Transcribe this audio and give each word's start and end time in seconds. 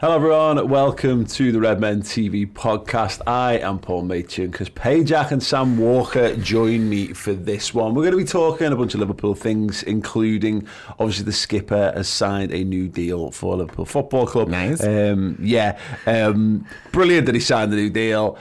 Hello, 0.00 0.16
everyone. 0.16 0.68
Welcome 0.68 1.24
to 1.24 1.52
the 1.52 1.60
Redmen 1.60 2.02
TV 2.02 2.52
podcast. 2.52 3.20
I 3.28 3.58
am 3.58 3.78
Paul 3.78 4.02
Machin 4.02 4.50
because 4.50 4.68
Pajak 4.68 5.30
and 5.30 5.40
Sam 5.40 5.78
Walker 5.78 6.34
join 6.34 6.88
me 6.88 7.12
for 7.12 7.32
this 7.32 7.72
one. 7.72 7.94
We're 7.94 8.02
going 8.02 8.18
to 8.18 8.18
be 8.18 8.24
talking 8.24 8.66
a 8.72 8.76
bunch 8.76 8.94
of 8.94 9.00
Liverpool 9.00 9.36
things, 9.36 9.84
including 9.84 10.66
obviously 10.98 11.26
the 11.26 11.32
skipper 11.32 11.92
has 11.94 12.08
signed 12.08 12.52
a 12.52 12.64
new 12.64 12.88
deal 12.88 13.30
for 13.30 13.54
Liverpool 13.54 13.84
Football 13.84 14.26
Club. 14.26 14.48
Nice. 14.48 14.82
Um, 14.82 15.38
yeah. 15.40 15.78
Um, 16.06 16.66
brilliant 16.90 17.26
that 17.26 17.36
he 17.36 17.40
signed 17.40 17.72
the 17.72 17.76
new 17.76 17.88
deal 17.88 18.36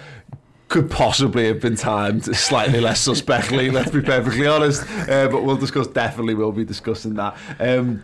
could 0.69 0.89
possibly 0.89 1.45
have 1.45 1.61
been 1.61 1.75
timed 1.75 2.35
slightly 2.35 2.79
less 2.79 2.99
suspectly, 2.99 3.69
let's 3.71 3.91
be 3.91 4.01
perfectly 4.01 4.47
honest. 4.47 4.81
Uh, 5.07 5.27
but 5.27 5.43
we'll 5.43 5.55
discuss, 5.55 5.85
definitely 5.85 6.33
we'll 6.33 6.51
be 6.51 6.65
discussing 6.65 7.13
that. 7.13 7.37
Um, 7.59 8.01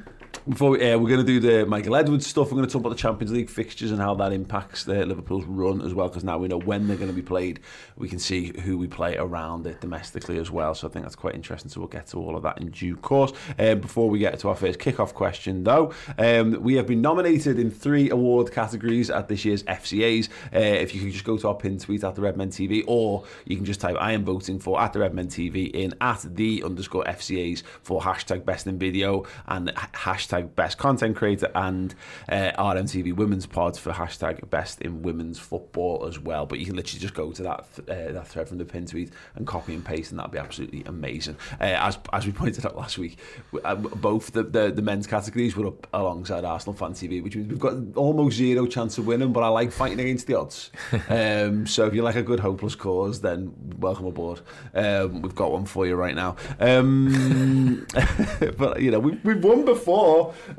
before 0.48 0.72
we, 0.72 0.92
uh, 0.92 0.98
we're 0.98 1.10
going 1.10 1.26
to 1.26 1.40
do 1.40 1.40
the 1.40 1.66
Michael 1.66 1.96
Edwards 1.96 2.26
stuff, 2.26 2.48
we're 2.48 2.58
going 2.58 2.68
to 2.68 2.72
talk 2.72 2.82
about 2.82 2.90
the 2.90 2.96
Champions 2.96 3.32
League 3.32 3.50
fixtures 3.50 3.92
and 3.92 4.00
how 4.00 4.16
that 4.16 4.32
impacts 4.32 4.84
the 4.84 5.06
Liverpool's 5.06 5.46
run 5.46 5.82
as 5.82 5.94
well. 5.94 6.08
Because 6.08 6.24
now 6.24 6.38
we 6.38 6.48
know 6.48 6.60
when 6.60 6.88
they're 6.88 6.98
going 6.98 7.10
to 7.10 7.16
be 7.16 7.22
played, 7.22 7.60
we 7.98 8.08
can 8.08 8.20
see 8.20 8.58
who 8.62 8.78
we 8.78 8.88
play 8.88 9.18
around 9.18 9.66
it 9.68 9.82
domestically 9.82 10.38
as 10.38 10.50
well. 10.50 10.74
So 10.74 10.88
I 10.88 10.92
think 10.92 11.06
that's 11.06 11.16
quite 11.16 11.36
interesting. 11.36 11.70
So 11.70 11.80
we'll 11.80 11.90
get 11.90 12.08
to 12.08 12.18
all 12.18 12.36
of 12.36 12.44
that 12.44 12.60
in 12.60 12.70
due 12.70 12.96
course. 12.96 13.32
Um, 13.58 13.80
before 13.80 14.10
we 14.10 14.20
get 14.20 14.40
to 14.40 14.50
our 14.50 14.56
first 14.56 14.80
kick-off 14.80 15.14
question, 15.14 15.64
though, 15.64 15.94
um, 16.18 16.62
we 16.62 16.76
have 16.76 16.88
been 16.88 17.02
nominated 17.02 17.60
in 17.60 17.72
three 17.72 18.10
award 18.10 18.52
categories 18.52 19.10
at 19.10 19.28
this 19.28 19.46
year's 19.46 19.64
FCAs. 19.64 20.30
Uh, 20.54 20.60
if 20.60 20.96
you 20.96 21.02
can 21.02 21.12
just 21.12 21.26
go 21.26 21.38
to 21.38 21.48
our 21.48 21.56
pin 21.56 21.78
tweet 21.78 22.04
at 22.04 22.16
the 22.16 22.22
Redmen 22.22 22.50
TV, 22.50 22.84
or 22.88 23.24
you 23.46 23.56
can 23.56 23.66
just 23.66 23.82
type 23.82 23.98
"I 24.00 24.14
am 24.14 24.26
voting 24.26 24.60
for" 24.60 24.80
at 24.80 24.94
the 24.94 25.00
Redmen 25.00 25.28
TV 25.28 25.70
in 25.72 25.94
at 26.02 26.26
the 26.36 26.64
underscore 26.64 27.04
FCAs 27.04 27.64
for 27.82 28.02
hashtag 28.02 28.46
Best 28.46 28.68
in 28.68 28.80
Video 28.80 29.26
and 29.48 29.70
hashtag 29.70 30.19
Best 30.56 30.78
Content 30.78 31.16
Creator 31.16 31.52
and 31.56 31.96
uh, 32.28 32.52
RMTV 32.58 33.16
Women's 33.16 33.46
Pod 33.46 33.78
for 33.78 33.92
hashtag 33.92 34.50
Best 34.50 34.82
in 34.82 35.02
Women's 35.02 35.40
Football 35.40 36.06
as 36.08 36.20
well. 36.20 36.46
But 36.46 36.60
you 36.60 36.66
can 36.66 36.76
literally 36.76 37.00
just 37.00 37.14
go 37.14 37.32
to 37.32 37.44
that 37.44 37.60
uh, 37.88 38.12
that 38.12 38.28
thread 38.28 38.50
from 38.50 38.58
the 38.58 38.66
pin 38.66 38.86
tweet 38.86 39.12
and 39.36 39.46
copy 39.48 39.74
and 39.74 39.84
paste, 39.84 40.12
and 40.12 40.20
that'd 40.20 40.32
be 40.32 40.38
absolutely 40.38 40.84
amazing. 40.86 41.38
Uh, 41.60 41.66
as 41.66 41.98
as 42.14 42.26
we 42.26 42.32
pointed 42.32 42.66
out 42.66 42.76
last 42.76 42.98
week, 42.98 43.18
uh, 43.64 43.76
both 43.76 44.32
the, 44.32 44.44
the 44.44 44.72
the 44.72 44.82
men's 44.82 45.08
categories 45.08 45.56
were 45.56 45.68
up 45.68 45.88
alongside 45.94 46.44
Arsenal 46.44 46.74
Fan 46.76 46.94
TV, 46.94 47.24
which 47.24 47.36
means 47.36 47.50
we've 47.50 47.60
got 47.60 47.76
almost 47.96 48.38
zero 48.38 48.66
chance 48.66 48.98
of 48.98 49.08
winning. 49.08 49.34
But 49.34 49.44
I 49.44 49.48
like 49.50 49.72
fighting 49.72 50.00
against 50.00 50.28
the 50.28 50.36
odds. 50.36 50.72
um, 51.10 51.66
so 51.68 51.86
if 51.86 51.94
you 51.94 52.02
like 52.02 52.16
a 52.16 52.24
good 52.24 52.40
hopeless 52.40 52.76
cause, 52.76 53.22
then 53.22 53.54
welcome 53.80 54.06
aboard. 54.06 54.42
Um, 54.74 55.22
we've 55.22 55.36
got 55.36 55.52
one 55.52 55.66
for 55.66 55.86
you 55.86 55.96
right 55.96 56.16
now. 56.16 56.36
Um, 56.60 57.86
but 58.58 58.82
you 58.82 58.92
know 58.92 59.00
we, 59.00 59.20
we've 59.24 59.44
won 59.44 59.66
before, 59.66 60.09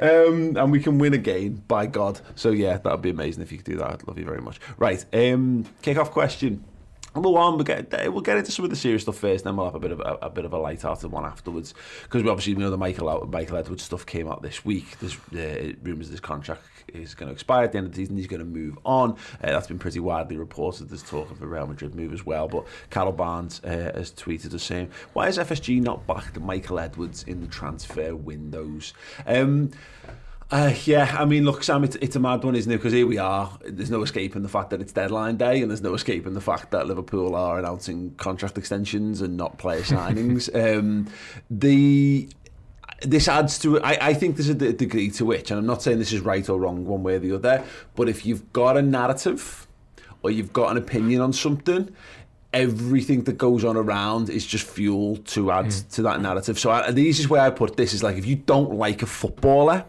um, 0.00 0.56
and 0.56 0.72
we 0.72 0.80
can 0.80 0.98
win 0.98 1.14
again. 1.14 1.62
By 1.68 1.86
God. 1.86 2.20
So 2.34 2.50
yeah, 2.50 2.78
that 2.78 2.90
would 2.90 3.02
be 3.02 3.10
amazing 3.10 3.42
if 3.42 3.52
you 3.52 3.58
could 3.58 3.72
do 3.72 3.76
that. 3.78 3.90
I'd 3.90 4.08
love 4.08 4.18
you 4.18 4.24
very 4.24 4.40
much. 4.40 4.58
Right. 4.78 5.04
Um, 5.12 5.66
kick 5.82 5.96
off 5.96 6.10
question. 6.10 6.64
Number 7.14 7.30
one. 7.30 7.54
We'll 7.54 7.64
get 7.64 7.90
we'll 8.12 8.20
get 8.20 8.36
into 8.36 8.52
some 8.52 8.64
of 8.64 8.70
the 8.70 8.76
serious 8.76 9.02
stuff 9.02 9.18
first, 9.18 9.44
then 9.44 9.56
we'll 9.56 9.66
have 9.66 9.74
a 9.74 9.80
bit 9.80 9.90
of 9.90 10.00
a, 10.00 10.18
a 10.22 10.30
bit 10.30 10.44
of 10.44 10.52
a 10.52 10.58
light-hearted 10.58 11.10
one 11.10 11.24
afterwards. 11.24 11.74
Because 12.04 12.22
we 12.22 12.30
obviously 12.30 12.54
know 12.54 12.70
the 12.70 12.78
Michael 12.78 13.26
Michael 13.26 13.56
Edwards 13.56 13.82
stuff 13.82 14.06
came 14.06 14.28
out 14.28 14.42
this 14.42 14.64
week. 14.64 14.98
There's 15.00 15.16
uh, 15.34 15.74
rumours 15.82 16.10
this 16.10 16.20
contract 16.20 16.62
is 16.94 17.14
going 17.14 17.28
to 17.28 17.32
expire 17.32 17.64
at 17.64 17.72
the 17.72 17.78
end 17.78 17.86
of 17.86 17.92
the 17.92 17.96
season. 17.96 18.16
He's 18.16 18.26
going 18.26 18.40
to 18.40 18.46
move 18.46 18.78
on. 18.84 19.12
Uh, 19.12 19.16
that's 19.52 19.66
been 19.66 19.78
pretty 19.78 20.00
widely 20.00 20.36
reported. 20.36 20.88
There's 20.88 21.02
talk 21.02 21.30
of 21.30 21.42
a 21.42 21.46
Real 21.46 21.66
Madrid 21.66 21.94
move 21.94 22.12
as 22.12 22.24
well. 22.24 22.48
But 22.48 22.66
Carol 22.90 23.12
Barnes 23.12 23.60
uh, 23.64 23.92
has 23.94 24.12
tweeted 24.12 24.50
the 24.50 24.58
same. 24.58 24.90
"Why 25.12 25.26
has 25.26 25.38
FSG 25.38 25.80
not 25.82 26.06
backed 26.06 26.38
Michael 26.40 26.78
Edwards 26.78 27.24
in 27.24 27.40
the 27.40 27.46
transfer 27.46 28.14
windows?" 28.14 28.94
Um, 29.26 29.70
uh, 30.50 30.74
yeah, 30.84 31.16
I 31.16 31.24
mean, 31.26 31.44
look, 31.44 31.62
Sam, 31.62 31.84
it's, 31.84 31.94
it's 31.96 32.16
a 32.16 32.20
mad 32.20 32.42
one, 32.42 32.56
isn't 32.56 32.70
it? 32.70 32.76
Because 32.76 32.92
here 32.92 33.06
we 33.06 33.18
are. 33.18 33.56
There's 33.64 33.90
no 33.90 34.02
escaping 34.02 34.42
the 34.42 34.48
fact 34.48 34.70
that 34.70 34.80
it's 34.80 34.92
deadline 34.92 35.36
day, 35.36 35.62
and 35.62 35.70
there's 35.70 35.82
no 35.82 35.94
escaping 35.94 36.34
the 36.34 36.40
fact 36.40 36.72
that 36.72 36.88
Liverpool 36.88 37.36
are 37.36 37.58
announcing 37.58 38.14
contract 38.16 38.58
extensions 38.58 39.20
and 39.20 39.36
not 39.36 39.58
player 39.58 39.82
signings. 39.82 40.52
um, 40.78 41.06
the 41.48 42.28
this 43.02 43.28
adds 43.28 43.58
to 43.60 43.80
I, 43.82 44.08
I 44.08 44.14
think 44.14 44.36
there's 44.36 44.48
a 44.48 44.54
degree 44.54 45.10
to 45.12 45.24
which, 45.24 45.50
and 45.50 45.58
I'm 45.58 45.66
not 45.66 45.82
saying 45.82 45.98
this 45.98 46.12
is 46.12 46.20
right 46.20 46.48
or 46.48 46.58
wrong 46.58 46.84
one 46.86 47.02
way 47.02 47.14
or 47.14 47.18
the 47.18 47.32
other, 47.32 47.64
but 47.96 48.08
if 48.08 48.26
you've 48.26 48.52
got 48.52 48.76
a 48.76 48.82
narrative 48.82 49.66
or 50.22 50.30
you've 50.30 50.52
got 50.52 50.70
an 50.70 50.76
opinion 50.76 51.20
on 51.20 51.32
something, 51.32 51.94
everything 52.52 53.24
that 53.24 53.38
goes 53.38 53.64
on 53.64 53.76
around 53.76 54.28
is 54.28 54.44
just 54.44 54.66
fuel 54.66 55.16
to 55.18 55.50
add 55.50 55.66
mm. 55.66 55.90
to 55.92 56.02
that 56.02 56.20
narrative. 56.20 56.58
So 56.58 56.70
I, 56.70 56.90
the 56.90 57.02
easiest 57.02 57.30
way 57.30 57.40
I 57.40 57.50
put 57.50 57.76
this 57.76 57.94
is 57.94 58.02
like 58.02 58.16
if 58.16 58.26
you 58.26 58.36
don't 58.36 58.74
like 58.74 59.02
a 59.02 59.06
footballer, 59.06 59.84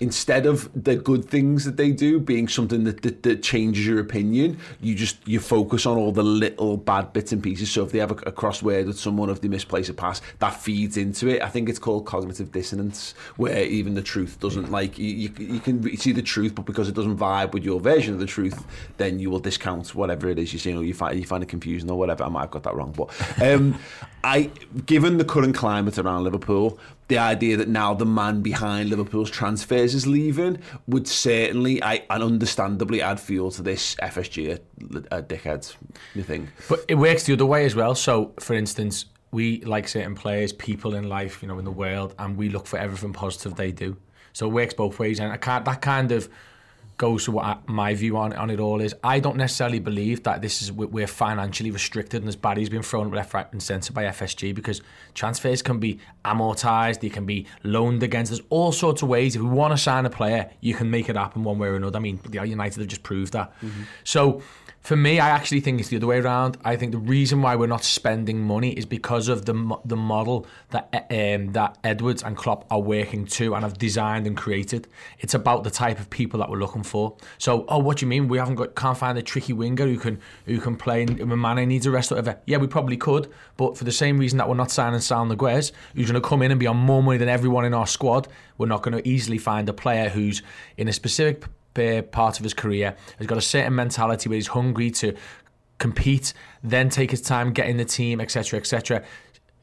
instead 0.00 0.46
of 0.46 0.70
the 0.80 0.96
good 0.96 1.24
things 1.24 1.64
that 1.64 1.76
they 1.76 1.90
do 1.90 2.20
being 2.20 2.46
something 2.46 2.84
that, 2.84 3.02
that, 3.02 3.22
that, 3.22 3.42
changes 3.42 3.86
your 3.86 4.00
opinion, 4.00 4.58
you 4.80 4.94
just 4.94 5.16
you 5.26 5.40
focus 5.40 5.86
on 5.86 5.96
all 5.96 6.12
the 6.12 6.22
little 6.22 6.76
bad 6.76 7.12
bits 7.12 7.32
and 7.32 7.42
pieces. 7.42 7.70
So 7.70 7.84
if 7.84 7.92
they 7.92 7.98
have 7.98 8.10
a, 8.10 8.14
a 8.14 8.32
crossword 8.32 8.86
with 8.86 8.98
someone, 8.98 9.30
if 9.30 9.40
they 9.40 9.48
misplace 9.48 9.88
a 9.88 9.94
pass, 9.94 10.20
that 10.38 10.50
feeds 10.50 10.96
into 10.96 11.28
it. 11.28 11.42
I 11.42 11.48
think 11.48 11.68
it's 11.68 11.78
called 11.78 12.06
cognitive 12.06 12.52
dissonance, 12.52 13.14
where 13.36 13.64
even 13.64 13.94
the 13.94 14.02
truth 14.02 14.38
doesn't 14.40 14.70
like 14.70 14.98
you. 14.98 15.06
You, 15.06 15.32
you 15.38 15.60
can 15.60 15.96
see 15.96 16.12
the 16.12 16.22
truth, 16.22 16.54
but 16.54 16.64
because 16.64 16.88
it 16.88 16.94
doesn't 16.94 17.16
vibe 17.16 17.52
with 17.52 17.64
your 17.64 17.80
version 17.80 18.14
of 18.14 18.20
the 18.20 18.26
truth, 18.26 18.64
then 18.98 19.18
you 19.18 19.30
will 19.30 19.40
discount 19.40 19.94
whatever 19.94 20.28
it 20.28 20.38
is 20.38 20.52
you're 20.52 20.60
seeing, 20.60 20.76
or 20.76 20.84
you 20.84 20.94
find 20.94 21.18
you 21.18 21.24
find 21.24 21.42
it 21.42 21.48
confusing 21.48 21.90
or 21.90 21.98
whatever. 21.98 22.24
I 22.24 22.28
might 22.28 22.42
have 22.42 22.50
got 22.50 22.64
that 22.64 22.74
wrong, 22.74 22.92
but 22.96 23.42
um, 23.42 23.78
I, 24.24 24.50
given 24.84 25.18
the 25.18 25.24
current 25.24 25.54
climate 25.54 25.98
around 25.98 26.24
Liverpool, 26.24 26.78
the 27.08 27.18
idea 27.18 27.56
that 27.56 27.68
now 27.68 27.94
the 27.94 28.06
man 28.06 28.42
behind 28.42 28.90
Liverpool's 28.90 29.30
transfers 29.30 29.94
is 29.94 30.06
leaving 30.06 30.58
would 30.86 31.08
certainly, 31.08 31.82
I 31.82 32.04
and 32.10 32.22
understandably, 32.22 33.02
add 33.02 33.18
fuel 33.18 33.50
to 33.52 33.62
this 33.62 33.94
FSG 33.96 34.48
a, 34.48 34.52
uh, 34.54 35.02
a 35.10 35.14
uh, 35.14 35.22
dickheads. 35.22 35.74
You 36.14 36.22
think? 36.22 36.50
But 36.68 36.84
it 36.86 36.96
works 36.96 37.24
the 37.24 37.32
other 37.32 37.46
way 37.46 37.64
as 37.64 37.74
well. 37.74 37.94
So, 37.94 38.34
for 38.38 38.54
instance, 38.54 39.06
we 39.30 39.62
like 39.62 39.88
certain 39.88 40.14
players, 40.14 40.52
people 40.52 40.94
in 40.94 41.08
life, 41.08 41.42
you 41.42 41.48
know, 41.48 41.58
in 41.58 41.64
the 41.64 41.72
world, 41.72 42.14
and 42.18 42.36
we 42.36 42.50
look 42.50 42.66
for 42.66 42.78
everything 42.78 43.12
positive 43.12 43.56
they 43.56 43.72
do. 43.72 43.96
So 44.34 44.46
it 44.46 44.52
works 44.52 44.74
both 44.74 44.98
ways, 44.98 45.18
and 45.18 45.32
I 45.32 45.36
can't, 45.36 45.64
that 45.64 45.80
kind 45.80 46.12
of 46.12 46.28
goes 46.98 47.24
to 47.24 47.32
what 47.32 47.44
I, 47.44 47.56
my 47.66 47.94
view 47.94 48.16
on, 48.16 48.32
on 48.34 48.50
it 48.50 48.58
all 48.58 48.80
is. 48.80 48.94
I 49.02 49.20
don't 49.20 49.36
necessarily 49.36 49.78
believe 49.78 50.24
that 50.24 50.42
this 50.42 50.60
is 50.60 50.72
we're 50.72 51.06
financially 51.06 51.70
restricted 51.70 52.20
and 52.20 52.28
this 52.28 52.36
Barry's 52.36 52.68
been 52.68 52.82
thrown 52.82 53.06
up 53.06 53.14
left, 53.14 53.32
right, 53.32 53.46
and 53.52 53.62
centre 53.62 53.92
by 53.92 54.04
FSG 54.04 54.54
because 54.54 54.82
transfers 55.14 55.62
can 55.62 55.78
be 55.78 56.00
amortised, 56.24 57.00
they 57.00 57.08
can 57.08 57.24
be 57.24 57.46
loaned 57.62 58.02
against. 58.02 58.32
There's 58.32 58.42
all 58.50 58.72
sorts 58.72 59.02
of 59.02 59.08
ways. 59.08 59.36
If 59.36 59.42
we 59.42 59.48
want 59.48 59.72
to 59.72 59.78
sign 59.78 60.04
a 60.06 60.10
player, 60.10 60.50
you 60.60 60.74
can 60.74 60.90
make 60.90 61.08
it 61.08 61.16
happen 61.16 61.44
one 61.44 61.58
way 61.58 61.68
or 61.68 61.76
another. 61.76 61.96
I 61.96 62.00
mean, 62.00 62.20
United 62.30 62.80
have 62.80 62.88
just 62.88 63.04
proved 63.04 63.32
that. 63.32 63.52
Mm-hmm. 63.62 63.82
So 64.02 64.42
for 64.88 64.96
me, 64.96 65.20
I 65.20 65.28
actually 65.28 65.60
think 65.60 65.80
it's 65.80 65.90
the 65.90 65.98
other 65.98 66.06
way 66.06 66.18
around. 66.18 66.56
I 66.64 66.74
think 66.76 66.92
the 66.92 66.98
reason 66.98 67.42
why 67.42 67.56
we're 67.56 67.66
not 67.66 67.84
spending 67.84 68.40
money 68.40 68.70
is 68.70 68.86
because 68.86 69.28
of 69.28 69.44
the 69.44 69.52
the 69.84 69.96
model 69.96 70.46
that 70.70 70.88
um, 71.10 71.52
that 71.52 71.76
Edwards 71.84 72.22
and 72.22 72.34
Klopp 72.34 72.64
are 72.70 72.80
working 72.80 73.26
to 73.26 73.54
and 73.54 73.64
have 73.64 73.76
designed 73.76 74.26
and 74.26 74.34
created. 74.34 74.88
It's 75.18 75.34
about 75.34 75.64
the 75.64 75.70
type 75.70 76.00
of 76.00 76.08
people 76.08 76.40
that 76.40 76.48
we're 76.48 76.58
looking 76.58 76.84
for. 76.84 77.18
So, 77.36 77.66
oh, 77.68 77.76
what 77.80 77.98
do 77.98 78.06
you 78.06 78.08
mean 78.08 78.28
we 78.28 78.38
haven't 78.38 78.54
got 78.54 78.76
can't 78.76 78.96
find 78.96 79.18
a 79.18 79.22
tricky 79.22 79.52
winger 79.52 79.84
who 79.84 79.98
can 79.98 80.20
who 80.46 80.58
can 80.58 80.74
play 80.74 81.04
when 81.04 81.38
Mane 81.38 81.68
needs 81.68 81.84
a 81.84 81.90
rest 81.90 82.10
or 82.10 82.14
whatever? 82.14 82.40
Yeah, 82.46 82.56
we 82.56 82.66
probably 82.66 82.96
could, 82.96 83.30
but 83.58 83.76
for 83.76 83.84
the 83.84 83.92
same 83.92 84.16
reason 84.16 84.38
that 84.38 84.48
we're 84.48 84.54
not 84.54 84.70
signing 84.70 85.00
Saul 85.00 85.26
Niguez, 85.26 85.70
who's 85.96 86.10
going 86.10 86.22
to 86.22 86.26
come 86.26 86.40
in 86.40 86.50
and 86.50 86.58
be 86.58 86.66
on 86.66 86.78
more 86.78 87.02
money 87.02 87.18
than 87.18 87.28
everyone 87.28 87.66
in 87.66 87.74
our 87.74 87.86
squad, 87.86 88.26
we're 88.56 88.68
not 88.68 88.82
going 88.82 88.96
to 88.96 89.06
easily 89.06 89.36
find 89.36 89.68
a 89.68 89.74
player 89.74 90.08
who's 90.08 90.40
in 90.78 90.88
a 90.88 90.94
specific 90.94 91.44
uh, 91.76 92.02
part 92.02 92.38
of 92.38 92.44
his 92.44 92.54
career. 92.54 92.96
He's 93.18 93.26
got 93.26 93.38
a 93.38 93.42
certain 93.42 93.74
mentality 93.74 94.28
where 94.28 94.36
he's 94.36 94.48
hungry 94.48 94.90
to 94.92 95.16
compete, 95.78 96.32
then 96.62 96.88
take 96.88 97.10
his 97.10 97.22
time 97.22 97.52
getting 97.52 97.76
the 97.76 97.84
team, 97.84 98.20
etc., 98.20 98.58
etc. 98.58 99.04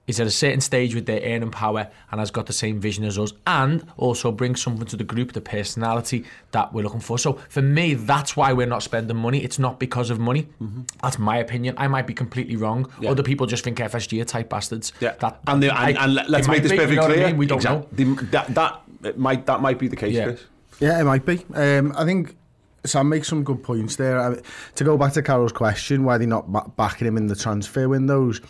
He's 0.06 0.19
at 0.19 0.28
a 0.28 0.31
certain 0.31 0.62
stage 0.62 0.94
with 0.94 1.07
their 1.07 1.19
earning 1.22 1.50
power 1.50 1.90
and 2.12 2.19
has 2.19 2.30
got 2.30 2.46
the 2.46 2.54
same 2.54 2.80
vision 2.80 3.04
as 3.06 3.18
us, 3.18 3.34
and 3.48 3.86
also 3.98 4.31
brings 4.31 4.62
something 4.62 4.86
to 4.88 4.96
the 4.96 5.04
group, 5.04 5.34
the 5.34 5.42
personality 5.42 6.25
that 6.52 6.72
we're 6.72 6.84
looking 6.84 7.00
for. 7.00 7.18
So 7.18 7.34
for 7.50 7.63
me, 7.63 7.96
that's 7.96 8.38
why 8.38 8.54
we're 8.54 8.68
not 8.68 8.84
spending 8.84 9.18
money. 9.18 9.44
It's 9.44 9.58
not 9.58 9.80
because 9.80 10.12
of 10.12 10.19
money. 10.19 10.44
Mm-hmm. 10.62 10.84
That's 11.01 11.18
my 11.18 11.38
opinion. 11.38 11.74
I 11.80 11.88
might 11.88 12.06
be 12.06 12.13
completely 12.13 12.56
wrong. 12.56 12.92
Yeah. 13.01 13.10
Other 13.10 13.24
people 13.24 13.48
just 13.48 13.63
think 13.63 13.80
FSG 13.80 14.22
are 14.22 14.25
type 14.25 14.50
bastards. 14.50 14.94
Yeah. 15.00 15.16
That, 15.19 15.40
and, 15.48 15.63
the, 15.63 15.75
and, 15.75 15.98
I, 15.98 16.04
and 16.04 16.13
let's 16.13 16.48
make 16.48 16.62
this 16.62 16.72
perfectly 16.72 16.98
clear. 16.98 17.25
I 17.25 17.28
mean? 17.30 17.38
We 17.38 17.48
don't 17.48 17.58
exactly. 17.58 18.06
know. 18.06 18.16
The, 18.16 18.25
that 18.28 18.54
that 19.01 19.18
might 19.18 19.46
that 19.48 19.62
might 19.62 19.80
be 19.80 19.88
the 19.88 19.96
case. 19.96 20.13
Yeah. 20.13 20.25
Chris. 20.25 20.44
Yeah, 20.80 21.00
it 21.00 21.04
might 21.04 21.25
be. 21.25 21.45
Um, 21.54 21.94
I 21.95 22.06
think 22.06 22.36
Sam 22.86 23.10
makes 23.10 23.27
some 23.27 23.44
good 23.44 23.63
points 23.63 23.95
there. 23.95 24.19
I, 24.19 24.38
to 24.75 24.83
go 24.83 24.98
back 24.98 25.13
to 25.13 25.22
Carol's 25.22 25.51
question, 25.51 26.04
why 26.04 26.18
they're 26.18 26.27
not 26.27 26.75
backing 26.75 27.07
him 27.07 27.18
in 27.18 27.27
the 27.27 27.36
transfer 27.36 27.88
windows, 27.88 28.42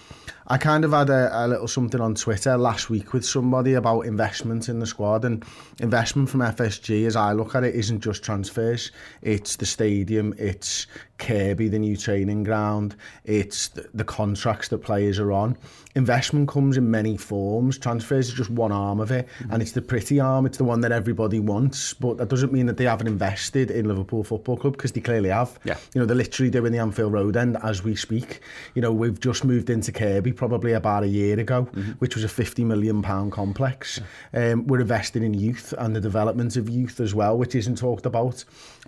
I 0.47 0.59
kind 0.59 0.85
of 0.85 0.91
had 0.91 1.09
a, 1.09 1.29
a 1.33 1.47
little 1.47 1.67
something 1.67 1.99
on 1.99 2.13
Twitter 2.13 2.55
last 2.55 2.91
week 2.91 3.13
with 3.13 3.25
somebody 3.25 3.73
about 3.73 4.01
investment 4.01 4.69
in 4.69 4.77
the 4.77 4.85
squad 4.85 5.25
and 5.25 5.43
investment 5.79 6.29
from 6.29 6.41
FSG 6.41 7.07
as 7.07 7.15
I 7.15 7.31
look 7.31 7.55
at 7.55 7.63
it 7.63 7.73
isn't 7.73 8.01
just 8.01 8.23
transfers. 8.23 8.91
It's 9.23 9.55
the 9.55 9.65
stadium 9.65 10.35
it's 10.37 10.85
Kirkby 11.17 11.69
the 11.69 11.79
new 11.79 11.97
training 11.97 12.43
ground 12.43 12.95
it's 13.23 13.69
the, 13.69 13.89
the 13.93 14.03
contracts 14.03 14.67
that 14.67 14.79
players 14.79 15.17
are 15.17 15.31
on. 15.31 15.57
Investment 15.95 16.49
comes 16.49 16.77
in 16.77 16.91
many 16.91 17.17
forms. 17.17 17.79
Transfers 17.79 18.27
is 18.27 18.33
just 18.35 18.49
one 18.51 18.71
arm 18.71 18.99
of 18.99 19.11
it 19.11 19.27
mm-hmm. 19.39 19.51
and 19.51 19.63
it's 19.63 19.71
the 19.71 19.81
pretty 19.81 20.19
arm 20.19 20.45
it's 20.45 20.59
the 20.59 20.63
one 20.63 20.81
that 20.81 20.91
everybody 20.91 21.39
wants 21.39 21.95
but 21.95 22.17
that 22.17 22.29
doesn't 22.29 22.53
mean 22.53 22.67
that 22.67 22.77
they 22.77 22.85
haven't 22.85 23.07
invested 23.07 23.71
in 23.71 23.87
Liverpool 23.87 24.23
Football 24.23 24.57
Club 24.57 24.73
because 24.73 24.91
they 24.91 25.01
clearly 25.01 25.29
have. 25.29 25.57
Yeah. 25.63 25.77
you 25.95 26.01
know 26.01 26.05
they're 26.05 26.15
literally 26.15 26.51
doing 26.51 26.71
the 26.71 26.77
Anfield 26.77 27.13
Road 27.13 27.35
end 27.35 27.57
as 27.63 27.83
we 27.83 27.95
speak. 27.95 28.41
You 28.75 28.83
know 28.83 28.93
we've 28.93 29.19
just 29.19 29.43
moved 29.43 29.71
into 29.71 29.91
Kirkby 29.91 30.34
probably 30.35 30.73
about 30.73 31.03
a 31.03 31.07
year 31.07 31.39
ago, 31.39 31.67
mm 31.71 31.81
-hmm. 31.81 31.95
which 31.99 32.15
was 32.15 32.23
a 32.23 32.27
50 32.27 32.63
million 32.63 33.01
pound 33.01 33.31
complex. 33.31 34.01
Yeah. 34.33 34.51
Um, 34.51 34.67
we're 34.67 34.81
investing 34.81 35.23
in 35.23 35.33
youth 35.33 35.73
and 35.77 35.93
the 35.93 36.01
development 36.01 36.57
of 36.57 36.69
youth 36.69 36.99
as 36.99 37.13
well, 37.13 37.37
which 37.37 37.55
isn't 37.55 37.77
talked 37.77 38.05
about. 38.05 38.45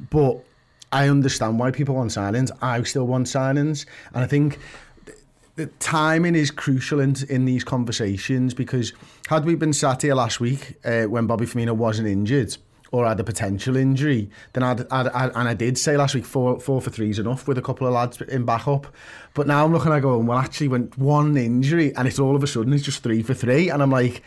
But 0.09 0.35
I 0.91 1.09
understand 1.09 1.59
why 1.59 1.71
people 1.71 1.95
want 1.95 2.11
signings. 2.11 2.51
I 2.61 2.83
still 2.83 3.07
want 3.07 3.27
signings. 3.27 3.85
And 4.13 4.23
I 4.25 4.27
think 4.27 4.59
the 5.55 5.65
timing 5.79 6.35
is 6.35 6.51
crucial 6.51 6.99
in, 6.99 7.15
in 7.29 7.45
these 7.45 7.63
conversations 7.63 8.53
because 8.53 8.93
had 9.27 9.43
we 9.43 9.55
been 9.55 9.73
sat 9.73 10.03
here 10.03 10.15
last 10.15 10.39
week 10.39 10.75
uh, 10.85 11.03
when 11.03 11.27
Bobby 11.27 11.45
Firmino 11.45 11.75
wasn't 11.75 12.07
injured, 12.07 12.55
or 12.91 13.05
had 13.07 13.19
a 13.19 13.23
potential 13.23 13.75
injury, 13.75 14.29
then 14.53 14.63
I'd, 14.63 14.81
I'd, 14.91 15.07
I'd, 15.07 15.35
and 15.35 15.47
I 15.47 15.53
did 15.53 15.77
say 15.77 15.97
last 15.97 16.15
week 16.15 16.25
four 16.25 16.59
four 16.59 16.81
for 16.81 16.89
three 16.89 17.09
is 17.09 17.19
enough 17.19 17.47
with 17.47 17.57
a 17.57 17.61
couple 17.61 17.87
of 17.87 17.93
lads 17.93 18.21
in 18.21 18.45
backup. 18.45 18.87
But 19.33 19.47
now 19.47 19.65
I'm 19.65 19.73
looking 19.73 19.91
at 19.91 19.99
going, 19.99 20.25
well, 20.25 20.37
actually, 20.37 20.69
went 20.69 20.97
one 20.97 21.37
injury, 21.37 21.95
and 21.95 22.07
it's 22.07 22.19
all 22.19 22.35
of 22.35 22.43
a 22.43 22.47
sudden 22.47 22.73
it's 22.73 22.83
just 22.83 23.03
three 23.03 23.23
for 23.23 23.33
three, 23.33 23.69
and 23.69 23.81
I'm 23.81 23.91
like. 23.91 24.23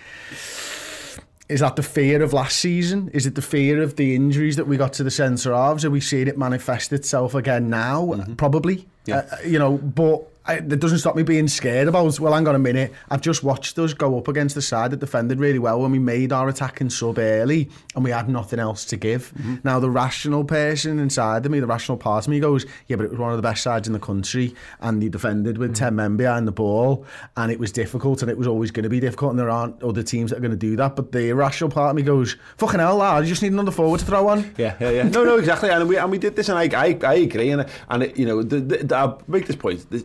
Is 1.48 1.58
that 1.58 1.74
the 1.74 1.82
fear 1.82 2.22
of 2.22 2.32
last 2.32 2.58
season? 2.58 3.10
Is 3.12 3.26
it 3.26 3.34
the 3.34 3.42
fear 3.42 3.82
of 3.82 3.96
the 3.96 4.14
injuries 4.14 4.54
that 4.54 4.68
we 4.68 4.76
got 4.76 4.92
to 4.92 5.02
the 5.02 5.10
centre 5.10 5.52
halves? 5.52 5.84
Are 5.84 5.90
we 5.90 6.00
seeing 6.00 6.28
it 6.28 6.38
manifest 6.38 6.92
itself 6.92 7.34
again 7.34 7.68
now? 7.68 8.04
Mm-hmm. 8.04 8.34
Probably. 8.34 8.86
Yeah. 9.04 9.26
Uh, 9.32 9.36
you 9.44 9.58
know, 9.58 9.76
but 9.76 10.29
I, 10.50 10.60
that 10.60 10.78
doesn't 10.78 10.98
stop 10.98 11.14
me 11.14 11.22
being 11.22 11.46
scared 11.46 11.86
about, 11.86 12.18
well, 12.18 12.32
hang 12.32 12.48
on 12.48 12.56
a 12.56 12.58
minute, 12.58 12.92
I've 13.08 13.20
just 13.20 13.44
watched 13.44 13.78
us 13.78 13.94
go 13.94 14.18
up 14.18 14.26
against 14.26 14.56
the 14.56 14.62
side 14.62 14.90
that 14.90 14.98
defended 14.98 15.38
really 15.38 15.60
well 15.60 15.80
when 15.80 15.92
we 15.92 16.00
made 16.00 16.32
our 16.32 16.48
attacking 16.48 16.90
sub 16.90 17.18
early 17.18 17.68
and 17.94 18.02
we 18.02 18.10
had 18.10 18.28
nothing 18.28 18.58
else 18.58 18.84
to 18.86 18.96
give. 18.96 19.32
Mm-hmm. 19.34 19.56
Now, 19.62 19.78
the 19.78 19.90
rational 19.90 20.44
person 20.44 20.98
inside 20.98 21.46
of 21.46 21.52
me, 21.52 21.60
the 21.60 21.68
rational 21.68 21.98
part 21.98 22.26
of 22.26 22.30
me 22.30 22.40
goes, 22.40 22.66
yeah, 22.88 22.96
but 22.96 23.04
it 23.04 23.10
was 23.10 23.20
one 23.20 23.30
of 23.30 23.36
the 23.36 23.42
best 23.42 23.62
sides 23.62 23.86
in 23.86 23.92
the 23.92 24.00
country 24.00 24.54
and 24.80 25.00
he 25.00 25.08
defended 25.08 25.56
with 25.56 25.70
mm-hmm. 25.70 25.84
10 25.84 25.94
men 25.94 26.16
behind 26.16 26.48
the 26.48 26.52
ball 26.52 27.06
and 27.36 27.52
it 27.52 27.60
was 27.60 27.70
difficult 27.70 28.22
and 28.22 28.30
it 28.30 28.36
was 28.36 28.48
always 28.48 28.72
going 28.72 28.82
to 28.82 28.90
be 28.90 28.98
difficult 28.98 29.30
and 29.30 29.38
there 29.38 29.50
aren't 29.50 29.80
other 29.84 30.02
teams 30.02 30.30
that 30.30 30.38
are 30.38 30.42
going 30.42 30.50
to 30.50 30.56
do 30.56 30.74
that. 30.74 30.96
But 30.96 31.12
the 31.12 31.28
irrational 31.28 31.70
part 31.70 31.90
of 31.90 31.96
me 31.96 32.02
goes, 32.02 32.36
fucking 32.56 32.80
hell, 32.80 32.96
lad, 32.96 33.22
you 33.22 33.28
just 33.28 33.42
need 33.42 33.52
another 33.52 33.70
forward 33.70 34.00
to 34.00 34.06
throw 34.06 34.26
on. 34.26 34.52
Yeah, 34.58 34.74
yeah, 34.80 34.90
yeah. 34.90 35.02
no, 35.04 35.22
no, 35.22 35.36
exactly. 35.36 35.70
And 35.70 35.88
we, 35.88 35.96
and 35.96 36.10
we 36.10 36.18
did 36.18 36.34
this 36.34 36.48
and 36.48 36.58
I, 36.58 36.64
I, 36.76 36.98
I 37.04 37.14
agree. 37.14 37.50
And, 37.50 37.66
and 37.88 38.02
it, 38.02 38.18
you 38.18 38.26
know, 38.26 38.42
the, 38.42 38.60
the, 38.60 38.96
I'll 38.96 39.22
make 39.28 39.46
this 39.46 39.56
point. 39.56 39.88
This, 39.90 40.02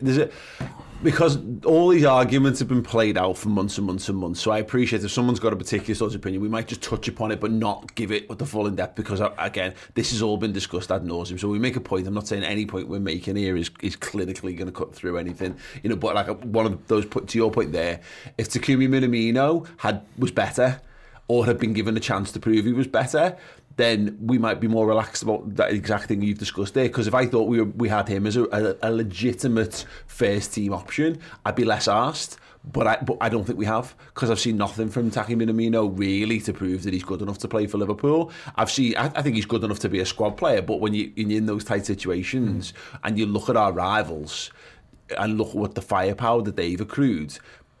there's, 0.00 0.18
a, 0.18 0.30
because 1.04 1.38
all 1.64 1.88
these 1.88 2.04
arguments 2.04 2.58
have 2.60 2.68
been 2.68 2.82
played 2.82 3.18
out 3.18 3.36
for 3.36 3.50
months 3.50 3.76
and 3.76 3.86
months 3.86 4.08
and 4.08 4.16
months. 4.16 4.40
So 4.40 4.50
I 4.50 4.58
appreciate 4.58 5.04
if 5.04 5.10
someone's 5.10 5.38
got 5.38 5.52
a 5.52 5.56
particular 5.56 5.94
sort 5.94 6.12
of 6.12 6.16
opinion, 6.16 6.40
we 6.40 6.48
might 6.48 6.66
just 6.66 6.82
touch 6.82 7.06
upon 7.08 7.30
it, 7.30 7.40
but 7.40 7.50
not 7.50 7.94
give 7.94 8.10
it 8.10 8.26
the 8.38 8.46
full 8.46 8.66
in 8.66 8.74
depth. 8.74 8.96
Because 8.96 9.20
uh, 9.20 9.32
again, 9.38 9.74
this 9.94 10.10
has 10.12 10.22
all 10.22 10.38
been 10.38 10.52
discussed 10.52 10.90
ad 10.90 11.04
nauseum. 11.04 11.38
So 11.38 11.48
we 11.48 11.58
make 11.58 11.76
a 11.76 11.80
point. 11.80 12.06
I'm 12.06 12.14
not 12.14 12.26
saying 12.26 12.42
any 12.42 12.64
point 12.64 12.88
we're 12.88 13.00
making 13.00 13.36
here 13.36 13.56
is 13.56 13.70
is 13.82 13.96
clinically 13.96 14.56
going 14.56 14.66
to 14.66 14.72
cut 14.72 14.94
through 14.94 15.18
anything, 15.18 15.56
you 15.82 15.90
know. 15.90 15.96
But 15.96 16.14
like 16.14 16.42
one 16.42 16.64
of 16.64 16.86
those, 16.88 17.04
put 17.04 17.28
to 17.28 17.38
your 17.38 17.50
point 17.50 17.72
there, 17.72 18.00
if 18.38 18.48
Takumi 18.48 18.88
Minamino 18.88 19.68
had 19.76 20.02
was 20.18 20.30
better 20.30 20.80
or 21.28 21.44
had 21.46 21.58
been 21.58 21.74
given 21.74 21.96
a 21.96 22.00
chance 22.00 22.32
to 22.32 22.40
prove 22.40 22.64
he 22.64 22.72
was 22.72 22.86
better, 22.86 23.36
then 23.76 24.16
we 24.20 24.38
might 24.38 24.60
be 24.60 24.68
more 24.68 24.86
relaxed 24.86 25.22
about 25.22 25.56
that 25.56 25.72
exact 25.72 26.04
thing 26.04 26.22
you've 26.22 26.38
discussed 26.38 26.74
there. 26.74 26.84
Because 26.84 27.06
if 27.06 27.14
I 27.14 27.26
thought 27.26 27.48
we 27.48 27.60
were, 27.60 27.66
we 27.66 27.88
had 27.88 28.08
him 28.08 28.26
as 28.26 28.36
a, 28.36 28.44
a, 28.44 28.76
a 28.88 28.90
legitimate 28.90 29.84
first 30.06 30.54
team 30.54 30.72
option, 30.72 31.18
I'd 31.44 31.56
be 31.56 31.64
less 31.64 31.88
asked. 31.88 32.38
But 32.66 32.86
I, 32.86 32.96
but 32.96 33.18
I 33.20 33.28
don't 33.28 33.44
think 33.44 33.58
we 33.58 33.66
have 33.66 33.94
because 34.14 34.30
I've 34.30 34.40
seen 34.40 34.56
nothing 34.56 34.88
from 34.88 35.10
Taki 35.10 35.36
Minamino 35.36 35.92
really 35.98 36.40
to 36.40 36.52
prove 36.54 36.84
that 36.84 36.94
he's 36.94 37.04
good 37.04 37.20
enough 37.20 37.36
to 37.38 37.48
play 37.48 37.66
for 37.66 37.76
Liverpool. 37.76 38.32
I've 38.56 38.70
seen, 38.70 38.96
I, 38.96 39.12
I 39.14 39.20
think 39.20 39.36
he's 39.36 39.44
good 39.44 39.64
enough 39.64 39.80
to 39.80 39.90
be 39.90 40.00
a 40.00 40.06
squad 40.06 40.38
player. 40.38 40.62
But 40.62 40.80
when 40.80 40.94
you, 40.94 41.12
you're 41.14 41.36
in 41.36 41.44
those 41.44 41.64
tight 41.64 41.84
situations 41.84 42.72
mm. 42.72 42.98
and 43.04 43.18
you 43.18 43.26
look 43.26 43.50
at 43.50 43.56
our 43.56 43.70
rivals 43.70 44.50
and 45.18 45.36
look 45.36 45.48
at 45.48 45.56
what 45.56 45.74
the 45.74 45.82
firepower 45.82 46.40
that 46.40 46.56
they've 46.56 46.80
accrued, 46.80 47.38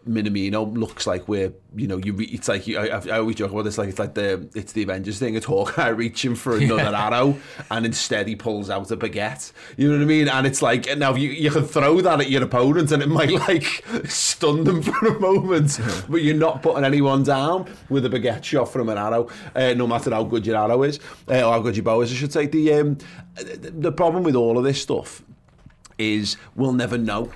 Minamino 0.08 0.76
looks 0.76 1.06
like 1.06 1.26
we're 1.28 1.52
you 1.74 1.86
know 1.86 1.96
you 1.96 2.14
it's 2.18 2.48
like 2.48 2.68
I, 2.68 2.88
I 2.88 3.18
always 3.18 3.36
joke 3.36 3.52
about 3.52 3.62
this 3.62 3.78
like 3.78 3.88
it's 3.88 3.98
like 3.98 4.14
the 4.14 4.48
it's 4.54 4.72
the 4.72 4.82
Avengers 4.82 5.18
thing 5.18 5.34
it's 5.34 5.46
Hawkeye 5.54 5.88
reaching 5.88 6.34
for 6.34 6.56
another 6.56 6.90
yeah. 6.90 7.06
arrow 7.06 7.38
and 7.70 7.86
instead 7.86 8.28
he 8.28 8.36
pulls 8.36 8.70
out 8.70 8.90
a 8.90 8.96
baguette. 8.96 9.52
You 9.76 9.88
know 9.88 9.96
what 9.96 10.02
I 10.02 10.06
mean? 10.06 10.28
And 10.28 10.46
it's 10.46 10.62
like 10.62 10.96
now 10.98 11.14
you, 11.14 11.30
you 11.30 11.50
can 11.50 11.64
throw 11.64 12.00
that 12.02 12.20
at 12.20 12.30
your 12.30 12.42
opponent 12.42 12.92
and 12.92 13.02
it 13.02 13.08
might 13.08 13.30
like 13.48 13.84
stun 14.04 14.64
them 14.64 14.82
for 14.82 15.06
a 15.06 15.18
moment 15.18 15.80
but 16.08 16.22
you're 16.22 16.36
not 16.36 16.62
putting 16.62 16.84
anyone 16.84 17.22
down 17.22 17.70
with 17.88 18.04
a 18.04 18.10
baguette 18.10 18.44
shot 18.44 18.70
from 18.70 18.88
an 18.88 18.98
arrow 18.98 19.28
uh, 19.54 19.72
no 19.74 19.86
matter 19.86 20.10
how 20.10 20.24
good 20.24 20.46
your 20.46 20.56
arrow 20.56 20.82
is 20.82 21.00
uh, 21.28 21.42
or 21.46 21.52
how 21.52 21.60
good 21.60 21.76
your 21.76 21.84
bow 21.84 22.00
is 22.02 22.12
I 22.12 22.14
should 22.14 22.32
say. 22.32 22.46
The 22.46 22.74
um, 22.74 22.98
the 23.36 23.92
problem 23.92 24.22
with 24.22 24.36
all 24.36 24.58
of 24.58 24.64
this 24.64 24.80
stuff 24.80 25.22
is 25.98 26.36
we'll 26.54 26.72
never 26.72 26.98
know 26.98 27.30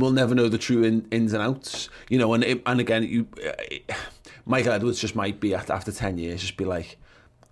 we'll 0.00 0.12
never 0.12 0.34
know 0.34 0.48
the 0.48 0.58
true 0.58 0.82
in, 0.82 1.06
ins 1.10 1.32
and 1.32 1.42
outs. 1.42 1.88
You 2.08 2.18
know, 2.18 2.32
and 2.34 2.62
and 2.66 2.80
again, 2.80 3.02
you, 3.04 3.26
uh, 3.46 3.94
Michael 4.46 4.72
Edwards 4.72 5.00
just 5.00 5.14
might 5.14 5.40
be 5.40 5.54
after, 5.54 5.92
ten 5.92 6.18
years, 6.18 6.40
just 6.40 6.56
be 6.56 6.64
like, 6.64 6.98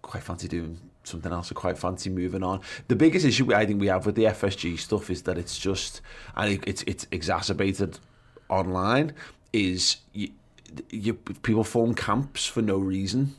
quite 0.02 0.23
fancy 0.23 0.49
doing 0.49 0.78
something 1.05 1.33
else. 1.33 1.50
I 1.50 1.55
quite 1.55 1.78
fancy 1.78 2.11
moving 2.11 2.43
on. 2.43 2.61
The 2.88 2.97
biggest 2.97 3.25
issue 3.25 3.55
I 3.55 3.67
think 3.67 3.81
we 3.81 3.87
have 3.88 4.07
with 4.07 4.14
the 4.14 4.25
FSG 4.25 4.78
stuff 4.78 5.11
is 5.11 5.23
that 5.23 5.38
it's 5.38 5.59
just 5.59 6.00
and 6.37 6.55
it, 6.55 6.64
it's 6.67 6.83
it's 6.87 7.07
exacerbated 7.11 7.99
online. 8.49 9.12
Is 9.52 9.99
you, 10.12 10.31
you 10.90 11.14
people 11.14 11.64
form 11.64 11.95
camps 11.95 12.47
for 12.47 12.62
no 12.62 12.78
reason, 12.78 13.35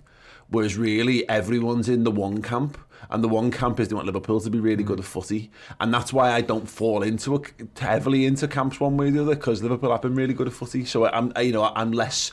whereas 0.50 0.78
really 0.78 1.28
everyone's 1.30 1.90
in 1.90 2.04
the 2.04 2.12
one 2.12 2.42
camp 2.42 2.78
and 3.10 3.24
the 3.24 3.28
one 3.28 3.52
camp 3.52 3.80
is 3.80 3.88
they 3.88 3.96
want 3.96 4.06
Liverpool 4.06 4.40
to 4.40 4.50
be 4.50 4.60
really 4.60 4.84
good 4.84 4.98
mm. 4.98 5.02
at 5.02 5.08
footy, 5.08 5.52
and 5.80 5.94
that's 5.94 6.14
why 6.14 6.32
I 6.32 6.42
don't 6.42 6.70
fall 6.70 7.04
into 7.04 7.36
a, 7.36 7.42
heavily 7.80 8.26
into 8.26 8.48
camps 8.48 8.80
one 8.80 8.98
way 8.98 9.08
or 9.08 9.12
the 9.12 9.22
other 9.22 9.36
because 9.36 9.62
Liverpool 9.62 9.92
have 9.92 10.02
been 10.02 10.16
really 10.16 10.34
good 10.34 10.48
at 10.48 10.54
footy. 10.54 10.86
So 10.86 11.06
I'm 11.06 11.32
you 11.42 11.52
know 11.52 11.72
I'm 11.76 11.92
less 11.92 12.32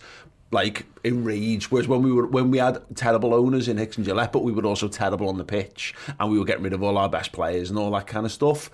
like 0.51 0.87
enraged. 1.05 1.71
Whereas 1.71 1.89
when 1.89 2.03
we 2.03 2.13
were 2.13 2.27
when 2.27 2.51
we 2.51 2.59
had 2.59 2.83
terrible 2.95 3.35
owners 3.35 3.69
in 3.69 3.79
Hicks 3.79 3.97
and 3.97 4.07
Gillett, 4.07 4.33
but 4.33 4.43
we 4.43 4.53
were 4.53 4.65
also 4.65 4.89
terrible 4.89 5.29
on 5.29 5.39
the 5.39 5.45
pitch, 5.45 5.95
and 6.19 6.31
we 6.31 6.39
were 6.39 6.45
getting 6.45 6.65
rid 6.65 6.73
of 6.73 6.83
all 6.83 6.99
our 6.99 7.09
best 7.09 7.33
players 7.33 7.71
and 7.71 7.79
all 7.79 7.91
that 7.93 8.07
kind 8.07 8.27
of 8.27 8.33
stuff. 8.33 8.71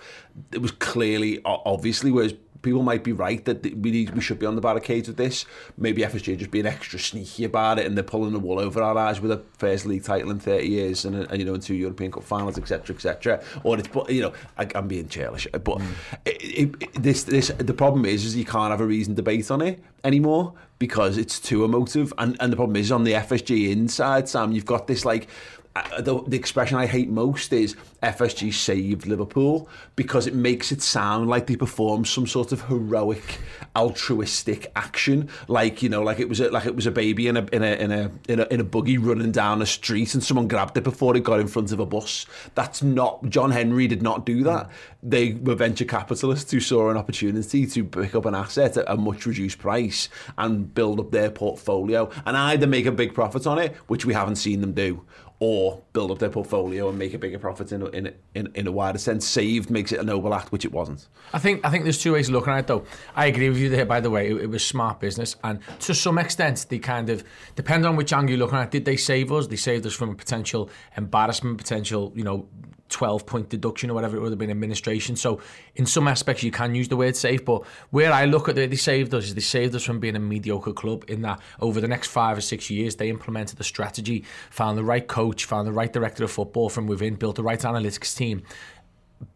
It 0.51 0.61
was 0.61 0.71
clearly 0.71 1.41
obviously 1.45 2.11
whereas 2.11 2.33
people 2.63 2.81
might 2.81 3.03
be 3.03 3.11
right 3.11 3.45
that 3.45 3.61
we 3.77 3.91
need, 3.91 4.09
we 4.15 4.21
should 4.21 4.39
be 4.39 4.45
on 4.45 4.55
the 4.55 4.61
barricades 4.61 5.07
with 5.07 5.17
this. 5.17 5.45
Maybe 5.77 6.01
FSG 6.01 6.37
just 6.37 6.49
being 6.49 6.65
extra 6.65 6.97
sneaky 6.97 7.43
about 7.43 7.77
it, 7.77 7.85
and 7.85 7.95
they're 7.95 8.03
pulling 8.03 8.33
the 8.33 8.39
wool 8.39 8.59
over 8.59 8.81
our 8.81 8.97
eyes 8.97 9.21
with 9.21 9.31
a 9.31 9.43
first 9.57 9.85
league 9.85 10.03
title 10.03 10.31
in 10.31 10.39
30 10.39 10.67
years, 10.67 11.05
and, 11.05 11.15
and 11.15 11.37
you 11.37 11.45
know, 11.45 11.53
in 11.53 11.61
two 11.61 11.75
European 11.75 12.11
Cup 12.11 12.23
finals, 12.23 12.57
etc., 12.57 12.95
etc. 12.95 13.43
Or 13.63 13.77
it's, 13.77 13.89
but 13.89 14.09
you 14.09 14.21
know, 14.21 14.33
I, 14.57 14.67
am 14.73 14.87
being 14.87 15.07
churlish, 15.07 15.47
but 15.51 15.63
mm. 15.63 15.93
it, 16.25 16.81
it, 16.81 17.03
this, 17.03 17.23
this, 17.25 17.49
the 17.49 17.73
problem 17.73 18.05
is, 18.05 18.25
is 18.25 18.35
you 18.35 18.45
can't 18.45 18.71
have 18.71 18.81
a 18.81 18.87
reasoned 18.87 19.17
debate 19.17 19.51
on 19.51 19.61
it 19.61 19.83
anymore 20.03 20.53
because 20.87 21.17
it's 21.17 21.39
too 21.39 21.63
emotive, 21.63 22.11
and 22.17 22.35
and 22.41 22.51
the 22.51 22.57
problem 22.57 22.75
is 22.75 22.91
on 22.91 23.05
the 23.05 23.13
FSG 23.13 23.71
inside, 23.71 24.27
Sam, 24.27 24.51
you've 24.51 24.65
got 24.65 24.85
this 24.85 25.05
like 25.05 25.29
uh, 25.77 26.01
the, 26.01 26.21
the 26.23 26.35
expression 26.35 26.77
I 26.77 26.87
hate 26.87 27.07
most 27.07 27.53
is 27.53 27.77
FSG 28.03 28.53
saved 28.53 29.07
Liverpool 29.07 29.69
because 29.95 30.27
it 30.27 30.35
makes 30.35 30.71
it 30.71 30.81
sound 30.81 31.29
like 31.29 31.47
they 31.47 31.55
performed 31.55 32.07
some 32.07 32.27
sort 32.27 32.51
of 32.51 32.61
heroic, 32.67 33.39
altruistic 33.75 34.71
action, 34.75 35.29
like 35.47 35.81
you 35.81 35.89
know, 35.89 36.03
like 36.03 36.19
it 36.19 36.27
was 36.29 36.39
a, 36.39 36.49
like 36.49 36.65
it 36.65 36.75
was 36.75 36.85
a 36.85 36.91
baby 36.91 37.27
in 37.27 37.37
a 37.37 37.45
in 37.51 37.63
a 37.63 37.75
in 37.75 37.91
a 37.91 38.11
in 38.27 38.39
a, 38.41 38.47
in 38.51 38.59
a 38.59 38.63
buggy 38.63 38.97
running 38.97 39.31
down 39.31 39.61
a 39.61 39.65
street 39.65 40.13
and 40.13 40.23
someone 40.23 40.47
grabbed 40.47 40.77
it 40.77 40.83
before 40.83 41.15
it 41.15 41.23
got 41.23 41.39
in 41.39 41.47
front 41.47 41.71
of 41.71 41.79
a 41.79 41.85
bus. 41.85 42.25
That's 42.55 42.83
not 42.83 43.23
John 43.29 43.51
Henry 43.51 43.87
did 43.87 44.01
not 44.01 44.25
do 44.25 44.43
that. 44.43 44.69
They 45.01 45.33
were 45.33 45.55
venture 45.55 45.85
capitalists 45.85 46.51
who 46.51 46.59
saw 46.59 46.89
an 46.89 46.97
opportunity 46.97 47.65
to 47.67 47.83
pick 47.83 48.15
up 48.15 48.25
an 48.25 48.35
asset 48.35 48.77
at 48.77 48.85
a 48.87 48.97
much 48.97 49.25
reduced 49.25 49.59
price 49.59 50.09
and 50.37 50.73
build 50.73 50.99
up 50.99 51.11
their 51.11 51.31
portfolio 51.31 52.09
and 52.25 52.35
either 52.35 52.67
make 52.67 52.85
a 52.85 52.91
big 52.91 53.13
profit 53.13 53.47
on 53.47 53.59
it, 53.59 53.73
which 53.87 54.05
we 54.05 54.13
haven't 54.13 54.35
seen 54.35 54.61
them 54.61 54.73
do, 54.73 55.05
or 55.39 55.81
build 55.91 56.11
up 56.11 56.19
their 56.19 56.29
portfolio 56.29 56.89
and 56.89 56.97
make 56.97 57.13
a 57.13 57.17
bigger 57.17 57.39
profit 57.39 57.71
in 57.71 57.81
in, 57.93 58.13
in, 58.33 58.51
in 58.55 58.67
a 58.67 58.71
wider 58.71 58.97
sense. 58.97 59.27
Saved 59.27 59.69
makes 59.69 59.91
it 59.91 59.99
a 59.99 60.03
noble 60.03 60.33
act, 60.33 60.51
which 60.51 60.65
it 60.65 60.71
wasn't. 60.71 61.07
I 61.33 61.39
think 61.39 61.65
I 61.65 61.69
think 61.69 61.83
there's 61.83 62.01
two 62.01 62.13
ways 62.13 62.27
of 62.27 62.33
looking 62.33 62.53
at 62.53 62.59
it 62.59 62.67
though. 62.67 62.83
I 63.15 63.27
agree 63.27 63.49
with 63.49 63.57
you 63.57 63.69
there. 63.69 63.85
By 63.85 63.99
the 63.99 64.09
way, 64.09 64.31
it, 64.31 64.41
it 64.41 64.47
was 64.47 64.65
smart 64.65 64.99
business, 64.99 65.35
and 65.43 65.59
to 65.79 65.93
some 65.93 66.17
extent, 66.17 66.65
they 66.69 66.79
kind 66.79 67.09
of 67.09 67.23
depend 67.55 67.85
on 67.85 67.95
which 67.95 68.13
angle 68.13 68.31
you're 68.31 68.39
looking 68.39 68.57
at. 68.57 68.71
Did 68.71 68.85
they 68.85 68.97
save 68.97 69.31
us? 69.31 69.47
They 69.47 69.55
saved 69.55 69.85
us 69.85 69.93
from 69.93 70.09
a 70.09 70.15
potential 70.15 70.69
embarrassment, 70.97 71.57
potential 71.57 72.11
you 72.15 72.23
know 72.23 72.47
12 72.93 73.25
point 73.25 73.49
deduction 73.49 73.89
or 73.89 73.93
whatever 73.93 74.15
it 74.15 74.21
would 74.21 74.31
have 74.31 74.39
been 74.39 74.49
administration. 74.49 75.15
So 75.15 75.41
in 75.75 75.85
some 75.85 76.07
aspects 76.07 76.43
you 76.43 76.51
can 76.51 76.73
use 76.75 76.87
the 76.87 76.95
word 76.95 77.15
safe, 77.15 77.43
but 77.43 77.65
where 77.89 78.13
I 78.13 78.25
look 78.25 78.47
at 78.47 78.57
it, 78.57 78.69
they 78.69 78.75
saved 78.75 79.13
us 79.13 79.25
is 79.25 79.35
they 79.35 79.41
saved 79.41 79.75
us 79.75 79.83
from 79.83 79.99
being 79.99 80.15
a 80.15 80.19
mediocre 80.19 80.73
club 80.73 81.03
in 81.09 81.21
that 81.23 81.41
over 81.59 81.81
the 81.81 81.87
next 81.87 82.07
five 82.07 82.37
or 82.37 82.41
six 82.41 82.69
years 82.69 82.95
they 82.95 83.09
implemented 83.09 83.57
the 83.57 83.63
strategy, 83.63 84.23
found 84.49 84.77
the 84.77 84.83
right 84.83 85.07
coach, 85.07 85.45
found 85.45 85.67
the 85.67 85.73
right 85.73 85.91
director 85.91 86.23
of 86.23 86.31
football 86.31 86.69
from 86.69 86.87
within, 86.87 87.15
built 87.15 87.35
the 87.35 87.43
right 87.43 87.59
analytics 87.59 88.15
team 88.15 88.43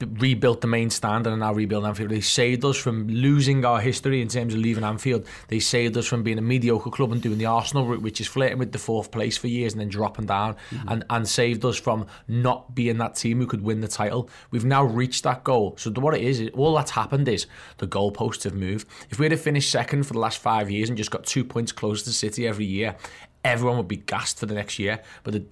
rebuilt 0.02 0.62
the 0.62 0.68
main 0.68 0.90
stand 0.90 1.28
and 1.28 1.36
are 1.36 1.38
now 1.38 1.54
rebuilding 1.54 1.88
Anfield. 1.88 2.10
They 2.10 2.22
saved 2.22 2.64
us 2.66 2.78
from 2.78 3.08
losing 3.08 3.66
our 3.66 3.80
history 3.80 4.22
in 4.22 4.28
terms 4.28 4.54
of 4.54 4.60
leaving 4.60 4.84
Anfield. 4.84 5.26
They 5.48 5.60
saved 5.60 5.98
us 5.98 6.06
from 6.06 6.24
being 6.24 6.38
a 6.38 6.42
mediocre 6.42 6.90
club 6.90 7.12
and 7.12 7.22
doing 7.22 7.38
the 7.38 7.46
Arsenal 7.46 7.86
route, 7.86 8.02
which 8.02 8.22
is 8.22 8.28
flirting 8.28 8.58
with 8.58 8.72
the 8.72 8.80
fourth 8.80 9.12
place 9.12 9.38
for 9.38 9.48
years 9.48 9.74
and 9.74 9.82
then 9.82 9.90
dropping 9.90 10.26
down, 10.26 10.56
mm-hmm. 10.70 10.90
and, 10.90 11.06
and 11.10 11.28
saved 11.28 11.64
us 11.66 11.78
from 11.78 12.08
not 12.28 12.74
being 12.76 12.98
that 12.98 13.16
team 13.16 13.40
who 13.40 13.48
could 13.48 13.62
win 13.62 13.82
the 13.82 13.88
title. 13.88 14.30
We've 14.52 14.66
now 14.66 14.84
reached 14.84 15.24
that 15.24 15.44
goal. 15.44 15.76
So 15.78 15.92
what 15.92 16.16
it 16.16 16.22
is, 16.22 16.50
all 16.54 16.76
that's 16.76 16.92
happened 16.92 17.28
is 17.28 17.48
the 17.78 17.88
goalposts 17.88 18.44
have 18.44 18.56
moved. 18.56 18.88
If 19.10 19.20
we 19.20 19.30
had 19.30 19.40
finished 19.40 19.72
second 19.72 20.04
for 20.04 20.14
the 20.14 20.20
last 20.20 20.40
five 20.40 20.70
years 20.70 20.90
and 20.90 20.98
just 20.98 21.12
got 21.12 21.26
two 21.26 21.44
points 21.44 21.72
closer 21.72 22.06
to 22.06 22.14
City 22.14 22.48
every 22.48 22.66
year, 22.66 22.96
everyone 23.44 23.78
would 23.78 23.88
be 23.88 23.98
gassed 23.98 24.40
for 24.40 24.46
the 24.46 24.56
next 24.56 24.80
year. 24.80 25.02
But 25.24 25.34
the 25.34 25.46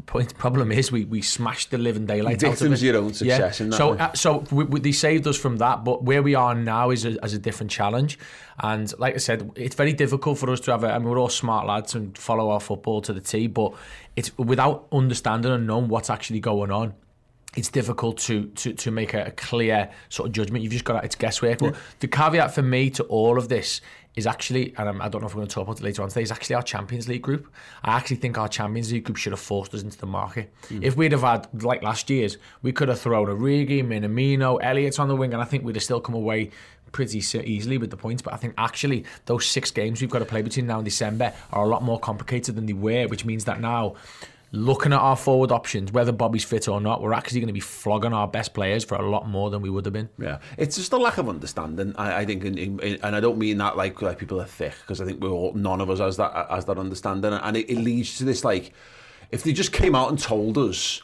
the 0.00 0.12
point 0.12 0.36
problem 0.38 0.72
is 0.72 0.90
we, 0.90 1.04
we 1.04 1.20
smashed 1.20 1.70
the 1.70 1.78
living 1.78 2.06
daylight 2.06 2.42
out 2.42 2.60
of 2.60 2.72
it. 2.72 2.80
your 2.80 2.96
own 2.96 3.12
success 3.12 3.60
yeah. 3.60 3.64
in 3.64 3.70
that 3.70 3.76
so 3.76 3.92
uh, 3.92 4.12
so 4.14 4.44
we, 4.50 4.64
we, 4.64 4.80
they 4.80 4.92
saved 4.92 5.26
us 5.26 5.36
from 5.36 5.58
that 5.58 5.84
but 5.84 6.02
where 6.02 6.22
we 6.22 6.34
are 6.34 6.54
now 6.54 6.90
is 6.90 7.04
a, 7.04 7.22
as 7.22 7.34
a 7.34 7.38
different 7.38 7.70
challenge 7.70 8.18
and 8.60 8.98
like 8.98 9.14
I 9.14 9.18
said 9.18 9.50
it's 9.56 9.74
very 9.74 9.92
difficult 9.92 10.38
for 10.38 10.50
us 10.50 10.60
to 10.60 10.70
have 10.70 10.84
a, 10.84 10.92
I 10.92 10.98
mean 10.98 11.08
we're 11.08 11.18
all 11.18 11.28
smart 11.28 11.66
lads 11.66 11.94
and 11.94 12.16
follow 12.16 12.50
our 12.50 12.60
football 12.60 13.02
to 13.02 13.12
the 13.12 13.20
T 13.20 13.46
but 13.46 13.74
it's 14.16 14.36
without 14.38 14.86
understanding 14.90 15.52
and 15.52 15.66
knowing 15.66 15.88
what's 15.88 16.10
actually 16.10 16.40
going 16.40 16.70
on 16.70 16.94
it's 17.56 17.68
difficult 17.68 18.18
to 18.18 18.46
to 18.46 18.72
to 18.74 18.90
make 18.90 19.12
a, 19.12 19.32
clear 19.32 19.90
sort 20.08 20.28
of 20.28 20.32
judgment. 20.32 20.62
You've 20.62 20.72
just 20.72 20.84
got 20.84 21.00
to, 21.00 21.04
it's 21.04 21.16
guesswork. 21.16 21.60
Yeah. 21.60 21.70
But 21.70 21.78
the 21.98 22.06
caveat 22.06 22.54
for 22.54 22.62
me 22.62 22.90
to 22.90 23.02
all 23.04 23.38
of 23.38 23.48
this 23.48 23.80
is 24.16 24.26
actually, 24.26 24.74
and 24.76 24.88
I'm, 24.88 25.00
I 25.00 25.08
do 25.08 25.18
not 25.18 25.22
know 25.22 25.26
if 25.28 25.34
we're 25.34 25.40
going 25.40 25.48
to 25.48 25.54
talk 25.54 25.64
about 25.64 25.80
it 25.80 25.84
later 25.84 26.02
on 26.02 26.08
today, 26.08 26.22
is 26.22 26.32
actually 26.32 26.56
our 26.56 26.62
Champions 26.62 27.08
League 27.08 27.22
group. 27.22 27.52
I 27.84 27.96
actually 27.96 28.16
think 28.16 28.38
our 28.38 28.48
Champions 28.48 28.92
League 28.92 29.04
group 29.04 29.16
should 29.16 29.32
have 29.32 29.40
forced 29.40 29.72
us 29.72 29.82
into 29.82 29.98
the 29.98 30.06
market. 30.06 30.52
Mm. 30.68 30.82
If 30.82 30.96
we'd 30.96 31.12
have 31.12 31.22
had, 31.22 31.62
like 31.62 31.82
last 31.82 32.10
year's, 32.10 32.36
we 32.62 32.72
could 32.72 32.88
have 32.88 33.00
thrown 33.00 33.28
Origi, 33.28 33.84
Minamino, 33.84 34.58
Elliott 34.62 34.98
on 34.98 35.08
the 35.08 35.16
wing, 35.16 35.32
and 35.32 35.40
I 35.40 35.44
think 35.44 35.64
we'd 35.64 35.76
have 35.76 35.84
still 35.84 36.00
come 36.00 36.14
away 36.14 36.50
pretty 36.92 37.18
easily 37.18 37.78
with 37.78 37.90
the 37.90 37.96
points. 37.96 38.20
But 38.20 38.34
I 38.34 38.36
think 38.36 38.54
actually 38.58 39.04
those 39.26 39.46
six 39.46 39.70
games 39.70 40.00
we've 40.00 40.10
got 40.10 40.18
to 40.20 40.24
play 40.24 40.42
between 40.42 40.66
now 40.66 40.78
and 40.78 40.84
December 40.84 41.32
are 41.52 41.64
a 41.64 41.68
lot 41.68 41.82
more 41.82 42.00
complicated 42.00 42.56
than 42.56 42.66
they 42.66 42.72
were, 42.72 43.06
which 43.06 43.24
means 43.24 43.44
that 43.44 43.60
now 43.60 43.94
looking 44.52 44.92
at 44.92 44.98
our 44.98 45.16
forward 45.16 45.52
options, 45.52 45.92
whether 45.92 46.12
Bobby's 46.12 46.44
fit 46.44 46.66
or 46.68 46.80
not, 46.80 47.00
we're 47.00 47.12
actually 47.12 47.40
going 47.40 47.48
to 47.48 47.54
be 47.54 47.60
flogging 47.60 48.12
our 48.12 48.26
best 48.26 48.52
players 48.52 48.84
for 48.84 48.96
a 48.96 49.08
lot 49.08 49.28
more 49.28 49.50
than 49.50 49.62
we 49.62 49.70
would 49.70 49.84
have 49.84 49.92
been. 49.92 50.08
Yeah, 50.18 50.38
it's 50.58 50.76
just 50.76 50.92
a 50.92 50.96
lack 50.96 51.18
of 51.18 51.28
understanding. 51.28 51.94
I, 51.96 52.20
I 52.20 52.24
think, 52.24 52.44
in, 52.44 52.58
in, 52.58 52.80
in, 52.80 53.00
and 53.02 53.14
I 53.14 53.20
don't 53.20 53.38
mean 53.38 53.58
that 53.58 53.76
like 53.76 54.02
like 54.02 54.18
people 54.18 54.40
are 54.40 54.46
thick 54.46 54.74
because 54.80 55.00
I 55.00 55.04
think 55.04 55.20
we're 55.20 55.30
all 55.30 55.52
none 55.54 55.80
of 55.80 55.90
us 55.90 55.98
has 55.98 56.16
that 56.16 56.48
has 56.50 56.64
that 56.64 56.78
understanding, 56.78 57.32
and 57.32 57.56
it, 57.56 57.70
it 57.70 57.78
leads 57.78 58.18
to 58.18 58.24
this 58.24 58.44
like 58.44 58.72
if 59.30 59.42
they 59.42 59.52
just 59.52 59.72
came 59.72 59.94
out 59.94 60.10
and 60.10 60.18
told 60.18 60.58
us 60.58 61.02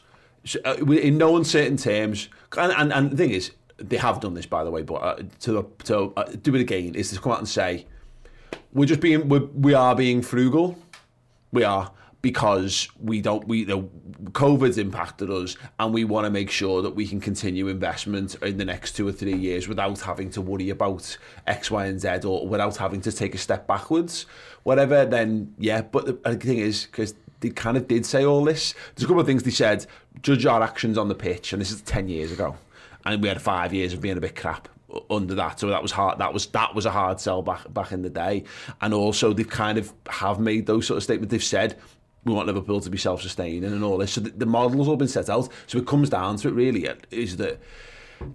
uh, 0.65 0.75
in 0.76 1.19
no 1.19 1.37
uncertain 1.37 1.76
terms, 1.76 2.29
and 2.57 2.73
and, 2.73 2.93
and 2.93 3.11
the 3.12 3.17
thing 3.17 3.31
is 3.31 3.53
they 3.79 3.99
have 3.99 4.21
done 4.21 4.35
this 4.35 4.47
by 4.47 4.65
the 4.65 4.71
way, 4.71 4.83
but 4.83 4.95
uh, 4.95 5.23
to 5.41 5.71
to 5.85 6.12
uh, 6.17 6.25
do 6.43 6.55
it 6.55 6.61
again 6.61 6.95
is 6.95 7.12
to 7.12 7.21
come 7.21 7.33
out 7.33 7.38
and 7.38 7.49
say 7.49 7.87
we're 8.73 8.87
just 8.87 9.00
being 9.00 9.29
we're, 9.29 9.45
we 9.45 9.75
are 9.75 9.95
being 9.95 10.21
frugal, 10.23 10.79
we 11.53 11.62
are 11.62 11.93
because 12.23 12.89
we 13.01 13.21
don't 13.21 13.47
we 13.47 13.65
the 13.65 13.81
COVID's 14.33 14.79
impacted 14.79 15.31
us 15.31 15.57
and 15.79 15.95
we 15.95 16.05
want 16.05 16.25
to 16.25 16.31
make 16.31 16.51
sure 16.51 16.83
that 16.83 16.91
we 16.91 17.07
can 17.07 17.21
continue 17.21 17.69
investment 17.69 18.35
in 18.37 18.57
the 18.57 18.65
next 18.65 18.97
two 18.97 19.07
or 19.07 19.13
three 19.13 19.37
years 19.37 19.69
without 19.69 20.01
having 20.01 20.31
to 20.31 20.41
worry 20.41 20.71
about 20.71 21.17
X, 21.47 21.71
Y, 21.71 21.87
and 21.87 22.01
Z 22.01 22.21
or 22.25 22.47
without 22.49 22.77
having 22.77 23.01
to 23.03 23.13
take 23.13 23.35
a 23.35 23.39
step 23.39 23.67
backwards. 23.67 24.27
Whatever, 24.65 25.05
then 25.05 25.55
yeah. 25.59 25.83
But 25.83 26.07
the, 26.07 26.19
uh, 26.25 26.33
the 26.33 26.39
thing 26.39 26.59
is, 26.59 26.87
because 26.87 27.15
they 27.41 27.51
kind 27.51 27.77
of 27.77 27.87
did 27.87 28.05
say 28.05 28.25
all 28.25 28.45
this, 28.45 28.75
there's 28.95 29.05
a 29.05 29.07
couple 29.07 29.21
of 29.21 29.27
things 29.27 29.43
they 29.43 29.51
said. 29.51 29.87
Judge 30.23 30.47
our 30.47 30.63
actions 30.63 30.99
on 30.99 31.09
the 31.09 31.15
pitch, 31.15 31.53
and 31.53 31.61
this 31.61 31.71
is 31.71 31.83
ten 31.83 32.09
years 32.09 32.33
ago, 32.33 32.57
and 33.05 33.23
we 33.23 33.29
had 33.29 33.41
five 33.41 33.73
years 33.73 33.93
of 33.93 34.01
being 34.01 34.17
a 34.17 34.21
bit 34.21 34.35
crap 34.35 34.69
under 35.11 35.35
that. 35.35 35.61
So 35.61 35.69
that 35.69 35.83
was 35.83 35.93
hard. 35.93 36.19
That 36.19 36.33
was 36.33 36.47
that 36.47 36.75
was 36.75 36.87
a 36.87 36.91
hard 36.91 37.21
sell 37.21 37.43
back 37.43 37.73
back 37.73 37.93
in 37.93 38.03
the 38.03 38.11
day. 38.11 38.45
And 38.81 38.95
also 38.95 39.33
they've 39.33 39.49
kind 39.49 39.79
of 39.79 39.93
have 40.09 40.41
made 40.41 40.67
those 40.67 40.87
sort 40.87 40.97
of 40.97 41.03
statements. 41.03 41.31
They've 41.31 41.43
said 41.43 41.79
we 42.26 42.35
want 42.35 42.49
Liverpool 42.49 42.80
to 42.80 42.90
be 42.90 42.99
self-sustaining 42.99 43.64
and 43.64 43.85
all 43.85 43.97
this. 43.97 44.12
So 44.12 44.21
the, 44.21 44.30
the 44.30 44.47
model's 44.47 44.88
all 44.88 44.97
been 44.97 45.09
set 45.09 45.30
out. 45.30 45.49
So 45.68 45.78
it 45.78 45.87
comes 45.87 46.11
down 46.11 46.37
to 46.38 46.49
it 46.49 46.54
really 46.54 46.88
uh, 46.88 46.97
is 47.11 47.37
that 47.37 47.61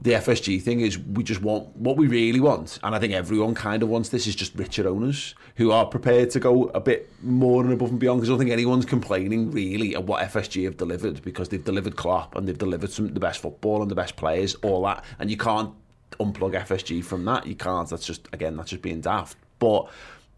the 0.02 0.12
FSG 0.12 0.62
thing 0.62 0.80
is 0.80 0.98
we 0.98 1.24
just 1.24 1.42
want 1.42 1.76
what 1.76 1.98
we 1.98 2.08
really 2.08 2.40
want, 2.40 2.80
and 2.84 2.96
I 2.96 3.00
think 3.00 3.14
everyone 3.14 3.56
kind 3.56 3.82
of 3.84 3.90
wants 3.90 4.10
this 4.10 4.28
is 4.28 4.36
just 4.36 4.56
richer 4.56 4.88
owners 4.88 5.36
who 5.56 5.72
are 5.72 5.86
prepared 5.86 6.30
to 6.32 6.40
go 6.40 6.66
a 6.76 6.80
bit 6.80 7.12
more 7.22 7.64
and 7.64 7.74
above 7.74 7.90
and 7.90 8.00
beyond. 8.00 8.22
Because 8.22 8.30
I 8.30 8.32
don't 8.34 8.40
think 8.40 8.52
anyone's 8.52 8.86
complaining 8.86 9.52
really 9.52 9.96
at 9.96 10.04
what 10.04 10.22
FSG 10.24 10.66
have 10.66 10.78
delivered 10.78 11.22
because 11.24 11.50
they've 11.50 11.64
delivered 11.64 11.96
Klopp 11.96 12.36
and 12.36 12.48
they've 12.48 12.58
delivered 12.58 12.92
some 12.92 13.14
the 13.14 13.20
best 13.20 13.42
football 13.42 13.82
and 13.82 13.90
the 13.90 13.96
best 13.96 14.16
players, 14.16 14.56
all 14.56 14.84
that, 14.84 15.04
and 15.20 15.30
you 15.30 15.38
can't 15.38 15.74
unplug 16.20 16.54
FSG 16.54 17.04
from 17.04 17.26
that. 17.26 17.48
You 17.48 17.56
can't. 17.56 17.90
That's 17.90 18.06
just 18.06 18.28
again 18.32 18.56
that's 18.56 18.70
just 18.70 18.84
being 18.84 19.02
daft. 19.02 19.36
But 19.60 19.90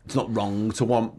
it's 0.05 0.15
not 0.15 0.33
wrong 0.33 0.72
to 0.72 0.86
want 0.86 1.13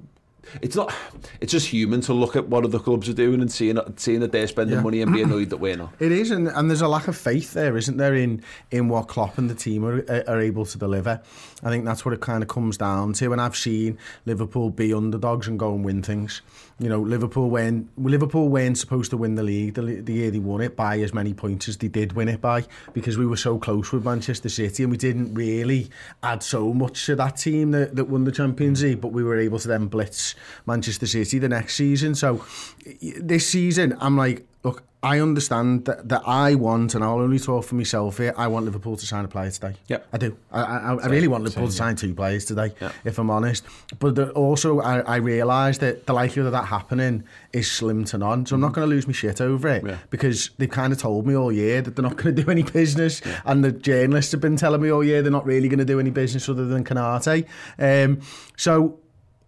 it's 0.63 0.77
not. 0.77 0.95
It's 1.41 1.53
just 1.53 1.69
human 1.69 2.01
to 2.03 2.13
look 2.13 2.37
at 2.37 2.49
what 2.49 2.65
other 2.65 2.79
clubs 2.79 3.09
are 3.09 3.15
doing 3.15 3.41
and 3.41 3.51
seeing 3.51 3.79
seeing 3.97 4.21
that 4.21 4.33
they're 4.33 4.47
spending 4.47 4.77
yeah. 4.77 4.83
money 4.83 5.03
and 5.03 5.13
be 5.13 5.23
annoyed 5.23 5.51
that 5.51 5.59
we're 5.59 5.77
not. 5.77 5.93
It 5.99 6.13
is, 6.13 6.31
and, 6.31 6.49
and 6.49 6.71
there's 6.71 6.81
a 6.81 6.89
lack 6.89 7.09
of 7.09 7.17
faith 7.17 7.53
there, 7.53 7.77
isn't 7.77 7.97
there, 7.97 8.15
in 8.15 8.43
in 8.71 8.89
what 8.89 9.09
Klopp 9.09 9.39
and 9.39 9.49
the 9.49 9.55
team 9.55 9.85
are, 9.85 10.05
are 10.29 10.41
able 10.41 10.67
to 10.67 10.79
deliver. 10.79 11.21
I 11.63 11.71
think 11.71 11.85
that's 11.85 12.05
what 12.05 12.15
it 12.15 12.21
kind 12.21 12.43
of 12.43 12.49
comes 12.49 12.77
down 12.77 13.13
to. 13.15 13.33
And 13.33 13.41
I've 13.41 13.57
seen 13.57 13.99
Liverpool 14.27 14.71
be 14.71 14.93
underdogs 14.93 15.49
and 15.49 15.59
go 15.59 15.75
and 15.75 15.85
win 15.85 16.03
things. 16.03 16.43
You 16.81 16.89
know, 16.89 17.01
Liverpool 17.01 17.51
when 17.51 17.89
Liverpool 17.97 18.49
weren't 18.49 18.79
supposed 18.79 19.11
to 19.11 19.17
win 19.17 19.37
the 19.37 19.43
league 19.43 19.75
the, 19.75 19.83
the 19.83 20.13
year 20.13 20.31
they 20.31 20.41
won 20.41 20.61
it 20.61 20.75
by 20.75 20.99
as 21.01 21.15
many 21.15 21.33
points 21.33 21.69
as 21.69 21.77
they 21.77 21.89
did 21.89 22.15
win 22.15 22.29
it 22.29 22.41
by 22.41 22.65
because 22.93 23.17
we 23.17 23.27
were 23.27 23.37
so 23.37 23.59
close 23.59 23.93
with 23.93 24.05
Manchester 24.05 24.49
City 24.49 24.83
and 24.83 24.91
we 24.91 24.99
didn't 24.99 25.35
really 25.35 25.89
add 26.23 26.43
so 26.43 26.73
much 26.75 27.07
to 27.07 27.15
that 27.17 27.37
team 27.37 27.71
that, 27.71 27.95
that 27.95 28.07
won 28.07 28.25
the 28.25 28.33
Champions 28.33 28.83
League, 28.83 29.01
but 29.01 29.13
we 29.13 29.23
were 29.23 29.39
able 29.39 29.59
to 29.61 29.69
then 29.69 29.87
blitz 29.87 30.35
Manchester 30.67 31.07
City 31.07 31.39
the 31.39 31.49
next 31.49 31.77
season. 31.77 32.15
So 32.15 32.45
this 33.21 33.49
season, 33.49 33.97
I'm 34.01 34.17
like, 34.17 34.45
look, 34.65 34.83
I 35.05 35.21
understand 35.21 35.85
that, 35.85 36.09
that 36.09 36.23
I 36.27 36.55
want, 36.55 36.95
and 36.95 37.05
I'll 37.05 37.21
only 37.21 37.39
talk 37.39 37.65
for 37.65 37.75
myself 37.75 38.17
here, 38.17 38.33
I 38.39 38.47
want 38.47 38.65
Liverpool 38.65 38.97
to 38.97 39.07
sign 39.07 39.27
a 39.27 39.29
player 39.29 39.51
today. 39.51 39.75
Yeah. 39.87 39.99
I 40.15 40.17
do. 40.17 40.35
I, 40.51 40.63
I, 40.63 40.95
I 40.95 41.07
really 41.09 41.29
want 41.29 41.45
Liverpool 41.45 41.67
to 41.67 41.73
sign 41.73 41.97
two 41.97 42.15
players 42.15 42.47
today, 42.47 42.73
yep. 42.81 42.95
if 43.05 43.19
I'm 43.19 43.29
honest. 43.29 43.65
But 43.99 44.15
the, 44.15 44.31
also, 44.31 44.81
I, 44.81 45.01
I 45.01 45.17
realise 45.17 45.77
that 45.79 46.07
the 46.07 46.15
likelihood 46.15 46.47
of 46.47 46.53
that 46.53 46.65
happening 46.65 47.25
is 47.53 47.71
slim 47.71 48.07
to 48.07 48.19
none. 48.19 48.47
So 48.47 48.55
I'm 48.55 48.63
not 48.63 48.73
going 48.73 48.89
to 48.89 48.95
lose 48.95 49.07
my 49.07 49.13
shit 49.13 49.43
over 49.43 49.69
it 49.69 49.85
yeah. 49.85 49.99
because 50.09 50.51
they've 50.57 50.71
kind 50.71 50.91
of 50.91 50.99
told 50.99 51.27
me 51.27 51.37
all 51.37 51.53
year 51.53 51.83
that 51.83 51.97
they're 51.97 52.03
not 52.03 52.17
going 52.17 52.35
to 52.37 52.43
do 52.43 52.51
any 52.51 52.63
business. 52.63 53.21
Yeah. 53.27 53.43
And 53.45 53.63
the 53.63 53.73
journalists 53.73 54.33
have 54.33 54.41
been 54.41 54.57
telling 54.57 54.81
me 54.81 54.91
all 54.91 55.05
year 55.05 55.21
they're 55.21 55.31
not 55.31 55.45
really 55.45 55.69
going 55.69 55.81
to 55.81 55.85
do 55.85 56.01
any 56.01 56.11
business 56.11 56.49
other 56.49 56.65
than 56.65 56.83
Konaté. 56.83 57.47
Um, 57.79 58.23
so 58.57 58.99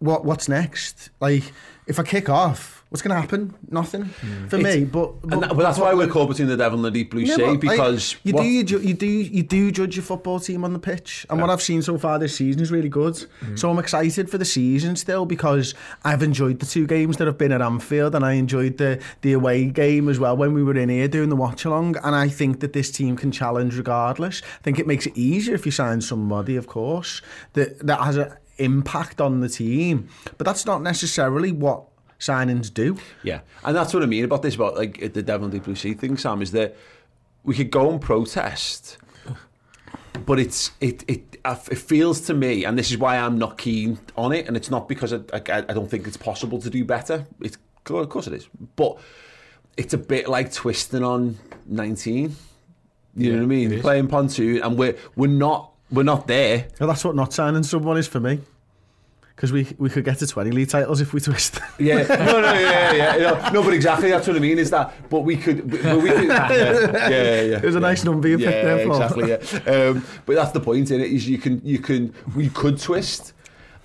what 0.00 0.26
what's 0.26 0.50
next? 0.50 1.08
Like, 1.20 1.50
if 1.86 1.98
I 1.98 2.02
kick 2.02 2.28
off, 2.28 2.75
what's 2.90 3.02
going 3.02 3.14
to 3.14 3.20
happen? 3.20 3.54
Nothing 3.68 4.04
for 4.48 4.58
me. 4.58 4.84
But, 4.84 5.20
but, 5.22 5.32
And 5.32 5.42
that, 5.42 5.48
but 5.50 5.58
that's 5.62 5.78
why 5.78 5.92
we're 5.92 6.06
caught 6.06 6.28
between 6.28 6.48
the 6.48 6.56
devil 6.56 6.78
and 6.78 6.84
the 6.84 6.90
deep 6.90 7.10
blue 7.10 7.22
Yeah, 7.22 7.34
sea 7.36 7.42
but, 7.56 7.60
because 7.60 8.16
you 8.22 8.32
what- 8.32 8.42
do 8.42 8.48
you, 8.48 8.64
ju- 8.64 8.80
you 8.80 8.94
do 8.94 9.06
you 9.06 9.42
do 9.42 9.70
judge 9.72 9.96
your 9.96 10.04
football 10.04 10.38
team 10.40 10.64
on 10.64 10.72
the 10.72 10.78
pitch, 10.78 11.26
and 11.28 11.40
what 11.40 11.50
I've 11.50 11.62
seen 11.62 11.82
so 11.82 11.98
far 11.98 12.18
this 12.18 12.36
season 12.36 12.62
is 12.62 12.70
really 12.70 12.88
good. 12.88 13.14
Mm-hmm. 13.14 13.56
So 13.56 13.70
I'm 13.70 13.78
excited 13.78 14.30
for 14.30 14.38
the 14.38 14.44
season 14.44 14.96
still 14.96 15.26
because 15.26 15.74
I've 16.04 16.22
enjoyed 16.22 16.60
the 16.60 16.66
two 16.66 16.86
games 16.86 17.16
that 17.16 17.26
have 17.26 17.38
been 17.38 17.52
at 17.52 17.60
Anfield, 17.60 18.14
and 18.14 18.24
I 18.24 18.32
enjoyed 18.34 18.78
the 18.78 19.00
the 19.22 19.32
away 19.32 19.66
game 19.66 20.08
as 20.08 20.18
well 20.20 20.36
when 20.36 20.54
we 20.54 20.62
were 20.62 20.76
in 20.76 20.88
here 20.88 21.08
doing 21.08 21.28
the 21.28 21.36
watch 21.36 21.64
along. 21.64 21.96
And 22.04 22.14
I 22.14 22.28
think 22.28 22.60
that 22.60 22.72
this 22.72 22.90
team 22.90 23.16
can 23.16 23.32
challenge 23.32 23.76
regardless. 23.76 24.42
I 24.60 24.62
think 24.62 24.78
it 24.78 24.86
makes 24.86 25.06
it 25.06 25.16
easier 25.16 25.54
if 25.54 25.66
you 25.66 25.72
sign 25.72 26.00
somebody, 26.00 26.56
of 26.56 26.66
course, 26.66 27.20
that 27.54 27.84
that 27.86 28.00
has 28.00 28.16
an 28.16 28.32
impact 28.58 29.20
on 29.20 29.40
the 29.40 29.48
team. 29.48 30.08
But 30.38 30.44
that's 30.46 30.64
not 30.64 30.82
necessarily 30.82 31.52
what 31.52 31.84
signings 32.18 32.72
do. 32.72 32.98
Yeah, 33.22 33.40
and 33.64 33.76
that's 33.76 33.92
what 33.94 34.02
I 34.02 34.06
mean 34.06 34.24
about 34.24 34.42
this 34.42 34.54
about 34.54 34.76
like 34.76 35.12
the 35.12 35.22
devil 35.22 35.44
and 35.44 35.52
deep 35.52 35.64
blue 35.64 35.74
sea 35.74 35.94
thing, 35.94 36.16
Sam. 36.16 36.42
Is 36.42 36.52
that 36.52 36.76
we 37.44 37.54
could 37.54 37.70
go 37.70 37.90
and 37.90 38.00
protest, 38.00 38.98
but 40.24 40.38
it's 40.38 40.72
it 40.80 41.04
it 41.08 41.38
it 41.46 41.78
feels 41.78 42.20
to 42.22 42.34
me, 42.34 42.64
and 42.64 42.78
this 42.78 42.90
is 42.90 42.98
why 42.98 43.18
I'm 43.18 43.38
not 43.38 43.58
keen 43.58 43.98
on 44.16 44.32
it, 44.32 44.46
and 44.46 44.56
it's 44.56 44.70
not 44.70 44.88
because 44.88 45.12
I 45.12 45.20
I, 45.32 45.42
I 45.58 45.72
don't 45.72 45.90
think 45.90 46.06
it's 46.06 46.16
possible 46.16 46.60
to 46.60 46.70
do 46.70 46.84
better. 46.84 47.26
It's 47.40 47.58
of 47.88 48.08
course 48.08 48.26
it 48.26 48.32
is, 48.32 48.48
but 48.74 48.98
it's 49.76 49.94
a 49.94 49.98
bit 49.98 50.28
like 50.28 50.52
twisting 50.52 51.04
on 51.04 51.38
19. 51.66 52.34
You 53.18 53.32
know 53.32 53.38
what 53.38 53.44
I 53.44 53.46
mean? 53.46 53.80
Playing 53.80 54.08
pontoon, 54.08 54.62
and 54.62 54.76
we're 54.76 54.96
we're 55.14 55.28
not 55.28 55.72
we're 55.90 56.02
not 56.02 56.26
there. 56.26 56.68
Well, 56.78 56.88
that's 56.88 57.04
what 57.04 57.14
not 57.14 57.32
signing 57.32 57.62
someone 57.62 57.96
is 57.96 58.06
for 58.06 58.20
me. 58.20 58.40
because 59.36 59.52
we, 59.52 59.68
we 59.76 59.90
could 59.90 60.02
get 60.02 60.18
to 60.18 60.26
20 60.26 60.50
league 60.50 60.70
titles 60.70 61.02
if 61.02 61.12
we 61.12 61.20
twist. 61.20 61.60
yeah, 61.78 62.02
no, 62.08 62.40
no, 62.40 62.52
yeah, 62.54 62.92
yeah. 62.92 63.16
yeah. 63.16 63.50
No, 63.52 63.62
but 63.62 63.74
exactly, 63.74 64.08
that's 64.08 64.26
what 64.26 64.34
I 64.34 64.40
mean, 64.40 64.58
is 64.58 64.70
that, 64.70 64.94
but 65.10 65.20
we 65.20 65.36
could, 65.36 65.70
but, 65.70 66.00
we 66.00 66.08
could, 66.08 66.28
yeah, 66.28 67.08
yeah, 67.10 67.42
yeah. 67.42 67.56
It 67.58 67.64
was 67.64 67.76
a 67.76 67.78
yeah. 67.78 67.86
nice 67.86 68.02
number 68.02 68.28
you 68.28 68.38
yeah, 68.38 68.50
picked 68.50 68.64
there, 68.64 68.86
exactly, 68.86 69.28
yeah. 69.28 69.90
Um, 69.90 70.06
but 70.24 70.36
that's 70.36 70.52
the 70.52 70.60
point, 70.60 70.90
in 70.90 71.02
it, 71.02 71.12
is 71.12 71.28
you 71.28 71.36
can, 71.36 71.60
you 71.62 71.78
can, 71.78 72.14
we 72.34 72.48
could 72.48 72.80
twist, 72.80 73.34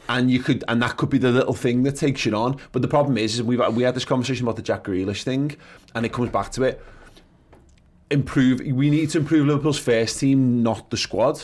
and 0.08 0.32
you 0.32 0.40
could 0.40 0.64
and 0.70 0.82
that 0.82 0.96
could 0.96 1.10
be 1.10 1.18
the 1.18 1.32
little 1.32 1.54
thing 1.54 1.84
that 1.84 1.96
takes 1.96 2.26
you 2.26 2.36
on 2.36 2.58
but 2.72 2.82
the 2.82 2.88
problem 2.88 3.18
is, 3.18 3.36
is 3.36 3.44
we've 3.44 3.66
we 3.74 3.84
had 3.84 3.96
this 3.96 4.04
conversation 4.04 4.46
about 4.46 4.56
the 4.56 4.62
Jack 4.62 4.84
Grealish 4.84 5.24
thing 5.24 5.56
and 5.96 6.06
it 6.06 6.12
comes 6.12 6.30
back 6.32 6.52
to 6.54 6.64
it 6.64 6.84
improve 8.10 8.60
we 8.60 8.90
need 8.90 9.10
to 9.12 9.20
improve 9.20 9.46
Liverpool's 9.46 9.78
first 9.78 10.20
team 10.20 10.64
not 10.64 10.90
the 10.90 10.98
squad 10.98 11.42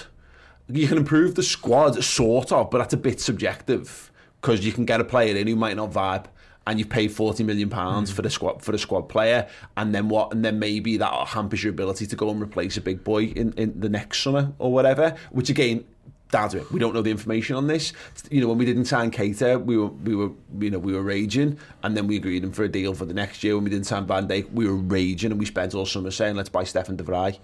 You 0.70 0.88
can 0.88 0.98
improve 0.98 1.36
the 1.36 1.44
squad, 1.44 2.04
sort 2.04 2.52
of, 2.52 2.70
but 2.70 2.80
that's 2.80 2.94
a 2.94 2.98
bit 2.98 3.22
subjective 3.22 4.12
because 4.42 4.66
you 4.66 4.72
can 4.72 4.86
get 4.86 5.00
a 5.00 5.04
player 5.04 5.36
in 5.36 5.48
who 5.48 5.56
might 5.56 5.78
not 5.78 5.92
vibe, 5.92 6.26
and 6.66 6.78
you've 6.78 6.90
paid 6.90 7.12
forty 7.12 7.44
million 7.44 7.70
pounds 7.70 8.12
mm. 8.12 8.16
for 8.16 8.22
the 8.22 8.30
squad 8.30 8.62
for 8.62 8.74
the 8.74 8.78
squad 8.78 9.04
player, 9.04 9.48
and 9.78 9.96
then 9.96 10.10
what? 10.10 10.34
And 10.34 10.44
then 10.44 10.60
maybe 10.60 10.98
that 10.98 11.28
hampers 11.30 11.64
your 11.64 11.72
ability 11.72 12.06
to 12.08 12.16
go 12.16 12.30
and 12.30 12.42
replace 12.42 12.76
a 12.78 12.82
big 12.82 13.04
boy 13.04 13.26
in, 13.26 13.54
in 13.54 13.80
the 13.80 13.90
next 13.90 14.22
summer 14.22 14.52
or 14.60 14.74
whatever. 14.74 15.16
Which 15.32 15.50
again, 15.50 15.86
down 16.32 16.50
to 16.50 16.60
it. 16.60 16.72
We 16.72 16.80
don't 16.80 16.94
know 16.94 17.02
the 17.02 17.12
information 17.12 17.56
on 17.56 17.68
this. 17.68 17.94
You 18.30 18.42
know, 18.42 18.50
when 18.50 18.58
we 18.58 18.66
didn't 18.66 18.86
sign 18.86 19.12
Keita, 19.12 19.64
we 19.64 19.78
were 19.78 19.88
we 19.88 20.16
were 20.16 20.32
you 20.60 20.70
know 20.70 20.80
we 20.80 20.94
were 20.94 21.02
raging, 21.02 21.58
and 21.84 21.96
then 21.96 22.08
we 22.08 22.18
agreed 22.18 22.44
him 22.44 22.52
for 22.52 22.64
a 22.64 22.70
deal 22.70 22.94
for 22.94 23.06
the 23.06 23.14
next 23.14 23.44
year. 23.44 23.56
When 23.56 23.64
we 23.64 23.70
didn't 23.70 23.88
sign 23.88 24.06
Van 24.06 24.28
Dijk, 24.28 24.52
we 24.52 24.68
were 24.68 24.76
raging, 24.76 25.32
and 25.32 25.40
we 25.40 25.46
spent 25.46 25.74
all 25.74 25.86
summer 25.86 26.12
saying 26.12 26.36
let's 26.36 26.50
buy 26.50 26.64
Stefan 26.64 26.98
De 26.98 27.04
Vrij. 27.04 27.40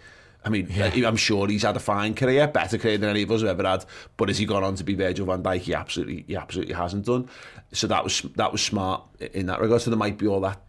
I 0.45 0.49
mean, 0.49 0.67
yeah. 0.69 0.91
I'm 1.07 1.15
sure 1.15 1.47
he's 1.47 1.63
had 1.63 1.75
a 1.75 1.79
fine 1.79 2.15
career, 2.15 2.47
better 2.47 2.77
career 2.77 2.97
than 2.97 3.09
any 3.09 3.23
of 3.23 3.31
us 3.31 3.41
have 3.41 3.59
ever 3.59 3.67
had, 3.67 3.85
but 4.17 4.27
has 4.27 4.37
he 4.37 4.45
gone 4.45 4.63
on 4.63 4.75
to 4.75 4.83
be 4.83 4.93
Virgil 4.93 5.25
van 5.25 5.41
Dijk, 5.41 5.59
he 5.59 5.73
absolutely, 5.73 6.25
he 6.27 6.35
absolutely 6.35 6.73
hasn't 6.73 7.05
done. 7.05 7.29
So 7.71 7.87
that 7.87 8.03
was 8.03 8.21
that 8.35 8.51
was 8.51 8.61
smart 8.61 9.03
in 9.33 9.45
that 9.47 9.61
regard. 9.61 9.81
So 9.81 9.89
there 9.89 9.97
might 9.97 10.17
be 10.17 10.27
all 10.27 10.41
that 10.41 10.61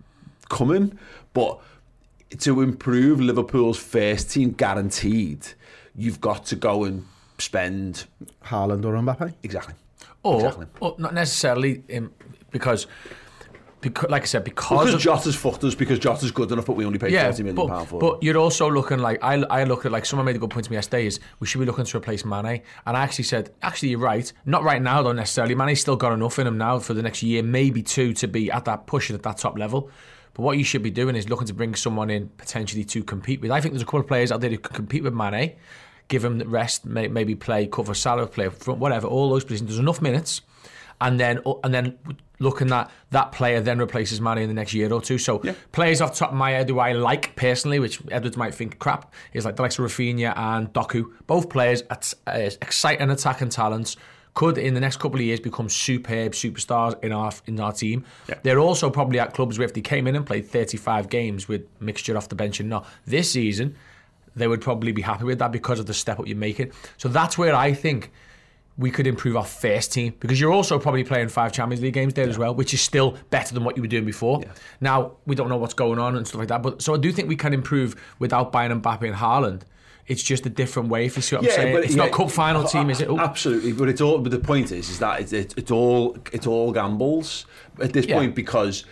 coming, 0.48 0.98
but 1.32 1.60
to 2.38 2.60
improve 2.60 3.20
Liverpool's 3.20 3.78
first 3.78 4.30
team 4.30 4.50
guaranteed, 4.52 5.46
you've 5.94 6.20
got 6.20 6.46
to 6.46 6.56
go 6.56 6.84
and 6.84 7.06
spend... 7.38 8.06
Haaland 8.44 8.84
or 8.84 8.94
Mbappe? 8.94 9.34
Exactly. 9.42 9.74
Or, 10.22 10.36
exactly. 10.36 10.66
or 10.80 10.94
not 10.98 11.14
necessarily, 11.14 11.82
in, 11.88 12.10
because 12.50 12.86
because, 13.84 14.10
like 14.10 14.22
I 14.22 14.24
said, 14.24 14.44
because, 14.44 14.86
Because 14.86 14.94
of, 14.94 15.00
Jota's 15.00 15.36
fucked 15.36 15.62
us 15.62 15.74
because 15.74 15.98
Jota's 15.98 16.30
good 16.30 16.50
enough, 16.50 16.66
but 16.66 16.74
we 16.74 16.84
only 16.84 16.98
paid 16.98 17.12
yeah, 17.12 17.26
forty 17.26 17.42
million 17.42 17.68
pound 17.68 17.88
for 17.88 18.00
but 18.00 18.22
you're 18.22 18.38
also 18.38 18.68
looking 18.70 18.98
like 18.98 19.22
I, 19.22 19.34
I 19.34 19.64
look 19.64 19.84
at 19.84 19.92
like 19.92 20.06
someone 20.06 20.26
made 20.26 20.36
a 20.36 20.38
good 20.38 20.50
point 20.50 20.64
to 20.64 20.70
me 20.70 20.76
yesterday 20.76 21.06
is 21.06 21.20
we 21.38 21.46
should 21.46 21.60
be 21.60 21.66
looking 21.66 21.84
to 21.84 21.96
replace 21.96 22.24
Mane. 22.24 22.62
And 22.86 22.96
I 22.96 23.02
actually 23.02 23.24
said 23.24 23.52
actually 23.62 23.90
you're 23.90 24.00
right. 24.00 24.32
Not 24.46 24.64
right 24.64 24.82
now 24.82 25.02
though 25.02 25.12
necessarily. 25.12 25.54
Mane's 25.54 25.80
still 25.80 25.96
got 25.96 26.12
enough 26.12 26.38
in 26.38 26.46
him 26.46 26.58
now 26.58 26.78
for 26.78 26.94
the 26.94 27.02
next 27.02 27.22
year 27.22 27.42
maybe 27.42 27.82
two 27.82 28.12
to 28.14 28.26
be 28.26 28.50
at 28.50 28.64
that 28.64 28.86
pushing 28.86 29.14
at 29.14 29.22
that 29.22 29.36
top 29.36 29.58
level. 29.58 29.90
But 30.32 30.42
what 30.42 30.58
you 30.58 30.64
should 30.64 30.82
be 30.82 30.90
doing 30.90 31.14
is 31.14 31.28
looking 31.28 31.46
to 31.46 31.54
bring 31.54 31.74
someone 31.76 32.10
in 32.10 32.28
potentially 32.30 32.84
to 32.84 33.04
compete 33.04 33.40
with. 33.40 33.52
I 33.52 33.60
think 33.60 33.74
there's 33.74 33.82
a 33.82 33.86
couple 33.86 34.00
of 34.00 34.08
players 34.08 34.32
out 34.32 34.40
there 34.40 34.50
who 34.50 34.58
can 34.58 34.74
compete 34.74 35.04
with 35.04 35.14
Mane 35.14 35.54
give 36.08 36.24
him 36.24 36.38
the 36.38 36.46
rest 36.46 36.84
may, 36.84 37.08
maybe 37.08 37.34
play 37.34 37.66
cover 37.66 37.94
Salah 37.94 38.26
play 38.26 38.48
front 38.48 38.78
whatever 38.80 39.06
all 39.06 39.30
those 39.30 39.44
positions. 39.44 39.70
There's 39.70 39.78
enough 39.78 40.02
minutes. 40.02 40.42
And 41.00 41.18
then 41.18 41.40
and 41.64 41.74
then 41.74 41.98
looking 42.44 42.70
at 42.70 42.90
that 43.10 43.32
player 43.32 43.60
then 43.60 43.78
replaces 43.78 44.20
Mane 44.20 44.38
in 44.38 44.48
the 44.48 44.54
next 44.54 44.72
year 44.72 44.92
or 44.92 45.00
two. 45.00 45.18
So 45.18 45.42
players 45.72 46.00
off 46.00 46.12
the 46.12 46.18
top 46.20 46.30
of 46.30 46.36
my 46.36 46.52
head 46.52 46.68
who 46.68 46.78
I 46.78 46.92
like 46.92 47.34
personally, 47.34 47.80
which 47.80 48.00
Edwards 48.10 48.36
might 48.36 48.54
think 48.54 48.78
crap, 48.78 49.12
is 49.32 49.44
like 49.44 49.56
the 49.56 49.62
likes 49.62 49.78
of 49.78 49.86
Raphinha 49.86 50.36
and 50.36 50.72
Doku. 50.72 51.10
Both 51.26 51.48
players 51.48 51.82
at 51.90 52.14
uh, 52.26 52.50
exciting 52.62 53.10
attacking 53.10 53.48
talents. 53.48 53.96
Could 54.34 54.58
in 54.58 54.74
the 54.74 54.80
next 54.80 54.98
couple 54.98 55.20
of 55.20 55.24
years 55.24 55.38
become 55.38 55.68
superb 55.68 56.32
superstars 56.32 57.02
in 57.04 57.12
our 57.12 57.32
in 57.46 57.60
our 57.60 57.72
team. 57.72 58.04
They're 58.42 58.58
also 58.58 58.90
probably 58.90 59.20
at 59.20 59.32
clubs 59.32 59.58
where 59.58 59.64
if 59.64 59.74
they 59.74 59.80
came 59.80 60.08
in 60.08 60.16
and 60.16 60.26
played 60.26 60.46
35 60.48 61.08
games 61.08 61.46
with 61.46 61.62
mixture 61.80 62.16
off 62.16 62.28
the 62.28 62.34
bench 62.34 62.58
and 62.58 62.68
not 62.68 62.84
this 63.06 63.30
season, 63.30 63.76
they 64.34 64.48
would 64.48 64.60
probably 64.60 64.90
be 64.90 65.02
happy 65.02 65.22
with 65.22 65.38
that 65.38 65.52
because 65.52 65.78
of 65.78 65.86
the 65.86 65.94
step 65.94 66.18
up 66.18 66.26
you're 66.26 66.36
making. 66.36 66.72
So 66.96 67.08
that's 67.08 67.38
where 67.38 67.54
I 67.54 67.72
think 67.74 68.10
we 68.76 68.90
could 68.90 69.06
improve 69.06 69.36
our 69.36 69.44
first 69.44 69.92
team 69.92 70.14
because 70.18 70.40
you're 70.40 70.52
also 70.52 70.78
probably 70.80 71.04
playing 71.04 71.28
five 71.28 71.52
Champions 71.52 71.80
League 71.80 71.94
games 71.94 72.14
there 72.14 72.28
as 72.28 72.36
well, 72.38 72.54
which 72.54 72.74
is 72.74 72.80
still 72.80 73.16
better 73.30 73.54
than 73.54 73.62
what 73.62 73.76
you 73.76 73.82
were 73.82 73.88
doing 73.88 74.04
before. 74.04 74.42
Now 74.80 75.12
we 75.26 75.36
don't 75.36 75.48
know 75.48 75.56
what's 75.56 75.74
going 75.74 75.98
on 76.00 76.16
and 76.16 76.26
stuff 76.26 76.40
like 76.40 76.48
that, 76.48 76.62
but 76.62 76.82
so 76.82 76.92
I 76.94 76.98
do 76.98 77.12
think 77.12 77.28
we 77.28 77.36
can 77.36 77.52
improve 77.54 77.94
without 78.18 78.50
buying 78.50 78.72
Mbappe 78.72 79.02
and 79.06 79.14
Haaland. 79.16 79.62
It's 80.06 80.22
just 80.22 80.44
a 80.44 80.50
different 80.50 80.90
way. 80.90 81.06
If 81.06 81.16
you 81.16 81.22
see 81.22 81.36
what 81.36 81.46
I'm 81.46 81.50
saying, 81.52 81.76
it's 81.84 81.94
not 81.94 82.12
cup 82.12 82.30
final 82.30 82.64
team, 82.64 82.90
is 82.90 83.00
it? 83.00 83.08
Oh, 83.08 83.18
Absolutely, 83.18 83.72
but 83.72 83.88
it's 83.88 84.02
all. 84.02 84.18
But 84.18 84.32
the 84.32 84.38
point 84.38 84.70
is, 84.70 84.90
is 84.90 84.98
that 84.98 85.20
it's, 85.20 85.32
it's, 85.32 85.54
it's 85.56 85.70
all 85.70 86.18
it's 86.30 86.46
all 86.46 86.72
gambles 86.72 87.46
at 87.80 87.92
this 87.94 88.04
Yeah. 88.06 88.18
point 88.18 88.34
because 88.34 88.84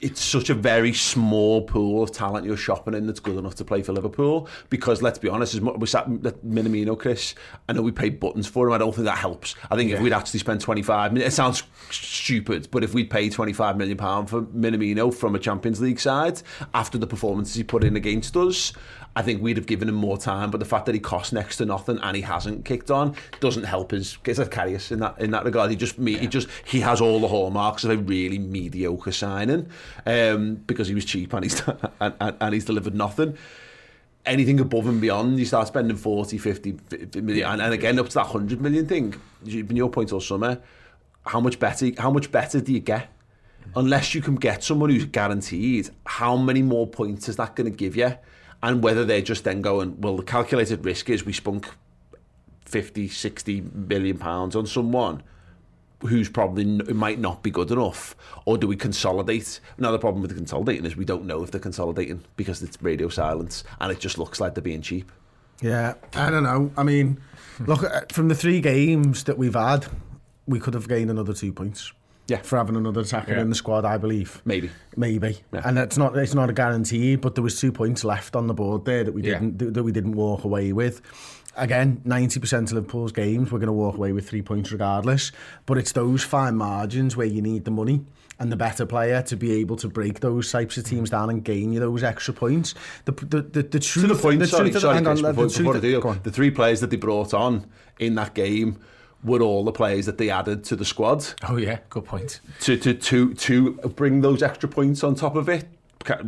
it's 0.00 0.22
such 0.22 0.48
a 0.48 0.54
very 0.54 0.92
small 0.92 1.62
pool 1.62 2.02
of 2.02 2.12
talent 2.12 2.46
you're 2.46 2.56
shopping 2.56 2.94
in 2.94 3.06
that's 3.06 3.20
good 3.20 3.36
enough 3.36 3.56
to 3.56 3.64
play 3.64 3.82
for 3.82 3.92
Liverpool. 3.92 4.48
Because 4.70 5.02
let's 5.02 5.18
be 5.18 5.28
honest, 5.28 5.54
as 5.54 5.60
much 5.60 5.76
we 5.76 5.86
sat 5.86 6.06
at 6.06 6.44
Minamino, 6.44 6.98
Chris. 6.98 7.34
I 7.68 7.72
know 7.72 7.82
we 7.82 7.92
paid 7.92 8.20
buttons 8.20 8.46
for 8.46 8.68
him. 8.68 8.72
I 8.74 8.78
don't 8.78 8.94
think 8.94 9.06
that 9.06 9.18
helps. 9.18 9.54
I 9.70 9.76
think 9.76 9.90
if 9.90 10.00
we'd 10.00 10.12
actually 10.12 10.40
spent 10.40 10.60
25, 10.60 11.16
it 11.16 11.32
sounds 11.32 11.62
stupid, 11.90 12.68
but 12.70 12.84
if 12.84 12.94
we'd 12.94 13.10
paid 13.10 13.32
25 13.32 13.76
million 13.76 13.96
pound 13.96 14.30
for 14.30 14.42
Minamino 14.42 15.12
from 15.12 15.34
a 15.34 15.38
Champions 15.38 15.80
League 15.80 16.00
side 16.00 16.42
after 16.74 16.98
the 16.98 17.06
performances 17.06 17.54
he 17.54 17.64
put 17.64 17.82
in 17.82 17.96
against 17.96 18.36
us. 18.36 18.72
I 19.18 19.22
think 19.22 19.42
we'd 19.42 19.56
have 19.56 19.66
given 19.66 19.88
him 19.88 19.96
more 19.96 20.16
time, 20.16 20.52
but 20.52 20.60
the 20.60 20.64
fact 20.64 20.86
that 20.86 20.94
he 20.94 21.00
cost 21.00 21.32
next 21.32 21.56
to 21.56 21.66
nothing 21.66 21.98
and 22.04 22.14
he 22.14 22.22
hasn't 22.22 22.64
kicked 22.64 22.88
on 22.88 23.16
doesn't 23.40 23.64
help 23.64 23.90
his. 23.90 24.16
It's 24.24 24.38
like 24.38 24.52
Karius 24.52 24.92
in 24.92 25.00
that 25.00 25.18
in 25.18 25.32
that 25.32 25.44
regard. 25.44 25.70
He 25.70 25.76
just 25.76 25.98
me, 25.98 26.16
he 26.16 26.28
just 26.28 26.46
he 26.64 26.78
has 26.82 27.00
all 27.00 27.18
the 27.18 27.26
hallmarks 27.26 27.82
of 27.82 27.90
a 27.90 27.96
really 27.96 28.38
mediocre 28.38 29.10
signing 29.10 29.70
um, 30.06 30.54
because 30.68 30.86
he 30.86 30.94
was 30.94 31.04
cheap 31.04 31.32
and 31.32 31.42
he's 31.42 31.60
and, 32.00 32.14
and, 32.20 32.36
and 32.40 32.54
he's 32.54 32.64
delivered 32.64 32.94
nothing. 32.94 33.36
Anything 34.24 34.60
above 34.60 34.86
and 34.86 35.00
beyond, 35.00 35.36
you 35.36 35.46
start 35.46 35.66
spending 35.66 35.96
40, 35.96 36.38
50, 36.38 36.72
50 36.88 37.20
million, 37.20 37.50
and, 37.50 37.60
and 37.60 37.74
again 37.74 37.98
up 37.98 38.06
to 38.10 38.14
that 38.14 38.26
100 38.26 38.60
million 38.60 38.86
thing. 38.86 39.20
From 39.42 39.76
your 39.76 39.90
point 39.90 40.12
all 40.12 40.20
summer, 40.20 40.60
how 41.26 41.40
much 41.40 41.58
better? 41.58 41.90
How 41.98 42.12
much 42.12 42.30
better 42.30 42.60
do 42.60 42.72
you 42.72 42.78
get? 42.78 43.12
Unless 43.74 44.14
you 44.14 44.22
can 44.22 44.36
get 44.36 44.62
someone 44.62 44.90
who's 44.90 45.06
guaranteed, 45.06 45.90
how 46.06 46.36
many 46.36 46.62
more 46.62 46.86
points 46.86 47.28
is 47.28 47.34
that 47.34 47.56
going 47.56 47.68
to 47.68 47.76
give 47.76 47.96
you? 47.96 48.16
And 48.62 48.82
whether 48.82 49.04
they're 49.04 49.22
just 49.22 49.44
then 49.44 49.62
going, 49.62 50.00
well, 50.00 50.16
the 50.16 50.22
calculated 50.22 50.84
risk 50.84 51.08
is 51.10 51.24
we 51.24 51.32
spunk 51.32 51.68
50, 52.64 53.08
60 53.08 53.60
million 53.72 54.18
pounds 54.18 54.56
on 54.56 54.66
someone 54.66 55.22
who's 56.00 56.28
probably 56.28 56.64
might 56.64 57.18
not 57.18 57.42
be 57.42 57.50
good 57.50 57.70
enough, 57.70 58.14
or 58.44 58.56
do 58.56 58.66
we 58.66 58.76
consolidate? 58.76 59.60
Now 59.78 59.90
the 59.90 59.98
problem 59.98 60.22
with 60.22 60.30
the 60.30 60.36
consolidating 60.36 60.84
is 60.84 60.96
we 60.96 61.04
don't 61.04 61.24
know 61.24 61.42
if 61.42 61.50
they're 61.50 61.60
consolidating 61.60 62.24
because 62.36 62.62
it's 62.62 62.80
radio 62.80 63.08
silence 63.08 63.64
and 63.80 63.90
it 63.90 63.98
just 63.98 64.18
looks 64.18 64.40
like 64.40 64.54
they're 64.54 64.62
being 64.62 64.82
cheap. 64.82 65.10
Yeah, 65.60 65.94
I 66.14 66.30
don't 66.30 66.44
know. 66.44 66.70
I 66.76 66.84
mean, 66.84 67.20
look, 67.66 67.82
uh, 67.82 68.02
from 68.12 68.28
the 68.28 68.34
three 68.34 68.60
games 68.60 69.24
that 69.24 69.38
we've 69.38 69.54
had, 69.54 69.86
we 70.46 70.60
could 70.60 70.74
have 70.74 70.88
gained 70.88 71.10
another 71.10 71.34
two 71.34 71.52
points. 71.52 71.92
Yeah. 72.28 72.42
for 72.42 72.56
having 72.58 72.76
another 72.76 73.00
attacker 73.00 73.32
Yeah. 73.32 73.40
in 73.40 73.48
the 73.48 73.54
squad, 73.56 73.84
I 73.84 73.96
believe. 73.98 74.42
Maybe. 74.44 74.70
Maybe, 74.96 75.38
Yeah. 75.52 75.62
and 75.64 75.78
it's 75.78 75.96
not 75.98 76.16
it's 76.16 76.34
not 76.34 76.50
a 76.50 76.52
guarantee, 76.52 77.16
but 77.16 77.34
there 77.34 77.42
was 77.44 77.58
two 77.60 77.72
points 77.72 78.04
left 78.04 78.36
on 78.36 78.46
the 78.46 78.54
board 78.54 78.84
there 78.84 79.02
that 79.04 79.12
we 79.14 79.22
didn't 79.22 79.58
that 79.74 79.82
we 79.82 79.92
didn't 79.92 80.12
walk 80.12 80.44
away 80.44 80.72
with. 80.72 81.00
Again, 81.56 82.02
ninety 82.04 82.38
percent 82.38 82.70
of 82.70 82.74
Liverpool's 82.76 83.10
games 83.12 83.50
we're 83.50 83.58
going 83.58 83.66
to 83.66 83.72
walk 83.72 83.96
away 83.96 84.12
with 84.12 84.28
three 84.28 84.42
points 84.42 84.70
regardless. 84.70 85.32
But 85.66 85.78
it's 85.78 85.92
those 85.92 86.22
fine 86.22 86.54
margins 86.56 87.16
where 87.16 87.26
you 87.26 87.42
need 87.42 87.64
the 87.64 87.70
money 87.72 88.04
and 88.38 88.52
the 88.52 88.56
better 88.56 88.86
player 88.86 89.22
to 89.22 89.34
be 89.36 89.52
able 89.60 89.74
to 89.76 89.88
break 89.88 90.20
those 90.20 90.52
types 90.52 90.76
of 90.76 90.84
teams 90.84 91.10
down 91.10 91.30
and 91.30 91.42
gain 91.42 91.72
you 91.72 91.80
those 91.80 92.04
extra 92.04 92.32
points. 92.34 92.74
The 93.06 93.12
the 93.12 93.42
the, 93.42 93.62
the 93.62 93.80
truth, 93.80 94.06
To 94.06 94.14
the 94.14 94.20
point, 94.20 94.38
the 94.38 94.46
sorry, 94.46 94.64
truth 94.64 94.76
of 94.76 94.82
sorry, 94.82 94.94
hang 94.96 95.06
on, 95.08 95.16
Chris, 95.16 95.22
the 95.22 95.28
before, 95.32 95.44
truth 95.46 95.82
before 95.82 96.10
I 96.12 96.14
do, 96.14 96.20
the 96.22 96.30
three 96.30 96.50
players 96.52 96.80
that 96.80 96.90
they 96.90 96.96
brought 96.96 97.32
on 97.34 97.66
in 97.98 98.14
that 98.16 98.34
game 98.34 98.78
were 99.24 99.40
all 99.40 99.64
the 99.64 99.72
players 99.72 100.06
that 100.06 100.16
they 100.18 100.30
added 100.30 100.62
to 100.64 100.76
the 100.76 100.84
squad 100.84 101.26
Oh 101.48 101.56
yeah, 101.56 101.78
good 101.90 102.04
point. 102.04 102.40
to 102.60 102.76
to 102.76 102.94
to 102.94 103.34
to 103.34 103.72
bring 103.96 104.20
those 104.20 104.42
extra 104.42 104.68
points 104.68 105.02
on 105.04 105.14
top 105.14 105.34
of 105.36 105.48
it. 105.48 105.66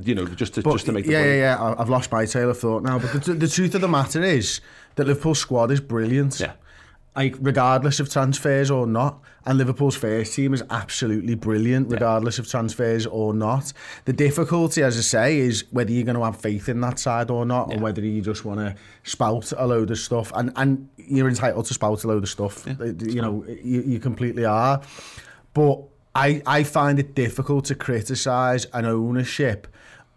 You 0.02 0.14
know, 0.14 0.26
just 0.26 0.54
to 0.54 0.62
But, 0.62 0.72
just 0.72 0.86
to 0.86 0.92
make 0.92 1.06
the 1.06 1.12
yeah, 1.12 1.18
point. 1.20 1.28
yeah, 1.30 1.70
yeah. 1.70 1.74
I've 1.78 1.88
lost 1.88 2.10
my 2.12 2.26
trail 2.26 2.50
of 2.50 2.58
thought 2.58 2.82
now. 2.82 2.98
But 2.98 3.22
the, 3.24 3.32
the 3.34 3.48
truth 3.48 3.74
of 3.74 3.80
the 3.80 3.88
matter 3.88 4.22
is 4.22 4.60
that 4.96 5.06
Liverpool's 5.06 5.38
squad 5.38 5.70
is 5.70 5.80
brilliant. 5.80 6.38
Yeah. 6.40 6.52
Like, 7.16 7.36
regardless 7.40 7.98
of 8.00 8.10
transfers 8.10 8.70
or 8.70 8.86
not. 8.86 9.20
And 9.44 9.58
Liverpool's 9.58 9.96
first 9.96 10.34
team 10.34 10.54
is 10.54 10.62
absolutely 10.70 11.34
brilliant, 11.34 11.90
regardless 11.90 12.38
of 12.38 12.48
transfers 12.48 13.06
or 13.06 13.34
not. 13.34 13.72
The 14.04 14.12
difficulty, 14.12 14.82
as 14.82 14.96
I 14.96 15.00
say, 15.00 15.38
is 15.38 15.64
whether 15.70 15.90
you're 15.90 16.04
going 16.04 16.16
to 16.16 16.24
have 16.24 16.36
faith 16.36 16.68
in 16.68 16.80
that 16.82 16.98
side 16.98 17.30
or 17.30 17.44
not, 17.44 17.74
or 17.74 17.78
whether 17.78 18.00
you 18.00 18.20
just 18.22 18.44
want 18.44 18.60
to 18.60 18.76
spout 19.02 19.52
a 19.56 19.66
load 19.66 19.90
of 19.90 19.98
stuff. 19.98 20.30
And 20.34 20.52
and 20.56 20.88
you're 20.96 21.28
entitled 21.28 21.66
to 21.66 21.74
spout 21.74 22.04
a 22.04 22.08
load 22.08 22.22
of 22.22 22.28
stuff. 22.28 22.66
Uh, 22.68 22.92
you 23.00 23.20
know, 23.20 23.44
you, 23.48 23.82
you 23.82 23.98
completely 23.98 24.44
are. 24.44 24.80
But 25.52 25.82
I, 26.14 26.42
I 26.46 26.64
find 26.64 26.98
it 26.98 27.14
difficult 27.14 27.64
to 27.66 27.74
criticise 27.74 28.66
an 28.72 28.84
ownership 28.84 29.66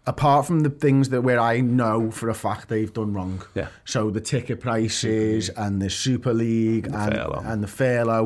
apart 0.06 0.46
from 0.46 0.60
the 0.60 0.70
things 0.70 1.08
that 1.08 1.22
where 1.22 1.40
I 1.40 1.60
know 1.60 2.10
for 2.10 2.28
a 2.28 2.34
fact 2.34 2.68
they've 2.68 2.92
done 2.92 3.14
wrong. 3.14 3.42
Yeah. 3.54 3.68
So 3.84 4.10
the 4.10 4.20
ticket 4.20 4.60
prices 4.60 5.48
and 5.50 5.80
the 5.80 5.88
Super 5.90 6.34
League 6.34 6.86
and, 6.86 7.12
Fairlow. 7.12 7.42
and 7.46 7.62
the. 7.62 7.68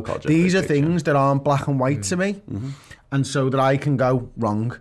Project 0.01 0.27
These 0.27 0.55
are 0.55 0.62
things 0.62 1.05
that 1.05 1.17
aren't 1.17 1.45
black 1.45 1.69
and 1.69 1.79
white 1.79 2.03
to 2.05 2.17
me. 2.17 2.35
Mm-hmm. 2.35 2.71
And 3.11 3.27
so 3.27 3.49
that 3.49 3.61
I 3.61 3.77
can 3.77 3.97
go 3.97 4.29
wrong. 4.37 4.77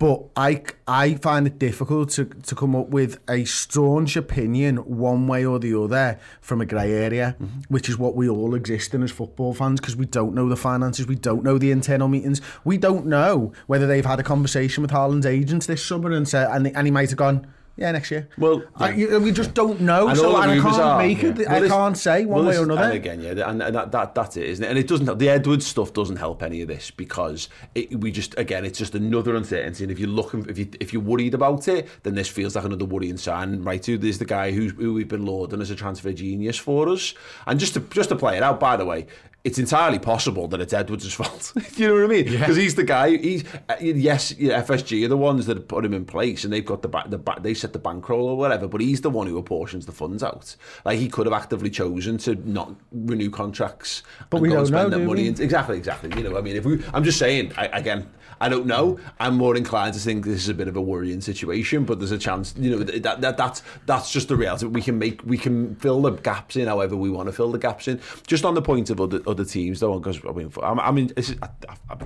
But 0.00 0.24
I, 0.36 0.62
I 0.88 1.14
find 1.14 1.46
it 1.46 1.60
difficult 1.60 2.10
to, 2.10 2.24
to 2.24 2.54
come 2.56 2.74
up 2.74 2.88
with 2.88 3.20
a 3.30 3.44
staunch 3.44 4.16
opinion 4.16 4.78
one 4.78 5.28
way 5.28 5.46
or 5.46 5.60
the 5.60 5.78
other 5.80 6.18
from 6.40 6.60
a 6.60 6.66
grey 6.66 6.92
area, 6.92 7.36
Mm-hmm. 7.40 7.60
which 7.68 7.88
is 7.88 7.96
what 7.96 8.16
we 8.16 8.28
all 8.28 8.54
exist 8.54 8.94
in 8.94 9.02
as 9.04 9.12
football 9.12 9.54
fans 9.54 9.80
because 9.80 9.94
we 9.94 10.06
don't 10.06 10.34
know 10.34 10.48
the 10.48 10.56
finances, 10.56 11.06
we 11.06 11.14
don't 11.14 11.44
know 11.44 11.56
the 11.58 11.70
internal 11.70 12.08
meetings, 12.08 12.40
we 12.64 12.78
don't 12.78 13.06
know 13.06 13.52
whether 13.68 13.86
they've 13.86 14.04
had 14.04 14.18
a 14.18 14.24
conversation 14.24 14.82
with 14.82 14.90
Haaland's 14.90 15.26
agents 15.26 15.66
this 15.66 15.84
summer 15.84 16.10
and 16.10 16.26
said, 16.28 16.48
and, 16.50 16.66
and 16.76 16.86
he 16.86 16.90
might 16.90 17.10
have 17.10 17.18
gone, 17.18 17.46
yeah, 17.76 17.92
next 17.92 18.10
year. 18.10 18.28
Well, 18.38 18.62
I, 18.76 18.92
you- 18.92 19.20
we 19.20 19.32
just 19.32 19.52
don't 19.54 19.80
know. 19.80 20.08
And 20.08 20.18
so 20.18 20.34
I 20.36 20.46
can't 20.46 20.64
are- 20.78 20.98
make 20.98 21.22
it. 21.22 21.38
yeah. 21.38 21.54
I 21.54 21.60
Well, 21.60 21.68
can't 21.68 21.96
say 21.98 22.24
one 22.24 22.44
well, 22.44 22.48
way 22.54 22.58
or 22.58 22.64
another. 22.64 22.90
Again, 22.92 23.20
yeah, 23.20 23.48
and, 23.50 23.62
and 23.62 23.74
that, 23.76 23.92
that 23.92 24.14
that's 24.14 24.36
it, 24.36 24.44
isn't 24.46 24.64
it? 24.64 24.68
And 24.68 24.78
it 24.78 24.88
doesn't 24.88 25.06
help. 25.06 25.18
The 25.18 25.28
Edwards 25.28 25.66
stuff 25.66 25.92
doesn't 25.92 26.16
help 26.16 26.42
any 26.42 26.62
of 26.62 26.68
this 26.68 26.90
because 26.90 27.48
it, 27.74 28.00
we 28.00 28.10
just 28.10 28.36
again, 28.38 28.64
it's 28.64 28.78
just 28.78 28.94
another 28.94 29.34
uncertainty. 29.36 29.84
And 29.84 29.90
if 29.92 29.98
you're 29.98 30.08
looking, 30.08 30.46
if 30.48 30.58
you 30.58 30.68
if 30.80 30.92
you're 30.92 31.02
worried 31.02 31.34
about 31.34 31.68
it, 31.68 31.88
then 32.02 32.14
this 32.14 32.28
feels 32.28 32.56
like 32.56 32.64
another 32.64 32.84
worrying 32.84 33.16
sign. 33.16 33.62
Right, 33.62 33.82
too. 33.82 33.98
There's 33.98 34.18
the 34.18 34.24
guy 34.24 34.52
who's 34.52 34.72
who 34.72 34.94
we've 34.94 35.08
been 35.08 35.26
lauding 35.26 35.60
as 35.60 35.70
a 35.70 35.74
transfer 35.76 36.12
genius 36.12 36.56
for 36.56 36.88
us. 36.88 37.14
And 37.46 37.60
just 37.60 37.74
to 37.74 37.80
just 37.80 38.08
to 38.08 38.16
play 38.16 38.36
it 38.36 38.42
out, 38.42 38.58
by 38.60 38.76
the 38.76 38.84
way. 38.84 39.06
It's 39.46 39.60
entirely 39.60 40.00
possible 40.00 40.48
that 40.48 40.60
it's 40.60 40.72
Edwards' 40.72 41.12
fault. 41.14 41.52
you 41.76 41.86
know 41.86 41.94
what 41.94 42.02
I 42.02 42.06
mean? 42.08 42.24
Because 42.24 42.56
he's 42.56 42.74
the 42.74 42.82
guy. 42.82 43.16
He's 43.16 43.44
uh, 43.68 43.76
yes, 43.80 44.32
yeah, 44.32 44.60
FSG 44.60 45.04
are 45.04 45.08
the 45.08 45.16
ones 45.16 45.46
that 45.46 45.68
put 45.68 45.84
him 45.84 45.94
in 45.94 46.04
place, 46.04 46.42
and 46.42 46.52
they've 46.52 46.66
got 46.66 46.82
the 46.82 46.88
back, 46.88 47.10
the 47.10 47.18
back, 47.18 47.44
they 47.44 47.54
set 47.54 47.72
the 47.72 47.78
bankroll 47.78 48.26
or 48.26 48.36
whatever. 48.36 48.66
But 48.66 48.80
he's 48.80 49.02
the 49.02 49.10
one 49.10 49.28
who 49.28 49.38
apportions 49.38 49.86
the 49.86 49.92
funds 49.92 50.24
out. 50.24 50.56
Like 50.84 50.98
he 50.98 51.08
could 51.08 51.26
have 51.26 51.32
actively 51.32 51.70
chosen 51.70 52.18
to 52.18 52.34
not 52.34 52.74
renew 52.90 53.30
contracts, 53.30 54.02
But 54.30 54.38
and 54.38 54.42
we 54.42 54.48
don't 54.48 54.66
spend 54.66 54.90
know, 54.90 54.98
do 54.98 55.06
money. 55.06 55.30
we? 55.30 55.44
exactly, 55.44 55.76
exactly. 55.76 56.10
You 56.16 56.28
know, 56.28 56.36
I 56.36 56.40
mean, 56.40 56.56
if 56.56 56.64
we, 56.64 56.82
I'm 56.92 57.04
just 57.04 57.18
saying 57.20 57.52
I, 57.56 57.66
again. 57.66 58.08
I 58.38 58.50
don't 58.50 58.66
know. 58.66 58.98
I'm 59.18 59.34
more 59.34 59.56
inclined 59.56 59.94
to 59.94 60.00
think 60.00 60.26
this 60.26 60.42
is 60.42 60.50
a 60.50 60.54
bit 60.54 60.68
of 60.68 60.76
a 60.76 60.80
worrying 60.82 61.22
situation, 61.22 61.84
but 61.84 61.98
there's 62.00 62.10
a 62.10 62.18
chance. 62.18 62.54
You 62.58 62.70
know 62.70 62.82
that, 62.82 63.22
that 63.22 63.36
that's 63.38 63.62
that's 63.86 64.12
just 64.12 64.28
the 64.28 64.36
reality. 64.36 64.66
We 64.66 64.82
can 64.82 64.98
make 64.98 65.24
we 65.24 65.38
can 65.38 65.74
fill 65.76 66.02
the 66.02 66.10
gaps 66.10 66.54
in 66.56 66.66
however 66.66 66.96
we 66.96 67.08
want 67.08 67.28
to 67.28 67.32
fill 67.32 67.50
the 67.50 67.58
gaps 67.58 67.88
in. 67.88 67.98
Just 68.26 68.44
on 68.44 68.52
the 68.52 68.60
point 68.60 68.90
of 68.90 69.00
other 69.00 69.35
other 69.36 69.44
teams, 69.44 69.80
though, 69.80 69.98
because 69.98 70.20
I 70.28 70.32
mean, 70.32 70.52
I'm 70.62 70.80
I 70.80 70.90
mean, 70.90 71.12
this 71.14 71.30
is, 71.30 71.36
I, 71.42 71.48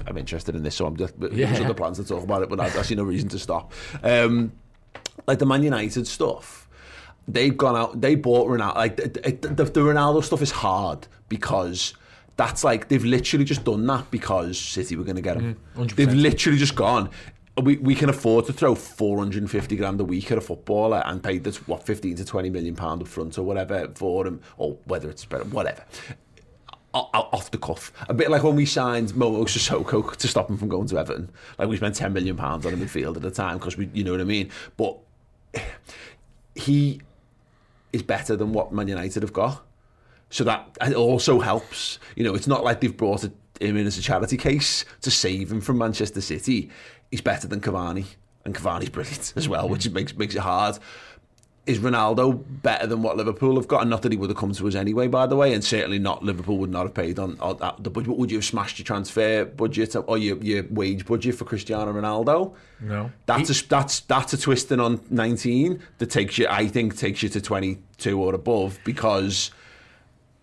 I'm 0.07 0.17
interested 0.17 0.55
in 0.57 0.63
this, 0.63 0.75
so 0.75 0.87
I'm 0.87 0.97
just 0.97 1.15
Yeah. 1.21 1.47
there's 1.47 1.65
other 1.65 1.75
plans 1.75 1.99
to 1.99 2.05
talk 2.05 2.25
about 2.25 2.43
it, 2.43 2.49
but 2.49 2.61
I, 2.61 2.67
I 2.67 2.83
see 2.83 2.95
no 2.95 3.05
reason 3.05 3.29
to 3.31 3.39
stop. 3.39 3.73
Um, 4.03 4.53
like 5.27 5.39
the 5.39 5.47
Man 5.47 5.63
United 5.63 6.07
stuff, 6.07 6.69
they've 7.29 7.57
gone 7.57 7.77
out, 7.77 8.01
they 8.01 8.15
bought 8.15 8.49
Ronaldo. 8.49 8.75
Like 8.75 8.97
the, 8.97 9.09
the, 9.09 9.65
the, 9.65 9.81
Ronaldo 9.81 10.23
stuff 10.25 10.43
is 10.43 10.51
hard 10.51 11.07
because 11.29 11.95
that's 12.37 12.65
like 12.65 12.89
they've 12.89 13.05
literally 13.05 13.45
just 13.45 13.65
done 13.65 13.87
that 13.87 14.11
because 14.11 14.59
City 14.59 14.97
were 14.97 15.05
going 15.05 15.17
to 15.17 15.23
get 15.23 15.37
him. 15.37 15.57
100%. 15.77 15.95
They've 15.95 16.15
literally 16.15 16.59
just 16.59 16.75
gone. 16.75 17.11
We, 17.63 17.77
we 17.77 17.95
can 17.95 18.09
afford 18.09 18.47
to 18.47 18.53
throw 18.53 18.75
450 18.75 19.77
grand 19.77 20.01
a 20.01 20.05
week 20.05 20.33
at 20.33 20.39
a 20.39 20.41
footballer 20.41 21.03
and 21.05 21.23
pay 21.23 21.37
this 21.39 21.67
what 21.69 21.85
15 21.85 22.17
to 22.17 22.25
20 22.25 22.49
million 22.49 22.75
pound 22.75 23.03
up 23.03 23.09
front 23.09 23.37
or 23.37 23.43
whatever 23.43 23.89
for 23.95 24.27
him 24.27 24.41
or 24.57 24.79
whether 24.85 25.11
it's 25.11 25.27
better 25.27 25.45
whatever 25.45 25.85
off 26.93 27.51
the 27.51 27.59
cuff. 27.59 27.93
A 28.09 28.15
bit 28.15 28.31
like 28.31 28.43
when 28.43 28.57
we 28.57 28.67
signed 28.67 29.13
Momo 29.13 29.45
Sissoko 29.45 30.17
to 30.17 30.29
stop 30.29 30.51
him 30.51 30.57
from 30.57 30.69
going 30.69 30.89
to 30.89 30.99
Everton. 30.99 31.31
Like 31.59 31.69
we 31.69 31.77
spent 31.77 31.95
10 31.95 32.13
million 32.13 32.37
pounds 32.37 32.67
on 32.67 32.75
a 32.75 32.77
midfield 32.77 33.17
at 33.17 33.23
the 33.23 33.31
time 33.31 33.59
because 33.59 33.77
we, 33.77 33.89
you 33.93 34.05
know 34.05 34.13
what 34.13 34.21
I 34.21 34.25
mean? 34.25 34.51
But 34.77 34.99
he 36.55 37.01
is 37.93 38.03
better 38.03 38.37
than 38.37 38.53
what 38.53 38.73
Man 38.73 38.89
United 38.89 39.23
have 39.23 39.33
got. 39.33 39.65
So 40.31 40.45
that 40.45 40.95
also 40.95 41.41
helps. 41.41 41.99
You 42.17 42.25
know, 42.25 42.35
it's 42.35 42.47
not 42.47 42.65
like 42.65 42.81
they've 42.81 42.97
brought 42.97 43.25
him 43.25 43.33
in 43.61 43.87
as 43.87 43.99
a 43.99 44.03
charity 44.03 44.37
case 44.37 44.85
to 45.03 45.11
save 45.11 45.51
him 45.51 45.61
from 45.61 45.79
Manchester 45.79 46.21
City. 46.21 46.71
He's 47.11 47.21
better 47.21 47.49
than 47.49 47.61
Cavani. 47.61 48.07
And 48.45 48.55
Cavani's 48.55 48.89
brilliant 48.89 49.35
as 49.37 49.49
well, 49.49 49.65
mm-hmm. 49.65 49.73
which 49.73 49.91
makes, 49.91 50.17
makes 50.17 50.35
it 50.35 50.41
hard. 50.41 50.79
Is 51.71 51.79
Ronaldo 51.79 52.43
better 52.63 52.87
than 52.87 53.03
what 53.03 53.17
Liverpool 53.17 53.55
have 53.57 53.69
got? 53.69 53.83
And 53.83 53.91
not 53.91 54.03
that 54.03 54.11
he 54.13 54.19
would 54.19 54.29
have 54.31 54.37
come 54.37 54.53
to 54.53 54.67
us 54.69 54.75
anyway, 54.75 55.07
by 55.07 55.27
the 55.27 55.37
way, 55.37 55.55
and 55.55 55.63
certainly 55.63 55.99
not 55.99 56.23
Liverpool 56.25 56.59
would 56.59 56.71
not 56.71 56.83
have 56.83 56.95
paid 56.95 57.19
on, 57.19 57.39
on 57.41 57.59
that- 57.59 57.83
the 57.83 57.91
budget. 57.91 58.09
But 58.09 58.19
would 58.19 58.31
you 58.31 58.39
have 58.39 58.45
smashed 58.45 58.79
your 58.79 58.85
transfer 58.85 59.45
budget 59.45 59.95
or 60.07 60.19
your, 60.19 60.37
your 60.39 60.65
wage 60.71 61.07
budget 61.07 61.37
for 61.37 61.45
Cristiano 61.45 61.93
Ronaldo? 61.93 62.55
No. 62.81 63.11
That's 63.27 63.51
a, 63.63 63.69
that's 63.69 64.01
that's 64.01 64.33
a 64.33 64.39
twisting 64.39 64.81
on 64.81 65.01
19 65.11 65.81
that 65.99 66.11
takes 66.11 66.39
you, 66.39 66.47
I 66.49 66.67
think, 66.67 66.97
takes 66.97 67.23
you 67.23 67.29
to 67.31 67.41
22 67.41 68.21
or 68.21 68.35
above 68.35 68.79
because 68.85 69.51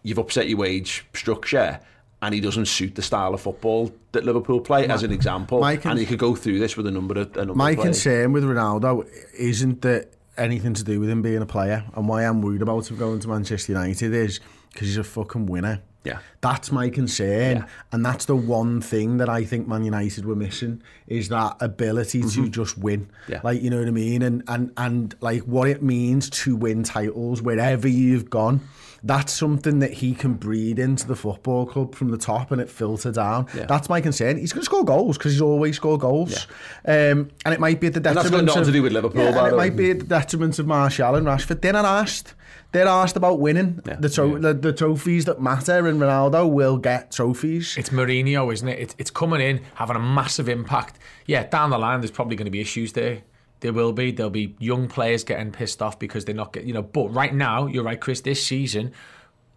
you've 0.04 0.20
upset 0.20 0.48
your 0.48 0.60
wage 0.60 1.06
structure 1.14 1.80
and 2.22 2.34
he 2.34 2.40
doesn't 2.40 2.66
suit 2.68 2.96
the 2.96 3.02
style 3.02 3.34
of 3.34 3.42
football 3.42 3.92
that 4.14 4.24
Liverpool 4.24 4.60
play, 4.60 4.88
as 4.88 5.04
an 5.04 5.12
example. 5.12 5.60
my 5.60 5.78
con- 5.78 5.92
and 5.92 6.00
you 6.02 6.08
could 6.08 6.18
go 6.18 6.36
through 6.36 6.58
this 6.58 6.76
with 6.78 6.88
a 6.88 6.92
number 6.92 7.20
of 7.20 7.36
a 7.38 7.40
number 7.46 7.54
My 7.54 7.72
of 7.72 7.80
concern 7.80 8.32
with 8.32 8.44
Ronaldo 8.44 9.06
isn't 9.38 9.82
that 9.82 10.14
anything 10.38 10.74
to 10.76 10.84
do 10.84 11.00
with 11.00 11.10
him 11.10 11.22
being 11.22 11.42
a 11.42 11.46
player, 11.46 11.84
and 11.96 12.08
why 12.08 12.24
I'm 12.24 12.42
worried 12.42 12.62
about 12.62 12.90
him 12.90 12.98
going 12.98 13.20
to 13.20 13.28
Manchester 13.28 13.72
United 13.74 14.14
is 14.14 14.40
because 14.72 14.88
he's 14.88 14.98
a 14.98 15.04
fucking 15.04 15.46
winner. 15.48 15.82
Yeah. 16.04 16.20
That's 16.40 16.72
my 16.72 16.90
concern, 16.90 17.58
Yeah. 17.58 17.66
and 17.92 18.06
that's 18.06 18.26
the 18.26 18.36
one 18.36 18.80
thing 18.80 19.18
that 19.18 19.28
I 19.28 19.44
think 19.44 19.68
Man 19.68 19.84
United 19.84 20.26
were 20.26 20.36
missing 20.36 20.82
is 21.08 21.28
that 21.30 21.58
ability 21.60 22.22
to 22.24 22.48
just 22.48 22.78
win. 22.78 23.02
Mm-hmm. 23.08 23.32
Yeah. 23.34 23.42
Like 23.44 23.62
you 23.62 23.70
know 23.70 23.80
what 23.80 23.88
I 23.88 23.92
mean, 23.92 24.22
and 24.22 24.44
and 24.48 24.72
and 24.78 25.16
like 25.20 25.42
what 25.44 25.68
it 25.68 25.82
means 25.84 26.30
to 26.30 26.56
win 26.56 26.84
titles 26.84 27.42
wherever 27.42 27.88
you've 27.90 28.30
gone. 28.30 28.62
That's 29.04 29.32
something 29.32 29.80
that 29.80 29.94
he 29.94 30.14
can 30.14 30.34
breed 30.34 30.80
into 30.80 31.08
the 31.08 31.16
football 31.16 31.66
club 31.66 31.96
from 31.96 32.10
the 32.10 32.18
top 32.18 32.52
and 32.52 32.60
it 32.62 32.70
filter 32.70 33.12
down. 33.12 33.48
Yeah. 33.56 33.66
That's 33.66 33.90
my 33.90 34.02
concern. 34.02 34.38
He's 34.38 34.54
going 34.54 34.62
to 34.62 34.66
score 34.66 34.84
goals 34.84 35.18
because 35.18 35.34
he's 35.34 35.42
always 35.42 35.76
scored 35.76 36.02
goals. 36.02 36.48
Um, 36.86 37.30
and 37.46 37.54
it 37.54 37.60
might 37.60 37.80
be 37.80 37.88
at 37.88 37.94
the 37.94 38.00
detriment. 38.00 38.16
that's 38.24 38.30
got 38.30 38.46
detriment 38.46 38.48
nothing 38.48 38.62
of, 38.62 38.68
to 38.68 38.72
do 38.74 38.84
with 38.84 38.92
Liverpool, 38.94 39.24
Yeah, 39.24 39.32
by 39.32 39.38
and 39.38 39.46
the 39.46 39.50
it 39.50 39.58
way. 39.58 39.70
might 39.70 39.78
be 39.78 39.92
at 39.92 40.00
the 40.00 40.06
detriment 40.06 40.60
of 40.60 40.68
Martial 40.68 41.16
and 41.16 41.26
Rashford. 41.28 41.62
They're 41.62 41.74
not 41.74 41.86
asked. 41.86 42.34
They're 42.74 42.88
asked 42.88 43.16
about 43.16 43.40
winning. 43.40 43.82
Yeah. 43.88 43.96
The, 43.96 44.10
tro- 44.10 44.38
the 44.40 44.54
the 44.54 44.74
trophies 44.74 45.24
that 45.26 45.42
matter, 45.42 45.88
and 45.88 46.02
Ronaldo 46.02 46.52
will 46.52 46.78
get 46.78 47.12
trophies. 47.12 47.78
It's 47.78 47.92
Mourinho, 47.92 48.52
isn't 48.54 48.68
it? 48.68 48.78
It's, 48.80 48.96
it's 48.98 49.10
coming 49.10 49.40
in, 49.40 49.62
having 49.76 49.96
a 49.96 50.00
massive 50.02 50.50
impact. 50.50 51.00
Yeah, 51.28 51.48
down 51.48 51.70
the 51.70 51.78
line, 51.78 52.02
there's 52.02 52.12
probably 52.12 52.36
going 52.36 52.46
to 52.46 52.52
be 52.52 52.60
issues 52.60 52.92
there. 52.92 53.22
There 53.60 53.74
will 53.74 53.94
be. 53.94 54.12
There'll 54.12 54.30
be 54.30 54.56
young 54.60 54.88
players 54.88 55.24
getting 55.24 55.52
pissed 55.52 55.82
off 55.82 55.98
because 56.00 56.26
they're 56.26 56.36
not 56.36 56.54
getting, 56.54 56.68
you 56.68 56.74
know. 56.74 56.84
But 56.84 57.10
right 57.10 57.34
now, 57.34 57.68
you're 57.68 57.84
right, 57.84 58.00
Chris. 58.00 58.22
This 58.22 58.46
season, 58.46 58.94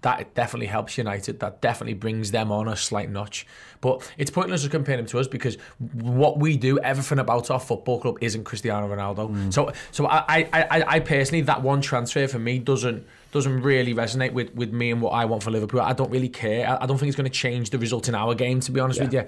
that 0.02 0.34
definitely 0.34 0.66
helps 0.66 0.96
United. 0.96 1.40
That 1.40 1.60
definitely 1.60 1.94
brings 1.94 2.30
them 2.30 2.50
on 2.50 2.68
a 2.68 2.76
slight 2.76 3.10
notch. 3.10 3.46
But 3.80 4.10
it's 4.16 4.30
pointless 4.30 4.62
to 4.62 4.68
compare 4.68 4.96
them 4.96 5.06
to 5.06 5.18
us 5.18 5.28
because 5.28 5.56
what 5.92 6.38
we 6.38 6.56
do, 6.56 6.78
everything 6.78 7.18
about 7.18 7.50
our 7.50 7.60
football 7.60 8.00
club 8.00 8.18
isn't 8.20 8.44
Cristiano 8.44 8.88
Ronaldo. 8.88 9.30
Mm. 9.30 9.52
So, 9.52 9.72
so 9.90 10.06
I, 10.06 10.24
I, 10.28 10.48
I, 10.52 10.84
I 10.86 11.00
personally, 11.00 11.42
that 11.42 11.62
one 11.62 11.80
transfer 11.80 12.26
for 12.28 12.38
me 12.38 12.58
doesn't 12.58 13.06
doesn't 13.32 13.62
really 13.62 13.94
resonate 13.94 14.32
with, 14.32 14.52
with 14.56 14.72
me 14.72 14.90
and 14.90 15.00
what 15.00 15.10
I 15.10 15.24
want 15.24 15.44
for 15.44 15.52
Liverpool. 15.52 15.80
I 15.80 15.92
don't 15.92 16.10
really 16.10 16.28
care. 16.28 16.68
I, 16.68 16.82
I 16.82 16.86
don't 16.86 16.98
think 16.98 17.08
it's 17.08 17.16
going 17.16 17.30
to 17.30 17.38
change 17.38 17.70
the 17.70 17.78
result 17.78 18.08
in 18.08 18.14
our 18.14 18.34
game. 18.34 18.58
To 18.60 18.72
be 18.72 18.80
honest 18.80 19.00
with 19.00 19.12
you, 19.12 19.24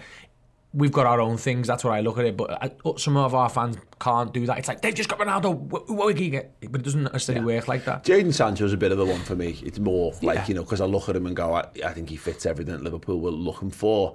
we've 0.75 0.93
got 0.93 1.07
our 1.07 1.21
own 1.21 1.37
things. 1.37 1.67
That's 1.67 1.85
what 1.85 1.93
I 1.93 2.01
look 2.01 2.19
at 2.19 2.25
it. 2.25 2.37
But 2.37 2.63
uh, 2.85 2.97
some 2.97 3.17
of 3.17 3.35
our 3.35 3.49
fans 3.49 3.77
can't 4.01 4.33
do 4.33 4.47
that. 4.47 4.59
It's 4.59 4.69
like 4.69 4.81
they've 4.81 4.95
just 4.95 5.09
got 5.09 5.19
Ronaldo. 5.19 5.55
What, 5.55 5.89
what 5.91 6.15
can 6.15 6.25
you 6.25 6.31
get? 6.31 6.55
But 6.61 6.81
it 6.81 6.85
doesn't 6.85 7.05
necessarily 7.05 7.41
yeah. 7.41 7.59
work 7.59 7.69
like 7.69 7.85
that. 7.85 8.05
Jadon 8.05 8.61
is 8.61 8.73
a 8.73 8.77
bit 8.77 8.93
of 8.93 8.99
the 8.99 9.07
one 9.07 9.21
for 9.21 9.37
me. 9.37 9.59
It's 9.63 9.79
more 9.79 10.13
like 10.23 10.39
yeah. 10.39 10.47
you 10.49 10.55
know 10.55 10.63
because 10.63 10.81
I 10.81 10.87
look 10.87 11.09
at 11.09 11.17
him 11.17 11.27
and 11.27 11.37
go, 11.37 11.55
I, 11.55 11.67
I, 11.85 11.93
think 11.93 12.09
he 12.09 12.17
fits 12.17 12.47
everything 12.47 12.75
that 12.75 12.83
Liverpool 12.83 13.21
were 13.21 13.31
looking 13.31 13.71
for. 13.71 14.15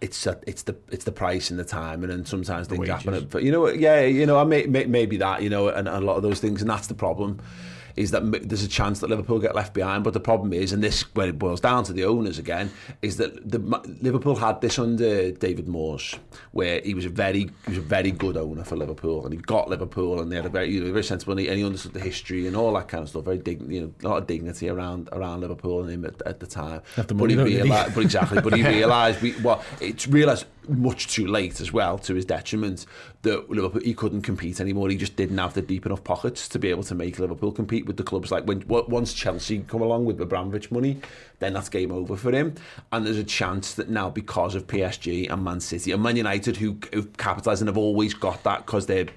It's 0.00 0.26
a, 0.26 0.38
it's 0.46 0.62
the 0.62 0.76
it's 0.90 1.04
the 1.04 1.12
price 1.12 1.50
and 1.50 1.58
the 1.58 1.64
time, 1.64 2.02
and 2.02 2.12
then 2.12 2.24
sometimes 2.24 2.68
the 2.68 2.76
things 2.76 2.88
wages. 2.88 3.04
happen. 3.04 3.28
But 3.30 3.42
you 3.42 3.52
know, 3.52 3.68
yeah, 3.68 4.02
you 4.02 4.26
know, 4.26 4.38
I 4.38 4.44
may, 4.44 4.64
may, 4.66 4.84
maybe 4.84 5.16
that, 5.18 5.42
you 5.42 5.50
know, 5.50 5.68
and, 5.68 5.88
and 5.88 5.96
a 5.96 6.06
lot 6.06 6.16
of 6.16 6.22
those 6.22 6.40
things, 6.40 6.60
and 6.60 6.70
that's 6.70 6.86
the 6.86 6.94
problem 6.94 7.40
is 7.96 8.10
that 8.10 8.48
there's 8.48 8.64
a 8.64 8.68
chance 8.68 9.00
that 9.00 9.10
Liverpool 9.10 9.38
get 9.38 9.54
left 9.54 9.74
behind. 9.74 10.04
But 10.04 10.14
the 10.14 10.20
problem 10.20 10.52
is, 10.52 10.72
and 10.72 10.82
this 10.82 11.02
when 11.14 11.28
it 11.28 11.38
boils 11.38 11.60
down 11.60 11.84
to 11.84 11.92
the 11.92 12.04
owners 12.04 12.38
again, 12.38 12.70
is 13.02 13.16
that 13.16 13.50
the, 13.50 13.58
Liverpool 14.00 14.36
had 14.36 14.60
this 14.60 14.78
under 14.78 15.30
David 15.32 15.68
Moores, 15.68 16.14
where 16.52 16.80
he 16.80 16.94
was 16.94 17.04
a 17.04 17.10
very 17.10 17.50
he 17.66 17.68
was 17.68 17.78
a 17.78 17.82
very 17.82 18.10
good 18.10 18.36
owner 18.36 18.64
for 18.64 18.76
Liverpool, 18.76 19.24
and 19.24 19.34
he 19.34 19.40
got 19.40 19.68
Liverpool, 19.68 20.20
and 20.20 20.30
they 20.30 20.36
had 20.36 20.46
a 20.46 20.50
very 20.50 20.70
you 20.70 20.82
know 20.82 20.92
very 20.92 21.04
sensible, 21.04 21.32
and 21.32 21.40
he, 21.40 21.48
and 21.48 21.58
he 21.58 21.64
understood 21.64 21.92
the 21.92 22.00
history 22.00 22.46
and 22.46 22.56
all 22.56 22.72
that 22.74 22.88
kind 22.88 23.02
of 23.02 23.08
stuff. 23.08 23.24
Very 23.24 23.38
dig, 23.38 23.70
you 23.70 23.80
know, 23.80 23.92
a 24.02 24.08
lot 24.08 24.18
of 24.18 24.26
dignity 24.26 24.68
around 24.68 25.08
around 25.12 25.40
Liverpool 25.40 25.82
and 25.82 25.90
him 25.90 26.04
at, 26.04 26.20
at 26.22 26.40
the 26.40 26.46
time. 26.46 26.82
After 26.96 27.14
but 27.14 27.30
he 27.30 27.36
realised, 27.36 27.94
but 27.94 28.02
exactly, 28.02 28.40
but 28.40 28.54
he 28.54 28.62
realised 28.66 29.22
we 29.22 29.34
well, 29.42 29.62
it's 29.80 30.06
realised 30.06 30.46
much 30.68 31.08
too 31.08 31.26
late 31.26 31.60
as 31.60 31.72
well 31.72 31.98
to 31.98 32.14
his 32.14 32.24
detriment 32.24 32.86
that 33.22 33.50
Liverpool 33.50 33.80
he 33.82 33.94
couldn't 33.94 34.22
compete 34.22 34.60
anymore. 34.60 34.88
He 34.88 34.96
just 34.96 35.16
didn't 35.16 35.38
have 35.38 35.54
the 35.54 35.62
deep 35.62 35.86
enough 35.86 36.02
pockets 36.04 36.48
to 36.48 36.58
be 36.58 36.68
able 36.68 36.82
to 36.84 36.94
make 36.94 37.18
Liverpool 37.18 37.52
compete 37.52 37.86
with 37.86 37.96
the 37.96 38.02
clubs 38.02 38.30
like 38.30 38.44
when 38.44 38.64
once 38.66 39.12
Chelsea 39.12 39.60
come 39.60 39.82
along 39.82 40.04
with 40.04 40.18
the 40.18 40.24
Abramovich 40.24 40.70
money, 40.70 41.00
then 41.38 41.54
that's 41.54 41.68
game 41.68 41.92
over 41.92 42.16
for 42.16 42.32
him. 42.32 42.54
And 42.90 43.06
there's 43.06 43.18
a 43.18 43.24
chance 43.24 43.74
that 43.74 43.88
now 43.88 44.10
because 44.10 44.54
of 44.54 44.66
PSG 44.66 45.30
and 45.30 45.44
Man 45.44 45.60
City 45.60 45.92
and 45.92 46.02
Man 46.02 46.16
United 46.16 46.56
who 46.56 46.78
who've 46.92 47.16
capitalised 47.16 47.62
and 47.62 47.68
have 47.68 47.78
always 47.78 48.14
got 48.14 48.42
that 48.44 48.66
because 48.66 48.86
they're 48.86 49.08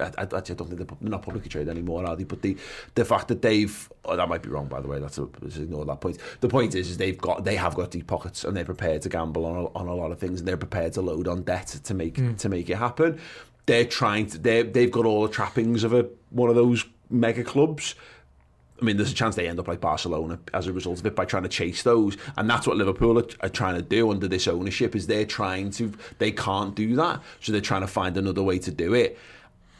I, 0.00 0.06
actually, 0.06 0.36
I 0.36 0.40
don't 0.40 0.68
think 0.68 0.88
they're, 0.88 0.96
not 1.00 1.22
publicly 1.22 1.48
traded 1.48 1.68
anymore, 1.68 2.06
are 2.06 2.16
they? 2.16 2.24
But 2.24 2.42
the 2.42 2.56
the 2.94 3.04
fact 3.04 3.28
that 3.28 3.42
they've 3.42 3.90
oh, 4.04 4.16
that 4.16 4.28
might 4.28 4.42
be 4.42 4.48
wrong, 4.48 4.66
by 4.66 4.80
the 4.80 4.88
way. 4.88 4.98
That's 4.98 5.18
a, 5.18 5.28
let's 5.40 5.56
ignore 5.56 5.84
that 5.84 6.00
point. 6.00 6.18
The 6.40 6.48
point 6.48 6.74
is, 6.74 6.90
is 6.90 6.96
they've 6.96 7.18
got 7.18 7.44
they 7.44 7.56
have 7.56 7.74
got 7.74 7.90
deep 7.90 8.06
pockets 8.06 8.44
and 8.44 8.56
they're 8.56 8.64
prepared 8.64 9.02
to 9.02 9.08
gamble 9.08 9.44
on 9.44 9.56
a, 9.56 9.78
on 9.78 9.88
a 9.88 9.94
lot 9.94 10.12
of 10.12 10.18
things 10.18 10.40
and 10.40 10.48
they're 10.48 10.56
prepared 10.56 10.94
to 10.94 11.02
load 11.02 11.28
on 11.28 11.42
debt 11.42 11.68
to 11.84 11.94
make 11.94 12.14
mm. 12.14 12.36
to 12.38 12.48
make 12.48 12.70
it 12.70 12.76
happen. 12.76 13.20
They're 13.66 13.84
trying 13.84 14.26
to 14.28 14.38
they 14.38 14.62
they've 14.62 14.90
got 14.90 15.04
all 15.04 15.22
the 15.22 15.32
trappings 15.32 15.84
of 15.84 15.92
a 15.92 16.08
one 16.30 16.48
of 16.48 16.56
those 16.56 16.84
mega 17.10 17.44
clubs. 17.44 17.94
I 18.80 18.84
mean, 18.84 18.96
there's 18.96 19.12
a 19.12 19.14
chance 19.14 19.36
they 19.36 19.46
end 19.46 19.60
up 19.60 19.68
like 19.68 19.80
Barcelona 19.80 20.40
as 20.52 20.66
a 20.66 20.72
result 20.72 20.98
of 20.98 21.06
it 21.06 21.14
by 21.14 21.24
trying 21.24 21.44
to 21.44 21.48
chase 21.48 21.84
those, 21.84 22.16
and 22.36 22.50
that's 22.50 22.66
what 22.66 22.76
Liverpool 22.76 23.16
are, 23.16 23.26
are, 23.40 23.48
trying 23.48 23.76
to 23.76 23.82
do 23.82 24.10
under 24.10 24.26
this 24.26 24.48
ownership. 24.48 24.96
Is 24.96 25.06
they're 25.06 25.24
trying 25.24 25.70
to, 25.72 25.92
they 26.18 26.32
can't 26.32 26.74
do 26.74 26.96
that, 26.96 27.20
so 27.38 27.52
they're 27.52 27.60
trying 27.60 27.82
to 27.82 27.86
find 27.86 28.16
another 28.16 28.42
way 28.42 28.58
to 28.58 28.72
do 28.72 28.92
it 28.92 29.20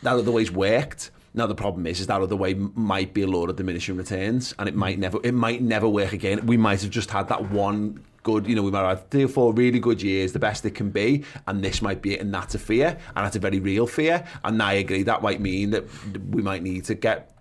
that 0.02 0.14
other 0.14 0.30
way's 0.30 0.50
worked. 0.50 1.10
Now 1.34 1.46
the 1.46 1.54
problem 1.54 1.86
is, 1.86 2.00
is 2.00 2.06
that 2.08 2.20
other 2.20 2.36
way 2.36 2.54
might 2.54 3.14
be 3.14 3.22
a 3.22 3.26
lot 3.26 3.48
of 3.48 3.56
diminishing 3.56 3.96
returns, 3.96 4.54
and 4.58 4.68
it 4.68 4.74
might 4.74 4.96
mm. 4.98 5.00
never, 5.00 5.18
it 5.24 5.32
might 5.32 5.62
never 5.62 5.88
work 5.88 6.12
again. 6.12 6.44
We 6.46 6.56
might 6.56 6.82
have 6.82 6.90
just 6.90 7.10
had 7.10 7.28
that 7.28 7.50
one 7.50 8.04
good, 8.22 8.46
you 8.46 8.54
know, 8.54 8.62
we 8.62 8.70
might 8.70 8.86
have 8.86 9.08
three 9.08 9.24
or 9.24 9.28
four 9.28 9.52
really 9.52 9.80
good 9.80 10.02
years, 10.02 10.32
the 10.32 10.38
best 10.38 10.64
it 10.64 10.72
can 10.72 10.90
be, 10.90 11.24
and 11.46 11.64
this 11.64 11.82
might 11.82 12.02
be 12.02 12.14
it, 12.14 12.20
and 12.20 12.32
that's 12.32 12.54
a 12.54 12.58
fear, 12.58 12.98
and 13.16 13.24
that's 13.24 13.36
a 13.36 13.40
very 13.40 13.60
real 13.60 13.86
fear. 13.86 14.24
And 14.44 14.62
I 14.62 14.74
agree 14.74 15.02
that 15.04 15.22
might 15.22 15.40
mean 15.40 15.70
that 15.70 15.84
we 16.30 16.42
might 16.42 16.62
need 16.62 16.84
to 16.84 16.94
get 16.94 17.32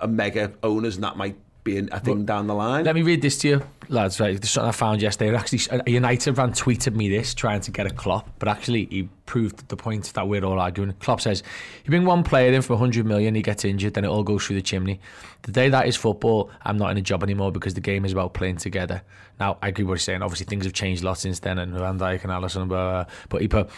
a 0.00 0.08
mega 0.08 0.52
owners, 0.62 0.96
and 0.96 1.04
that 1.04 1.16
might 1.16 1.36
being 1.64 1.88
a 1.90 1.98
thing 1.98 2.18
but 2.18 2.26
down 2.26 2.46
the 2.46 2.54
line. 2.54 2.84
Let 2.84 2.94
me 2.94 3.02
read 3.02 3.22
this 3.22 3.38
to 3.38 3.48
you, 3.48 3.62
lads. 3.88 4.20
Right, 4.20 4.38
this 4.38 4.50
is 4.50 4.52
something 4.52 4.68
I 4.68 4.72
found 4.72 5.02
yesterday. 5.02 5.34
Actually, 5.34 5.82
a 5.86 5.90
United 5.90 6.36
fan 6.36 6.52
tweeted 6.52 6.94
me 6.94 7.08
this, 7.08 7.34
trying 7.34 7.62
to 7.62 7.70
get 7.70 7.86
a 7.86 7.90
Klopp, 7.90 8.28
but 8.38 8.48
actually 8.48 8.84
he 8.84 9.08
proved 9.26 9.66
the 9.68 9.76
point 9.76 10.12
that 10.12 10.28
we're 10.28 10.44
all 10.44 10.60
arguing. 10.60 10.92
Klopp 11.00 11.22
says, 11.22 11.42
"You 11.84 11.90
bring 11.90 12.04
one 12.04 12.22
player 12.22 12.52
in 12.52 12.62
for 12.62 12.74
100 12.74 13.06
million, 13.06 13.34
he 13.34 13.42
gets 13.42 13.64
injured, 13.64 13.94
then 13.94 14.04
it 14.04 14.08
all 14.08 14.22
goes 14.22 14.46
through 14.46 14.56
the 14.56 14.62
chimney. 14.62 15.00
The 15.42 15.52
day 15.52 15.70
that 15.70 15.88
is 15.88 15.96
football, 15.96 16.50
I'm 16.62 16.76
not 16.76 16.90
in 16.90 16.98
a 16.98 17.02
job 17.02 17.22
anymore 17.22 17.50
because 17.50 17.74
the 17.74 17.80
game 17.80 18.04
is 18.04 18.12
about 18.12 18.34
playing 18.34 18.58
together." 18.58 19.02
Now, 19.40 19.56
I 19.62 19.68
agree 19.68 19.84
with 19.84 19.88
what 19.88 19.94
he's 19.98 20.04
saying. 20.04 20.22
Obviously, 20.22 20.46
things 20.46 20.64
have 20.64 20.74
changed 20.74 21.02
a 21.02 21.06
lot 21.06 21.18
since 21.18 21.40
then, 21.40 21.58
and 21.58 21.72
Van 21.72 21.98
Dijk 21.98 22.22
and 22.22 22.32
Alisson, 22.32 22.68
blah, 22.68 23.04
blah, 23.04 23.04
but 23.28 23.40
he 23.40 23.48
put. 23.48 23.70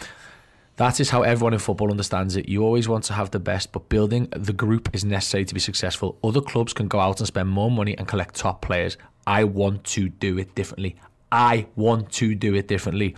That 0.76 1.00
is 1.00 1.08
how 1.10 1.22
everyone 1.22 1.54
in 1.54 1.58
football 1.58 1.90
understands 1.90 2.36
it. 2.36 2.48
You 2.48 2.62
always 2.62 2.86
want 2.86 3.04
to 3.04 3.14
have 3.14 3.30
the 3.30 3.40
best, 3.40 3.72
but 3.72 3.88
building 3.88 4.28
the 4.36 4.52
group 4.52 4.94
is 4.94 5.04
necessary 5.04 5.44
to 5.46 5.54
be 5.54 5.60
successful. 5.60 6.18
Other 6.22 6.42
clubs 6.42 6.74
can 6.74 6.86
go 6.86 7.00
out 7.00 7.18
and 7.18 7.26
spend 7.26 7.48
more 7.48 7.70
money 7.70 7.96
and 7.96 8.06
collect 8.06 8.34
top 8.34 8.60
players. 8.60 8.98
I 9.26 9.44
want 9.44 9.84
to 9.84 10.10
do 10.10 10.38
it 10.38 10.54
differently. 10.54 10.96
I 11.32 11.66
want 11.76 12.12
to 12.12 12.34
do 12.34 12.54
it 12.54 12.68
differently. 12.68 13.16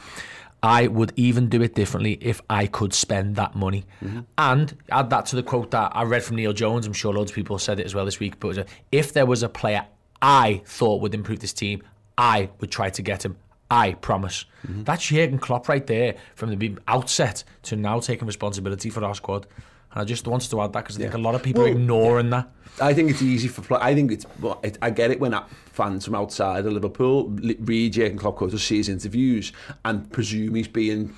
I 0.63 0.87
would 0.87 1.13
even 1.17 1.49
do 1.49 1.63
it 1.63 1.75
differently 1.75 2.19
if 2.21 2.41
I 2.49 2.67
could 2.67 2.95
spend 2.95 3.37
that 3.37 3.55
money. 3.55 3.85
Mm-hmm. 4.03 4.21
And 4.37 4.77
add 4.91 5.11
that 5.11 5.27
to 5.27 5.37
the 5.37 5.43
quote 5.43 5.71
that 5.73 5.93
I 5.95 6.05
read 6.05 6.23
from 6.23 6.37
Neil 6.37 6.53
Jones. 6.53 6.87
I'm 6.87 6.93
sure 6.93 7.13
loads 7.13 7.31
of 7.33 7.35
people 7.35 7.59
said 7.59 7.81
it 7.81 7.87
as 7.87 7.95
well 7.95 8.05
this 8.05 8.21
week. 8.21 8.41
But 8.41 8.69
if 8.91 9.13
there 9.13 9.27
was 9.27 9.43
a 9.43 9.49
player 9.49 9.87
I 10.23 10.63
thought 10.65 11.01
would 11.01 11.15
improve 11.15 11.41
this 11.41 11.53
team, 11.53 11.83
I 12.17 12.51
would 12.61 12.71
try 12.71 12.91
to 12.91 13.03
get 13.03 13.25
him. 13.25 13.37
I 13.71 13.93
promise. 13.95 14.45
Mm-hmm. 14.67 14.85
That's 14.85 15.07
Jurgen 15.07 15.39
Klopp 15.39 15.69
right 15.69 15.87
there 15.87 16.17
from 16.35 16.57
the 16.57 16.77
outset 16.89 17.45
to 17.65 17.77
now 17.77 18.01
taking 18.01 18.27
responsibility 18.27 18.91
for 18.91 19.05
our 19.05 19.15
squad. 19.15 19.47
And 19.93 20.01
I 20.03 20.05
just 20.05 20.27
wanted 20.27 20.51
to 20.51 20.61
add 20.61 20.73
that 20.73 20.85
because 20.85 20.97
I 20.97 21.01
think 21.01 21.15
a 21.15 21.19
lot 21.19 21.35
of 21.35 21.43
people 21.43 21.63
well, 21.63 21.73
are 21.73 21.75
ignoring 21.75 22.31
that. 22.31 22.51
I 22.81 22.95
think 22.95 23.11
it's 23.11 23.23
easy 23.23 23.49
for. 23.49 23.83
I 23.83 23.95
think 23.95 24.13
it's. 24.13 24.27
It, 24.63 24.79
I 24.83 24.91
get 24.91 25.11
it 25.11 25.21
when 25.21 25.35
fans 25.73 26.05
from 26.05 26.15
outside 26.15 26.67
of 26.67 26.73
Liverpool 26.73 27.29
read 27.29 27.95
Jurgen 27.95 28.19
Klopp 28.19 28.37
quotes 28.37 28.55
or 28.55 28.59
see 28.59 28.77
his 28.77 28.89
interviews 28.89 29.53
and 29.85 30.11
presume 30.13 30.55
he's 30.55 30.69
being 30.69 31.15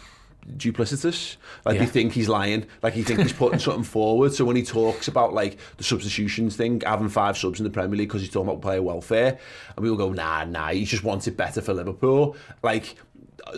duplicitous. 0.56 1.36
Like 1.64 1.74
yeah. 1.74 1.84
they 1.84 1.86
think 1.86 2.12
he's 2.12 2.28
lying. 2.28 2.66
Like 2.82 2.94
he 2.94 3.02
think 3.02 3.20
he's 3.20 3.32
putting 3.32 3.58
something 3.60 3.84
forward. 3.84 4.32
So 4.32 4.44
when 4.44 4.56
he 4.56 4.62
talks 4.62 5.08
about 5.08 5.32
like 5.32 5.58
the 5.76 5.84
substitutions 5.84 6.56
thing, 6.56 6.80
having 6.84 7.08
five 7.08 7.36
subs 7.36 7.60
in 7.60 7.64
the 7.64 7.70
Premier 7.70 7.98
League 7.98 8.08
because 8.08 8.22
he's 8.22 8.30
talking 8.30 8.48
about 8.48 8.62
player 8.62 8.82
welfare, 8.82 9.38
and 9.76 9.84
we 9.84 9.90
all 9.90 9.96
go, 9.96 10.12
nah, 10.12 10.44
nah, 10.44 10.68
he 10.68 10.84
just 10.84 11.04
wants 11.04 11.26
it 11.26 11.36
better 11.36 11.60
for 11.60 11.74
Liverpool. 11.74 12.36
Like 12.62 12.96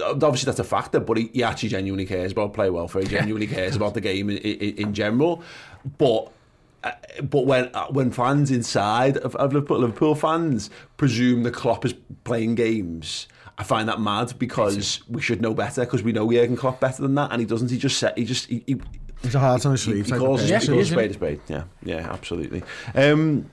obviously 0.01 0.47
that's 0.47 0.59
a 0.59 0.64
factor, 0.64 1.01
but 1.01 1.16
he, 1.16 1.31
he 1.33 1.42
actually 1.42 1.68
genuinely 1.68 2.07
cares 2.07 2.33
about 2.33 2.55
player 2.55 2.73
welfare. 2.73 3.03
He 3.03 3.09
genuinely 3.09 3.47
cares 3.47 3.77
about 3.77 3.95
the 3.95 4.01
game 4.01 4.31
in, 4.31 4.37
in, 4.38 4.77
in 4.77 4.95
general. 4.95 5.42
But 5.99 6.31
uh, 6.85 6.92
but 7.23 7.47
when 7.47 7.71
uh, 7.75 7.87
when 7.87 8.11
fans 8.11 8.51
inside 8.51 9.16
of, 9.18 9.37
of 9.37 9.53
Liverpool, 9.53 9.79
Liverpool 9.79 10.14
fans 10.14 10.71
presume 10.97 11.42
the 11.42 11.51
Klopp 11.51 11.85
is 11.85 11.95
playing 12.25 12.55
games 12.55 13.27
I 13.59 13.65
find 13.65 13.88
that 13.88 14.01
mad 14.01 14.35
because 14.38 15.07
we 15.09 15.21
should 15.21 15.43
know 15.43 15.55
better 15.55 15.83
because 15.85 16.03
we 16.03 16.12
know 16.12 16.31
Jurgen 16.31 16.57
Klopp 16.57 16.81
better 16.81 17.03
than 17.03 17.15
that, 17.17 17.33
and 17.33 17.41
he 17.41 17.47
doesn't. 17.47 17.71
He 17.71 17.79
just 17.79 17.99
said 17.99 18.15
he 18.17 18.25
just 18.25 18.47
he. 18.47 18.62
he 18.67 18.81
He's 19.23 19.37
a 19.37 19.38
heart 19.38 19.65
on 19.67 19.73
his 19.73 19.83
sleeve. 19.83 20.07
He, 20.07 20.12
he 20.12 20.19
calls, 20.19 20.51
yeah, 20.51 20.59
he 20.59 20.67
calls 20.67 20.91
spade 20.91 21.12
a 21.12 21.15
spade. 21.15 21.41
Yeah, 21.47 21.62
yeah, 21.85 22.12
absolutely. 22.12 22.65
Um, 22.97 23.49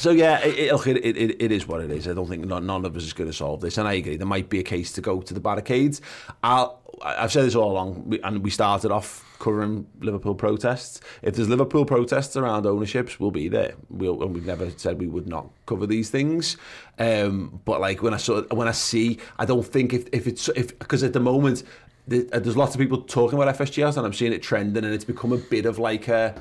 so 0.00 0.12
yeah, 0.12 0.38
it, 0.40 0.72
it, 0.72 0.96
it, 0.96 1.16
it, 1.16 1.42
it 1.42 1.52
is 1.52 1.68
what 1.68 1.82
it 1.82 1.90
is. 1.90 2.08
I 2.08 2.14
don't 2.14 2.26
think 2.26 2.46
none, 2.46 2.64
none 2.64 2.86
of 2.86 2.96
us 2.96 3.02
is 3.02 3.12
going 3.12 3.28
to 3.28 3.36
solve 3.36 3.60
this, 3.60 3.76
and 3.76 3.86
I 3.86 3.94
agree. 3.94 4.16
There 4.16 4.26
might 4.26 4.48
be 4.48 4.58
a 4.58 4.62
case 4.62 4.92
to 4.92 5.00
go 5.00 5.20
to 5.20 5.34
the 5.34 5.40
barricades. 5.40 6.00
I'll, 6.42 6.80
I've 7.02 7.30
said 7.30 7.44
this 7.44 7.54
all 7.54 7.72
along, 7.72 8.18
and 8.24 8.42
we 8.42 8.48
started 8.50 8.90
off 8.90 9.26
covering 9.38 9.86
Liverpool 10.00 10.34
protests. 10.34 11.00
If 11.20 11.36
there's 11.36 11.50
Liverpool 11.50 11.84
protests 11.84 12.34
around 12.36 12.66
ownerships, 12.66 13.20
we'll 13.20 13.30
be 13.30 13.48
there. 13.48 13.74
We'll, 13.90 14.22
and 14.22 14.32
we've 14.34 14.46
never 14.46 14.70
said 14.70 14.98
we 14.98 15.06
would 15.06 15.26
not 15.26 15.50
cover 15.66 15.86
these 15.86 16.08
things. 16.08 16.56
Um, 16.98 17.60
but 17.66 17.80
like 17.80 18.02
when 18.02 18.14
I 18.14 18.18
saw, 18.18 18.42
when 18.44 18.68
I 18.68 18.72
see, 18.72 19.18
I 19.38 19.44
don't 19.44 19.66
think 19.66 19.92
if, 19.92 20.08
if 20.12 20.26
it's 20.26 20.48
if 20.50 20.78
because 20.78 21.02
at 21.02 21.12
the 21.12 21.20
moment 21.20 21.62
there's 22.06 22.56
lots 22.56 22.74
of 22.74 22.80
people 22.80 23.02
talking 23.02 23.40
about 23.40 23.54
FSGS 23.56 23.96
and 23.96 24.04
I'm 24.04 24.12
seeing 24.12 24.32
it 24.32 24.42
trending 24.42 24.84
and 24.84 24.92
it's 24.92 25.04
become 25.04 25.32
a 25.32 25.36
bit 25.36 25.64
of 25.64 25.78
like 25.78 26.08
a 26.08 26.34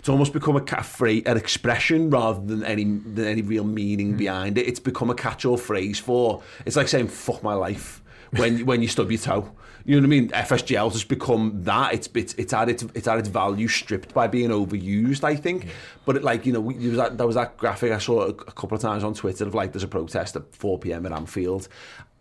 it's 0.00 0.08
almost 0.08 0.32
become 0.32 0.56
a, 0.56 0.62
a 0.62 0.82
phrase, 0.82 1.22
an 1.26 1.36
expression 1.36 2.08
rather 2.08 2.40
than 2.40 2.64
any 2.64 2.84
than 2.84 3.26
any 3.26 3.42
real 3.42 3.64
meaning 3.64 4.14
mm. 4.14 4.16
behind 4.16 4.56
it. 4.56 4.66
It's 4.66 4.80
become 4.80 5.10
a 5.10 5.14
catch-all 5.14 5.58
phrase 5.58 5.98
for. 5.98 6.42
It's 6.64 6.74
like 6.74 6.88
saying 6.88 7.08
"fuck 7.08 7.42
my 7.42 7.52
life" 7.52 8.02
when 8.30 8.64
when 8.66 8.80
you 8.80 8.88
stub 8.88 9.10
your 9.10 9.20
toe. 9.20 9.52
You 9.84 9.96
know 9.96 10.00
what 10.00 10.06
I 10.06 10.20
mean? 10.20 10.28
FSGL 10.30 10.90
has 10.92 11.04
become 11.04 11.64
that. 11.64 11.92
It's 11.92 12.08
it's 12.14 12.32
it's 12.34 12.52
had 12.54 12.70
its 12.70 12.82
it's 12.94 13.06
its 13.06 13.28
value 13.28 13.68
stripped 13.68 14.14
by 14.14 14.26
being 14.26 14.48
overused. 14.48 15.22
I 15.22 15.36
think. 15.36 15.64
Yeah. 15.64 15.70
But 16.06 16.16
it, 16.16 16.24
like 16.24 16.46
you 16.46 16.54
know, 16.54 16.60
we, 16.60 16.76
was 16.88 16.96
that 16.96 17.18
there 17.18 17.26
was 17.26 17.36
that 17.36 17.58
graphic 17.58 17.92
I 17.92 17.98
saw 17.98 18.22
a, 18.22 18.28
a 18.28 18.52
couple 18.52 18.76
of 18.76 18.80
times 18.80 19.04
on 19.04 19.12
Twitter 19.12 19.44
of 19.44 19.54
like 19.54 19.72
there's 19.72 19.82
a 19.82 19.88
protest 19.88 20.34
at 20.34 20.54
4 20.56 20.78
p.m. 20.78 21.04
at 21.04 21.12
Anfield, 21.12 21.68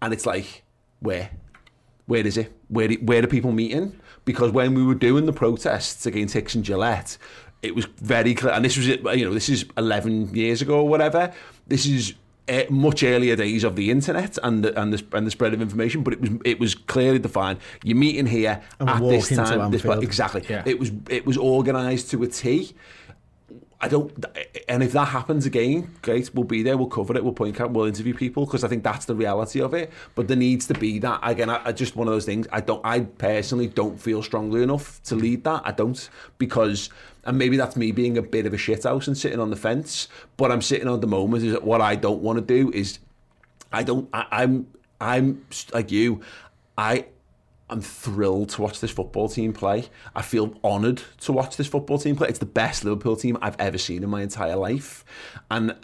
and 0.01 0.13
it's 0.13 0.25
like 0.25 0.63
where 0.99 1.29
where 2.07 2.27
is 2.27 2.35
it? 2.35 2.51
Where 2.67 2.89
where 2.89 3.23
are 3.23 3.27
people 3.27 3.53
meeting? 3.53 3.97
Because 4.25 4.51
when 4.51 4.73
we 4.73 4.83
were 4.83 4.95
doing 4.95 5.25
the 5.25 5.33
protests 5.33 6.05
against 6.05 6.33
Hicks 6.33 6.55
and 6.55 6.65
Gillett, 6.65 7.17
it 7.61 7.75
was 7.75 7.85
very 7.97 8.33
clear, 8.33 8.53
and 8.53 8.63
this 8.63 8.77
was 8.77 8.87
you 8.87 9.25
know 9.25 9.33
this 9.33 9.49
is 9.49 9.65
11 9.77 10.35
years 10.35 10.61
ago 10.61 10.79
or 10.79 10.87
whatever. 10.87 11.33
This 11.67 11.85
is 11.85 12.13
much 12.69 13.03
earlier 13.03 13.35
days 13.35 13.63
of 13.63 13.75
the 13.75 13.91
internet 13.91 14.37
and 14.43 14.63
the, 14.63 14.81
and 14.81 14.93
the 14.93 15.17
and 15.17 15.27
the 15.27 15.31
spread 15.31 15.53
of 15.53 15.61
information, 15.61 16.03
but 16.03 16.13
it 16.13 16.21
was 16.21 16.29
it 16.45 16.59
was 16.59 16.75
clearly 16.75 17.19
defined. 17.19 17.59
You're 17.83 17.97
meeting 17.97 18.25
here 18.25 18.61
and 18.79 18.89
at 18.89 19.01
this 19.01 19.29
time. 19.29 19.71
This, 19.71 19.85
exactly. 19.85 20.43
Yeah. 20.49 20.63
It 20.65 20.79
was 20.79 20.91
it 21.09 21.25
was 21.25 21.37
organised 21.37 22.09
to 22.11 22.23
a 22.23 22.27
T. 22.27 22.73
I 23.81 23.87
don't, 23.87 24.25
and 24.67 24.83
if 24.83 24.91
that 24.91 25.07
happens 25.07 25.45
again, 25.45 25.95
great, 26.01 26.35
we'll 26.35 26.43
be 26.43 26.63
there, 26.63 26.75
we'll 26.75 26.87
cover 26.87 27.15
it, 27.15 27.23
we'll 27.23 27.31
point 27.31 27.61
out, 27.61 27.71
we'll 27.71 27.85
interview 27.85 28.13
people 28.13 28.45
because 28.45 28.65
I 28.65 28.67
think 28.67 28.83
that's 28.83 29.05
the 29.05 29.15
reality 29.15 29.61
of 29.61 29.73
it. 29.73 29.93
But 30.15 30.27
there 30.27 30.35
needs 30.35 30.67
to 30.67 30.73
be 30.73 30.99
that 30.99 31.21
again. 31.23 31.49
I, 31.49 31.61
I 31.63 31.71
just 31.71 31.95
one 31.95 32.05
of 32.05 32.13
those 32.13 32.25
things. 32.25 32.45
I 32.51 32.59
don't, 32.59 32.85
I 32.85 33.01
personally 33.01 33.67
don't 33.67 33.97
feel 33.97 34.21
strongly 34.21 34.63
enough 34.63 35.01
to 35.03 35.15
lead 35.15 35.45
that. 35.45 35.61
I 35.63 35.71
don't 35.71 36.09
because, 36.39 36.89
and 37.25 37.37
maybe 37.37 37.57
that's 37.57 37.75
me 37.75 37.91
being 37.91 38.17
a 38.17 38.21
bit 38.21 38.45
of 38.45 38.53
a 38.53 38.57
shithouse 38.57 39.07
and 39.07 39.17
sitting 39.17 39.39
on 39.39 39.49
the 39.49 39.55
fence. 39.55 40.07
But 40.37 40.51
I'm 40.51 40.61
sitting 40.61 40.87
on 40.87 40.99
the 40.99 41.07
moment 41.07 41.43
is 41.43 41.51
that 41.51 41.63
what 41.63 41.81
I 41.81 41.95
don't 41.95 42.21
want 42.21 42.37
to 42.39 42.45
do 42.45 42.71
is, 42.71 42.99
I 43.71 43.83
don't, 43.83 44.09
I, 44.13 44.25
I'm, 44.31 44.67
I'm 45.01 45.45
like 45.73 45.91
you, 45.91 46.21
I 46.77 47.05
I'm 47.69 47.81
thrilled 47.81 48.49
to 48.49 48.61
watch 48.61 48.79
this 48.79 48.91
football 48.91 49.29
team 49.29 49.53
play. 49.53 49.85
I 50.15 50.21
feel 50.23 50.55
honoured 50.63 51.03
to 51.21 51.31
watch 51.31 51.55
this 51.55 51.67
football 51.67 51.99
team 51.99 52.15
play. 52.15 52.27
It's 52.27 52.39
the 52.39 52.45
best 52.45 52.83
Liverpool 52.83 53.15
team 53.15 53.37
I've 53.41 53.55
ever 53.59 53.77
seen 53.77 54.03
in 54.03 54.09
my 54.09 54.23
entire 54.23 54.55
life. 54.55 55.05
And 55.51 55.75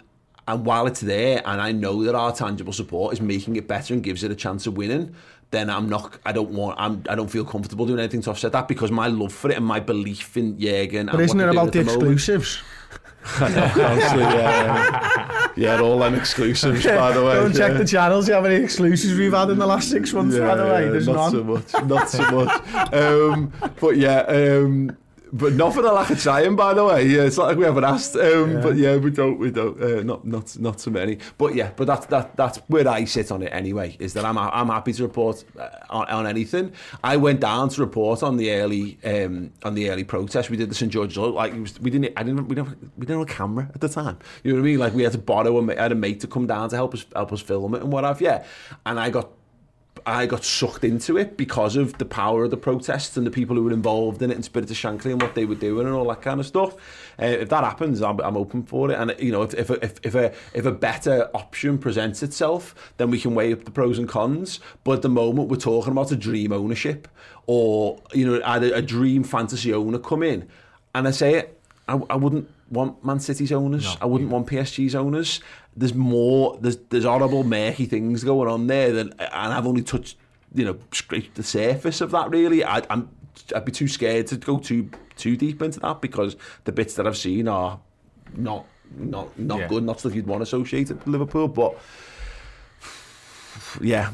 and 0.48 0.64
while 0.64 0.86
it's 0.86 1.00
there, 1.00 1.42
and 1.44 1.60
I 1.60 1.72
know 1.72 2.04
that 2.04 2.14
our 2.14 2.32
tangible 2.32 2.72
support 2.72 3.12
is 3.12 3.20
making 3.20 3.56
it 3.56 3.66
better 3.66 3.92
and 3.92 4.02
gives 4.02 4.22
it 4.22 4.30
a 4.30 4.36
chance 4.36 4.66
of 4.68 4.76
winning, 4.76 5.14
then 5.50 5.70
I'm 5.70 5.88
not. 5.88 6.18
I 6.24 6.32
don't 6.32 6.50
want. 6.50 6.78
I'm. 6.78 7.02
I 7.08 7.14
don't 7.14 7.30
feel 7.30 7.44
comfortable 7.44 7.86
doing 7.86 7.98
anything 7.98 8.22
to 8.22 8.30
offset 8.30 8.52
that 8.52 8.68
because 8.68 8.90
my 8.90 9.06
love 9.06 9.32
for 9.32 9.50
it 9.50 9.56
and 9.56 9.66
my 9.66 9.80
belief 9.80 10.36
in 10.36 10.58
Jurgen. 10.58 11.06
But 11.06 11.20
isn't 11.20 11.40
it 11.40 11.48
about 11.48 11.72
the, 11.72 11.82
the 11.82 11.92
exclusives? 11.92 12.62
Know, 13.40 13.46
honestly, 13.46 14.20
yeah. 14.20 15.48
yeah, 15.56 15.80
all 15.82 15.98
them 15.98 16.14
exclusives, 16.14 16.86
by 16.86 17.10
the 17.10 17.24
way. 17.24 17.34
Don't 17.34 17.52
yeah. 17.52 17.68
check 17.68 17.76
the 17.76 17.84
channels. 17.84 18.28
You 18.28 18.34
have 18.34 18.46
any 18.46 18.62
exclusives 18.62 19.18
we've 19.18 19.32
had 19.32 19.50
in 19.50 19.58
the 19.58 19.66
last 19.66 19.90
six 19.90 20.12
months, 20.12 20.36
yeah, 20.36 20.46
by 20.46 20.54
the 20.54 20.62
way? 20.62 20.84
yeah, 20.84 20.90
There's 20.90 21.08
not 21.08 21.32
none. 21.32 21.32
so 21.32 21.42
much, 21.42 21.86
not 21.86 22.08
so 22.08 22.30
much. 22.30 22.94
um, 22.94 23.52
but 23.80 23.96
yeah, 23.96 24.20
um, 24.20 24.96
but 25.32 25.54
not 25.54 25.74
for 25.74 25.82
the 25.82 25.92
lack 25.92 26.10
of 26.10 26.20
trying, 26.20 26.56
by 26.56 26.74
the 26.74 26.84
way. 26.84 27.06
Yeah, 27.06 27.22
it's 27.22 27.36
not 27.36 27.48
like 27.48 27.58
we 27.58 27.64
haven't 27.64 27.84
asked. 27.84 28.16
Um, 28.16 28.52
Yeah. 28.52 28.60
But 28.60 28.76
yeah, 28.76 28.96
we 28.96 29.10
don't, 29.10 29.38
we 29.38 29.50
don't, 29.50 29.80
uh, 29.82 30.02
not, 30.02 30.24
not, 30.24 30.58
not 30.58 30.80
so 30.80 30.90
many. 30.90 31.18
But 31.36 31.54
yeah, 31.54 31.72
but 31.76 31.86
that's 31.86 32.06
that, 32.06 32.36
that's 32.36 32.58
where 32.68 32.86
I 32.88 33.04
sit 33.04 33.30
on 33.32 33.42
it 33.42 33.48
anyway. 33.52 33.96
Is 33.98 34.12
that 34.14 34.24
I'm, 34.24 34.38
I'm 34.38 34.68
happy 34.68 34.92
to 34.92 35.02
report 35.02 35.44
uh, 35.58 35.68
on, 35.90 36.08
on 36.08 36.26
anything. 36.26 36.72
I 37.02 37.16
went 37.16 37.40
down 37.40 37.68
to 37.70 37.80
report 37.80 38.22
on 38.22 38.36
the 38.36 38.52
early, 38.52 38.98
um, 39.04 39.52
on 39.64 39.74
the 39.74 39.90
early 39.90 40.04
protest. 40.04 40.50
We 40.50 40.56
did 40.56 40.70
the 40.70 40.74
St 40.74 40.92
George's. 40.92 41.16
Like 41.16 41.52
it 41.52 41.60
was, 41.60 41.80
we 41.80 41.90
didn't, 41.90 42.12
I 42.16 42.22
didn't, 42.22 42.48
we 42.48 42.54
didn't, 42.54 42.92
we 42.96 43.06
didn't 43.06 43.20
have 43.20 43.28
a 43.28 43.32
camera 43.32 43.70
at 43.74 43.80
the 43.80 43.88
time. 43.88 44.18
You 44.42 44.52
know 44.52 44.60
what 44.60 44.66
I 44.66 44.70
mean? 44.70 44.78
Like 44.78 44.94
we 44.94 45.02
had 45.02 45.12
to 45.12 45.18
borrow. 45.18 45.58
A, 45.58 45.76
had 45.76 45.92
a 45.92 45.94
mate 45.94 46.20
to 46.20 46.26
come 46.26 46.46
down 46.46 46.68
to 46.70 46.76
help 46.76 46.94
us, 46.94 47.04
help 47.14 47.32
us 47.32 47.40
film 47.40 47.74
it 47.74 47.82
and 47.82 47.92
what 47.92 48.04
have 48.04 48.20
you. 48.20 48.38
And 48.84 48.98
I 49.00 49.10
got 49.10 49.30
I 50.06 50.26
got 50.26 50.44
sucked 50.44 50.84
into 50.84 51.18
it 51.18 51.36
because 51.36 51.74
of 51.74 51.98
the 51.98 52.04
power 52.04 52.44
of 52.44 52.52
the 52.52 52.56
protests 52.56 53.16
and 53.16 53.26
the 53.26 53.30
people 53.30 53.56
who 53.56 53.64
were 53.64 53.72
involved 53.72 54.22
in 54.22 54.30
it 54.30 54.34
and 54.34 54.44
Spirit 54.44 54.70
of 54.70 54.76
Shankly 54.76 55.10
and 55.10 55.20
what 55.20 55.34
they 55.34 55.44
were 55.44 55.56
doing 55.56 55.84
and 55.84 55.96
all 55.96 56.06
that 56.08 56.22
kind 56.22 56.38
of 56.38 56.46
stuff. 56.46 56.74
Uh, 57.20 57.26
if 57.26 57.48
that 57.48 57.64
happens, 57.64 58.00
I'm, 58.00 58.20
I'm 58.20 58.36
open 58.36 58.62
for 58.62 58.90
it. 58.92 58.94
And 58.94 59.14
you 59.18 59.32
know, 59.32 59.42
if 59.42 59.54
if 59.54 59.68
a, 59.68 59.84
if, 59.84 59.94
if 60.04 60.14
a 60.14 60.32
if 60.54 60.64
a 60.64 60.70
better 60.70 61.28
option 61.34 61.76
presents 61.76 62.22
itself, 62.22 62.92
then 62.98 63.10
we 63.10 63.18
can 63.18 63.34
weigh 63.34 63.52
up 63.52 63.64
the 63.64 63.72
pros 63.72 63.98
and 63.98 64.08
cons. 64.08 64.60
But 64.84 64.92
at 64.92 65.02
the 65.02 65.08
moment, 65.08 65.48
we're 65.48 65.56
talking 65.56 65.90
about 65.90 66.12
a 66.12 66.16
dream 66.16 66.52
ownership 66.52 67.08
or 67.46 68.00
you 68.12 68.26
know, 68.26 68.40
either 68.44 68.74
a, 68.74 68.78
a 68.78 68.82
dream 68.82 69.24
fantasy 69.24 69.74
owner 69.74 69.98
come 69.98 70.22
in, 70.22 70.48
and 70.94 71.08
I 71.08 71.10
say 71.10 71.34
it, 71.34 71.60
I, 71.88 72.00
I 72.10 72.16
wouldn't 72.16 72.48
want 72.70 73.04
Man 73.04 73.20
City's 73.20 73.52
owners. 73.52 73.84
No. 73.84 73.94
I 74.02 74.06
wouldn't 74.06 74.30
want 74.30 74.46
PSG's 74.46 74.94
owners. 74.94 75.40
There's 75.76 75.94
more. 75.94 76.58
There's 76.60 76.76
there's 76.88 77.04
horrible, 77.04 77.44
murky 77.44 77.86
things 77.86 78.24
going 78.24 78.48
on 78.48 78.66
there, 78.66 78.92
than, 78.92 79.12
and 79.18 79.52
I've 79.52 79.66
only 79.66 79.82
touched, 79.82 80.16
you 80.54 80.64
know, 80.64 80.78
scraped 80.92 81.34
the 81.36 81.42
surface 81.42 82.00
of 82.00 82.10
that. 82.12 82.30
Really, 82.30 82.64
I, 82.64 82.82
I'm 82.90 83.08
I'd 83.54 83.64
be 83.64 83.72
too 83.72 83.88
scared 83.88 84.26
to 84.28 84.36
go 84.36 84.58
too 84.58 84.90
too 85.16 85.36
deep 85.36 85.62
into 85.62 85.80
that 85.80 86.00
because 86.00 86.36
the 86.64 86.72
bits 86.72 86.94
that 86.94 87.06
I've 87.06 87.16
seen 87.16 87.46
are 87.48 87.78
not 88.34 88.66
not 88.96 89.38
not 89.38 89.58
Yeah. 89.60 89.68
good, 89.68 89.84
not 89.84 90.00
stuff 90.00 90.14
you'd 90.14 90.26
want 90.26 90.42
associated 90.42 90.98
with 90.98 91.08
Liverpool. 91.08 91.48
But 91.48 91.76
yeah, 93.80 94.10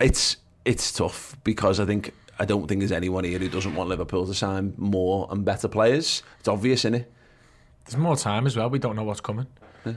it's 0.00 0.36
it's 0.64 0.92
tough 0.92 1.36
because 1.44 1.80
I 1.80 1.84
think 1.84 2.12
I 2.38 2.44
don't 2.44 2.66
think 2.68 2.80
there's 2.80 2.92
anyone 2.92 3.24
here 3.24 3.38
who 3.38 3.48
doesn't 3.48 3.74
want 3.74 3.88
Liverpool 3.88 4.26
to 4.26 4.34
sign 4.34 4.74
more 4.76 5.26
and 5.30 5.44
better 5.44 5.68
players. 5.68 6.22
It's 6.40 6.48
obvious, 6.48 6.80
isn't 6.80 6.94
it? 6.96 7.12
There's 7.88 7.96
more 7.96 8.16
time 8.16 8.46
as 8.46 8.54
well. 8.54 8.68
We 8.68 8.78
don't 8.78 8.96
know 8.96 9.04
what's 9.04 9.22
coming. 9.22 9.46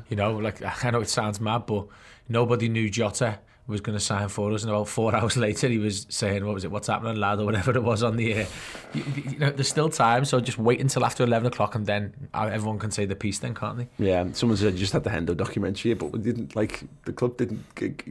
You 0.09 0.15
know, 0.15 0.37
like 0.37 0.61
I 0.85 0.89
know 0.91 1.01
it 1.01 1.09
sounds 1.09 1.41
mad, 1.41 1.65
but 1.65 1.87
nobody 2.29 2.69
knew 2.69 2.89
Jota 2.89 3.39
was 3.67 3.81
going 3.81 3.97
to 3.97 4.03
sign 4.03 4.29
for 4.29 4.53
us, 4.53 4.63
and 4.63 4.71
about 4.71 4.87
four 4.87 5.13
hours 5.17 5.35
later, 5.35 5.67
he 5.67 5.77
was 5.77 6.05
saying, 6.07 6.45
"What 6.45 6.53
was 6.53 6.63
it? 6.63 6.71
What's 6.71 6.87
happening, 6.87 7.17
lad?" 7.17 7.41
or 7.41 7.45
whatever 7.45 7.71
it 7.71 7.83
was 7.83 8.01
on 8.01 8.15
the 8.15 8.33
air. 8.33 8.47
You, 8.93 9.03
you 9.31 9.39
know, 9.39 9.49
there's 9.49 9.67
still 9.67 9.89
time, 9.89 10.23
so 10.23 10.39
just 10.39 10.57
wait 10.57 10.79
until 10.79 11.03
after 11.03 11.25
eleven 11.25 11.47
o'clock, 11.47 11.75
and 11.75 11.85
then 11.85 12.13
uh, 12.33 12.49
everyone 12.53 12.79
can 12.79 12.91
say 12.91 13.03
the 13.03 13.15
piece. 13.17 13.39
Then 13.39 13.53
can't 13.53 13.77
they? 13.79 13.89
Yeah, 13.97 14.25
someone 14.31 14.57
said 14.57 14.73
you 14.73 14.79
just 14.79 14.93
had 14.93 15.03
the 15.03 15.09
Hendo 15.09 15.35
documentary, 15.35 15.93
but 15.95 16.13
we 16.13 16.19
didn't 16.19 16.55
like 16.55 16.83
the 17.03 17.11
club 17.11 17.35
didn't 17.35 17.65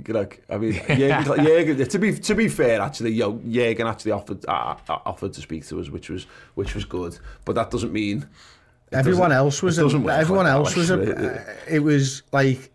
like. 0.09 0.43
I 0.51 0.59
mean, 0.59 0.73
Jürgen, 0.75 1.89
to 1.89 1.99
be 1.99 2.13
to 2.19 2.35
be 2.35 2.49
fair, 2.49 2.83
actually, 2.83 3.13
yo, 3.13 3.39
Jürgen 3.39 3.89
actually 3.89 4.13
offered 4.13 4.45
uh, 4.47 4.77
uh, 4.87 4.99
offered 5.07 5.33
to 5.33 5.41
speak 5.41 5.67
to 5.69 5.81
us, 5.81 5.89
which 5.89 6.11
was 6.11 6.27
which 6.57 6.75
was 6.75 6.85
good. 6.85 7.19
But 7.47 7.55
that 7.55 7.71
doesn't 7.71 7.93
mean 7.93 8.27
Everyone 8.93 9.33
else 9.33 9.63
was. 9.63 9.79
it 9.79 9.83
A, 9.83 9.87
everyone 9.87 10.45
like 10.47 10.53
that, 10.53 10.59
else 10.59 10.77
was. 10.77 10.91
actually. 10.91 11.13
A, 11.13 11.57
it 11.69 11.79
was 11.81 12.23
like 12.33 12.71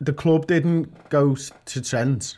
the 0.00 0.12
club 0.12 0.46
didn't 0.46 1.08
go 1.08 1.34
to 1.36 1.80
Trent. 1.80 2.36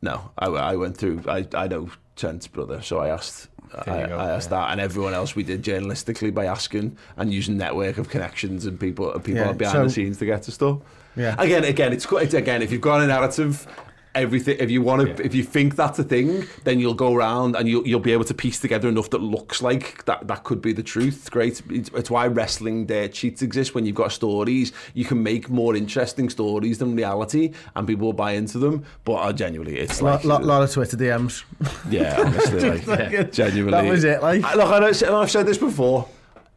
No, 0.00 0.30
I, 0.38 0.46
I 0.46 0.76
went 0.76 0.96
through. 0.96 1.22
I, 1.28 1.46
I 1.54 1.68
know 1.68 1.90
Trent's 2.16 2.46
brother, 2.46 2.82
so 2.82 2.98
I 2.98 3.08
asked. 3.08 3.48
I, 3.74 4.06
go, 4.06 4.18
I 4.18 4.30
asked 4.30 4.50
that, 4.50 4.70
and 4.70 4.80
everyone 4.80 5.14
else 5.14 5.34
we 5.34 5.42
did 5.44 5.62
journalistically 5.62 6.32
by 6.34 6.44
asking 6.44 6.96
and 7.16 7.32
using 7.32 7.56
network 7.56 7.96
of 7.98 8.10
connections 8.10 8.66
and 8.66 8.78
people 8.78 9.10
people 9.20 9.42
Yeah, 9.42 9.52
behind 9.52 9.76
so- 9.78 9.84
the 9.84 9.90
scenes 9.90 10.18
to 10.18 10.26
get 10.26 10.42
to 10.44 10.50
stuff. 10.52 10.78
Yeah. 11.16 11.34
Again, 11.38 11.64
again, 11.64 11.92
it's, 11.92 12.06
it's 12.10 12.34
again 12.34 12.62
if 12.62 12.70
you've 12.72 12.80
got 12.80 13.00
a 13.02 13.06
narrative. 13.06 13.66
Everything. 14.14 14.56
If 14.60 14.70
you 14.70 14.82
want 14.82 15.00
to, 15.02 15.08
Yeah. 15.08 15.26
if 15.26 15.34
you 15.34 15.42
think 15.42 15.74
that's 15.74 15.98
a 15.98 16.04
thing, 16.04 16.44
then 16.64 16.78
you'll 16.78 16.92
go 16.92 17.14
around 17.14 17.56
and 17.56 17.66
you'll 17.66 17.86
you'll 17.86 17.98
be 18.00 18.12
able 18.12 18.24
to 18.24 18.34
piece 18.34 18.60
together 18.60 18.88
enough 18.88 19.08
that 19.10 19.22
looks 19.22 19.62
like 19.62 20.04
that 20.04 20.28
that 20.28 20.44
could 20.44 20.60
be 20.60 20.74
the 20.74 20.82
truth. 20.82 21.30
Great. 21.30 21.62
It's, 21.70 21.88
it's 21.94 22.10
why 22.10 22.26
wrestling 22.26 22.84
dirt 22.84 23.16
sheets 23.16 23.40
exist. 23.40 23.74
When 23.74 23.86
you've 23.86 23.94
got 23.96 24.12
stories, 24.12 24.72
you 24.92 25.06
can 25.06 25.22
make 25.22 25.48
more 25.48 25.74
interesting 25.74 26.28
stories 26.28 26.76
than 26.78 26.94
reality, 26.94 27.52
and 27.74 27.86
people 27.86 28.06
will 28.08 28.12
buy 28.12 28.32
into 28.32 28.58
them. 28.58 28.84
But 29.04 29.14
uh, 29.14 29.32
genuinely, 29.32 29.78
it's 29.78 30.02
Lot, 30.02 30.24
like 30.24 30.24
lot, 30.26 30.44
lot 30.44 30.62
of 30.62 30.70
Twitter 30.70 30.96
DMs. 30.98 31.44
yeah, 31.90 32.20
honestly, 32.20 32.60
like, 32.86 32.86
like, 32.86 33.32
genuinely. 33.32 33.72
that 33.80 33.90
was 33.90 34.04
it, 34.04 34.20
like. 34.20 34.44
I, 34.44 34.54
look, 34.56 34.68
I 34.70 34.78
know, 34.80 35.20
I've 35.22 35.30
said 35.30 35.46
this 35.46 35.58
before. 35.58 36.06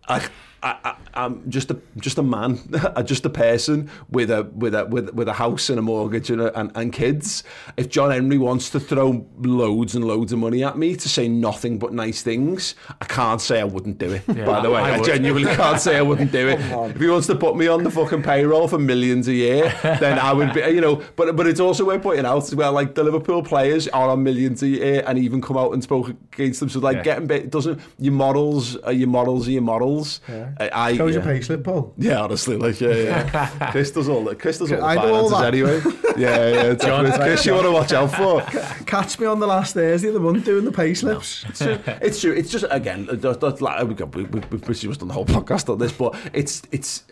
I, 0.10 0.28
I, 0.66 0.96
I'm 1.14 1.50
just 1.50 1.70
a 1.70 1.80
just 1.98 2.18
a 2.18 2.24
man, 2.24 2.60
just 3.06 3.26
a 3.26 3.30
person 3.30 3.90
with 4.10 4.32
a 4.32 4.44
with 4.44 4.74
a 4.74 4.86
with, 4.86 5.14
with 5.14 5.28
a 5.28 5.34
house 5.34 5.70
and 5.70 5.78
a 5.78 5.82
mortgage 5.82 6.30
and, 6.32 6.42
a, 6.42 6.58
and 6.60 6.72
and 6.76 6.92
kids. 6.92 7.44
If 7.78 7.90
John 7.90 8.10
Henry 8.12 8.38
wants 8.38 8.72
to 8.72 8.80
throw 8.80 9.26
loads 9.38 9.96
and 9.96 10.04
loads 10.04 10.34
of 10.34 10.40
money 10.40 10.64
at 10.64 10.78
me 10.78 10.96
to 10.96 11.08
say 11.08 11.28
nothing 11.28 11.78
but 11.78 11.94
nice 11.94 12.24
things, 12.24 12.74
I 13.00 13.06
can't 13.06 13.40
say 13.40 13.62
I 13.62 13.64
wouldn't 13.64 14.00
do 14.00 14.12
it. 14.12 14.26
by 14.28 14.62
the 14.62 14.72
way, 14.72 14.82
I 14.82 14.96
I, 14.96 15.02
genuinely 15.04 15.54
can't 15.56 15.80
say 15.80 15.98
I 15.98 16.02
wouldn't 16.02 16.32
do 16.32 16.48
it. 16.48 16.60
if 16.96 17.00
he 17.00 17.08
wants 17.08 17.28
to 17.28 17.36
put 17.36 17.56
me 17.56 17.68
on 17.68 17.84
the 17.84 17.92
fucking 17.92 18.24
payroll 18.24 18.68
for 18.68 18.80
millions 18.80 19.28
a 19.28 19.34
year, 19.34 19.72
then 19.84 20.18
I 20.18 20.34
would 20.34 20.54
be. 20.54 20.62
You 20.62 20.82
know, 20.82 21.04
but 21.16 21.36
but 21.36 21.46
it's 21.46 21.60
also 21.60 21.86
worth 21.86 22.02
pointing 22.02 22.26
out 22.26 22.44
as 22.44 22.56
well. 22.56 22.74
Like 22.74 22.96
the 22.96 23.04
Liverpool 23.04 23.44
players 23.44 23.88
are 23.90 24.10
on 24.10 24.24
millions 24.24 24.64
a 24.64 24.68
year 24.68 25.04
and 25.06 25.20
even 25.20 25.42
come 25.42 25.58
out 25.58 25.74
and 25.74 25.84
spoke 25.84 26.10
against 26.34 26.60
them. 26.60 26.70
So 26.70 26.80
like 26.80 26.98
Yeah. 26.98 27.04
getting 27.04 27.28
bit 27.28 27.52
doesn't 27.52 27.80
your 28.00 28.14
models 28.14 28.76
are 28.78 28.92
your 28.94 29.08
models 29.10 29.48
are 29.48 29.52
your 29.52 29.62
models. 29.62 30.22
Yeah. 30.28 30.52
I, 30.58 30.70
I 30.74 30.98
Shows 30.98 31.16
yeah. 31.16 31.24
your 31.24 31.34
payslip, 31.34 31.64
Paul. 31.64 31.94
Yeah, 31.98 32.22
honestly, 32.22 32.56
like 32.58 32.80
yeah, 32.80 32.90
yeah. 32.96 33.72
Chris 33.72 33.92
does 33.98 34.08
all 34.08 34.24
the 34.24 34.36
Chris 34.36 34.58
does 34.60 34.72
all 34.72 34.78
the 34.80 34.86
I 34.86 34.96
do 34.96 35.14
all 35.14 35.30
finances 35.30 35.40
that. 35.40 35.54
anyway. 35.54 36.02
Yeah, 36.18 36.48
yeah. 36.48 36.74
John- 36.76 37.04
Chris, 37.04 37.18
Chris, 37.18 37.46
you 37.46 37.54
want 37.54 37.66
to 37.66 37.72
watch 37.72 37.92
out 37.92 38.10
for. 38.12 38.42
Catch 38.86 39.20
me 39.20 39.26
on 39.26 39.42
the 39.42 39.48
last 39.48 39.74
Thursday 39.74 40.08
of 40.08 40.14
the 40.14 40.20
month 40.22 40.46
doing 40.46 40.64
the 40.64 40.72
payslips. 40.72 41.50
It's 41.50 41.60
true. 41.60 41.80
It's 42.02 42.22
true. 42.22 42.32
It's 42.32 42.50
just 42.50 42.64
again, 42.70 43.10
that's, 43.12 43.38
that's 43.38 43.60
like 43.60 43.84
we, 43.86 43.94
we, 43.94 44.24
we, 44.24 44.40
we've 44.50 44.62
pretty 44.62 44.88
much 44.88 44.98
done 45.00 45.10
the 45.10 45.14
whole 45.14 45.26
podcast 45.26 45.70
on 45.70 45.78
this, 45.78 45.92
but 45.92 46.16
it's 46.34 46.62
it's. 46.72 47.04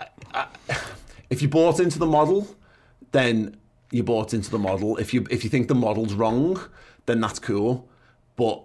I, 0.00 0.06
I, 0.32 0.46
if 1.30 1.42
you 1.42 1.48
bought 1.48 1.78
into 1.78 2.00
the 2.00 2.06
model, 2.06 2.56
then 3.12 3.56
you 3.92 4.02
bought 4.02 4.34
into 4.34 4.50
the 4.50 4.58
model. 4.58 4.96
If 4.96 5.14
you 5.14 5.24
if 5.30 5.44
you 5.44 5.50
think 5.50 5.68
the 5.68 5.76
model's 5.76 6.14
wrong, 6.14 6.60
then 7.06 7.20
that's 7.20 7.38
cool. 7.38 7.88
But 8.34 8.63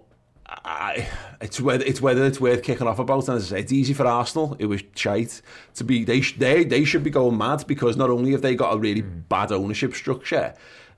I, 0.64 1.08
it's 1.40 1.60
whether 1.60 1.84
it's 1.84 2.00
whether 2.00 2.24
it's 2.24 2.40
worth 2.40 2.62
kicking 2.62 2.86
off 2.86 2.98
about. 2.98 3.28
And 3.28 3.36
as 3.36 3.52
I 3.52 3.56
say, 3.56 3.60
it's 3.60 3.72
easy 3.72 3.94
for 3.94 4.06
Arsenal. 4.06 4.56
It 4.58 4.66
was 4.66 4.82
shite 4.94 5.42
to 5.74 5.84
be. 5.84 6.04
They 6.04 6.20
sh- 6.20 6.38
they 6.38 6.64
they 6.64 6.84
should 6.84 7.04
be 7.04 7.10
going 7.10 7.38
mad 7.38 7.64
because 7.66 7.96
not 7.96 8.10
only 8.10 8.32
have 8.32 8.42
they 8.42 8.54
got 8.54 8.74
a 8.74 8.78
really 8.78 9.02
mm. 9.02 9.28
bad 9.28 9.52
ownership 9.52 9.94
structure, 9.94 10.54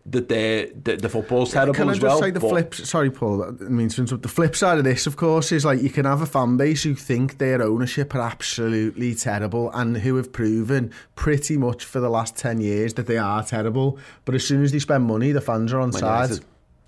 that 0.06 0.28
they 0.28 0.72
the, 0.82 0.96
the 0.96 1.08
football's 1.08 1.52
terrible 1.52 1.74
Can 1.74 1.88
I 1.88 1.92
as 1.92 1.98
just 1.98 2.06
well. 2.06 2.20
say 2.20 2.30
the 2.30 2.40
flip? 2.40 2.74
Sorry, 2.74 3.10
Paul. 3.10 3.44
I 3.44 3.50
mean, 3.64 3.88
the 3.88 4.28
flip 4.28 4.56
side 4.56 4.78
of 4.78 4.84
this, 4.84 5.06
of 5.06 5.16
course, 5.16 5.52
is 5.52 5.64
like 5.64 5.82
you 5.82 5.90
can 5.90 6.06
have 6.06 6.22
a 6.22 6.26
fan 6.26 6.56
base 6.56 6.82
who 6.82 6.94
think 6.94 7.38
their 7.38 7.62
ownership 7.62 8.14
are 8.14 8.22
absolutely 8.22 9.14
terrible 9.14 9.70
and 9.72 9.98
who 9.98 10.16
have 10.16 10.32
proven 10.32 10.92
pretty 11.14 11.56
much 11.56 11.84
for 11.84 12.00
the 12.00 12.10
last 12.10 12.36
ten 12.36 12.60
years 12.60 12.94
that 12.94 13.06
they 13.06 13.18
are 13.18 13.44
terrible. 13.44 13.98
But 14.24 14.34
as 14.34 14.46
soon 14.46 14.62
as 14.62 14.72
they 14.72 14.78
spend 14.78 15.04
money, 15.04 15.32
the 15.32 15.40
fans 15.40 15.72
are 15.72 15.80
on 15.80 15.92
side. 15.92 16.40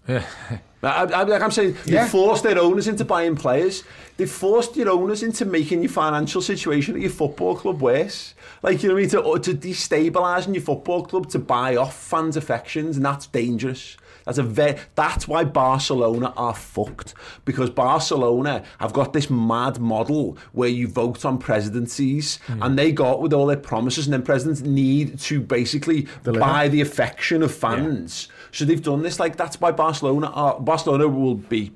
Yeah. 0.08 0.24
I, 0.86 1.04
I, 1.04 1.22
like 1.22 1.42
I'm 1.42 1.50
saying, 1.50 1.76
Yeah. 1.84 2.04
they 2.04 2.10
forced 2.10 2.42
their 2.42 2.58
owners 2.58 2.88
into 2.88 3.04
buying 3.04 3.36
players. 3.36 3.84
They 4.16 4.26
forced 4.26 4.76
your 4.76 4.90
owners 4.90 5.22
into 5.22 5.44
making 5.44 5.82
your 5.82 5.90
financial 5.90 6.40
situation 6.40 6.94
at 6.94 7.00
your 7.00 7.10
football 7.10 7.56
club 7.56 7.80
worse. 7.82 8.34
Like, 8.62 8.82
you 8.82 8.88
know 8.88 8.94
what 8.94 9.14
I 9.14 9.22
mean? 9.22 9.42
To, 9.42 9.52
to 9.52 9.58
destabilising 9.58 10.54
your 10.54 10.62
football 10.62 11.04
club 11.04 11.28
to 11.30 11.38
buy 11.38 11.76
off 11.76 11.96
fans' 11.96 12.36
affections, 12.36 12.96
and 12.96 13.04
that's 13.04 13.26
dangerous. 13.26 13.96
That's 14.24 14.38
a 14.38 14.42
very, 14.42 14.78
that's 14.94 15.28
why 15.28 15.44
Barcelona 15.44 16.32
are 16.36 16.54
fucked 16.54 17.14
because 17.44 17.70
Barcelona 17.70 18.64
have 18.78 18.92
got 18.92 19.12
this 19.12 19.28
mad 19.28 19.80
model 19.80 20.38
where 20.52 20.68
you 20.68 20.88
vote 20.88 21.24
on 21.24 21.38
presidencies 21.38 22.38
hmm. 22.46 22.62
and 22.62 22.78
they 22.78 22.90
got 22.90 23.20
with 23.20 23.32
all 23.32 23.46
their 23.46 23.56
promises 23.56 24.06
and 24.06 24.14
then 24.14 24.22
presidents 24.22 24.62
need 24.62 25.18
to 25.20 25.40
basically 25.40 26.06
Deliver. 26.22 26.40
buy 26.40 26.68
the 26.68 26.80
affection 26.80 27.42
of 27.42 27.54
fans. 27.54 28.28
So 28.54 28.64
they've 28.64 28.82
done 28.82 29.02
this. 29.02 29.18
Like 29.18 29.36
that's 29.36 29.60
why 29.60 29.72
Barcelona 29.72 30.28
are, 30.28 30.60
Barcelona 30.60 31.08
will 31.08 31.34
be 31.34 31.72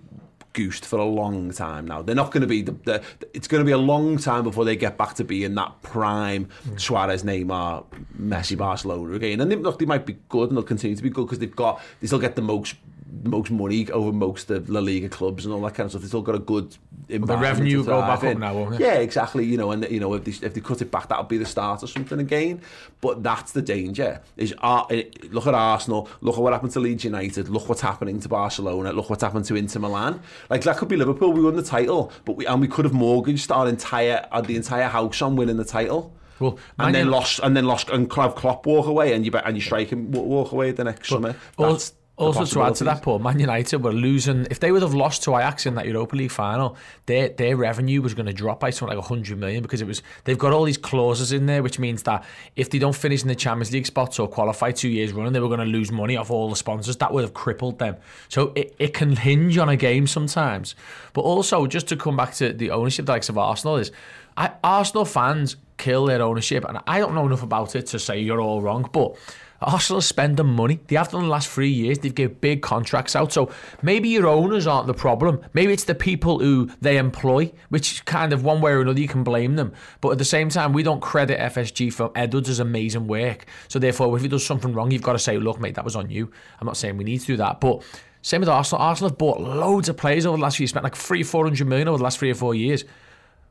goosed 0.52 0.84
for 0.84 0.98
a 0.98 1.04
long 1.04 1.50
time 1.50 1.86
now. 1.86 2.02
They're 2.02 2.14
not 2.14 2.30
going 2.30 2.42
to 2.42 2.46
be 2.46 2.62
the, 2.62 2.72
the 2.72 3.02
it's 3.34 3.48
going 3.48 3.60
to 3.60 3.64
be 3.64 3.72
a 3.72 3.78
long 3.78 4.16
time 4.16 4.44
before 4.44 4.64
they 4.64 4.76
get 4.76 4.96
back 4.96 5.14
to 5.14 5.24
being 5.24 5.56
that 5.56 5.82
prime 5.82 6.48
mm. 6.64 6.80
Suarez, 6.80 7.24
Neymar, 7.24 7.84
Messi 8.20 8.56
Barcelona 8.56 9.14
again. 9.14 9.40
And 9.40 9.50
they, 9.50 9.56
look, 9.56 9.78
they 9.78 9.86
might 9.86 10.06
be 10.06 10.18
good 10.28 10.50
and 10.50 10.56
they'll 10.56 10.62
continue 10.64 10.96
to 10.96 11.02
be 11.02 11.10
good 11.10 11.26
because 11.26 11.40
they've 11.40 11.54
got 11.54 11.80
they 12.00 12.06
still 12.06 12.20
get 12.20 12.36
the 12.36 12.42
most 12.42 12.76
most 13.24 13.50
money 13.50 13.90
over 13.90 14.12
most 14.12 14.50
of 14.50 14.68
La 14.68 14.80
Liga 14.80 15.08
clubs 15.08 15.44
and 15.44 15.54
all 15.54 15.60
that 15.62 15.74
kind 15.74 15.86
of 15.86 15.92
stuff. 15.92 16.02
They 16.02 16.08
still 16.08 16.22
got 16.22 16.34
a 16.34 16.40
good 16.40 16.76
environment 17.08 17.52
revenue 17.52 17.84
go 17.84 18.00
back 18.00 18.24
up 18.24 18.38
now, 18.38 18.54
won't 18.54 18.74
it? 18.74 18.80
Yeah, 18.80 18.94
exactly. 18.94 19.44
You 19.44 19.56
know, 19.56 19.70
and 19.70 19.88
you 19.90 20.00
know 20.00 20.14
if 20.14 20.24
they, 20.24 20.46
if 20.46 20.54
they 20.54 20.60
cut 20.60 20.82
it 20.82 20.90
back, 20.90 21.08
that'll 21.08 21.24
be 21.24 21.38
the 21.38 21.46
start 21.46 21.82
of 21.82 21.90
something 21.90 22.18
again. 22.18 22.60
But 23.00 23.22
that's 23.22 23.52
the 23.52 23.62
danger. 23.62 24.20
Is 24.36 24.54
eh, 24.62 25.04
look 25.30 25.46
at 25.46 25.54
Arsenal. 25.54 26.08
Look 26.20 26.36
at 26.36 26.42
what 26.42 26.52
happened 26.52 26.72
to 26.72 26.80
Leeds 26.80 27.04
United. 27.04 27.48
Look 27.48 27.68
what's 27.68 27.80
happening 27.80 28.20
to 28.20 28.28
Barcelona. 28.28 28.92
Look 28.92 29.10
what's 29.10 29.22
happened 29.22 29.44
to 29.46 29.56
Inter 29.56 29.80
Milan. 29.80 30.20
Like 30.50 30.62
that 30.62 30.76
could 30.76 30.88
be 30.88 30.96
Liverpool. 30.96 31.32
We 31.32 31.42
won 31.42 31.56
the 31.56 31.62
title, 31.62 32.12
but 32.24 32.36
we 32.36 32.46
and 32.46 32.60
we 32.60 32.68
could 32.68 32.84
have 32.84 32.94
mortgaged 32.94 33.50
our 33.50 33.68
entire 33.68 34.26
uh, 34.30 34.40
the 34.40 34.56
entire 34.56 34.88
house 34.88 35.22
on 35.22 35.36
winning 35.36 35.56
the 35.56 35.64
title. 35.64 36.14
Well, 36.40 36.58
and 36.78 36.94
then 36.94 37.10
lost, 37.10 37.40
and 37.42 37.56
then 37.56 37.64
lost, 37.64 37.90
and 37.90 38.12
have 38.12 38.34
Klopp 38.36 38.64
walk 38.64 38.86
away, 38.86 39.12
and 39.12 39.24
you 39.24 39.30
bet, 39.30 39.44
and 39.44 39.56
you 39.56 39.62
strike 39.62 39.88
him 39.88 40.12
walk 40.12 40.52
away 40.52 40.70
the 40.70 40.84
next 40.84 41.08
summer. 41.08 41.34
That's 41.58 41.90
the 41.90 41.97
Also, 42.18 42.44
to 42.44 42.62
add 42.62 42.74
to 42.74 42.84
that, 42.84 43.02
Paul, 43.02 43.20
Man 43.20 43.38
United 43.38 43.84
were 43.84 43.92
losing. 43.92 44.46
If 44.50 44.58
they 44.58 44.72
would 44.72 44.82
have 44.82 44.92
lost 44.92 45.22
to 45.22 45.36
Ajax 45.36 45.66
in 45.66 45.76
that 45.76 45.86
Europa 45.86 46.16
League 46.16 46.32
final, 46.32 46.76
their 47.06 47.28
their 47.28 47.56
revenue 47.56 48.02
was 48.02 48.12
going 48.12 48.26
to 48.26 48.32
drop 48.32 48.58
by 48.58 48.70
something 48.70 48.96
like 48.96 49.08
100 49.08 49.38
million 49.38 49.62
because 49.62 49.80
it 49.80 49.86
was 49.86 50.02
they've 50.24 50.36
got 50.36 50.52
all 50.52 50.64
these 50.64 50.76
clauses 50.76 51.30
in 51.30 51.46
there, 51.46 51.62
which 51.62 51.78
means 51.78 52.02
that 52.02 52.24
if 52.56 52.70
they 52.70 52.80
don't 52.80 52.96
finish 52.96 53.22
in 53.22 53.28
the 53.28 53.36
Champions 53.36 53.72
League 53.72 53.86
spots 53.86 54.18
or 54.18 54.26
qualify 54.26 54.72
two 54.72 54.88
years 54.88 55.12
running, 55.12 55.32
they 55.32 55.38
were 55.38 55.46
going 55.46 55.60
to 55.60 55.66
lose 55.66 55.92
money 55.92 56.16
off 56.16 56.28
all 56.28 56.50
the 56.50 56.56
sponsors. 56.56 56.96
That 56.96 57.12
would 57.12 57.22
have 57.22 57.34
crippled 57.34 57.78
them. 57.78 57.96
So 58.28 58.52
it, 58.56 58.74
it 58.80 58.94
can 58.94 59.14
hinge 59.14 59.56
on 59.56 59.68
a 59.68 59.76
game 59.76 60.08
sometimes. 60.08 60.74
But 61.12 61.20
also, 61.20 61.68
just 61.68 61.86
to 61.88 61.96
come 61.96 62.16
back 62.16 62.34
to 62.34 62.52
the 62.52 62.72
ownership, 62.72 63.06
the 63.06 63.12
likes 63.12 63.28
of 63.28 63.38
Arsenal 63.38 63.76
is, 63.76 63.92
I, 64.36 64.52
Arsenal 64.64 65.04
fans 65.04 65.56
kill 65.76 66.06
their 66.06 66.20
ownership, 66.20 66.64
and 66.64 66.78
I 66.88 66.98
don't 66.98 67.14
know 67.14 67.26
enough 67.26 67.44
about 67.44 67.76
it 67.76 67.86
to 67.86 68.00
say 68.00 68.18
you're 68.20 68.40
all 68.40 68.60
wrong, 68.60 68.88
but. 68.92 69.16
Arsenal 69.60 70.00
spend 70.00 70.36
the 70.36 70.44
money. 70.44 70.80
They 70.86 70.96
have 70.96 71.10
done 71.10 71.22
the 71.22 71.28
last 71.28 71.48
three 71.48 71.70
years. 71.70 71.98
They've 71.98 72.14
given 72.14 72.36
big 72.40 72.62
contracts 72.62 73.16
out. 73.16 73.32
So 73.32 73.50
maybe 73.82 74.08
your 74.08 74.26
owners 74.26 74.66
aren't 74.66 74.86
the 74.86 74.94
problem. 74.94 75.40
Maybe 75.52 75.72
it's 75.72 75.84
the 75.84 75.94
people 75.94 76.38
who 76.38 76.70
they 76.80 76.96
employ, 76.96 77.52
which 77.68 78.04
kind 78.04 78.32
of 78.32 78.44
one 78.44 78.60
way 78.60 78.72
or 78.72 78.80
another 78.80 79.00
you 79.00 79.08
can 79.08 79.24
blame 79.24 79.56
them. 79.56 79.72
But 80.00 80.10
at 80.10 80.18
the 80.18 80.24
same 80.24 80.48
time, 80.48 80.72
we 80.72 80.82
don't 80.82 81.00
credit 81.00 81.40
FSG 81.40 81.92
for 81.92 82.12
Edwards' 82.14 82.60
amazing 82.60 83.08
work. 83.08 83.46
So 83.68 83.78
therefore, 83.78 84.14
if 84.16 84.22
he 84.22 84.28
does 84.28 84.46
something 84.46 84.72
wrong, 84.72 84.90
you've 84.90 85.02
got 85.02 85.14
to 85.14 85.18
say, 85.18 85.38
look, 85.38 85.58
mate, 85.58 85.74
that 85.74 85.84
was 85.84 85.96
on 85.96 86.08
you. 86.08 86.30
I'm 86.60 86.66
not 86.66 86.76
saying 86.76 86.96
we 86.96 87.04
need 87.04 87.20
to 87.20 87.26
do 87.26 87.36
that. 87.38 87.60
But 87.60 87.82
same 88.22 88.40
with 88.40 88.48
Arsenal. 88.48 88.82
Arsenal 88.82 89.10
have 89.10 89.18
bought 89.18 89.40
loads 89.40 89.88
of 89.88 89.96
players 89.96 90.24
over 90.24 90.36
the 90.36 90.42
last 90.42 90.56
few 90.56 90.64
years, 90.64 90.70
spent 90.70 90.84
like 90.84 90.96
three, 90.96 91.22
four 91.22 91.44
hundred 91.44 91.66
million 91.66 91.88
over 91.88 91.98
the 91.98 92.04
last 92.04 92.18
three 92.18 92.30
or 92.30 92.34
four 92.34 92.54
years 92.54 92.84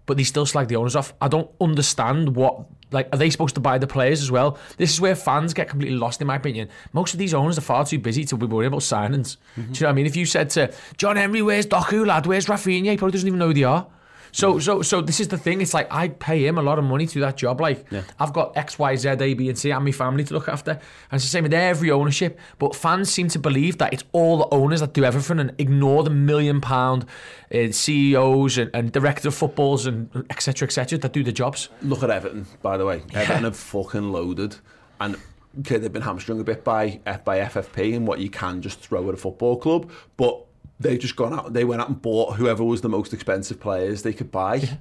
but 0.08 0.18
they 0.18 0.24
still 0.24 0.47
slag 0.47 0.68
the 0.68 0.76
owners 0.76 0.95
off. 0.95 1.14
I 1.22 1.28
don't 1.28 1.51
understand 1.62 2.36
what 2.36 2.66
like 2.89 3.10
are 3.14 3.18
they 3.18 3.30
supposed 3.30 3.53
to 3.55 3.62
buy 3.62 3.78
the 3.78 3.86
players 3.86 4.22
as 4.22 4.32
well? 4.32 4.58
This 4.78 4.91
is 4.91 5.01
where 5.01 5.14
fans 5.16 5.53
get 5.53 5.70
completely 5.70 5.97
lost, 5.97 6.22
in 6.22 6.28
my 6.28 6.38
opinion. 6.38 6.70
Most 6.93 7.14
of 7.14 7.20
these 7.20 7.34
owners 7.34 7.58
are 7.58 7.62
far 7.62 7.86
too 7.86 7.99
busy 7.99 8.24
to 8.26 8.38
be 8.38 8.45
worrying 8.45 8.70
about 8.70 8.82
signings. 8.82 9.38
Mm-hmm. 9.58 9.74
Do 9.74 9.80
you 9.80 9.82
know 9.82 9.88
what 9.88 9.89
I 9.89 9.91
mean? 9.93 10.05
If 10.08 10.16
you 10.16 10.26
said 10.26 10.49
to 10.51 10.74
John 10.97 11.18
Henry, 11.18 11.41
"Where's 11.41 11.68
Doku, 11.68 12.08
lad? 12.08 12.26
Where's 12.26 12.47
Raphinha?" 12.47 12.91
He 12.91 12.97
probably 12.97 13.12
doesn't 13.12 13.28
even 13.28 13.39
know 13.39 13.47
who 13.47 13.53
they 13.53 13.64
are. 13.64 13.86
So, 14.32 14.59
so, 14.59 14.82
so 14.82 15.01
this 15.01 15.19
is 15.19 15.28
the 15.28 15.38
thing. 15.38 15.61
It's 15.61 15.73
like 15.73 15.88
I 15.91 16.09
pay 16.09 16.45
him 16.45 16.57
a 16.57 16.61
lot 16.61 16.80
of 16.80 16.86
money 16.86 17.07
to 17.07 17.13
do 17.13 17.19
that 17.21 17.38
job. 17.38 17.61
Like 17.61 17.86
I've 18.19 18.34
got 18.34 18.55
X, 18.55 18.78
Y, 18.80 18.95
Z, 18.95 19.09
A, 19.09 19.34
B, 19.34 19.49
and 19.49 19.57
C, 19.57 19.71
and 19.71 19.84
my 19.84 19.91
family 19.91 20.23
to 20.23 20.34
look 20.34 20.47
after. 20.47 20.71
And 20.71 20.82
it's 21.13 21.23
the 21.23 21.30
same 21.30 21.43
with 21.43 21.53
every 21.53 21.91
ownership. 21.91 22.39
But 22.59 22.75
fans 22.75 23.11
seem 23.11 23.28
to 23.30 23.39
believe 23.39 23.78
that 23.80 23.93
it's 23.93 24.03
all 24.11 24.38
the 24.38 24.47
owners 24.53 24.80
that 24.82 24.93
do 24.93 25.03
everything 25.03 25.39
and 25.39 25.53
ignore 25.57 26.03
the 26.03 26.09
million 26.09 26.61
pound 26.61 27.05
uh, 27.53 27.71
CEOs 27.71 28.57
and, 28.57 28.71
and 28.73 28.91
director 28.91 29.30
of 29.30 29.36
footballs 29.36 29.86
and 29.86 30.09
etc. 30.30 30.67
etc. 30.67 30.97
that 30.99 31.13
do 31.13 31.23
the 31.23 31.32
jobs. 31.32 31.69
Look 31.82 32.03
at 32.03 32.09
Everton, 32.09 32.47
by 32.61 32.78
the 32.78 32.86
way. 32.86 33.03
Everton 33.13 33.43
have 33.43 33.57
fucking 33.57 34.11
loaded, 34.11 34.57
and 34.99 35.17
okay, 35.59 35.78
they've 35.78 35.91
been 35.91 36.01
hamstrung 36.01 36.39
a 36.39 36.43
bit 36.43 36.63
by 36.63 36.99
eh, 37.05 37.17
by 37.17 37.39
FFP 37.39 37.95
and 37.95 38.07
what 38.07 38.19
you 38.19 38.30
can 38.30 38.61
just 38.61 38.80
throw 38.80 39.07
at 39.07 39.13
a 39.13 39.17
football 39.17 39.57
club, 39.57 39.91
but 40.17 40.47
they've 40.80 40.99
just 40.99 41.15
gone 41.15 41.34
out. 41.34 41.53
They 41.53 41.65
went 41.65 41.82
out 41.82 41.89
and 41.89 42.01
bought 42.01 42.38
whoever 42.38 42.63
was 42.63 42.82
the 42.82 42.89
most 42.89 43.13
expensive 43.13 43.59
players 43.59 44.03
they 44.03 44.13
could 44.13 44.32
buy, 44.32 44.55
yeah. 44.55 44.75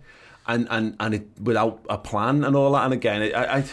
and 0.47 0.67
and 0.71 0.97
and 1.01 1.15
it, 1.15 1.27
without 1.41 1.85
a 1.89 1.99
plan 1.99 2.45
and 2.45 2.57
all 2.57 2.73
that. 2.73 2.85
And 2.85 2.95
again, 2.95 3.23
it, 3.23 3.35
I. 3.35 3.59
I 3.59 3.65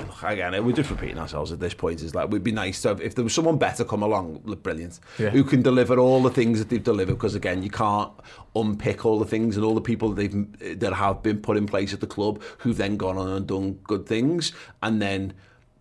Look, 0.00 0.22
again, 0.22 0.64
we're 0.64 0.70
just 0.70 0.90
repeating 0.90 1.18
ourselves 1.18 1.50
at 1.50 1.58
this 1.58 1.74
point. 1.74 2.02
Is 2.02 2.14
like, 2.14 2.30
we'd 2.30 2.44
be 2.44 2.52
nice 2.52 2.82
to 2.82 2.90
have, 2.90 3.00
if 3.00 3.16
there 3.16 3.24
was 3.24 3.34
someone 3.34 3.58
better 3.58 3.84
come 3.84 4.00
along, 4.00 4.38
brilliant, 4.62 5.00
yeah. 5.18 5.30
who 5.30 5.42
can 5.42 5.60
deliver 5.60 5.98
all 5.98 6.22
the 6.22 6.30
things 6.30 6.60
that 6.60 6.68
they've 6.68 6.84
delivered. 6.84 7.14
Because 7.14 7.34
again, 7.34 7.64
you 7.64 7.70
can't 7.70 8.12
unpick 8.54 9.04
all 9.04 9.18
the 9.18 9.24
things 9.24 9.56
and 9.56 9.64
all 9.64 9.74
the 9.74 9.80
people 9.80 10.10
that 10.10 10.14
they've 10.14 10.78
that 10.78 10.92
have 10.92 11.20
been 11.24 11.40
put 11.40 11.56
in 11.56 11.66
place 11.66 11.92
at 11.92 12.00
the 12.00 12.06
club 12.06 12.40
who've 12.58 12.76
then 12.76 12.96
gone 12.96 13.18
on 13.18 13.28
and 13.28 13.48
done 13.48 13.72
good 13.82 14.06
things, 14.06 14.52
and 14.84 15.02
then 15.02 15.34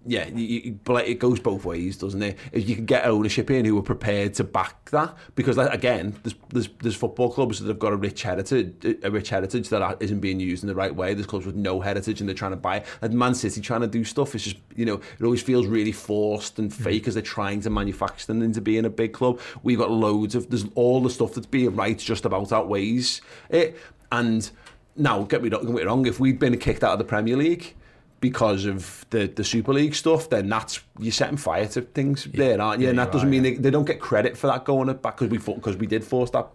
Yeah, 0.09 0.29
it 0.33 1.19
goes 1.19 1.41
both 1.41 1.65
ways, 1.65 1.97
doesn't 1.97 2.21
it? 2.23 2.37
If 2.53 2.69
you 2.69 2.75
can 2.75 2.85
get 2.85 3.05
ownership 3.05 3.51
in 3.51 3.65
who 3.65 3.77
are 3.77 3.83
prepared 3.83 4.33
to 4.35 4.45
back 4.45 4.89
that, 4.91 5.17
because 5.35 5.57
again, 5.57 6.15
there's, 6.23 6.35
there's 6.49 6.69
there's 6.79 6.95
football 6.95 7.29
clubs 7.29 7.59
that 7.59 7.67
have 7.67 7.77
got 7.77 7.91
a 7.91 7.97
rich 7.97 8.23
heritage, 8.23 8.97
a 9.03 9.11
rich 9.11 9.29
heritage 9.29 9.67
that 9.67 9.97
isn't 10.01 10.21
being 10.21 10.39
used 10.39 10.63
in 10.63 10.67
the 10.67 10.75
right 10.75 10.95
way. 10.95 11.13
There's 11.13 11.27
clubs 11.27 11.45
with 11.45 11.55
no 11.55 11.81
heritage 11.81 12.21
and 12.21 12.29
they're 12.29 12.35
trying 12.35 12.51
to 12.51 12.57
buy. 12.57 12.77
it. 12.77 12.85
Like 13.01 13.11
Man 13.11 13.35
City 13.35 13.59
trying 13.59 13.81
to 13.81 13.87
do 13.87 14.05
stuff. 14.05 14.33
It's 14.33 14.45
just 14.45 14.57
you 14.75 14.85
know 14.85 15.01
it 15.19 15.23
always 15.23 15.41
feels 15.41 15.67
really 15.67 15.91
forced 15.91 16.57
and 16.57 16.71
mm-hmm. 16.71 16.83
fake 16.83 17.07
as 17.09 17.15
they're 17.15 17.23
trying 17.23 17.59
to 17.61 17.69
manufacture 17.69 18.27
them 18.27 18.41
into 18.41 18.61
being 18.61 18.85
a 18.85 18.89
big 18.89 19.11
club. 19.11 19.41
We've 19.61 19.77
got 19.77 19.91
loads 19.91 20.35
of 20.35 20.49
there's 20.49 20.65
all 20.75 21.01
the 21.01 21.09
stuff 21.09 21.33
that's 21.33 21.47
being 21.47 21.75
right 21.75 21.97
just 21.97 22.23
about 22.23 22.53
outweighs 22.53 23.21
it. 23.49 23.77
And 24.11 24.49
now 24.95 25.23
get 25.23 25.43
me 25.43 25.49
don't 25.49 25.65
get 25.65 25.75
me 25.75 25.83
wrong, 25.83 26.05
if 26.05 26.19
we'd 26.19 26.39
been 26.39 26.57
kicked 26.57 26.83
out 26.83 26.93
of 26.93 26.99
the 26.99 27.05
Premier 27.05 27.35
League 27.35 27.75
because 28.19 28.65
of 28.65 29.05
the, 29.09 29.27
the 29.27 29.43
Super 29.43 29.73
League 29.73 29.95
stuff, 29.95 30.29
then 30.29 30.49
that's 30.49 30.79
you're 30.99 31.11
setting 31.11 31.37
fire 31.37 31.67
to 31.67 31.81
things 31.81 32.27
yeah, 32.27 32.31
there, 32.37 32.61
aren't 32.61 32.79
you? 32.79 32.85
Yeah, 32.85 32.89
and 32.91 32.99
that 32.99 33.11
doesn't 33.11 33.27
are, 33.27 33.31
mean 33.31 33.43
yeah. 33.43 33.51
they, 33.51 33.57
they 33.57 33.69
don't 33.69 33.85
get 33.85 33.99
credit 33.99 34.37
for 34.37 34.47
that 34.47 34.65
going 34.65 34.87
back 34.97 35.17
because 35.17 35.29
we 35.29 35.37
because 35.37 35.77
we 35.77 35.87
did 35.87 36.03
force 36.03 36.29
that 36.31 36.47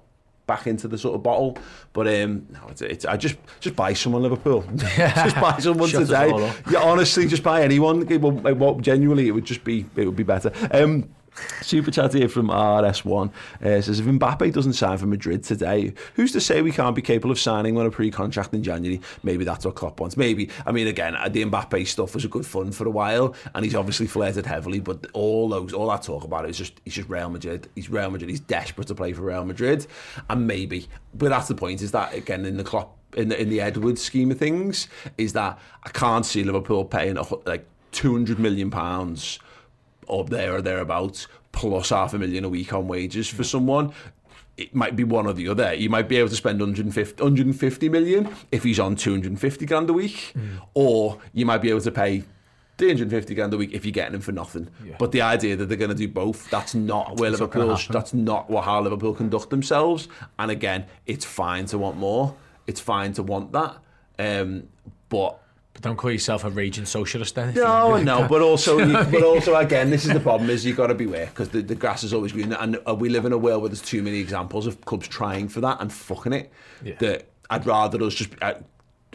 back 0.47 0.67
into 0.67 0.89
the 0.89 0.99
sort 0.99 1.15
of 1.15 1.23
bottle. 1.23 1.57
But 1.93 2.09
um, 2.09 2.47
no, 2.51 2.61
it's, 2.69 2.83
it's, 2.83 3.05
I 3.05 3.17
just 3.17 3.37
just 3.61 3.77
buy 3.77 3.93
someone 3.93 4.23
Liverpool. 4.23 4.65
just 4.77 5.37
buy 5.37 5.59
someone 5.59 5.89
today. 5.89 6.29
Yeah, 6.71 6.83
honestly, 6.83 7.27
just 7.27 7.43
buy 7.43 7.63
anyone. 7.63 8.11
It 8.11 8.21
will, 8.21 8.47
it 8.47 8.57
will, 8.57 8.81
genuinely, 8.81 9.29
it 9.29 9.33
would 9.33 9.45
just 9.45 9.65
be 9.65 9.87
it 9.97 10.05
would 10.05 10.17
be 10.17 10.25
better. 10.25 10.53
Um, 10.71 11.09
Super 11.63 11.91
chat 11.91 12.13
here 12.13 12.29
from 12.29 12.49
RS1 12.49 13.33
uh, 13.63 13.81
says 13.81 14.01
if 14.01 14.07
Mbappe 14.07 14.53
doesn't 14.53 14.75
sign 14.75 14.99
for 14.99 15.07
Madrid 15.07 15.43
today, 15.43 15.95
who's 16.15 16.33
to 16.33 16.41
say 16.41 16.61
we 16.61 16.73
can't 16.73 16.95
be 16.95 17.03
capable 17.03 17.31
of 17.31 17.39
signing 17.39 17.79
on 17.79 17.87
a 17.87 17.91
pre-contract 17.91 18.53
in 18.53 18.63
January? 18.63 19.01
Maybe 19.23 19.45
that's 19.45 19.65
what 19.65 19.75
Klopp 19.75 19.99
wants. 19.99 20.17
Maybe. 20.17 20.51
I 20.67 20.73
mean, 20.73 20.87
again, 20.87 21.17
the 21.31 21.45
Mbappe 21.45 21.87
stuff 21.87 22.15
was 22.15 22.25
a 22.25 22.29
good 22.29 22.45
fun 22.45 22.73
for 22.73 22.87
a 22.87 22.91
while, 22.91 23.35
and 23.55 23.65
he's 23.65 23.75
obviously 23.75 24.07
flirted 24.07 24.45
heavily. 24.45 24.81
But 24.81 25.07
all 25.15 25.49
those, 25.49 25.73
all 25.73 25.89
that 25.89 26.03
talk 26.03 26.25
about 26.25 26.49
is 26.49 26.59
just 26.59 26.81
he's 26.85 26.95
just 26.95 27.09
Real 27.09 27.31
Madrid. 27.31 27.69
He's 27.75 27.89
Real 27.89 28.11
Madrid. 28.11 28.29
He's 28.29 28.41
desperate 28.41 28.89
to 28.89 28.95
play 28.95 29.13
for 29.13 29.23
Real 29.23 29.45
Madrid, 29.45 29.87
and 30.29 30.47
maybe. 30.47 30.87
But 31.15 31.31
that's 31.31 31.49
the 31.49 31.55
point. 31.55 31.81
Is 31.81 31.93
that 31.93 32.15
again 32.15 32.45
in 32.45 32.57
the 32.57 32.65
Klopp 32.65 32.97
in 33.17 33.29
the 33.29 33.41
in 33.41 33.49
the 33.49 33.61
Edwards 33.61 34.03
scheme 34.03 34.31
of 34.31 34.39
things 34.39 34.89
is 35.19 35.33
that 35.33 35.59
I 35.85 35.89
can't 35.91 36.27
see 36.27 36.45
Liverpool 36.45 36.85
paying 36.85 37.17
like 37.47 37.67
two 37.91 38.13
hundred 38.13 38.39
million 38.39 38.71
pounds 38.71 39.39
up 40.09 40.31
there 40.31 40.55
or 40.55 40.63
thereabouts, 40.63 41.27
plus 41.53 41.91
half 41.91 42.15
a 42.15 42.19
million 42.19 42.45
a 42.45 42.49
week 42.49 42.73
on 42.73 42.89
wages 42.89 43.29
for 43.29 43.45
someone. 43.45 43.93
It 44.57 44.75
might 44.75 44.97
be 44.97 45.05
one 45.05 45.27
or 45.27 45.33
the 45.33 45.49
other. 45.49 45.73
You 45.73 45.89
might 45.89 46.09
be 46.09 46.17
able 46.19 46.29
to 46.29 46.37
spend 46.37 46.61
150, 46.61 47.23
150 47.23 47.89
million 47.89 48.29
if 48.51 48.63
he's 48.63 48.79
on 48.79 48.97
250 48.97 49.65
grand 49.67 49.89
a 49.89 49.93
week, 49.93 50.35
or 50.75 51.19
you 51.33 51.47
might 51.47 51.59
be 51.59 51.71
able 51.71 51.81
to 51.81 51.91
pay 51.91 52.25
350 52.79 53.35
grand 53.35 53.55
a 53.55 53.57
week 53.57 53.73
if 53.73 53.85
you're 53.85 53.93
getting 53.93 54.15
him 54.15 54.21
for 54.21 54.33
nothing. 54.33 54.69
But 54.99 55.13
the 55.13 55.23
idea 55.23 55.57
that 55.57 55.67
they're 55.67 55.79
going 55.79 55.91
to 55.91 55.97
do 55.97 56.09
both, 56.09 56.51
that's 56.51 56.75
not 56.75 57.19
where 57.19 57.31
not 57.31 57.41
Liverpool, 57.41 57.77
happen. 57.77 57.93
that's 57.93 58.13
not 58.15 58.51
what 58.51 58.65
how 58.65 58.81
Liverpool 58.83 59.15
conduct 59.15 59.51
themselves. 59.51 60.09
And 60.39 60.51
again, 60.51 60.87
it's 61.07 61.25
fine 61.25 61.67
to 61.67 61.79
want 61.79 61.97
more. 61.97 62.35
It's 62.67 62.81
fine 62.81 63.13
to 63.15 63.23
want 63.23 63.53
that. 63.53 63.77
Um, 64.19 64.65
but 65.09 65.41
But 65.73 65.83
don't 65.83 65.97
call 65.97 66.11
yourself 66.11 66.45
a 66.45 66.51
raging 66.51 66.85
socialist 66.85 67.35
then. 67.35 67.55
No, 67.55 67.97
no, 68.03 68.29
but 68.31 68.43
also, 68.43 68.79
you, 68.79 68.93
but 68.93 69.23
also, 69.23 69.55
again, 69.55 69.91
this 69.91 70.05
is 70.05 70.13
the 70.13 70.21
problem: 70.21 70.51
is 70.51 70.67
you've 70.67 70.77
got 70.77 70.89
to 70.89 70.95
beware 70.95 71.27
because 71.27 71.49
the, 71.49 71.63
the 71.63 71.75
grass 71.75 72.05
is 72.05 72.13
always 72.13 72.33
green, 72.33 72.53
and 72.53 72.79
uh, 72.87 72.95
we 72.95 73.09
live 73.09 73.25
in 73.25 73.33
a 73.33 73.39
world 73.39 73.63
where 73.63 73.69
there's 73.69 73.83
too 73.83 74.03
many 74.03 74.19
examples 74.19 74.67
of 74.67 74.81
clubs 74.85 75.09
trying 75.09 75.49
for 75.49 75.61
that 75.61 75.81
and 75.81 75.93
fucking 75.93 76.33
it. 76.33 76.53
Yeah. 76.85 76.95
That 76.99 77.29
I'd 77.49 77.67
rather 77.67 78.03
us 78.03 78.15
just 78.15 78.31
uh, 78.43 78.55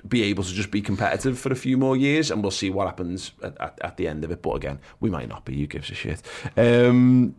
be 0.08 0.24
able 0.24 0.43
to 0.43 0.53
just 0.53 0.72
be 0.72 0.82
competitive 0.82 1.38
for 1.38 1.51
a 1.51 1.55
few 1.55 1.78
more 1.78 1.95
years, 1.95 2.32
and 2.32 2.41
we'll 2.41 2.51
see 2.51 2.70
what 2.70 2.88
happens 2.88 3.32
at, 3.43 3.60
at, 3.60 3.80
at 3.82 3.97
the 3.97 4.08
end 4.08 4.24
of 4.24 4.32
it. 4.32 4.41
But 4.41 4.55
again, 4.55 4.80
we 4.99 5.10
might 5.10 5.30
not 5.30 5.45
be. 5.45 5.60
Who 5.60 5.68
gives 5.68 5.89
a 5.91 5.95
shit? 5.95 6.22
Um, 6.55 7.36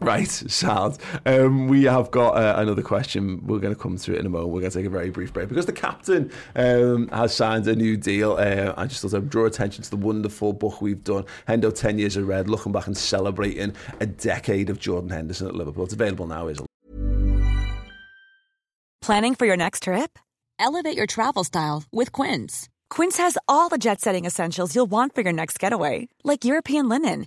Right, 0.00 0.28
sad. 0.28 0.98
Um, 1.24 1.68
we 1.68 1.84
have 1.84 2.10
got 2.10 2.36
uh, 2.36 2.60
another 2.60 2.82
question. 2.82 3.46
We're 3.46 3.58
going 3.58 3.74
to 3.74 3.80
come 3.80 3.96
to 3.96 4.14
it 4.14 4.20
in 4.20 4.26
a 4.26 4.28
moment. 4.28 4.50
We're 4.50 4.60
going 4.60 4.72
to 4.72 4.78
take 4.78 4.86
a 4.86 4.90
very 4.90 5.10
brief 5.10 5.32
break 5.32 5.48
because 5.48 5.66
the 5.66 5.72
captain 5.72 6.30
um, 6.54 7.08
has 7.08 7.34
signed 7.34 7.66
a 7.66 7.74
new 7.74 7.96
deal. 7.96 8.32
Uh, 8.32 8.74
I 8.76 8.86
just 8.86 9.02
thought 9.02 9.14
I'd 9.14 9.30
draw 9.30 9.46
attention 9.46 9.82
to 9.84 9.90
the 9.90 9.96
wonderful 9.96 10.52
book 10.52 10.80
we've 10.80 11.02
done, 11.02 11.24
Hendo 11.48 11.74
10 11.74 11.98
Years 11.98 12.16
of 12.16 12.28
Red, 12.28 12.50
looking 12.50 12.72
back 12.72 12.86
and 12.86 12.96
celebrating 12.96 13.74
a 14.00 14.06
decade 14.06 14.70
of 14.70 14.78
Jordan 14.78 15.10
Henderson 15.10 15.46
at 15.48 15.54
Liverpool. 15.54 15.84
It's 15.84 15.94
available 15.94 16.26
now, 16.26 16.48
is 16.48 16.60
it? 16.60 16.66
Planning 19.00 19.34
for 19.34 19.46
your 19.46 19.56
next 19.56 19.84
trip? 19.84 20.18
Elevate 20.58 20.96
your 20.96 21.06
travel 21.06 21.44
style 21.44 21.84
with 21.92 22.12
Quince. 22.12 22.68
Quince 22.90 23.18
has 23.18 23.38
all 23.46 23.68
the 23.68 23.78
jet 23.78 24.00
setting 24.00 24.24
essentials 24.24 24.74
you'll 24.74 24.86
want 24.90 25.14
for 25.14 25.20
your 25.20 25.32
next 25.32 25.58
getaway, 25.58 26.08
like 26.24 26.44
European 26.44 26.88
linen, 26.88 27.26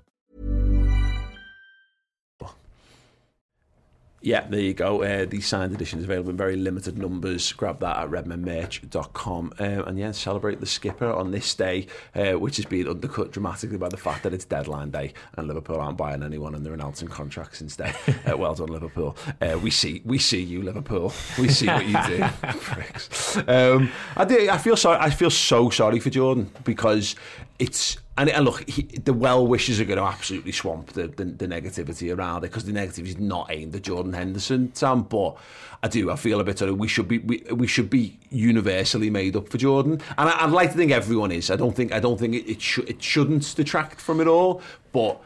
Yeah, 4.23 4.45
there 4.47 4.59
you 4.59 4.75
go. 4.75 5.01
Uh, 5.01 5.25
the 5.25 5.41
signed 5.41 5.73
edition 5.73 5.97
is 5.97 6.05
available 6.05 6.29
in 6.29 6.37
very 6.37 6.55
limited 6.55 6.95
numbers. 6.95 7.51
Grab 7.53 7.79
that 7.79 7.97
at 7.97 8.09
redmenmerch.com. 8.09 9.53
Um, 9.57 9.67
and 9.67 9.97
yeah, 9.97 10.11
celebrate 10.11 10.59
the 10.59 10.67
skipper 10.67 11.11
on 11.11 11.31
this 11.31 11.55
day, 11.55 11.87
uh, 12.13 12.33
which 12.33 12.57
has 12.57 12.65
been 12.65 12.87
undercut 12.87 13.31
dramatically 13.31 13.77
by 13.77 13.89
the 13.89 13.97
fact 13.97 14.21
that 14.21 14.33
it's 14.33 14.45
deadline 14.45 14.91
day 14.91 15.13
and 15.37 15.47
Liverpool 15.47 15.81
aren't 15.81 15.97
buying 15.97 16.21
anyone 16.21 16.53
and 16.53 16.63
they're 16.63 16.73
announcing 16.75 17.07
contracts 17.07 17.61
instead. 17.61 17.95
Uh, 18.21 18.37
well 18.37 18.53
done, 18.53 18.67
Liverpool. 18.67 19.17
Uh, 19.41 19.57
we 19.61 19.71
see 19.71 20.01
we 20.05 20.19
see 20.19 20.41
you, 20.41 20.61
Liverpool. 20.61 21.11
We 21.39 21.49
see 21.49 21.65
what 21.65 21.87
you 21.87 21.97
do. 22.05 22.23
Pricks. 22.59 23.35
Um, 23.47 23.89
I, 24.15 24.25
do, 24.25 24.47
I 24.49 24.57
feel 24.59 24.77
sorry. 24.77 24.99
I 24.99 25.09
feel 25.09 25.31
so 25.31 25.69
sorry 25.71 25.99
for 25.99 26.11
Jordan 26.11 26.51
because 26.63 27.15
it's 27.57 27.97
and, 28.17 28.29
and 28.29 28.43
look, 28.43 28.69
he, 28.69 28.83
the 28.83 29.13
well 29.13 29.47
wishes 29.47 29.79
are 29.79 29.85
going 29.85 29.97
to 29.97 30.03
absolutely 30.03 30.51
swamp 30.51 30.93
the, 30.93 31.07
the, 31.07 31.23
the 31.23 31.47
negativity 31.47 32.15
around 32.15 32.39
it 32.39 32.49
because 32.49 32.65
the 32.65 32.73
negativity 32.73 33.07
is 33.07 33.19
not 33.19 33.49
aimed 33.49 33.73
at 33.75 33.83
Jordan 33.83 34.13
Henderson, 34.13 34.75
Sam. 34.75 35.03
But 35.03 35.37
I 35.81 35.87
do, 35.87 36.11
I 36.11 36.17
feel 36.17 36.39
a 36.41 36.43
bit 36.43 36.61
of 36.61 36.77
we 36.77 36.89
should 36.89 37.07
be 37.07 37.19
we, 37.19 37.43
we 37.51 37.67
should 37.67 37.89
be 37.89 38.19
universally 38.29 39.09
made 39.09 39.35
up 39.35 39.47
for 39.47 39.57
Jordan, 39.57 40.01
and 40.17 40.29
I, 40.29 40.43
I'd 40.43 40.51
like 40.51 40.71
to 40.71 40.77
think 40.77 40.91
everyone 40.91 41.31
is. 41.31 41.49
I 41.49 41.55
don't 41.55 41.75
think 41.75 41.93
I 41.93 41.99
don't 41.99 42.19
think 42.19 42.35
it 42.35 42.49
it, 42.49 42.61
sh- 42.61 42.79
it 42.79 43.01
shouldn't 43.01 43.55
detract 43.55 44.01
from 44.01 44.19
it 44.19 44.27
all, 44.27 44.61
but 44.91 45.21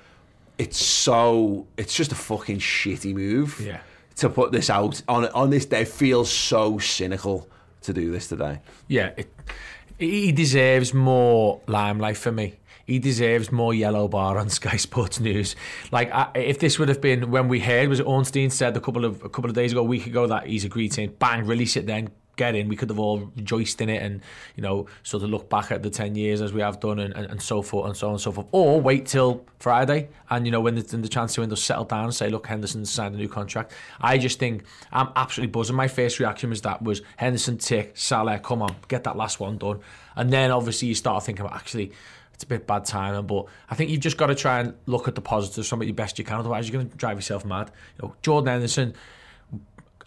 it's 0.57 0.77
so 0.77 1.65
it's 1.77 1.95
just 1.95 2.11
a 2.11 2.15
fucking 2.15 2.59
shitty 2.59 3.13
move. 3.13 3.59
Yeah. 3.59 3.79
To 4.17 4.29
put 4.29 4.51
this 4.51 4.69
out 4.69 5.01
on 5.09 5.25
on 5.29 5.49
this 5.49 5.65
day 5.65 5.81
it 5.81 5.89
feels 5.89 6.31
so 6.31 6.77
cynical 6.77 7.49
to 7.81 7.93
do 7.93 8.11
this 8.11 8.27
today. 8.27 8.61
Yeah, 8.87 9.11
it, 9.17 9.29
he 9.97 10.31
deserves 10.31 10.93
more 10.93 11.61
limelight 11.67 12.17
for 12.17 12.31
me. 12.31 12.55
He 12.85 12.99
deserves 12.99 13.51
more 13.51 13.73
yellow 13.73 14.07
bar 14.07 14.37
on 14.37 14.49
Sky 14.61 14.77
Sports 14.77 15.19
News. 15.19 15.55
Like, 15.91 16.11
I, 16.11 16.29
if 16.35 16.59
this 16.59 16.79
would 16.79 16.89
have 16.89 17.01
been 17.01 17.31
when 17.31 17.47
we 17.47 17.59
heard, 17.59 17.89
was 17.89 17.99
it 17.99 18.05
Ornstein 18.05 18.51
said 18.51 18.77
a 18.77 18.79
couple 18.79 19.05
of 19.05 19.23
a 19.23 19.29
couple 19.29 19.49
of 19.49 19.55
days 19.55 19.71
ago, 19.71 19.81
a 19.81 19.83
week 19.83 20.07
ago, 20.07 20.27
that 20.27 20.47
he's 20.47 20.65
agreed 20.65 20.91
to 20.93 21.07
bang, 21.07 21.45
release 21.45 21.75
it 21.75 21.85
then, 21.85 22.09
get 22.35 22.55
in. 22.55 22.67
We 22.67 22.75
could 22.75 22.89
have 22.89 22.99
all 22.99 23.31
rejoiced 23.35 23.81
in 23.81 23.89
it 23.89 24.01
and, 24.01 24.21
you 24.55 24.63
know, 24.63 24.87
sort 25.03 25.23
of 25.23 25.29
look 25.29 25.49
back 25.49 25.71
at 25.71 25.83
the 25.83 25.89
10 25.89 26.15
years 26.15 26.41
as 26.41 26.53
we 26.53 26.61
have 26.61 26.79
done 26.79 26.99
and, 26.99 27.13
and, 27.15 27.25
and 27.25 27.41
so 27.41 27.61
forth 27.61 27.87
and 27.87 27.97
so 27.97 28.07
on 28.07 28.13
and 28.13 28.21
so 28.21 28.31
forth. 28.31 28.47
Or 28.51 28.79
wait 28.81 29.05
till 29.05 29.45
Friday 29.59 30.09
and, 30.29 30.45
you 30.45 30.51
know, 30.51 30.61
when 30.61 30.75
the, 30.75 30.81
when 30.81 31.07
transfer 31.07 31.41
window 31.41 31.55
settle 31.55 31.85
down 31.85 32.05
and 32.05 32.15
say, 32.15 32.29
look, 32.29 32.47
Henderson 32.47 32.85
signed 32.85 33.15
a 33.15 33.17
new 33.17 33.29
contract. 33.29 33.73
I 33.99 34.17
just 34.17 34.39
think 34.39 34.63
I'm 34.91 35.09
absolutely 35.15 35.51
buzzing. 35.51 35.75
My 35.75 35.87
first 35.87 36.19
reaction 36.19 36.49
was 36.49 36.61
that 36.61 36.81
was 36.81 37.01
Henderson 37.17 37.57
tick, 37.57 37.93
Salah, 37.95 38.39
come 38.39 38.61
on, 38.61 38.75
get 38.87 39.03
that 39.05 39.17
last 39.17 39.39
one 39.39 39.57
done. 39.57 39.79
And 40.15 40.31
then 40.31 40.51
obviously 40.51 40.87
you 40.87 40.95
start 40.95 41.23
thinking 41.23 41.45
about 41.45 41.57
actually, 41.57 41.91
it's 42.35 42.43
a 42.43 42.47
bit 42.47 42.67
bad 42.67 42.83
timing, 42.83 43.25
but 43.25 43.45
I 43.69 43.75
think 43.75 43.89
you've 43.89 44.01
just 44.01 44.17
got 44.17 44.27
to 44.27 44.35
try 44.35 44.59
and 44.59 44.73
look 44.85 45.07
at 45.07 45.15
the 45.15 45.21
positives 45.21 45.69
from 45.69 45.81
it 45.81 45.85
the 45.85 45.93
best 45.93 46.19
you 46.19 46.25
can. 46.25 46.37
Otherwise, 46.37 46.67
you're 46.67 46.73
going 46.73 46.89
to 46.89 46.97
drive 46.97 47.17
yourself 47.17 47.45
mad. 47.45 47.71
You 47.97 48.07
know, 48.07 48.15
Jordan 48.21 48.49
Henderson, 48.49 48.93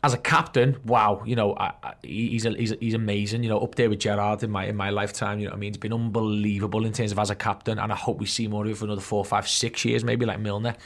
as 0.04 0.12
a 0.12 0.18
captain, 0.18 0.76
wow, 0.84 1.22
you 1.24 1.34
know, 1.34 1.56
I, 1.56 1.72
I, 1.82 1.94
he's, 2.02 2.44
a, 2.44 2.50
he's 2.50 2.72
a, 2.72 2.76
he's 2.76 2.92
amazing. 2.92 3.42
You 3.42 3.48
know, 3.48 3.58
up 3.58 3.74
there 3.76 3.88
with 3.88 3.98
Gerrard 3.98 4.42
in 4.42 4.50
my 4.50 4.66
in 4.66 4.76
my 4.76 4.90
lifetime. 4.90 5.38
You 5.38 5.46
know, 5.46 5.52
what 5.52 5.56
I 5.56 5.60
mean, 5.60 5.68
it's 5.70 5.78
been 5.78 5.94
unbelievable 5.94 6.84
in 6.84 6.92
terms 6.92 7.12
of 7.12 7.18
as 7.18 7.30
a 7.30 7.34
captain, 7.34 7.78
and 7.78 7.90
I 7.90 7.96
hope 7.96 8.18
we 8.18 8.26
see 8.26 8.46
more 8.46 8.64
of 8.64 8.70
it 8.70 8.76
for 8.76 8.84
another 8.84 9.00
four, 9.00 9.24
five, 9.24 9.48
six 9.48 9.86
years, 9.86 10.04
maybe 10.04 10.26
like 10.26 10.38
Milner. 10.38 10.76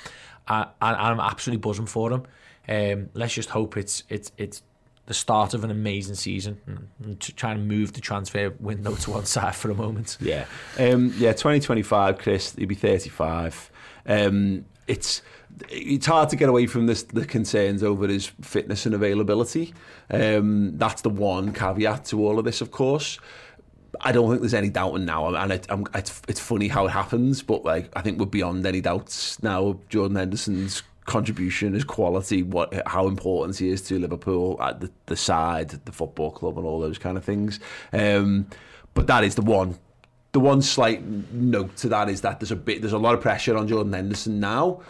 And, 0.47 0.68
and 0.80 0.97
I'm 0.97 1.20
absolutely 1.20 1.61
buzzing 1.61 1.86
for 1.86 2.12
him. 2.12 2.22
Um, 2.68 3.11
let's 3.14 3.34
just 3.34 3.51
hope 3.51 3.76
it's 3.76 4.05
it's 4.09 4.30
it's 4.38 4.62
the 5.07 5.14
start 5.14 5.53
of 5.53 5.64
an 5.64 5.70
amazing 5.70 6.14
season 6.14 6.61
and, 6.66 6.88
and 7.03 7.20
to 7.20 7.57
move 7.57 7.92
the 7.92 8.00
transfer 8.00 8.50
window 8.61 8.94
to 8.96 9.11
one 9.11 9.26
side 9.26 9.55
for 9.55 9.70
a 9.70 9.74
moment. 9.74 10.16
Yeah, 10.20 10.46
um, 10.78 11.12
yeah. 11.18 11.32
Twenty 11.32 11.61
twenty 11.61 11.82
five, 11.82 12.18
Chris. 12.18 12.55
He'll 12.55 12.68
be 12.68 12.74
thirty 12.74 13.11
five. 13.11 13.70
Um, 14.07 14.64
it's 14.86 15.22
it's 15.68 16.07
hard 16.07 16.28
to 16.30 16.36
get 16.36 16.48
away 16.48 16.66
from 16.66 16.86
this 16.86 17.03
the 17.03 17.24
concerns 17.24 17.82
over 17.82 18.07
his 18.07 18.26
fitness 18.40 18.86
and 18.86 18.94
availability. 18.94 19.74
Um, 20.11 20.78
that's 20.78 21.03
the 21.03 21.11
one 21.11 21.53
caveat 21.53 22.07
to 22.07 22.24
all 22.26 22.38
of 22.38 22.44
this, 22.44 22.61
of 22.61 22.70
course. 22.70 23.18
I 24.00 24.12
don't 24.12 24.30
think 24.30 24.40
there's 24.40 24.55
any 24.55 24.70
doubt 24.70 24.98
now, 25.00 25.34
and 25.34 25.53
it, 25.53 25.66
I'm, 25.68 25.86
it's 25.94 26.22
it's 26.26 26.40
funny 26.40 26.68
how 26.68 26.86
it 26.86 26.90
happens, 26.90 27.42
but 27.42 27.64
like 27.64 27.90
I 27.94 28.00
think 28.00 28.18
we're 28.18 28.26
beyond 28.26 28.64
any 28.66 28.80
doubts 28.80 29.42
now. 29.42 29.78
Jordan 29.88 30.16
Henderson's 30.16 30.82
contribution, 31.05 31.74
his 31.74 31.84
quality, 31.84 32.42
what 32.42 32.86
how 32.86 33.09
important 33.09 33.59
he 33.59 33.68
is 33.70 33.82
to 33.82 33.98
Liverpool 33.98 34.61
at 34.62 34.80
the, 34.80 34.90
the 35.07 35.16
side, 35.16 35.70
the 35.70 35.92
football 35.92 36.30
club, 36.30 36.57
and 36.59 36.66
all 36.66 36.80
those 36.80 36.98
kind 36.98 37.16
of 37.16 37.24
things. 37.24 37.61
Um, 37.92 38.46
but 38.94 39.07
that 39.07 39.24
is 39.24 39.34
the 39.34 39.42
one. 39.42 39.78
The 40.32 40.40
one 40.40 40.62
slight 40.62 41.05
note 41.05 41.76
to 41.76 41.88
that 41.90 42.09
is 42.09 42.22
that 42.22 42.40
there's 42.40 42.53
a 42.53 42.57
bit, 42.57 42.80
there's 42.80 42.94
a 42.94 42.98
lot 42.98 43.14
of 43.14 43.20
pressure 43.20 43.55
on 43.55 43.68
Jordan 43.68 43.92
Henderson 43.92 44.40
now. 44.40 44.80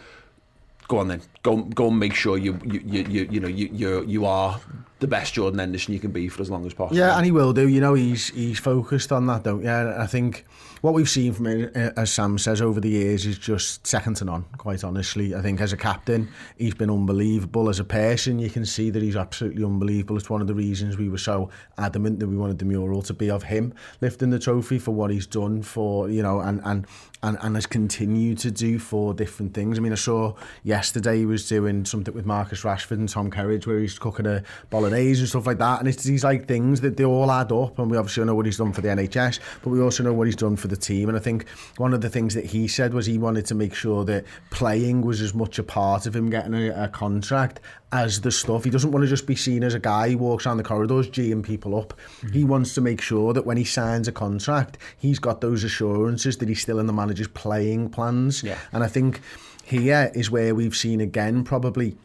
Go 0.86 0.98
on 0.98 1.08
then, 1.08 1.22
go 1.42 1.56
go 1.56 1.88
and 1.88 1.98
make 1.98 2.14
sure 2.14 2.38
you 2.38 2.60
you 2.64 2.80
you 2.84 3.02
you, 3.08 3.28
you 3.30 3.40
know 3.40 3.48
you 3.48 3.68
you 3.72 4.04
you 4.04 4.26
are 4.26 4.60
the 5.00 5.08
best 5.08 5.34
Jordan 5.34 5.58
Henderson 5.58 5.94
you 5.94 6.00
can 6.00 6.12
be 6.12 6.28
for 6.28 6.42
as 6.42 6.50
long 6.50 6.64
as 6.64 6.74
possible. 6.74 6.96
Yeah, 6.96 7.16
and 7.16 7.24
he 7.24 7.32
will 7.32 7.52
do. 7.52 7.68
You 7.68 7.80
know, 7.80 7.94
he's 7.94 8.28
he's 8.28 8.58
focused 8.58 9.10
on 9.10 9.26
that, 9.26 9.42
don't 9.42 9.62
you? 9.62 9.70
I 9.70 10.06
think 10.06 10.44
what 10.82 10.94
we've 10.94 11.08
seen 11.08 11.32
from 11.32 11.46
him, 11.46 11.70
uh, 11.74 11.90
as 11.96 12.12
Sam 12.12 12.36
says, 12.38 12.60
over 12.60 12.80
the 12.80 12.90
years 12.90 13.24
is 13.24 13.38
just 13.38 13.86
second 13.86 14.16
to 14.16 14.24
none, 14.24 14.44
quite 14.58 14.82
honestly. 14.82 15.32
I 15.34 15.40
think 15.40 15.60
as 15.60 15.72
a 15.72 15.76
captain, 15.76 16.28
he's 16.58 16.74
been 16.74 16.90
unbelievable. 16.90 17.68
As 17.68 17.78
a 17.78 17.84
person, 17.84 18.40
you 18.40 18.50
can 18.50 18.66
see 18.66 18.90
that 18.90 19.00
he's 19.00 19.14
absolutely 19.14 19.64
unbelievable. 19.64 20.16
It's 20.16 20.28
one 20.28 20.40
of 20.40 20.48
the 20.48 20.54
reasons 20.54 20.98
we 20.98 21.08
were 21.08 21.18
so 21.18 21.50
adamant 21.78 22.18
that 22.18 22.26
we 22.26 22.36
wanted 22.36 22.58
the 22.58 22.64
mural 22.64 23.00
to 23.02 23.14
be 23.14 23.30
of 23.30 23.44
him 23.44 23.72
lifting 24.00 24.30
the 24.30 24.40
trophy 24.40 24.80
for 24.80 24.90
what 24.90 25.12
he's 25.12 25.26
done 25.26 25.62
for, 25.62 26.10
you 26.10 26.22
know, 26.22 26.40
and, 26.40 26.60
and, 26.64 26.86
and, 27.22 27.38
and 27.40 27.54
has 27.54 27.66
continued 27.66 28.38
to 28.38 28.50
do 28.50 28.78
for 28.78 29.14
different 29.14 29.54
things. 29.54 29.78
I 29.78 29.80
mean, 29.80 29.92
I 29.92 29.96
saw 29.96 30.34
yesterday 30.64 31.18
he 31.18 31.26
was 31.26 31.48
doing 31.48 31.84
something 31.84 32.12
with 32.12 32.26
Marcus 32.26 32.62
Rashford 32.62 32.92
and 32.92 33.08
Tom 33.08 33.30
Kerridge 33.30 33.66
where 33.66 33.78
he's 33.78 33.98
cooking 33.98 34.26
a 34.26 34.42
bolognese 34.70 35.20
and 35.20 35.28
stuff 35.28 35.46
like 35.46 35.58
that. 35.58 35.78
And 35.78 35.88
it's 35.88 36.02
these 36.02 36.24
like 36.24 36.48
things 36.48 36.80
that 36.80 36.96
they 36.96 37.04
all 37.04 37.30
add 37.30 37.52
up. 37.52 37.78
And 37.78 37.90
we 37.90 37.96
obviously 37.96 38.24
know 38.24 38.34
what 38.34 38.46
he's 38.46 38.58
done 38.58 38.72
for 38.72 38.80
the 38.80 38.88
NHS, 38.88 39.38
but 39.62 39.70
we 39.70 39.80
also 39.80 40.02
know 40.02 40.12
what 40.12 40.26
he's 40.26 40.36
done 40.36 40.56
for 40.56 40.68
the 40.68 40.76
team. 40.76 41.08
And 41.08 41.16
I 41.16 41.20
think 41.20 41.48
one 41.76 41.94
of 41.94 42.00
the 42.00 42.10
things 42.10 42.34
that 42.34 42.46
he 42.46 42.66
said 42.66 42.92
was 42.92 43.06
he 43.06 43.18
wanted 43.18 43.46
to 43.46 43.54
make 43.54 43.74
sure 43.74 44.04
that 44.04 44.24
playing 44.50 45.02
was 45.02 45.20
as 45.20 45.32
much 45.32 45.58
a 45.58 45.62
part 45.62 46.06
of 46.06 46.16
him 46.16 46.28
getting 46.28 46.54
a, 46.54 46.70
a 46.84 46.88
contract 46.88 47.60
as 47.92 48.22
the 48.22 48.30
stuff. 48.30 48.64
He 48.64 48.70
doesn't 48.70 48.90
want 48.90 49.04
to 49.04 49.08
just 49.08 49.26
be 49.26 49.36
seen 49.36 49.62
as 49.62 49.74
a 49.74 49.78
guy 49.78 50.10
who 50.10 50.18
walks 50.18 50.44
down 50.44 50.56
the 50.56 50.62
corridors 50.62 51.08
geeing 51.08 51.44
people 51.44 51.78
up. 51.78 51.92
Mm-hmm. 52.22 52.32
He 52.32 52.44
wants 52.44 52.74
to 52.74 52.80
make 52.80 53.00
sure 53.00 53.32
that 53.34 53.46
when 53.46 53.58
he 53.58 53.64
signs 53.64 54.08
a 54.08 54.12
contract, 54.12 54.78
he's 54.98 55.18
got 55.18 55.40
those 55.42 55.62
assurances 55.62 56.38
that 56.38 56.48
he's 56.48 56.62
still 56.62 56.78
in 56.78 56.86
the 56.86 56.92
manager's 56.92 57.28
playing 57.28 57.90
plans. 57.90 58.42
Yeah. 58.42 58.58
And 58.72 58.82
I 58.82 58.88
think 58.88 59.20
here 59.62 60.10
is 60.14 60.30
where 60.30 60.54
we've 60.54 60.76
seen 60.76 61.00
again 61.00 61.44
probably 61.44 61.96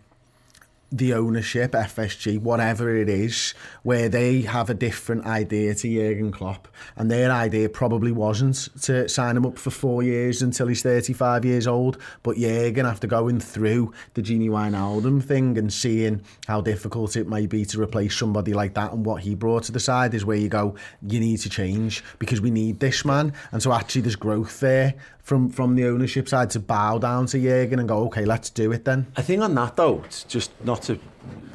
the 0.91 1.13
ownership, 1.13 1.73
FSG, 1.73 2.39
whatever 2.39 2.95
it 2.95 3.09
is, 3.09 3.53
where 3.83 4.07
they 4.07 4.41
have 4.41 4.69
a 4.69 4.73
different 4.73 5.25
idea 5.25 5.75
to 5.75 5.93
Jurgen 5.93 6.31
Klopp, 6.31 6.67
and 6.95 7.11
their 7.11 7.31
idea 7.31 7.67
probably 7.67 8.11
wasn't 8.11 8.69
to 8.83 9.09
sign 9.09 9.35
him 9.35 9.45
up 9.45 9.57
for 9.57 9.69
four 9.69 10.01
years 10.01 10.41
until 10.41 10.67
he's 10.67 10.81
35 10.81 11.43
years 11.43 11.67
old. 11.67 11.97
But 12.23 12.37
Jurgen, 12.37 12.85
after 12.85 13.07
going 13.07 13.39
through 13.39 13.93
the 14.13 14.21
Gini 14.21 14.49
Wijnaldum 14.49 15.23
thing 15.23 15.57
and 15.57 15.71
seeing 15.71 16.21
how 16.47 16.61
difficult 16.61 17.17
it 17.17 17.27
may 17.27 17.47
be 17.47 17.65
to 17.65 17.81
replace 17.81 18.15
somebody 18.15 18.53
like 18.53 18.73
that, 18.75 18.93
and 18.93 19.05
what 19.05 19.23
he 19.23 19.35
brought 19.35 19.63
to 19.63 19.71
the 19.71 19.79
side 19.79 20.13
is 20.13 20.23
where 20.23 20.37
you 20.37 20.47
go, 20.49 20.75
you 21.01 21.19
need 21.19 21.37
to 21.39 21.49
change 21.49 22.03
because 22.19 22.39
we 22.39 22.51
need 22.51 22.79
this 22.79 23.03
man. 23.03 23.33
And 23.51 23.61
so 23.61 23.73
actually, 23.73 24.01
there's 24.01 24.15
growth 24.15 24.59
there 24.61 24.95
from 25.27 25.49
from 25.49 25.75
the 25.75 25.85
ownership 25.85 26.29
side 26.29 26.49
to 26.49 26.59
bow 26.59 26.97
down 26.97 27.25
to 27.25 27.37
Jurgen 27.37 27.79
and 27.79 27.89
go, 27.89 28.05
okay, 28.05 28.23
let's 28.23 28.49
do 28.49 28.71
it 28.71 28.85
then. 28.85 29.07
I 29.17 29.21
think 29.21 29.41
on 29.41 29.53
that 29.55 29.75
though, 29.75 30.01
it's 30.05 30.23
just 30.23 30.51
not 30.63 30.76
to 30.83 30.99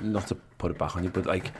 not 0.02 0.26
to 0.28 0.34
put 0.58 0.70
it 0.70 0.78
back 0.78 0.96
on 0.96 1.04
you, 1.04 1.10
but 1.10 1.26
like. 1.26 1.52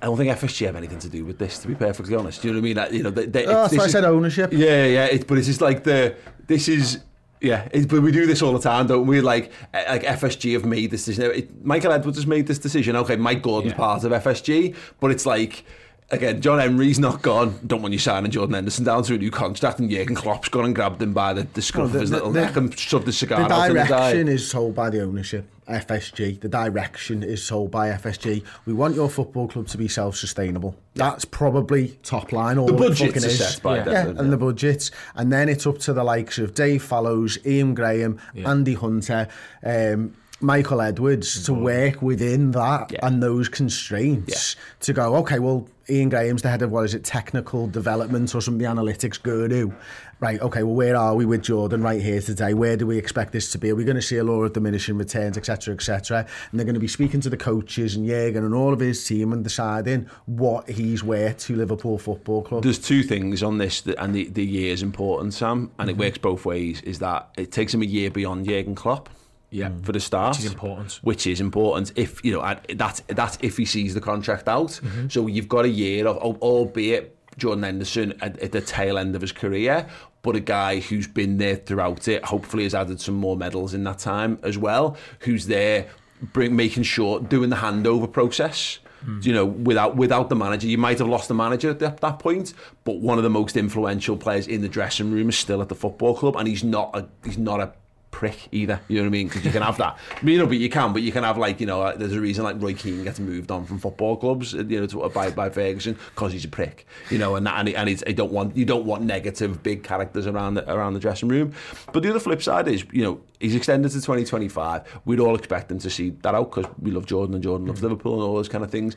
I 0.00 0.06
don't 0.06 0.16
think 0.16 0.36
FSG 0.36 0.66
have 0.66 0.74
anything 0.74 0.98
to 0.98 1.08
do 1.08 1.24
with 1.24 1.38
this, 1.38 1.60
to 1.60 1.68
be 1.68 1.76
perfectly 1.76 2.16
honest. 2.16 2.42
Do 2.42 2.48
you 2.48 2.54
know 2.54 2.58
what 2.58 2.64
I 2.64 2.68
mean? 2.68 2.76
Like, 2.76 2.92
you 2.92 3.02
know, 3.04 3.10
they, 3.10 3.26
they, 3.26 3.46
Oh, 3.46 3.52
that's 3.68 3.76
why 3.76 3.84
I 3.84 3.86
said 3.86 4.02
ownership. 4.04 4.52
Yeah, 4.52 4.84
yeah. 4.84 5.04
It, 5.04 5.28
but 5.28 5.38
it's 5.38 5.46
just 5.46 5.60
like 5.60 5.84
the 5.84 6.16
this 6.48 6.66
is 6.66 6.98
yeah. 7.40 7.68
It, 7.70 7.86
but 7.88 8.02
we 8.02 8.10
do 8.10 8.26
this 8.26 8.42
all 8.42 8.52
the 8.52 8.58
time, 8.58 8.88
don't 8.88 9.06
we? 9.06 9.20
Like 9.20 9.52
eh, 9.72 9.84
like 9.88 10.02
FSG 10.02 10.54
have 10.54 10.64
made 10.64 10.90
this 10.90 11.04
decision. 11.04 11.30
It, 11.32 11.64
Michael 11.64 11.92
Edwards 11.92 12.18
has 12.18 12.26
made 12.26 12.48
this 12.48 12.58
decision. 12.58 12.96
Okay, 12.96 13.14
Mike 13.14 13.42
Gordon's 13.42 13.74
Yeah. 13.74 13.76
part 13.76 14.02
of 14.02 14.10
FSG, 14.10 14.74
but 14.98 15.12
it's 15.12 15.24
like. 15.24 15.64
Again, 16.12 16.42
John 16.42 16.58
Henry's 16.58 16.98
not 16.98 17.22
gone. 17.22 17.58
Don't 17.66 17.80
want 17.80 17.92
you 17.92 17.98
signing 17.98 18.30
Jordan 18.30 18.54
Henderson 18.54 18.84
down 18.84 19.02
to 19.04 19.14
a 19.14 19.18
new 19.18 19.30
contract, 19.30 19.78
and 19.78 19.90
Jurgen 19.90 20.14
Klopp's 20.14 20.50
gone 20.50 20.66
and 20.66 20.74
grabbed 20.74 21.00
him 21.00 21.14
by 21.14 21.32
the, 21.32 21.44
the 21.54 21.62
scruff 21.62 21.86
No, 21.86 21.92
the- 21.92 21.96
of 21.96 22.00
his 22.02 22.10
the- 22.10 22.16
little 22.16 22.32
the- 22.32 22.40
neck 22.42 22.56
and 22.56 22.78
shoved 22.78 23.06
the 23.06 23.12
cigar 23.14 23.48
The 23.48 23.54
out 23.54 23.70
in 23.70 23.76
his 23.76 23.84
eye. 23.90 24.10
direction 24.12 24.28
is 24.28 24.50
sold 24.50 24.74
by 24.74 24.90
the 24.90 25.02
ownership, 25.02 25.46
FSG. 25.66 26.38
The 26.40 26.50
direction 26.50 27.22
is 27.22 27.42
sold 27.42 27.70
by 27.70 27.88
FSG. 27.88 28.42
We 28.66 28.74
want 28.74 28.94
your 28.94 29.08
football 29.08 29.48
club 29.48 29.68
to 29.68 29.78
be 29.78 29.88
self-sustainable. 29.88 30.76
That's 30.96 31.24
probably 31.24 31.96
top 32.02 32.30
line. 32.30 32.58
All 32.58 32.66
The 32.66 32.74
it 32.74 32.78
budgets 32.78 33.00
fucking 33.00 33.24
are 33.24 33.26
is. 33.28 33.38
set 33.54 33.62
by 33.62 33.76
yeah, 33.78 33.84
them, 33.84 34.08
and 34.18 34.26
yeah. 34.26 34.30
the 34.32 34.36
budgets, 34.36 34.90
and 35.14 35.32
then 35.32 35.48
it's 35.48 35.66
up 35.66 35.78
to 35.78 35.94
the 35.94 36.04
likes 36.04 36.36
of 36.38 36.52
Dave 36.54 36.82
Fallows, 36.82 37.38
Ian 37.46 37.72
Graham, 37.74 38.18
Andy 38.36 38.74
Hunter. 38.74 39.28
Um, 39.64 40.12
Michael 40.44 40.80
Edwards 40.80 41.44
to 41.44 41.54
work 41.54 42.02
within 42.02 42.50
that 42.50 42.90
Yeah. 42.90 43.06
and 43.06 43.22
those 43.22 43.48
constraints 43.48 44.56
to 44.80 44.92
go, 44.92 45.14
okay, 45.18 45.38
well, 45.38 45.68
Ian 45.90 46.08
Graham's 46.08 46.42
the 46.42 46.48
head 46.48 46.62
of 46.62 46.70
what 46.70 46.84
is 46.84 46.94
it, 46.94 47.04
technical 47.04 47.66
development 47.66 48.34
or 48.34 48.40
something, 48.40 48.58
the 48.58 48.64
analytics 48.64 49.20
guru. 49.20 49.72
Right, 50.20 50.40
okay, 50.40 50.62
well, 50.62 50.76
where 50.76 50.96
are 50.96 51.16
we 51.16 51.24
with 51.24 51.42
Jordan 51.42 51.82
right 51.82 52.00
here 52.00 52.20
today? 52.20 52.54
Where 52.54 52.76
do 52.76 52.86
we 52.86 52.96
expect 52.96 53.32
this 53.32 53.50
to 53.52 53.58
be? 53.58 53.70
Are 53.70 53.74
we 53.74 53.84
going 53.84 53.96
to 53.96 54.02
see 54.02 54.18
a 54.18 54.24
law 54.24 54.42
of 54.42 54.52
diminishing 54.52 54.96
returns, 54.96 55.36
etc., 55.36 55.74
etc.? 55.74 56.26
And 56.50 56.60
they're 56.60 56.64
going 56.64 56.74
to 56.74 56.80
be 56.80 56.86
speaking 56.86 57.20
to 57.22 57.30
the 57.30 57.36
coaches 57.36 57.96
and 57.96 58.06
Jurgen 58.06 58.44
and 58.44 58.54
all 58.54 58.72
of 58.72 58.78
his 58.78 59.04
team 59.04 59.32
and 59.32 59.42
deciding 59.42 60.08
what 60.26 60.70
he's 60.70 61.02
worth 61.02 61.38
to 61.38 61.56
Liverpool 61.56 61.98
Football 61.98 62.42
Club. 62.42 62.62
There's 62.62 62.78
two 62.78 63.02
things 63.02 63.42
on 63.42 63.58
this, 63.58 63.80
that, 63.80 64.00
and 64.00 64.14
the, 64.14 64.28
the 64.28 64.44
year 64.44 64.72
is 64.72 64.82
important, 64.82 65.34
Sam, 65.34 65.72
and 65.78 65.90
it 65.90 65.94
mm-hmm. 65.94 66.02
works 66.02 66.18
both 66.18 66.44
ways. 66.44 66.80
Is 66.82 67.00
that 67.00 67.30
it 67.36 67.50
takes 67.50 67.74
him 67.74 67.82
a 67.82 67.86
year 67.86 68.10
beyond 68.10 68.46
Jurgen 68.46 68.76
Klopp, 68.76 69.08
Yeah. 69.52 69.70
for 69.82 69.92
the 69.92 70.00
start, 70.00 70.36
Which 70.36 70.46
is 70.46 70.52
important. 70.52 71.00
Which 71.02 71.26
is 71.26 71.40
important 71.40 71.92
if 71.94 72.24
you 72.24 72.32
know 72.32 72.56
that's 72.74 73.00
that's 73.08 73.38
if 73.42 73.58
he 73.58 73.66
sees 73.66 73.92
the 73.94 74.00
contract 74.00 74.48
out. 74.48 74.70
Mm-hmm. 74.70 75.08
So 75.08 75.26
you've 75.26 75.48
got 75.48 75.66
a 75.66 75.68
year 75.68 76.06
of, 76.06 76.16
albeit 76.42 77.16
Jordan 77.36 77.64
Henderson 77.64 78.14
at, 78.20 78.38
at 78.38 78.52
the 78.52 78.60
tail 78.60 78.98
end 78.98 79.14
of 79.14 79.20
his 79.20 79.32
career, 79.32 79.86
but 80.22 80.36
a 80.36 80.40
guy 80.40 80.80
who's 80.80 81.06
been 81.06 81.38
there 81.38 81.56
throughout 81.56 82.08
it. 82.08 82.24
Hopefully, 82.24 82.64
has 82.64 82.74
added 82.74 83.00
some 83.00 83.14
more 83.14 83.36
medals 83.36 83.74
in 83.74 83.84
that 83.84 83.98
time 83.98 84.38
as 84.42 84.56
well. 84.56 84.96
Who's 85.20 85.46
there, 85.46 85.86
bring 86.32 86.56
making 86.56 86.84
sure 86.84 87.20
doing 87.20 87.50
the 87.50 87.56
handover 87.56 88.10
process. 88.10 88.78
You 89.20 89.32
know, 89.32 89.44
without 89.44 89.96
without 89.96 90.28
the 90.28 90.36
manager, 90.36 90.68
you 90.68 90.78
might 90.78 91.00
have 91.00 91.08
lost 91.08 91.26
the 91.26 91.34
manager 91.34 91.68
at 91.70 91.80
that, 91.80 92.00
that 92.02 92.20
point. 92.20 92.54
But 92.84 93.00
one 93.00 93.18
of 93.18 93.24
the 93.24 93.30
most 93.30 93.56
influential 93.56 94.16
players 94.16 94.46
in 94.46 94.62
the 94.62 94.68
dressing 94.68 95.10
room 95.10 95.28
is 95.28 95.36
still 95.36 95.60
at 95.60 95.68
the 95.68 95.74
football 95.74 96.14
club, 96.16 96.36
and 96.36 96.46
he's 96.46 96.62
not 96.62 96.96
a 96.96 97.08
he's 97.24 97.36
not 97.36 97.58
a 97.58 97.72
prick 98.12 98.48
either. 98.52 98.80
You 98.86 98.98
know 98.98 99.02
what 99.02 99.08
I 99.08 99.10
mean? 99.10 99.26
Because 99.26 99.44
you 99.44 99.50
can 99.50 99.62
have 99.62 99.78
that. 99.78 99.98
You 100.22 100.38
know, 100.38 100.46
but 100.46 100.58
you 100.58 100.70
can, 100.70 100.92
but 100.92 101.02
you 101.02 101.10
can 101.10 101.24
have 101.24 101.36
like 101.36 101.58
you 101.58 101.66
know, 101.66 101.80
like, 101.80 101.98
there's 101.98 102.12
a 102.12 102.20
reason 102.20 102.44
like 102.44 102.62
Roy 102.62 102.74
Keane 102.74 103.02
gets 103.02 103.18
moved 103.18 103.50
on 103.50 103.66
from 103.66 103.78
football 103.78 104.16
clubs, 104.16 104.54
uh, 104.54 104.58
you 104.58 104.78
know, 104.78 104.86
to, 104.86 105.02
uh, 105.02 105.08
by 105.08 105.30
by 105.30 105.50
Ferguson 105.50 105.98
because 106.14 106.32
he's 106.32 106.44
a 106.44 106.48
prick. 106.48 106.86
You 107.10 107.18
know, 107.18 107.34
and 107.34 107.44
that, 107.46 107.58
and, 107.58 107.68
he, 107.68 107.74
and 107.74 107.88
he's, 107.88 108.04
I 108.06 108.12
don't 108.12 108.30
want 108.30 108.56
you 108.56 108.64
don't 108.64 108.84
want 108.84 109.02
negative 109.02 109.62
big 109.64 109.82
characters 109.82 110.28
around 110.28 110.54
the, 110.54 110.72
around 110.72 110.94
the 110.94 111.00
dressing 111.00 111.28
room. 111.28 111.52
But 111.92 112.04
the 112.04 112.10
other 112.10 112.20
flip 112.20 112.42
side 112.42 112.68
is, 112.68 112.84
you 112.92 113.02
know, 113.02 113.20
he's 113.40 113.56
extended 113.56 113.88
to 113.88 113.96
2025. 113.96 115.00
We'd 115.04 115.18
all 115.18 115.34
expect 115.34 115.72
him 115.72 115.80
to 115.80 115.90
see 115.90 116.10
that 116.10 116.34
out 116.34 116.54
because 116.54 116.70
we 116.80 116.92
love 116.92 117.06
Jordan 117.06 117.34
and 117.34 117.42
Jordan 117.42 117.66
loves 117.66 117.80
mm. 117.80 117.84
Liverpool 117.84 118.14
and 118.14 118.22
all 118.22 118.36
those 118.36 118.48
kind 118.48 118.62
of 118.62 118.70
things. 118.70 118.94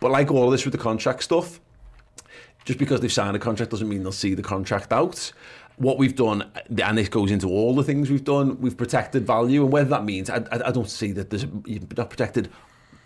But 0.00 0.10
like 0.10 0.30
all 0.30 0.50
this 0.50 0.64
with 0.64 0.72
the 0.72 0.78
contract 0.78 1.22
stuff, 1.22 1.60
just 2.64 2.78
because 2.78 3.00
they've 3.00 3.12
signed 3.12 3.36
a 3.36 3.38
contract 3.38 3.70
doesn't 3.70 3.88
mean 3.88 4.02
they'll 4.02 4.12
see 4.12 4.34
the 4.34 4.42
contract 4.42 4.92
out. 4.92 5.32
What 5.76 5.98
we've 5.98 6.14
done, 6.14 6.50
and 6.82 6.98
this 6.98 7.08
goes 7.08 7.30
into 7.30 7.48
all 7.48 7.74
the 7.74 7.82
things 7.82 8.10
we've 8.10 8.24
done, 8.24 8.60
we've 8.60 8.76
protected 8.76 9.26
value, 9.26 9.62
and 9.62 9.72
whether 9.72 9.90
that 9.90 10.04
means, 10.04 10.30
I, 10.30 10.44
I, 10.50 10.70
don't 10.70 10.88
see 10.88 11.12
that 11.12 11.30
there's 11.30 11.46
you've 11.64 11.96
not 11.96 12.10
protected 12.10 12.50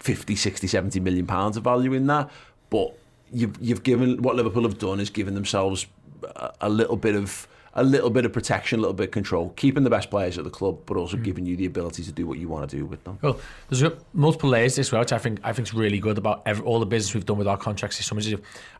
50, 0.01 0.37
60, 0.37 0.67
70 0.67 1.01
million 1.01 1.27
pounds 1.27 1.57
of 1.57 1.65
value 1.65 1.93
in 1.93 2.07
that, 2.09 2.31
but 2.71 2.99
you've 3.33 3.57
you've 3.61 3.83
given 3.83 4.23
what 4.23 4.37
Liverpool 4.37 4.63
have 4.63 4.79
done 4.79 5.01
is 5.01 5.11
given 5.11 5.35
themselves 5.35 5.87
a, 6.23 6.53
a 6.63 6.69
little 6.69 6.97
bit 6.97 7.15
of 7.15 7.49
a 7.77 7.85
little 7.85 8.09
bit 8.09 8.25
of 8.25 8.33
protection, 8.33 8.79
a 8.79 8.83
little 8.83 8.95
bit 8.95 9.05
of 9.05 9.11
control, 9.11 9.51
keeping 9.51 9.85
the 9.85 9.91
best 9.91 10.11
players 10.11 10.39
at 10.39 10.45
the 10.45 10.51
club, 10.51 10.79
but 10.87 10.97
also 10.97 11.17
hmm. 11.17 11.23
giving 11.23 11.47
you 11.47 11.57
the 11.57 11.67
ability 11.67 12.03
to 12.03 12.11
do 12.11 12.27
what 12.27 12.39
you 12.39 12.49
want 12.49 12.69
to 12.69 12.77
do 12.77 12.87
with 12.87 13.05
them. 13.05 13.19
Well, 13.21 13.39
there's 13.69 13.93
multiple 14.15 14.49
layers 14.49 14.77
this, 14.77 14.91
which 14.91 15.13
I 15.13 15.19
think 15.19 15.41
I 15.45 15.53
think 15.53 15.69
is 15.69 15.75
really 15.75 15.99
good 15.99 16.17
about 16.17 16.43
every, 16.47 16.65
all 16.65 16.81
the 16.81 16.87
business 16.87 17.15
we've 17.15 17.27
done 17.27 17.37
with 17.37 17.47
our 17.47 17.59
contracts 17.59 17.99
this 17.99 18.07
summer. 18.07 18.23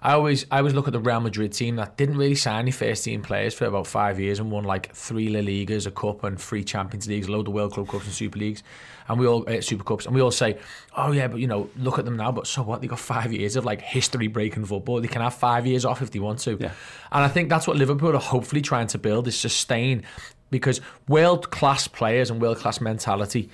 I 0.03 0.15
always 0.15 0.47
I 0.51 0.59
always 0.59 0.73
look 0.73 0.87
at 0.87 0.95
the 0.95 1.01
Real 1.01 1.21
Madrid 1.21 1.53
team 1.53 1.77
that 1.77 1.97
didn't 1.99 2.17
really 2.17 2.35
sign 2.35 2.61
any 2.61 2.71
first 2.71 3.05
team 3.05 3.21
players 3.21 3.53
for 3.53 3.67
about 3.67 3.87
five 3.87 4.19
years 4.19 4.39
and 4.39 4.51
won 4.51 4.65
like 4.65 4.95
three 4.95 5.29
La 5.29 5.41
Ligas, 5.41 5.87
a 5.87 5.91
cup, 5.91 6.25
and 6.25 6.41
three 6.41 6.65
Champions 6.65 7.07
Leagues, 7.07 7.29
a 7.29 7.33
load 7.33 7.47
of 7.49 7.55
World 7.55 7.73
Club 7.73 7.89
Cups 7.89 8.07
and 8.07 8.15
Super 8.15 8.39
Leagues, 8.39 8.63
and 9.09 9.19
we 9.19 9.27
all 9.27 9.49
uh, 9.49 9.61
Super 9.61 9.85
Cups, 9.85 10.07
and 10.07 10.15
we 10.15 10.21
all 10.21 10.31
say, 10.31 10.59
oh 10.97 11.13
yeah, 11.13 11.29
but 11.29 11.41
you 11.41 11.47
know, 11.47 11.71
look 11.77 11.99
at 11.99 12.05
them 12.05 12.17
now. 12.17 12.33
But 12.33 12.47
so 12.47 12.63
what? 12.63 12.81
They 12.81 12.87
got 12.87 12.99
five 12.99 13.33
years 13.33 13.57
of 13.57 13.65
like 13.65 13.81
history 13.81 14.29
breaking 14.29 14.65
football. 14.65 15.01
They 15.01 15.09
can 15.09 15.23
have 15.23 15.35
five 15.35 15.67
years 15.67 15.85
off 15.85 16.03
if 16.03 16.11
they 16.11 16.19
want 16.19 16.41
to. 16.41 16.57
Yeah. 16.61 16.73
And 17.13 17.25
I 17.25 17.29
think 17.29 17.49
that's 17.49 17.67
what 17.67 17.77
Liverpool 17.77 18.15
are 18.15 18.21
hopefully 18.21 18.63
trying 18.63 18.87
to 18.89 18.99
build 18.99 19.29
is 19.29 19.39
sustain 19.39 20.03
because 20.51 20.81
world 21.09 21.51
class 21.51 21.89
players 21.89 22.31
and 22.31 22.41
world 22.41 22.59
class 22.59 22.81
mentality 22.81 23.51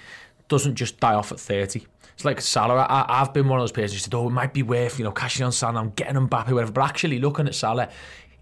doesn't 0.48 0.74
just 0.74 1.00
die 1.00 1.14
off 1.14 1.32
at 1.32 1.40
30. 1.40 1.86
It's 2.14 2.24
like 2.24 2.40
Salah. 2.40 2.74
I, 2.74 3.20
I've 3.20 3.32
been 3.32 3.48
one 3.48 3.58
of 3.58 3.62
those 3.62 3.72
players 3.72 3.92
who 3.92 3.98
said, 3.98 4.14
oh, 4.14 4.26
it 4.26 4.32
might 4.32 4.52
be 4.52 4.62
worth, 4.62 4.98
you 4.98 5.04
know, 5.04 5.12
cashing 5.12 5.44
on 5.44 5.52
Salah, 5.52 5.80
I'm 5.80 5.90
getting 5.90 6.14
Mbappe, 6.14 6.52
whatever. 6.52 6.72
But 6.72 6.84
actually 6.84 7.18
looking 7.18 7.46
at 7.46 7.54
Salah, 7.54 7.88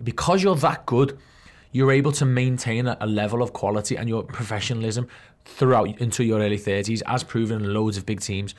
because 0.02 0.42
you're 0.42 0.56
that 0.56 0.86
good, 0.86 1.18
you're 1.72 1.92
able 1.92 2.12
to 2.12 2.24
maintain 2.24 2.88
a, 2.88 2.96
a 3.00 3.06
level 3.06 3.42
of 3.42 3.52
quality 3.52 3.96
and 3.96 4.08
your 4.08 4.24
professionalism 4.24 5.06
throughout 5.50 6.00
into 6.00 6.24
your 6.24 6.40
early 6.40 6.58
30s, 6.58 7.02
as 7.06 7.22
proven 7.22 7.62
in 7.62 7.74
loads 7.74 7.96
of 7.96 8.06
big 8.06 8.20
teams. 8.20 8.54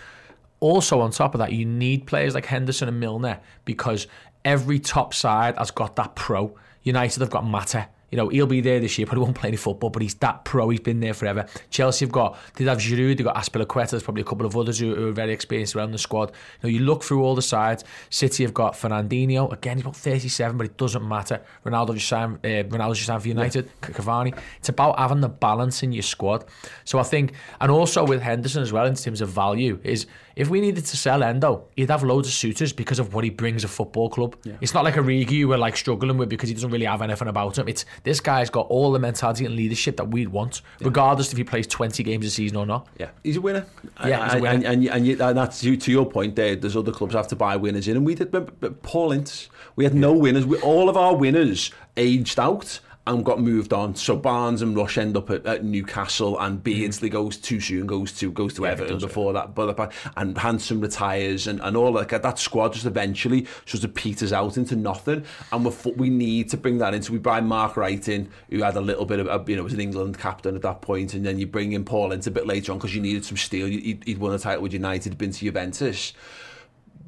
Also, 0.59 0.99
on 0.99 1.11
top 1.11 1.33
of 1.33 1.39
that, 1.39 1.53
you 1.53 1.65
need 1.65 2.05
players 2.05 2.35
like 2.35 2.45
Henderson 2.45 2.87
and 2.87 2.99
Milner 2.99 3.39
because 3.65 4.07
every 4.45 4.79
top 4.79 5.13
side 5.13 5.57
has 5.57 5.71
got 5.71 5.95
that 5.95 6.15
pro. 6.15 6.55
United 6.83 7.19
have 7.21 7.29
got 7.29 7.45
Mata. 7.45 7.87
You 8.11 8.17
know, 8.17 8.29
he'll 8.29 8.45
be 8.45 8.61
there 8.61 8.79
this 8.79 8.97
year, 8.97 9.05
probably 9.07 9.23
won't 9.23 9.35
play 9.35 9.47
any 9.49 9.57
football, 9.57 9.89
but 9.89 10.01
he's 10.01 10.15
that 10.15 10.45
pro, 10.45 10.69
he's 10.69 10.79
been 10.79 10.99
there 10.99 11.13
forever. 11.13 11.45
Chelsea 11.69 12.05
have 12.05 12.11
got, 12.11 12.37
they 12.55 12.65
have 12.65 12.77
Giroud, 12.77 13.17
they've 13.17 13.25
got 13.25 13.35
Azpilicueta, 13.35 13.91
there's 13.91 14.03
probably 14.03 14.21
a 14.21 14.25
couple 14.25 14.45
of 14.45 14.55
others 14.55 14.79
who, 14.79 14.93
who, 14.95 15.09
are 15.09 15.11
very 15.11 15.33
experienced 15.33 15.75
around 15.75 15.91
the 15.91 15.97
squad. 15.97 16.31
You 16.61 16.69
know, 16.69 16.69
you 16.69 16.79
look 16.81 17.03
through 17.03 17.23
all 17.23 17.35
the 17.35 17.41
sides, 17.41 17.83
City 18.09 18.43
have 18.43 18.53
got 18.53 18.73
Fernandinho, 18.73 19.51
again, 19.51 19.77
he's 19.77 19.85
about 19.85 19.95
37, 19.95 20.57
but 20.57 20.65
it 20.65 20.77
doesn't 20.77 21.07
matter. 21.07 21.41
Ronaldo 21.65 21.95
just 21.95 22.07
signed, 22.07 22.37
uh, 22.43 22.63
Ronaldo 22.69 22.95
just 22.95 23.07
signed 23.07 23.21
for 23.21 23.27
United, 23.27 23.65
yeah. 23.65 23.89
Cavani. 23.89 24.37
It's 24.57 24.69
about 24.69 24.99
having 24.99 25.21
the 25.21 25.29
balance 25.29 25.83
in 25.83 25.91
your 25.91 26.03
squad. 26.03 26.45
So 26.83 26.99
I 26.99 27.03
think, 27.03 27.33
and 27.59 27.71
also 27.71 28.05
with 28.05 28.21
Henderson 28.21 28.61
as 28.61 28.73
well, 28.73 28.85
in 28.85 28.95
terms 28.95 29.21
of 29.21 29.29
value, 29.29 29.79
is 29.83 30.05
if 30.35 30.49
we 30.49 30.61
needed 30.61 30.85
to 30.85 30.97
sell 30.97 31.23
Endo, 31.23 31.65
he'd 31.75 31.89
have 31.89 32.03
loads 32.03 32.27
of 32.27 32.33
suitors 32.33 32.73
because 32.73 32.99
of 32.99 33.13
what 33.13 33.23
he 33.23 33.29
brings 33.29 33.63
a 33.63 33.67
football 33.67 34.09
club. 34.09 34.35
Yeah. 34.43 34.53
It's 34.61 34.73
not 34.73 34.83
like 34.83 34.95
Origi 34.95 35.47
we're 35.47 35.57
like 35.57 35.77
struggling 35.77 36.17
with 36.17 36.29
because 36.29 36.49
he 36.49 36.55
doesn't 36.55 36.71
really 36.71 36.85
have 36.85 37.01
anything 37.01 37.27
about 37.27 37.57
him. 37.57 37.67
It's 37.67 37.85
this 38.03 38.19
guy's 38.19 38.49
got 38.49 38.67
all 38.67 38.91
the 38.91 38.99
mentality 38.99 39.45
and 39.45 39.55
leadership 39.55 39.97
that 39.97 40.09
we'd 40.09 40.29
want, 40.29 40.61
yeah. 40.79 40.87
regardless 40.87 41.31
if 41.31 41.37
he 41.37 41.43
plays 41.43 41.67
20 41.67 42.03
games 42.03 42.25
a 42.25 42.29
season 42.29 42.57
or 42.57 42.65
not. 42.65 42.87
Yeah, 42.97 43.09
he's 43.23 43.37
a 43.37 43.41
winner. 43.41 43.65
Yeah, 44.03 44.25
he's 44.25 44.33
a 44.33 44.39
winner. 44.39 44.53
And, 44.55 44.65
and, 44.65 44.85
and, 44.87 45.07
and, 45.07 45.21
and 45.21 45.37
that's 45.37 45.61
to, 45.61 45.77
to 45.77 45.91
your 45.91 46.09
point 46.09 46.35
there, 46.35 46.55
there's 46.55 46.75
other 46.75 46.91
clubs 46.91 47.13
have 47.13 47.27
to 47.29 47.35
buy 47.35 47.55
winners 47.55 47.87
in, 47.87 47.97
and 47.97 48.05
we 48.05 48.15
did, 48.15 48.31
But 48.31 48.81
Paul 48.81 49.11
Ince, 49.11 49.49
we 49.75 49.83
had 49.83 49.93
no 49.93 50.13
winners. 50.13 50.45
We, 50.45 50.57
all 50.59 50.89
of 50.89 50.97
our 50.97 51.15
winners 51.15 51.71
aged 51.97 52.39
out 52.39 52.79
and 53.15 53.25
got 53.25 53.39
moved 53.39 53.73
on. 53.73 53.95
So 53.95 54.15
Barnes 54.15 54.61
and 54.61 54.75
Rush 54.75 54.97
end 54.97 55.17
up 55.17 55.29
at, 55.29 55.45
at 55.45 55.63
Newcastle, 55.63 56.39
and 56.39 56.63
Beardsley 56.63 57.09
mm. 57.09 57.13
goes 57.13 57.37
too 57.37 57.59
soon, 57.59 57.85
goes 57.85 58.11
to 58.19 58.31
goes 58.31 58.53
to 58.55 58.63
yeah, 58.63 58.69
Everton 58.69 58.95
does, 58.95 59.03
before 59.03 59.33
yeah. 59.33 59.47
that. 59.53 59.55
But 59.55 59.93
and 60.17 60.37
Hansen 60.37 60.81
retires, 60.81 61.47
and, 61.47 61.61
and 61.61 61.75
all 61.75 61.91
that. 61.93 62.09
That 62.21 62.39
squad 62.39 62.73
just 62.73 62.85
eventually 62.85 63.47
sort 63.65 63.83
of 63.83 63.93
peters 63.93 64.33
out 64.33 64.57
into 64.57 64.75
nothing. 64.75 65.25
And 65.51 65.65
we 65.65 65.91
we 65.93 66.09
need 66.09 66.49
to 66.49 66.57
bring 66.57 66.77
that 66.79 66.93
in. 66.93 67.01
So 67.01 67.13
we 67.13 67.19
buy 67.19 67.41
Mark 67.41 67.77
Wright 67.77 68.07
in, 68.07 68.29
who 68.49 68.63
had 68.63 68.75
a 68.75 68.81
little 68.81 69.05
bit 69.05 69.19
of 69.19 69.49
you 69.49 69.55
know 69.55 69.63
was 69.63 69.73
an 69.73 69.81
England 69.81 70.17
captain 70.17 70.55
at 70.55 70.61
that 70.61 70.81
point, 70.81 71.13
and 71.13 71.25
then 71.25 71.37
you 71.39 71.47
bring 71.47 71.73
in 71.73 71.83
Paul 71.85 72.11
Ince 72.11 72.27
a 72.27 72.31
bit 72.31 72.47
later 72.47 72.71
on 72.71 72.77
because 72.77 72.95
you 72.95 73.01
needed 73.01 73.25
some 73.25 73.37
steel. 73.37 73.67
He'd, 73.67 74.03
he'd 74.05 74.17
won 74.17 74.33
a 74.33 74.39
title 74.39 74.63
with 74.63 74.73
United, 74.73 75.17
been 75.17 75.31
to 75.31 75.39
Juventus. 75.39 76.13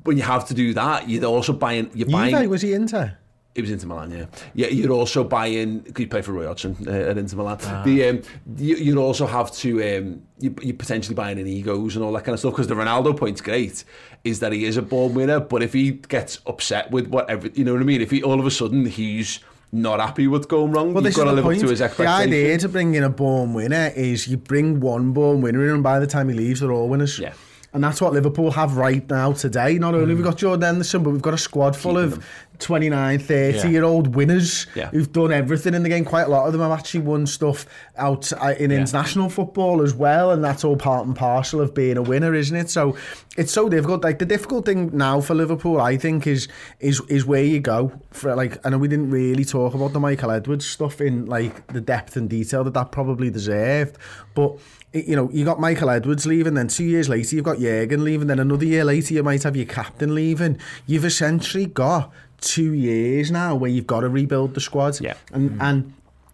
When 0.04 0.18
you 0.18 0.24
have 0.24 0.48
to 0.50 0.54
do 0.54 0.74
that, 0.74 1.08
you're 1.08 1.24
also 1.26 1.54
buying. 1.54 1.90
You're 1.94 2.10
buying. 2.10 2.36
Juve, 2.36 2.50
was 2.50 2.62
he 2.62 2.74
Inter? 2.74 3.18
He 3.56 3.62
was 3.62 3.70
Inter 3.70 3.88
Milan, 3.88 4.10
yeah. 4.10 4.26
Yeah, 4.56 4.68
you're 4.68 4.92
also 4.92 5.24
buying. 5.24 5.84
Could 5.84 6.00
you 6.00 6.08
play 6.08 6.24
for 6.24 6.32
Roy 6.32 6.48
Hodgson 6.48 6.76
uh, 6.88 6.92
at 6.92 7.18
Inter 7.20 7.38
Milan? 7.38 7.60
Ah. 7.64 7.84
The 7.86 8.10
um, 8.10 8.22
you, 8.58 8.76
you 8.78 8.98
also 8.98 9.28
have 9.28 9.52
to 9.58 9.98
um, 9.98 10.24
you, 10.40 10.56
you're 10.62 10.76
potentially 10.76 11.14
buying 11.14 11.38
in 11.38 11.46
egos 11.46 11.96
and 11.96 12.04
all 12.04 12.12
that 12.14 12.24
kind 12.24 12.34
of 12.34 12.40
stuff 12.40 12.54
because 12.54 12.68
the 12.68 12.74
Ronaldo 12.74 13.16
point's 13.16 13.42
great 13.42 13.84
is 14.24 14.40
that 14.40 14.54
he 14.54 14.66
is 14.66 14.76
a 14.76 14.82
born 14.82 15.14
winner, 15.14 15.40
but 15.40 15.62
if 15.62 15.74
he 15.74 15.92
gets 15.92 16.40
upset 16.48 16.90
with 16.90 17.08
whatever, 17.08 17.48
you 17.50 17.64
know 17.64 17.74
what 17.74 17.82
I 17.82 17.86
mean? 17.86 18.02
If 18.02 18.10
he 18.10 18.24
all 18.24 18.40
of 18.40 18.46
a 18.48 18.52
sudden 18.52 18.88
he's 18.88 19.40
not 19.72 20.00
happy 20.00 20.28
with 20.28 20.48
going 20.48 20.72
wrong. 20.72 20.94
Well, 20.94 21.04
You've 21.04 21.16
got 21.16 21.26
to 21.26 21.32
live 21.32 21.44
point. 21.44 21.58
up 21.60 21.66
to 21.66 21.70
his 21.72 21.82
expectations. 21.82 22.32
The 22.32 22.44
idea 22.46 22.58
to 22.60 22.70
bring 22.70 22.96
in 22.96 23.04
a 23.04 23.10
born 23.10 23.54
winner 23.54 23.92
is 23.96 24.28
you 24.28 24.38
bring 24.38 24.80
one 24.80 25.14
born 25.14 25.42
winner 25.42 25.64
in 25.66 25.72
and 25.74 25.84
by 25.84 26.00
the 26.00 26.08
time 26.08 26.30
he 26.30 26.36
leaves, 26.36 26.60
they're 26.62 26.72
all 26.72 26.90
winners. 26.90 27.20
Yeah. 27.20 27.34
And 27.74 27.84
that's 27.84 28.00
what 28.00 28.14
Liverpool 28.14 28.52
have 28.52 28.78
right 28.78 29.08
now 29.10 29.34
today. 29.34 29.80
Not 29.80 29.96
only 29.96 30.14
mm. 30.14 30.18
we've 30.18 30.24
got 30.24 30.38
Jordan 30.38 30.62
Henderson, 30.62 31.02
but 31.02 31.10
we've 31.10 31.22
got 31.22 31.34
a 31.34 31.40
squad 31.40 31.76
full 31.76 31.98
of 31.98 32.12
them. 32.12 32.24
29, 32.60 33.20
30 33.20 33.58
yeah. 33.58 33.68
year 33.68 33.84
old 33.84 34.16
winners 34.16 34.68
yeah. 34.76 34.90
who've 34.90 35.12
done 35.12 35.32
everything 35.32 35.74
in 35.74 35.84
the 35.84 35.90
game. 35.90 36.06
Quite 36.06 36.28
a 36.28 36.30
lot 36.30 36.46
of 36.46 36.54
them 36.54 36.62
have 36.62 36.72
actually 36.72 37.02
won 37.02 37.26
stuff 37.26 37.66
out 37.98 38.32
uh, 38.34 38.54
in 38.60 38.72
yeah. 38.72 38.78
international 38.78 39.30
football 39.30 39.82
as 39.82 39.94
well. 39.94 40.32
And 40.32 40.44
that's 40.44 40.64
all 40.64 40.78
part 40.78 41.06
and 41.06 41.16
parcel 41.16 41.62
of 41.62 41.74
being 41.74 41.98
a 41.98 42.02
winner, 42.02 42.34
isn't 42.34 42.56
it? 42.56 42.70
So 42.70 42.96
it's 43.38 43.52
so 43.52 43.70
difficult. 43.70 44.04
Like 44.04 44.20
the 44.20 44.26
difficult 44.26 44.66
thing 44.66 44.96
now 44.96 45.20
for 45.20 45.34
Liverpool, 45.34 45.82
I 45.82 45.98
think, 45.98 46.28
is 46.28 46.48
is 46.80 47.02
is 47.10 47.26
where 47.26 47.44
you 47.44 47.60
go 47.60 47.92
for 48.12 48.36
like. 48.36 48.66
I 48.66 48.70
know 48.70 48.78
we 48.78 48.88
didn't 48.88 49.10
really 49.10 49.46
talk 49.46 49.74
about 49.74 49.94
the 49.94 50.00
Michael 50.00 50.32
Edwards 50.32 50.66
stuff 50.66 51.02
in 51.02 51.26
like 51.26 51.68
the 51.68 51.82
depth 51.82 52.16
and 52.16 52.30
detail 52.30 52.64
that 52.64 52.74
that 52.76 52.92
probably 52.92 53.30
deserved, 53.30 53.98
but 54.36 54.58
you 54.94 55.16
know, 55.16 55.30
you 55.32 55.44
got 55.44 55.60
Michael 55.60 55.90
Edwards 55.90 56.26
leaving, 56.26 56.54
then 56.54 56.68
two 56.68 56.84
years 56.84 57.10
later 57.10 57.36
you've 57.36 57.46
got 57.46 57.60
Jurgen 57.60 58.04
leaving, 58.04 58.28
then 58.28 58.40
another 58.40 58.66
year 58.66 58.84
later 58.84 59.14
you 59.16 59.24
might 59.24 59.44
have 59.44 59.56
your 59.56 59.66
captain 59.66 60.14
leaving. 60.14 60.60
You've 60.86 61.06
essentially 61.06 61.66
got 61.66 62.12
two 62.40 62.74
years 62.74 63.32
now 63.32 63.56
where 63.56 63.72
you've 63.72 63.88
got 63.88 64.02
to 64.02 64.10
rebuild 64.10 64.54
the 64.54 64.62
squad. 64.62 65.02
Yeah. 65.02 65.16
And 65.32 65.52
mm. 65.52 65.58
and 65.62 65.94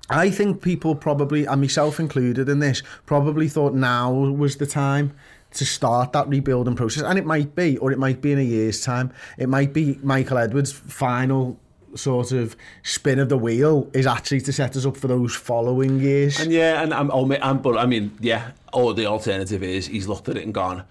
I 0.09 0.29
think 0.29 0.61
people 0.61 0.95
probably, 0.95 1.45
and 1.45 1.61
myself 1.61 1.99
included 1.99 2.49
in 2.49 2.59
this, 2.59 2.81
probably 3.05 3.47
thought 3.47 3.73
now 3.73 4.11
was 4.11 4.57
the 4.57 4.65
time 4.65 5.13
to 5.51 5.65
start 5.65 6.13
that 6.13 6.27
rebuilding 6.27 6.75
process. 6.75 7.03
And 7.03 7.17
it 7.17 7.25
might 7.25 7.55
be, 7.55 7.77
or 7.77 7.91
it 7.91 7.99
might 7.99 8.21
be 8.21 8.31
in 8.31 8.39
a 8.39 8.43
year's 8.43 8.83
time. 8.83 9.11
It 9.37 9.49
might 9.49 9.73
be 9.73 9.99
Michael 10.03 10.37
Edwards' 10.37 10.71
final 10.71 11.59
sort 11.95 12.31
of 12.31 12.55
spin 12.83 13.19
of 13.19 13.29
the 13.29 13.37
wheel 13.37 13.89
is 13.93 14.05
actually 14.05 14.41
to 14.41 14.53
set 14.53 14.75
us 14.75 14.85
up 14.85 14.97
for 14.97 15.07
those 15.07 15.35
following 15.35 15.99
years. 15.99 16.39
And 16.39 16.51
yeah, 16.51 16.81
and 16.81 16.93
I'm, 16.93 17.11
I'm 17.11 17.61
but 17.61 17.77
I 17.77 17.85
mean, 17.85 18.17
yeah, 18.19 18.51
or 18.73 18.93
the 18.93 19.05
alternative 19.05 19.63
is 19.63 19.87
he's 19.87 20.07
looked 20.07 20.29
at 20.29 20.37
it 20.37 20.43
and 20.43 20.53
gone, 20.53 20.83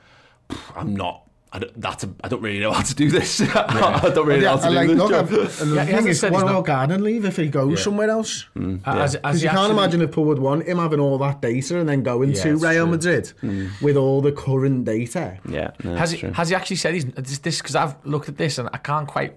I'm 0.75 0.95
not 0.95 1.29
I 1.51 1.61
don't, 1.61 1.81
that's 1.81 2.05
a, 2.05 2.11
I 2.23 2.29
don't 2.29 2.43
really 2.43 2.61
know 2.61 2.73
how 2.73 2.83
to 2.83 2.95
do 2.95 3.11
this. 3.11 3.41
Yeah. 3.49 4.01
I 4.03 4.11
don't 4.11 4.27
really 4.27 4.43
yeah, 4.43 4.55
know 4.55 4.57
how 4.59 4.69
to 4.69 4.71
like, 4.71 4.89
do 4.89 4.95
this 4.95 4.99
look, 4.99 5.11
job. 5.11 5.29
And 5.31 5.73
the 5.73 5.77
yeah, 5.77 5.85
thing 5.85 6.07
is, 6.09 6.23
what 6.23 6.43
about 6.43 6.67
Garden 6.67 7.03
leave 7.03 7.25
if 7.25 7.37
he 7.37 7.49
goes 7.49 7.79
yeah. 7.79 7.85
somewhere 7.85 8.11
else? 8.11 8.47
Mm, 8.57 8.81
yeah. 8.87 9.03
As, 9.03 9.15
as 9.17 9.43
you 9.43 9.49
can't 9.49 9.73
imagine 9.73 10.03
if 10.03 10.13
Paul 10.13 10.25
would 10.25 10.39
want 10.39 10.67
him 10.67 10.79
having 10.79 11.01
all 11.01 11.17
that 11.19 11.41
data 11.41 11.79
and 11.79 11.89
then 11.89 12.03
going 12.03 12.35
to 12.35 12.57
Real 12.57 12.85
true. 12.85 12.87
Madrid 12.87 13.33
mm. 13.43 13.81
with 13.81 13.97
all 13.97 14.21
the 14.21 14.33
current 14.33 14.85
data. 14.85 15.39
Yeah, 15.49 15.71
no, 15.83 15.97
has 15.97 16.11
he 16.11 16.19
true. 16.19 16.33
has 16.33 16.51
he 16.51 16.55
actually 16.55 16.77
said 16.77 16.95
he's 16.95 17.07
this 17.07 17.59
because 17.63 17.77
I've 17.77 17.95
looked 18.05 18.29
at 18.29 18.37
this 18.37 18.59
and 18.59 18.69
I 18.73 18.79
can't 18.79 19.09
quite. 19.09 19.37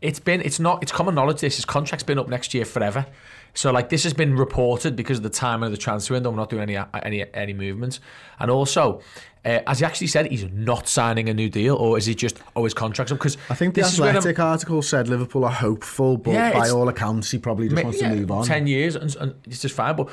It's 0.00 0.20
been 0.20 0.40
it's 0.40 0.60
not 0.60 0.82
it's 0.82 0.92
common 0.92 1.14
knowledge. 1.14 1.40
This 1.40 1.56
his 1.56 1.64
contract's 1.64 2.04
been 2.04 2.18
up 2.18 2.28
next 2.28 2.54
year 2.54 2.64
forever. 2.64 3.06
So 3.54 3.70
like 3.70 3.88
this 3.88 4.02
has 4.02 4.12
been 4.12 4.36
reported 4.36 4.96
because 4.96 5.18
of 5.18 5.22
the 5.22 5.30
time 5.30 5.62
of 5.62 5.70
the 5.70 5.76
transfer 5.76 6.14
window. 6.14 6.30
We're 6.30 6.36
not 6.36 6.50
doing 6.50 6.62
any 6.62 6.76
any 7.02 7.24
any 7.34 7.52
movements, 7.52 8.00
and 8.38 8.50
also. 8.50 9.00
Uh, 9.46 9.60
has 9.66 9.80
he 9.80 9.84
actually 9.84 10.06
said 10.06 10.24
he's 10.30 10.50
not 10.52 10.88
signing 10.88 11.28
a 11.28 11.34
new 11.34 11.50
deal, 11.50 11.76
or 11.76 11.98
is 11.98 12.06
he 12.06 12.14
just 12.14 12.40
oh 12.56 12.64
his 12.64 12.72
contract's 12.72 13.12
up? 13.12 13.18
Because 13.18 13.36
I 13.50 13.54
think 13.54 13.74
the 13.74 13.82
Athletic 13.82 14.38
article 14.38 14.80
said 14.80 15.06
Liverpool 15.06 15.44
are 15.44 15.50
hopeful, 15.50 16.16
but 16.16 16.30
yeah, 16.30 16.54
by 16.54 16.70
all 16.70 16.88
accounts 16.88 17.30
he 17.30 17.36
probably 17.36 17.68
just 17.68 17.84
wants 17.84 18.00
yeah, 18.00 18.08
to 18.08 18.16
move 18.16 18.30
on. 18.30 18.46
Ten 18.46 18.66
years 18.66 18.96
and, 18.96 19.14
and 19.16 19.34
it's 19.44 19.60
just 19.60 19.74
fine. 19.74 19.96
But 19.96 20.08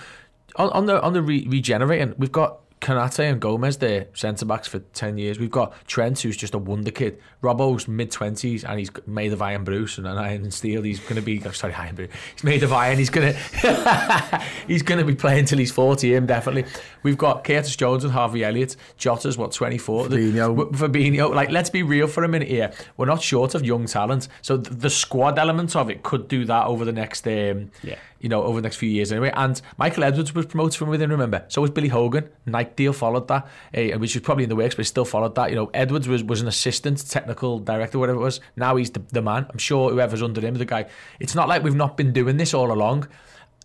on, 0.58 0.70
on 0.72 0.86
the 0.86 1.02
on 1.02 1.14
the 1.14 1.22
re- 1.22 1.48
regenerating, 1.48 2.14
we've 2.18 2.34
got 2.34 2.60
Konate 2.82 3.32
and 3.32 3.40
Gomez, 3.40 3.78
they're 3.78 4.08
centre 4.14 4.46
backs 4.46 4.68
for 4.68 4.80
10 4.80 5.20
years. 5.20 5.40
We've 5.40 5.52
got 5.52 5.74
Trent, 5.86 6.20
who's 6.20 6.36
just 6.36 6.56
a 6.56 6.58
wonder 6.58 6.90
kid. 6.90 7.20
Robbo's 7.44 7.88
mid 7.88 8.12
20s 8.12 8.68
and 8.68 8.80
he's 8.80 8.90
made 9.06 9.32
of 9.34 9.42
iron 9.42 9.64
Bruce 9.64 10.00
and 10.00 10.08
an 10.08 10.18
iron 10.18 10.50
steel. 10.50 10.82
He's 10.82 11.00
going 11.00 11.16
to 11.16 11.22
be, 11.22 11.42
oh, 11.46 11.52
sorry, 11.52 11.74
iron 11.76 11.96
Bruce. 11.96 12.10
He's 12.34 12.44
made 12.44 12.64
of 12.64 12.74
iron. 12.74 12.98
He's 12.98 13.12
going 13.12 13.34
to 13.62 14.44
he's 14.68 14.82
going 14.82 15.00
to 15.00 15.06
be 15.06 15.16
playing 15.16 15.46
till 15.46 15.60
he's 15.60 15.72
40, 15.72 16.16
him 16.16 16.26
definitely. 16.26 16.66
We've 17.04 17.18
got 17.18 17.44
Curtis 17.44 17.76
Jones 17.76 18.04
and 18.04 18.12
Harvey 18.14 18.44
Elliott. 18.44 18.76
Jota's, 18.98 19.38
what, 19.38 19.52
24? 19.52 20.08
Fabinho. 20.08 20.72
Fabinho. 20.72 21.34
Like, 21.34 21.52
let's 21.52 21.70
be 21.70 21.84
real 21.84 22.08
for 22.08 22.24
a 22.24 22.28
minute 22.28 22.48
here. 22.48 22.72
We're 22.98 23.06
not 23.06 23.22
short 23.22 23.54
of 23.54 23.64
young 23.64 23.86
talent. 23.86 24.28
So 24.42 24.58
the 24.58 24.90
squad 24.90 25.38
element 25.38 25.76
of 25.76 25.92
it 25.92 26.02
could 26.02 26.28
do 26.28 26.46
that 26.46 26.66
over 26.66 26.84
the 26.84 26.92
next. 26.92 27.28
Um, 27.28 27.72
yeah 27.84 27.96
you 28.22 28.30
know, 28.30 28.44
over 28.44 28.60
the 28.60 28.64
next 28.64 28.78
few 28.78 28.90
years 28.90 29.12
anyway. 29.12 29.32
And 29.36 29.60
Michael 29.78 30.04
Edwards 30.04 30.34
was 30.34 30.46
promoted 30.46 30.78
from 30.78 30.90
within, 30.90 31.10
remember. 31.10 31.44
So 31.48 31.62
was 31.62 31.72
Billy 31.72 31.88
Hogan. 31.88 32.30
Nike 32.46 32.72
deal 32.76 32.94
followed 32.94 33.28
that, 33.28 33.48
uh, 33.76 33.98
which 33.98 34.16
was 34.16 34.22
probably 34.22 34.44
in 34.44 34.50
the 34.50 34.56
works, 34.56 34.76
but 34.76 34.86
still 34.86 35.06
followed 35.06 35.36
that. 35.36 35.50
You 35.50 35.56
know, 35.56 35.72
Edwards 35.74 36.08
was, 36.08 36.24
was 36.24 36.42
an 36.42 36.48
assistant 36.48 37.10
technical 37.10 37.60
director, 37.60 38.00
whatever 38.00 38.20
it 38.20 38.24
was. 38.24 38.40
Now 38.56 38.76
he's 38.76 38.92
the, 38.92 39.02
the 39.10 39.22
man. 39.22 39.48
I'm 39.50 39.58
sure 39.58 39.90
whoever's 39.90 40.22
under 40.22 40.42
him, 40.42 40.56
the 40.56 40.66
guy. 40.66 40.86
It's 41.20 41.36
not 41.36 41.48
like 41.48 41.64
we've 41.64 41.76
not 41.76 41.98
been 41.98 42.14
doing 42.14 42.38
this 42.38 42.54
all 42.54 42.72
along. 42.72 43.08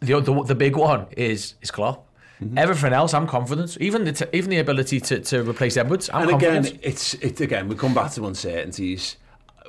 The, 0.01 0.21
the, 0.21 0.43
the 0.43 0.55
big 0.55 0.77
one 0.77 1.07
is, 1.17 1.55
is 1.61 1.71
Klopp. 1.71 2.07
Mm-hmm. 2.43 2.59
Everything 2.59 2.93
else, 2.93 3.15
I'm 3.15 3.27
confident. 3.27 3.79
Even 3.81 4.05
the 4.05 4.13
t- 4.13 4.27
even 4.35 4.51
the 4.51 4.59
ability 4.59 5.01
to, 5.01 5.21
to 5.21 5.43
replace 5.43 5.79
Edwards, 5.79 6.11
I'm 6.13 6.23
and 6.23 6.33
confident. 6.33 6.67
again, 6.67 6.81
it's 6.83 7.15
it 7.15 7.41
again. 7.41 7.67
We 7.67 7.77
come 7.77 7.95
back 7.95 8.13
to 8.13 8.27
uncertainties 8.27 9.17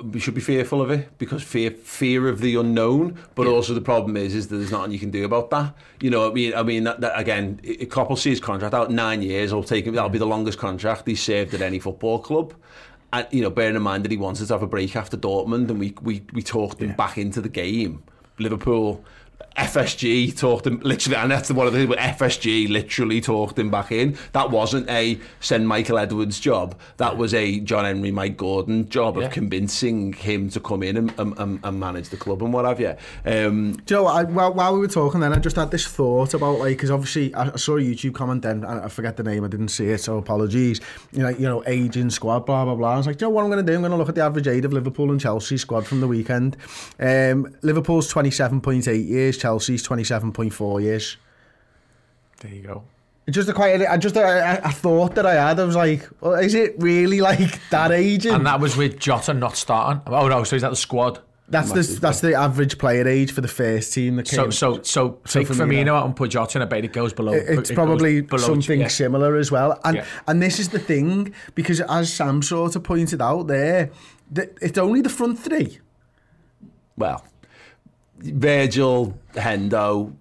we 0.02 0.20
should 0.20 0.34
be 0.34 0.40
fearful 0.40 0.80
of 0.80 0.90
it 0.90 1.16
because 1.18 1.42
fear 1.42 1.70
fear 1.70 2.28
of 2.28 2.40
the 2.40 2.56
unknown. 2.56 3.18
But 3.34 3.46
yeah. 3.46 3.52
also 3.52 3.74
the 3.74 3.80
problem 3.80 4.16
is 4.16 4.34
is 4.34 4.48
that 4.48 4.56
there's 4.56 4.70
nothing 4.70 4.92
you 4.92 4.98
can 4.98 5.10
do 5.10 5.24
about 5.24 5.50
that. 5.50 5.74
You 6.00 6.10
know, 6.10 6.30
I 6.30 6.32
mean, 6.32 6.54
I 6.54 6.62
mean 6.62 6.84
that, 6.84 7.00
that 7.00 7.18
again, 7.18 7.60
Klopp 7.90 8.08
will 8.08 8.16
see 8.16 8.30
his 8.30 8.40
contract 8.40 8.74
out 8.74 8.90
nine 8.90 9.22
years. 9.22 9.52
I'll 9.52 9.62
take 9.62 9.86
him. 9.86 9.94
That'll 9.94 10.10
be 10.10 10.18
the 10.18 10.26
longest 10.26 10.58
contract 10.58 11.06
he's 11.06 11.22
served 11.22 11.54
at 11.54 11.62
any 11.62 11.78
football 11.78 12.18
club. 12.18 12.54
And 13.12 13.26
you 13.30 13.42
know, 13.42 13.50
bearing 13.50 13.76
in 13.76 13.82
mind 13.82 14.04
that 14.04 14.10
he 14.10 14.18
wanted 14.18 14.46
to 14.46 14.54
have 14.54 14.62
a 14.62 14.66
break 14.66 14.94
after 14.94 15.16
Dortmund, 15.16 15.70
and 15.70 15.78
we 15.78 15.94
we 16.02 16.22
we 16.32 16.42
talked 16.42 16.80
him 16.80 16.94
back 16.94 17.18
into 17.18 17.40
the 17.40 17.48
game. 17.48 18.02
Liverpool 18.38 19.04
FSG 19.58 20.36
talked 20.36 20.66
him 20.66 20.78
literally, 20.80 21.16
and 21.16 21.30
that's 21.30 21.50
one 21.50 21.66
of 21.66 21.72
the 21.72 21.80
things. 21.80 21.88
But 21.88 21.98
FSG 21.98 22.68
literally 22.68 23.20
talked 23.20 23.58
him 23.58 23.70
back 23.70 23.90
in. 23.90 24.16
That 24.32 24.50
wasn't 24.50 24.88
a 24.88 25.18
send 25.40 25.66
Michael 25.66 25.98
Edwards 25.98 26.38
job. 26.38 26.78
That 26.98 27.16
was 27.16 27.34
a 27.34 27.58
John 27.60 27.84
Henry, 27.84 28.12
Mike 28.12 28.36
Gordon 28.36 28.88
job 28.88 29.18
of 29.18 29.32
convincing 29.32 30.12
him 30.12 30.48
to 30.50 30.60
come 30.60 30.82
in 30.82 30.96
and, 30.96 31.12
and, 31.18 31.60
and, 31.62 31.80
manage 31.80 32.08
the 32.08 32.16
club 32.16 32.42
and 32.42 32.52
what 32.52 32.64
have 32.64 32.80
you. 32.80 32.94
Um, 33.24 33.72
Do 33.84 33.94
you 33.94 34.00
know, 34.00 34.06
I, 34.06 34.24
while, 34.24 34.54
while 34.54 34.74
we 34.74 34.80
were 34.80 34.88
talking, 34.88 35.20
then 35.20 35.32
I 35.32 35.38
just 35.38 35.56
had 35.56 35.70
this 35.70 35.86
thought 35.86 36.34
about 36.34 36.60
like 36.60 36.76
because 36.76 36.90
obviously 36.90 37.34
I, 37.34 37.56
saw 37.56 37.76
a 37.76 37.80
YouTube 37.80 38.14
comment 38.14 38.42
then, 38.42 38.64
I 38.64 38.88
forget 38.88 39.16
the 39.16 39.22
name, 39.22 39.44
I 39.44 39.48
didn't 39.48 39.68
see 39.68 39.88
it, 39.88 39.98
so 39.98 40.18
apologies. 40.18 40.80
You 41.12 41.22
know, 41.22 41.28
you 41.30 41.48
know, 41.48 41.64
aging 41.66 42.10
squad, 42.10 42.46
blah 42.46 42.64
blah 42.64 42.76
blah. 42.76 42.94
I 42.94 42.96
was 42.96 43.06
like, 43.06 43.18
Do 43.18 43.24
you 43.24 43.30
know 43.30 43.34
what 43.34 43.44
I'm 43.44 43.50
going 43.50 43.64
to 43.64 43.70
do? 43.70 43.74
I'm 43.74 43.82
going 43.82 43.92
to 43.92 43.96
look 43.96 44.08
at 44.08 44.14
the 44.14 44.22
average 44.22 44.46
age 44.46 44.64
of 44.64 44.72
Liverpool 44.72 45.10
and 45.10 45.20
Chelsea 45.20 45.56
squad 45.56 45.86
from 45.86 46.00
the 46.00 46.08
weekend. 46.08 46.56
Um, 47.00 47.54
Liverpool's 47.62 48.12
27.8 48.12 49.06
years 49.06 49.27
years. 49.28 49.38
Chelsea's 49.38 49.86
27.4 49.86 50.82
years. 50.82 51.16
There 52.40 52.52
you 52.54 52.62
go. 52.62 52.84
Just 53.30 53.48
a 53.48 53.52
quite, 53.52 53.82
I 53.86 53.98
just 53.98 54.16
a, 54.16 54.60
a 54.66 54.72
thought 54.72 55.14
that 55.16 55.26
I 55.26 55.34
had. 55.34 55.60
I 55.60 55.64
was 55.64 55.76
like, 55.76 56.08
well, 56.20 56.34
is 56.34 56.54
it 56.54 56.76
really 56.78 57.20
like 57.20 57.60
that 57.70 57.90
aging? 57.92 58.32
And 58.32 58.46
that 58.46 58.58
was 58.58 58.76
with 58.76 58.98
Jota 58.98 59.34
not 59.34 59.56
starting. 59.56 60.00
Oh 60.06 60.28
no, 60.28 60.44
so 60.44 60.56
is 60.56 60.62
that 60.62 60.70
the 60.70 60.76
squad? 60.76 61.20
That's 61.50 61.72
the 61.72 61.82
that's 62.00 62.20
the 62.20 62.34
average 62.34 62.78
player 62.78 63.06
age 63.08 63.32
for 63.32 63.40
the 63.42 63.48
first 63.48 63.92
team 63.94 64.16
that 64.16 64.28
So 64.28 64.42
came. 64.44 64.52
so 64.52 64.82
so 64.82 65.18
take 65.26 65.46
Firmino. 65.48 65.56
Firmino 65.84 65.88
out 65.88 66.06
and 66.06 66.14
put 66.16 66.30
Jota 66.30 66.58
in. 66.58 66.62
I 66.62 66.66
bet 66.66 66.84
it 66.84 66.92
goes 66.92 67.12
below. 67.14 67.32
It's 67.32 67.70
it 67.70 67.74
probably 67.74 68.20
below- 68.22 68.42
something 68.42 68.80
yeah. 68.80 68.88
similar 68.88 69.36
as 69.36 69.50
well. 69.50 69.78
And 69.84 69.96
Yeah. 69.96 70.04
and 70.26 70.42
this 70.42 70.58
is 70.58 70.68
the 70.70 70.78
thing 70.78 71.34
because 71.54 71.80
as 71.82 72.12
Sam 72.12 72.42
sort 72.42 72.76
of 72.76 72.82
pointed 72.84 73.20
out 73.22 73.46
there, 73.46 73.90
that 74.32 74.56
it's 74.62 74.76
only 74.78 75.00
the 75.02 75.08
front 75.10 75.38
three, 75.38 75.78
Well, 76.96 77.24
Virgil, 78.20 79.14
Hendo. 79.34 80.12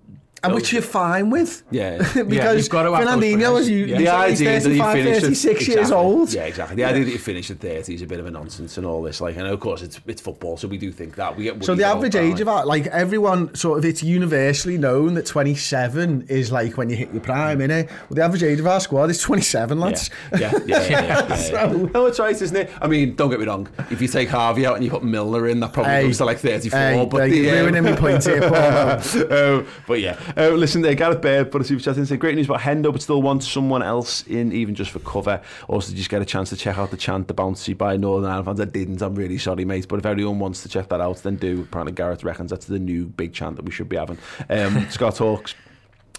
And 0.48 0.56
which 0.56 0.74
you're 0.74 0.82
fine 0.82 1.30
with. 1.30 1.64
Yeah. 1.72 1.98
because 1.98 2.58
you've 2.64 2.70
got 2.70 2.84
to 2.84 2.94
have 2.94 3.08
Fernandinho, 3.08 3.60
as 3.60 3.70
you, 3.70 3.86
Yeah. 3.86 3.98
the 3.98 4.08
idea 4.10 4.60
that 4.60 4.70
you 4.72 4.84
finish 4.84 5.18
at 5.18 5.22
36 5.24 5.68
years 5.68 5.92
old. 5.92 6.34
Yeah, 6.34 6.44
exactly. 6.46 6.76
The 6.76 6.84
idea 6.86 7.06
that 7.06 7.12
you 7.12 7.18
finish 7.20 7.52
at 7.52 7.60
30 7.60 7.94
is 7.96 8.02
a 8.02 8.06
bit 8.06 8.20
of 8.20 8.26
a 8.26 8.32
nonsense 8.32 8.78
and 8.78 8.86
all 8.86 9.02
this. 9.04 9.22
Like, 9.22 9.38
and 9.38 9.46
of 9.48 9.60
course, 9.60 9.82
it's 9.82 10.00
it's 10.08 10.22
football, 10.22 10.58
so 10.58 10.68
we 10.68 10.78
do 10.78 10.92
think 10.92 11.16
that. 11.16 11.36
We 11.38 11.44
get 11.46 11.64
So 11.64 11.76
the 11.76 11.84
average 11.84 12.16
age 12.16 12.32
like- 12.34 12.40
of 12.42 12.46
that, 12.48 12.68
like 12.68 12.88
everyone, 12.88 13.54
sort 13.56 13.80
of, 13.80 13.86
it's 13.86 14.02
universally 14.04 14.78
known 14.78 15.14
that 15.16 15.26
27 15.26 16.26
is 16.30 16.52
like 16.52 16.78
when 16.78 16.90
you 16.90 16.96
hit 16.96 17.12
your 17.12 17.22
prime, 17.22 17.60
innit? 17.60 17.88
Well, 17.90 18.16
the 18.16 18.24
average 18.24 18.44
age 18.44 18.60
of 18.60 18.68
our 18.68 18.80
squad 18.80 19.10
is 19.10 19.22
27, 19.22 19.80
lads. 19.80 20.10
Yeah, 20.32 20.40
yeah, 20.40 20.52
yeah. 20.66 20.66
yeah, 20.68 20.90
yeah, 20.90 21.28
yeah. 21.30 21.36
So- 21.36 21.90
No, 21.94 22.06
it's 22.06 22.20
right, 22.20 22.40
isn't 22.42 22.56
it? 22.56 22.70
I 22.82 22.88
mean, 22.88 23.16
don't 23.16 23.30
get 23.30 23.40
me 23.40 23.46
wrong. 23.46 23.68
If 23.92 24.02
you 24.02 24.08
take 24.08 24.30
Harvey 24.30 24.66
out 24.66 24.76
and 24.76 24.84
you 24.84 24.90
put 24.92 25.04
Milner 25.04 25.48
in, 25.48 25.60
that 25.62 25.74
probably 25.74 25.92
Hey, 25.94 26.02
goes 26.04 26.18
to 26.18 26.26
like 26.26 26.40
34. 26.40 26.80
hey, 26.80 27.06
but 27.10 27.30
the, 27.30 27.36
you're 27.38 27.54
ruining 27.64 27.84
me 27.84 27.96
point 27.96 28.24
here, 28.24 28.42
Paul. 28.42 28.52
um, 29.32 29.68
but 29.88 30.00
yeah, 30.00 30.18
uh, 30.38 30.50
listen, 30.50 30.82
there, 30.82 30.94
Gareth 30.94 31.22
Baird 31.22 31.52
put 31.52 31.62
a 31.62 31.64
super 31.64 31.82
chat 31.82 31.98
in 31.98 32.06
saying, 32.06 32.20
great 32.20 32.36
news 32.36 32.46
about 32.46 32.62
Hendo, 32.62 32.92
but 32.92 33.02
still 33.02 33.22
wants 33.22 33.48
someone 33.48 33.82
else 33.82 34.26
in, 34.28 34.52
even 34.52 34.76
just 34.76 34.92
for 34.92 35.00
cover. 35.00 35.42
Also, 35.68 35.94
just 35.94 36.10
get 36.10 36.22
a 36.22 36.26
chance 36.26 36.50
to 36.50 36.56
check 36.56 36.78
out 36.78 36.92
the 36.92 36.98
chant, 36.98 37.28
the 37.28 37.34
bouncy 37.34 37.78
by 37.78 37.98
Northern 37.98 38.30
Ireland 38.30 38.46
fans? 38.46 38.62
I 38.62 38.66
didn't. 38.66 39.02
I'm 39.02 39.16
really 39.16 39.38
sorry, 39.38 39.66
mate. 39.66 39.88
But 39.88 40.00
if 40.00 40.06
everyone 40.06 40.40
wants 40.40 40.64
to 40.64 40.70
check 40.70 40.90
that 40.90 41.02
out, 41.02 41.18
then 41.18 41.38
do. 41.38 41.62
Apparently, 41.62 41.94
Gareth 41.94 42.24
reckons 42.24 42.52
that's 42.52 42.68
the 42.68 42.80
new 42.80 43.06
big 43.06 43.34
chant 43.34 43.56
that 43.56 43.66
we 43.66 43.72
should 43.72 43.90
be 43.90 43.98
having. 43.98 44.18
Um, 44.50 44.88
Scott 44.90 45.18
Hawks. 45.18 45.56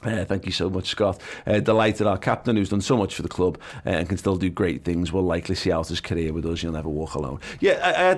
Uh, 0.03 0.25
thank 0.25 0.47
you 0.47 0.53
so 0.53 0.71
much, 0.71 0.89
Scott. 0.89 1.21
Uh, 1.47 1.59
delighted 1.59 2.07
our 2.07 2.19
captain, 2.19 2.57
who's 2.57 2.69
done 2.69 2.81
so 2.81 2.97
much 2.97 3.15
for 3.15 3.23
the 3.23 3.29
club 3.29 3.59
uh, 3.85 3.91
and 3.91 4.09
can 4.09 4.17
still 4.17 4.37
do 4.37 4.49
great 4.49 4.85
things, 4.85 5.13
will 5.13 5.23
likely 5.23 5.57
see 5.57 5.73
out 5.73 5.89
his 5.89 6.01
career 6.01 6.33
with 6.33 6.47
us. 6.47 6.63
You'll 6.63 6.73
never 6.73 6.89
walk 6.89 7.15
alone. 7.15 7.41
Yeah, 7.61 7.81
I, 7.83 8.11
I 8.11 8.15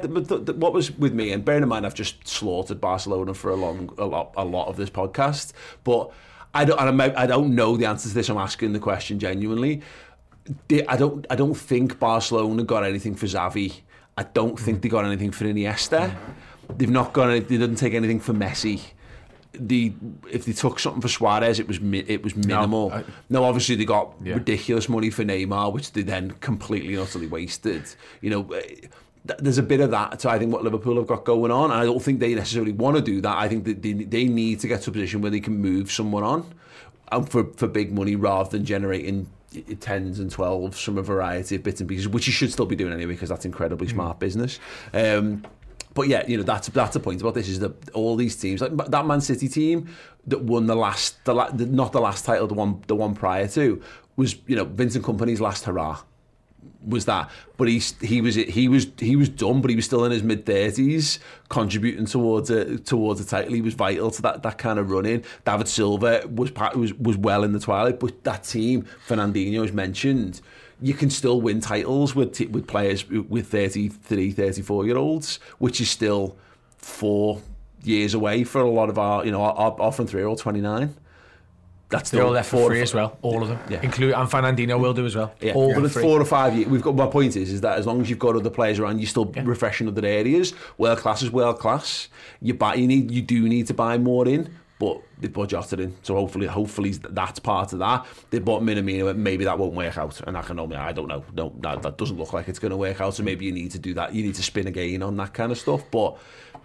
what 0.52 0.72
was 0.72 0.90
with 0.92 1.14
me, 1.14 1.32
and 1.32 1.44
bearing 1.44 1.62
in 1.62 1.68
mind, 1.68 1.86
I've 1.86 1.94
just 1.94 2.26
slaughtered 2.28 2.80
Barcelona 2.80 3.32
for 3.32 3.50
a 3.50 3.56
long, 3.56 3.94
a 3.96 4.04
lot, 4.04 4.34
a 4.36 4.44
lot 4.44 4.68
of 4.68 4.76
this 4.76 4.90
podcast, 4.90 5.52
but 5.82 6.12
I 6.52 6.64
don't, 6.64 6.78
and 6.78 7.00
I'm, 7.00 7.12
I 7.16 7.26
don't 7.26 7.54
know 7.54 7.76
the 7.76 7.86
answer 7.86 8.08
to 8.08 8.14
this. 8.14 8.28
I'm 8.28 8.36
asking 8.36 8.72
the 8.72 8.78
question 8.78 9.18
genuinely. 9.18 9.82
I 10.88 10.96
don't, 10.96 11.26
I 11.30 11.36
don't 11.36 11.54
think 11.54 11.98
Barcelona 11.98 12.64
got 12.64 12.84
anything 12.84 13.14
for 13.14 13.26
Xavi. 13.26 13.80
I 14.18 14.24
don't 14.24 14.58
think 14.58 14.82
they 14.82 14.88
got 14.88 15.04
anything 15.04 15.30
for 15.30 15.44
Iniesta. 15.44 16.14
They've 16.76 16.90
not 16.90 17.12
got. 17.12 17.30
Any, 17.30 17.40
they 17.40 17.56
didn't 17.56 17.76
take 17.76 17.94
anything 17.94 18.20
for 18.20 18.34
Messi 18.34 18.80
the 19.52 19.92
if 20.30 20.44
they 20.44 20.52
took 20.52 20.78
something 20.78 21.02
for 21.02 21.08
Suarez, 21.08 21.58
it 21.58 21.66
was 21.68 21.78
it 22.08 22.22
was 22.22 22.36
minimal. 22.36 22.92
I- 22.92 23.04
No, 23.28 23.44
obviously 23.44 23.74
they 23.76 23.84
got 23.84 24.14
Yeah. 24.24 24.34
ridiculous 24.34 24.88
money 24.88 25.10
for 25.10 25.24
Neymar, 25.24 25.72
which 25.72 25.92
they 25.92 26.02
then 26.02 26.32
completely 26.40 26.94
and 26.94 27.02
utterly 27.02 27.26
wasted. 27.26 27.82
You 28.20 28.30
know, 28.30 28.42
eh, 28.52 28.60
th- 29.26 29.40
there's 29.40 29.58
a 29.58 29.62
bit 29.62 29.80
of 29.80 29.90
that 29.90 30.20
to 30.20 30.30
I 30.30 30.38
think 30.38 30.52
what 30.52 30.62
Liverpool 30.62 30.96
have 30.96 31.06
got 31.08 31.24
going 31.24 31.50
on, 31.50 31.70
and 31.72 31.80
I 31.80 31.84
don't 31.84 32.02
think 32.02 32.20
they 32.20 32.34
necessarily 32.34 32.72
want 32.72 32.96
to 32.96 33.02
do 33.02 33.20
that. 33.22 33.36
I 33.36 33.48
think 33.48 33.64
that 33.64 33.82
they, 33.82 33.92
they 33.94 34.24
need 34.26 34.60
to 34.60 34.68
get 34.68 34.82
to 34.82 34.90
a 34.90 34.92
position 34.92 35.20
where 35.20 35.30
they 35.32 35.40
can 35.40 35.58
move 35.58 35.90
someone 35.90 36.22
on, 36.22 36.44
and 37.10 37.28
for 37.28 37.44
for 37.56 37.66
big 37.66 37.92
money 37.92 38.14
rather 38.16 38.48
than 38.50 38.64
generating 38.64 39.26
tens 39.80 40.20
and 40.20 40.30
twelves 40.30 40.80
from 40.80 40.96
a 40.96 41.02
variety 41.02 41.56
of 41.56 41.64
bits 41.64 41.80
and 41.80 41.88
pieces, 41.88 42.06
which 42.06 42.28
you 42.28 42.32
should 42.32 42.52
still 42.52 42.66
be 42.66 42.76
doing 42.76 42.92
anyway 42.92 43.14
because 43.14 43.28
that's 43.30 43.44
incredibly 43.44 43.88
smart 43.88 44.20
business. 44.20 44.60
Um, 44.94 45.44
but 45.94 46.08
yeah, 46.08 46.26
you 46.26 46.36
know 46.36 46.42
that's 46.42 46.68
that's 46.68 46.94
the 46.94 47.00
point 47.00 47.20
about 47.20 47.34
this 47.34 47.48
is 47.48 47.58
that 47.60 47.90
all 47.90 48.16
these 48.16 48.36
teams, 48.36 48.60
like 48.60 48.76
that 48.90 49.06
Man 49.06 49.20
City 49.20 49.48
team 49.48 49.88
that 50.26 50.42
won 50.42 50.66
the 50.66 50.76
last, 50.76 51.24
the, 51.24 51.34
la- 51.34 51.50
the 51.50 51.66
not 51.66 51.92
the 51.92 52.00
last 52.00 52.24
title, 52.24 52.46
the 52.46 52.54
one 52.54 52.82
the 52.86 52.94
one 52.94 53.14
prior 53.14 53.48
to, 53.48 53.82
was 54.16 54.36
you 54.46 54.56
know 54.56 54.64
Vincent 54.64 55.04
Kompany's 55.04 55.40
last 55.40 55.64
hurrah 55.64 56.00
was 56.86 57.04
that. 57.06 57.30
But 57.56 57.68
he's 57.68 57.98
he 58.00 58.20
was 58.20 58.36
he 58.36 58.68
was 58.68 58.86
he 58.98 59.16
was 59.16 59.28
done, 59.28 59.60
but 59.60 59.70
he 59.70 59.76
was 59.76 59.84
still 59.84 60.04
in 60.04 60.12
his 60.12 60.22
mid 60.22 60.46
thirties, 60.46 61.18
contributing 61.48 62.06
towards 62.06 62.50
a 62.50 62.78
towards 62.78 63.20
a 63.20 63.24
title. 63.24 63.52
He 63.52 63.60
was 63.60 63.74
vital 63.74 64.10
to 64.10 64.22
that 64.22 64.42
that 64.42 64.58
kind 64.58 64.78
of 64.78 64.90
running. 64.90 65.24
David 65.44 65.68
Silva 65.68 66.26
was 66.26 66.52
was 66.74 66.94
was 66.94 67.16
well 67.16 67.44
in 67.44 67.52
the 67.52 67.60
twilight, 67.60 68.00
but 68.00 68.24
that 68.24 68.44
team, 68.44 68.86
Fernandinho 69.06 69.64
as 69.64 69.72
mentioned. 69.72 70.40
You 70.82 70.94
can 70.94 71.10
still 71.10 71.40
win 71.40 71.60
titles 71.60 72.14
with 72.14 72.32
t- 72.34 72.46
with 72.46 72.66
players 72.66 73.08
with 73.08 73.46
33, 73.48 74.30
34 74.32 74.86
year 74.86 74.96
olds, 74.96 75.38
which 75.58 75.80
is 75.80 75.90
still 75.90 76.36
four 76.78 77.40
years 77.84 78.14
away 78.14 78.44
for 78.44 78.60
a 78.60 78.70
lot 78.70 78.88
of 78.88 78.98
our, 78.98 79.24
you 79.24 79.30
know, 79.32 79.42
our, 79.42 79.52
our, 79.54 79.80
our 79.80 79.92
front 79.92 80.10
three 80.10 80.22
all 80.24 80.36
29. 80.36 80.94
That's 81.90 82.10
They're 82.10 82.22
all 82.22 82.30
left 82.30 82.48
for 82.50 82.58
four- 82.58 82.68
free 82.70 82.82
as 82.82 82.94
well, 82.94 83.18
all 83.20 83.42
of 83.42 83.48
them, 83.48 83.58
Yeah. 83.68 83.82
include 83.82 84.14
and 84.14 84.28
Fernandinho 84.30 84.78
will 84.78 84.94
do 84.94 85.06
as 85.06 85.16
well. 85.16 85.34
Yeah, 85.40 85.54
all 85.54 85.74
but 85.74 85.84
it's 85.84 85.94
four 86.00 86.20
or 86.20 86.24
five 86.24 86.54
years. 86.54 86.68
We've 86.68 86.80
got 86.82 86.94
my 86.94 87.06
point 87.08 87.34
is 87.36 87.50
is 87.52 87.60
that 87.62 87.78
as 87.78 87.86
long 87.86 88.00
as 88.00 88.08
you've 88.08 88.20
got 88.20 88.36
other 88.36 88.48
players 88.48 88.78
around, 88.78 89.00
you're 89.00 89.08
still 89.08 89.30
Yeah. 89.34 89.42
refreshing 89.44 89.88
other 89.88 90.06
areas. 90.06 90.54
World 90.78 90.98
class 90.98 91.20
is 91.22 91.32
world 91.32 91.58
class. 91.58 92.08
You 92.40 92.54
buy, 92.54 92.74
you 92.74 92.86
need, 92.86 93.10
you 93.10 93.22
do 93.22 93.48
need 93.48 93.66
to 93.66 93.74
buy 93.74 93.98
more 93.98 94.28
in, 94.28 94.54
but 94.80 95.02
they've 95.18 95.32
bought 95.32 95.50
Jota 95.50 95.78
in, 95.78 95.94
so 96.02 96.14
hopefully, 96.14 96.46
hopefully 96.46 96.92
that's 96.92 97.38
part 97.38 97.74
of 97.74 97.80
that. 97.80 98.06
They 98.30 98.38
bought 98.38 98.62
Minamino, 98.62 99.14
maybe 99.14 99.44
that 99.44 99.58
won't 99.58 99.74
work 99.74 99.98
out, 99.98 100.18
and 100.26 100.38
I 100.38 100.40
can 100.40 100.58
only, 100.58 100.74
I 100.74 100.92
don't 100.92 101.06
know, 101.06 101.22
no, 101.34 101.52
that, 101.60 101.82
that 101.82 101.98
doesn't 101.98 102.16
look 102.16 102.32
like 102.32 102.48
it's 102.48 102.58
going 102.58 102.70
to 102.70 102.78
work 102.78 102.98
out. 102.98 103.14
So 103.14 103.22
maybe 103.22 103.44
you 103.44 103.52
need 103.52 103.72
to 103.72 103.78
do 103.78 103.92
that. 103.94 104.14
You 104.14 104.22
need 104.22 104.36
to 104.36 104.42
spin 104.42 104.66
again 104.66 105.02
on 105.02 105.18
that 105.18 105.34
kind 105.34 105.52
of 105.52 105.58
stuff. 105.58 105.84
But 105.90 106.16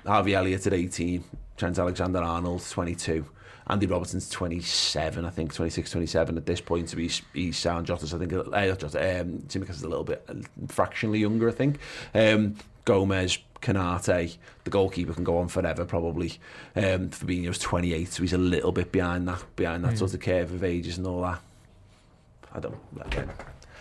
Harvey 0.05 0.34
Elliott 0.34 0.66
at 0.66 0.74
18, 0.74 1.26
Trent 1.57 1.78
Alexander-Arnold 1.78 2.66
22. 2.68 3.26
Andy 3.68 3.86
Robertson's 3.86 4.30
27, 4.30 5.26
I 5.26 5.30
think, 5.30 5.53
26, 5.53 5.91
27 5.91 6.38
at 6.38 6.45
this 6.45 6.61
point. 6.61 6.89
So 6.89 6.95
he's, 6.95 7.22
he's 7.34 7.57
sound 7.57 7.86
Jota's, 7.86 8.13
I 8.13 8.18
think, 8.18 8.32
uh, 8.32 8.43
not 8.43 8.80
Jota, 8.80 9.22
um, 9.22 9.43
is 9.49 9.84
a 9.84 9.89
little 9.89 10.05
bit, 10.05 10.24
uh, 10.30 10.36
fractionally 10.70 11.20
younger, 11.20 11.49
I 11.49 11.51
think. 11.51 11.80
Um, 12.13 12.55
Gomez, 12.86 13.39
Canate, 13.66 14.38
the 14.63 14.70
goalkeeper 14.70 15.13
can 15.13 15.24
go 15.24 15.39
on 15.39 15.47
forever 15.47 15.86
probably. 15.86 16.34
Um, 16.76 17.09
Fabinho's 17.09 17.57
28, 17.57 18.11
so 18.11 18.22
he's 18.22 18.34
a 18.34 18.38
little 18.38 18.72
bit 18.72 18.91
behind 18.91 19.28
that, 19.28 19.43
behind 19.55 19.84
that 19.84 19.91
hmm. 19.91 19.97
sort 19.97 20.13
of 20.13 20.20
curve 20.20 20.53
of 20.53 20.63
ages 20.63 20.97
and 20.97 21.07
all 21.07 21.22
that. 21.24 21.41
I 22.53 22.59
don't, 22.59 22.78
again, 23.01 23.32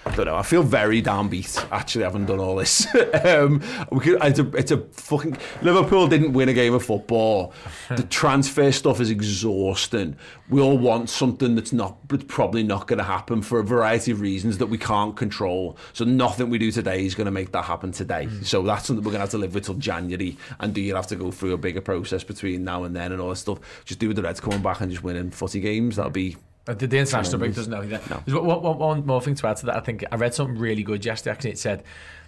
I 0.06 0.14
don't 0.14 0.26
know. 0.26 0.36
I 0.36 0.42
feel 0.42 0.62
very 0.62 1.02
downbeat 1.02 1.66
actually 1.70 2.04
having 2.04 2.26
done 2.26 2.38
all 2.38 2.56
this. 2.56 2.86
um, 3.24 3.62
we 3.90 4.00
could, 4.00 4.18
it's, 4.22 4.38
a, 4.38 4.48
it's 4.56 4.70
a 4.70 4.78
fucking 4.78 5.36
Liverpool 5.62 6.06
didn't 6.06 6.34
win 6.34 6.48
a 6.48 6.52
game 6.52 6.74
of 6.74 6.84
football. 6.84 7.54
the 7.88 8.02
transfer 8.04 8.70
stuff 8.70 9.00
is 9.00 9.10
exhausting. 9.10 10.16
We 10.50 10.60
all 10.60 10.76
want 10.76 11.08
something 11.08 11.54
that's 11.54 11.72
not, 11.72 12.06
that's 12.08 12.24
probably 12.24 12.62
not 12.62 12.86
going 12.86 12.98
to 12.98 13.04
happen 13.04 13.40
for 13.40 13.60
a 13.60 13.64
variety 13.64 14.10
of 14.12 14.20
reasons 14.20 14.58
that 14.58 14.66
we 14.66 14.76
can't 14.76 15.16
control. 15.16 15.78
So 15.94 16.04
nothing 16.04 16.50
we 16.50 16.58
do 16.58 16.70
today 16.70 17.06
is 17.06 17.14
going 17.14 17.26
to 17.26 17.30
make 17.30 17.52
that 17.52 17.64
happen 17.64 17.92
today. 17.92 18.28
So 18.42 18.62
that's 18.62 18.86
something 18.86 19.02
we're 19.02 19.12
going 19.12 19.20
to 19.20 19.20
have 19.20 19.30
to 19.30 19.38
live 19.38 19.54
with 19.54 19.64
till 19.64 19.74
January. 19.74 20.36
And 20.60 20.74
do 20.74 20.82
you 20.82 20.94
have 20.96 21.06
to 21.08 21.16
go 21.16 21.30
through 21.30 21.54
a 21.54 21.58
bigger 21.58 21.80
process 21.80 22.24
between 22.24 22.62
now 22.62 22.84
and 22.84 22.94
then 22.94 23.12
and 23.12 23.22
all 23.22 23.30
this 23.30 23.40
stuff? 23.40 23.58
Just 23.86 24.00
do 24.00 24.08
with 24.08 24.16
the 24.16 24.22
Reds 24.22 24.40
coming 24.40 24.60
back 24.60 24.82
and 24.82 24.90
just 24.90 25.02
winning 25.02 25.30
footy 25.30 25.60
games. 25.60 25.96
That'll 25.96 26.10
be 26.10 26.36
The, 26.66 26.74
the 26.74 26.98
international 26.98 27.38
break 27.38 27.54
doesn't 27.54 27.70
know 27.70 27.84
that. 27.86 28.04
There's 28.24 28.34
one, 28.34 28.62
one, 28.62 28.78
one 28.78 29.06
more 29.06 29.20
thing 29.20 29.34
to 29.34 29.46
add 29.46 29.58
to 29.58 29.66
that. 29.66 29.76
I 29.76 29.80
think 29.80 30.04
I 30.10 30.16
read 30.16 30.34
something 30.34 30.58
really 30.58 30.82
good 30.82 31.04
yesterday. 31.04 31.32
Actually, 31.32 31.50
it 31.50 31.58
said 31.58 31.82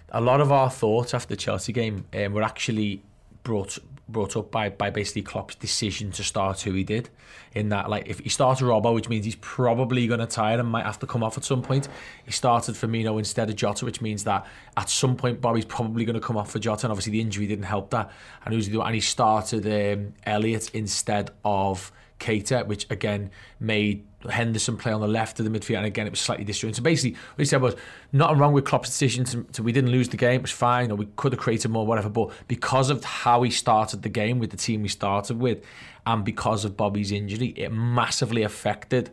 a 0.09 0.21
lot 0.21 0.41
of 0.41 0.51
our 0.51 0.69
thoughts 0.69 1.13
after 1.13 1.29
the 1.29 1.35
Chelsea 1.35 1.73
game 1.73 2.05
um, 2.13 2.33
were 2.33 2.43
actually 2.43 3.01
brought 3.43 3.79
brought 4.09 4.37
up 4.37 4.51
by 4.51 4.69
by 4.69 4.89
basically 4.89 5.21
Klopp's 5.23 5.55
decision 5.55 6.11
to 6.11 6.23
start 6.23 6.61
who 6.61 6.73
he 6.73 6.83
did. 6.83 7.09
In 7.53 7.69
that, 7.69 7.89
like, 7.89 8.07
if 8.07 8.19
he 8.19 8.29
started 8.29 8.65
Robbo, 8.65 8.93
which 8.93 9.09
means 9.09 9.25
he's 9.25 9.37
probably 9.37 10.05
going 10.05 10.19
to 10.19 10.27
tire 10.27 10.59
and 10.59 10.69
might 10.69 10.85
have 10.85 10.99
to 10.99 11.07
come 11.07 11.23
off 11.23 11.37
at 11.37 11.43
some 11.43 11.63
point. 11.63 11.87
He 12.23 12.31
started 12.31 12.75
Firmino 12.75 13.17
instead 13.17 13.49
of 13.49 13.55
Jota, 13.55 13.83
which 13.83 13.99
means 13.99 14.25
that 14.25 14.45
at 14.75 14.89
some 14.89 15.15
point 15.15 15.41
Bobby's 15.41 15.65
probably 15.65 16.05
going 16.05 16.13
to 16.13 16.19
come 16.19 16.37
off 16.37 16.51
for 16.51 16.59
Jota, 16.59 16.85
and 16.85 16.91
obviously 16.91 17.13
the 17.13 17.21
injury 17.21 17.47
didn't 17.47 17.65
help 17.65 17.89
that. 17.91 18.11
And 18.45 18.53
who's 18.53 18.67
he? 18.67 18.79
And 18.79 18.93
he 18.93 19.01
started 19.01 19.65
um, 19.65 20.13
Elliott 20.23 20.69
instead 20.75 21.31
of 21.43 21.91
Keita, 22.19 22.67
which 22.67 22.85
again 22.91 23.31
made 23.59 24.05
Henderson 24.29 24.77
play 24.77 24.91
on 24.91 24.99
the 24.99 25.07
left 25.07 25.39
of 25.39 25.45
the 25.45 25.51
midfield, 25.51 25.77
and 25.77 25.85
again 25.85 26.07
it 26.07 26.09
was 26.09 26.19
slightly 26.19 26.43
disjointed. 26.43 26.77
So 26.77 26.81
basically, 26.81 27.11
what 27.11 27.37
he 27.37 27.45
said 27.45 27.61
was 27.61 27.75
nothing 28.11 28.37
wrong 28.37 28.53
with 28.53 28.65
Klopp's 28.65 28.89
decision 28.89 29.45
to 29.53 29.63
we 29.63 29.71
didn't 29.71 29.91
lose 29.91 30.09
the 30.09 30.17
game, 30.17 30.39
it 30.39 30.41
was 30.43 30.51
fine, 30.51 30.91
or 30.91 30.95
we 30.95 31.07
could 31.15 31.33
have 31.33 31.39
created 31.39 31.69
more, 31.69 31.85
whatever. 31.85 32.09
But 32.09 32.31
because 32.47 32.89
of 32.89 33.03
how 33.03 33.43
he 33.43 33.51
started 33.51 34.01
the 34.01 34.09
game 34.09 34.39
with 34.39 34.49
the 34.49 34.57
team 34.57 34.81
we 34.81 34.87
started 34.89 35.39
with, 35.39 35.63
and 36.05 36.23
because 36.23 36.65
of 36.65 36.75
Bobby's 36.75 37.11
injury, 37.11 37.53
it 37.57 37.71
massively 37.71 38.43
affected 38.43 39.11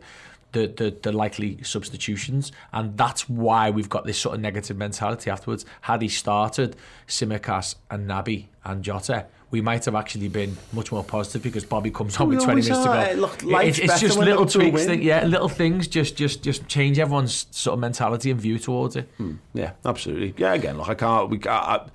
the, 0.55 0.67
the 0.67 0.97
the 1.03 1.11
likely 1.11 1.61
substitutions, 1.63 2.51
and 2.73 2.97
that's 2.97 3.27
why 3.29 3.69
we've 3.69 3.89
got 3.89 4.05
this 4.05 4.17
sort 4.17 4.35
of 4.35 4.41
negative 4.41 4.77
mentality 4.77 5.29
afterwards. 5.29 5.65
Had 5.81 6.01
he 6.01 6.07
started 6.07 6.75
Tsimikas 7.07 7.75
and 7.91 8.09
Naby 8.09 8.45
and 8.63 8.83
Jota, 8.83 9.25
we 9.51 9.61
might 9.61 9.85
have 9.85 9.95
actually 9.95 10.27
been 10.27 10.57
much 10.73 10.91
more 10.91 11.03
positive 11.03 11.43
because 11.43 11.63
Bobby 11.65 11.91
comes 11.91 12.17
on 12.17 12.29
We 12.29 12.35
with 12.35 12.45
20 12.45 12.51
always 12.53 12.69
minutes 12.69 12.85
to 12.85 12.91
go. 12.91 12.93
It- 13.03 13.67
it's, 13.67 13.79
it's 13.79 13.99
just 13.99 14.17
little 14.17 14.45
tweaks, 14.45 14.87
yeah, 14.87 15.25
little 15.25 15.49
things 15.49 15.87
just 15.87 16.15
just 16.15 16.41
just 16.43 16.67
change 16.67 16.99
everyone's 16.99 17.47
sort 17.51 17.73
of 17.73 17.79
mentality 17.79 18.31
and 18.31 18.39
view 18.39 18.57
towards 18.57 18.95
it. 18.95 19.09
Hmm, 19.17 19.33
yeah, 19.53 19.71
absolutely. 19.85 20.33
Yeah, 20.37 20.53
again, 20.53 20.77
look, 20.77 20.89
I 20.89 20.95
can't. 20.95 21.29
We, 21.29 21.39
I, 21.47 21.75
I, 21.75 21.85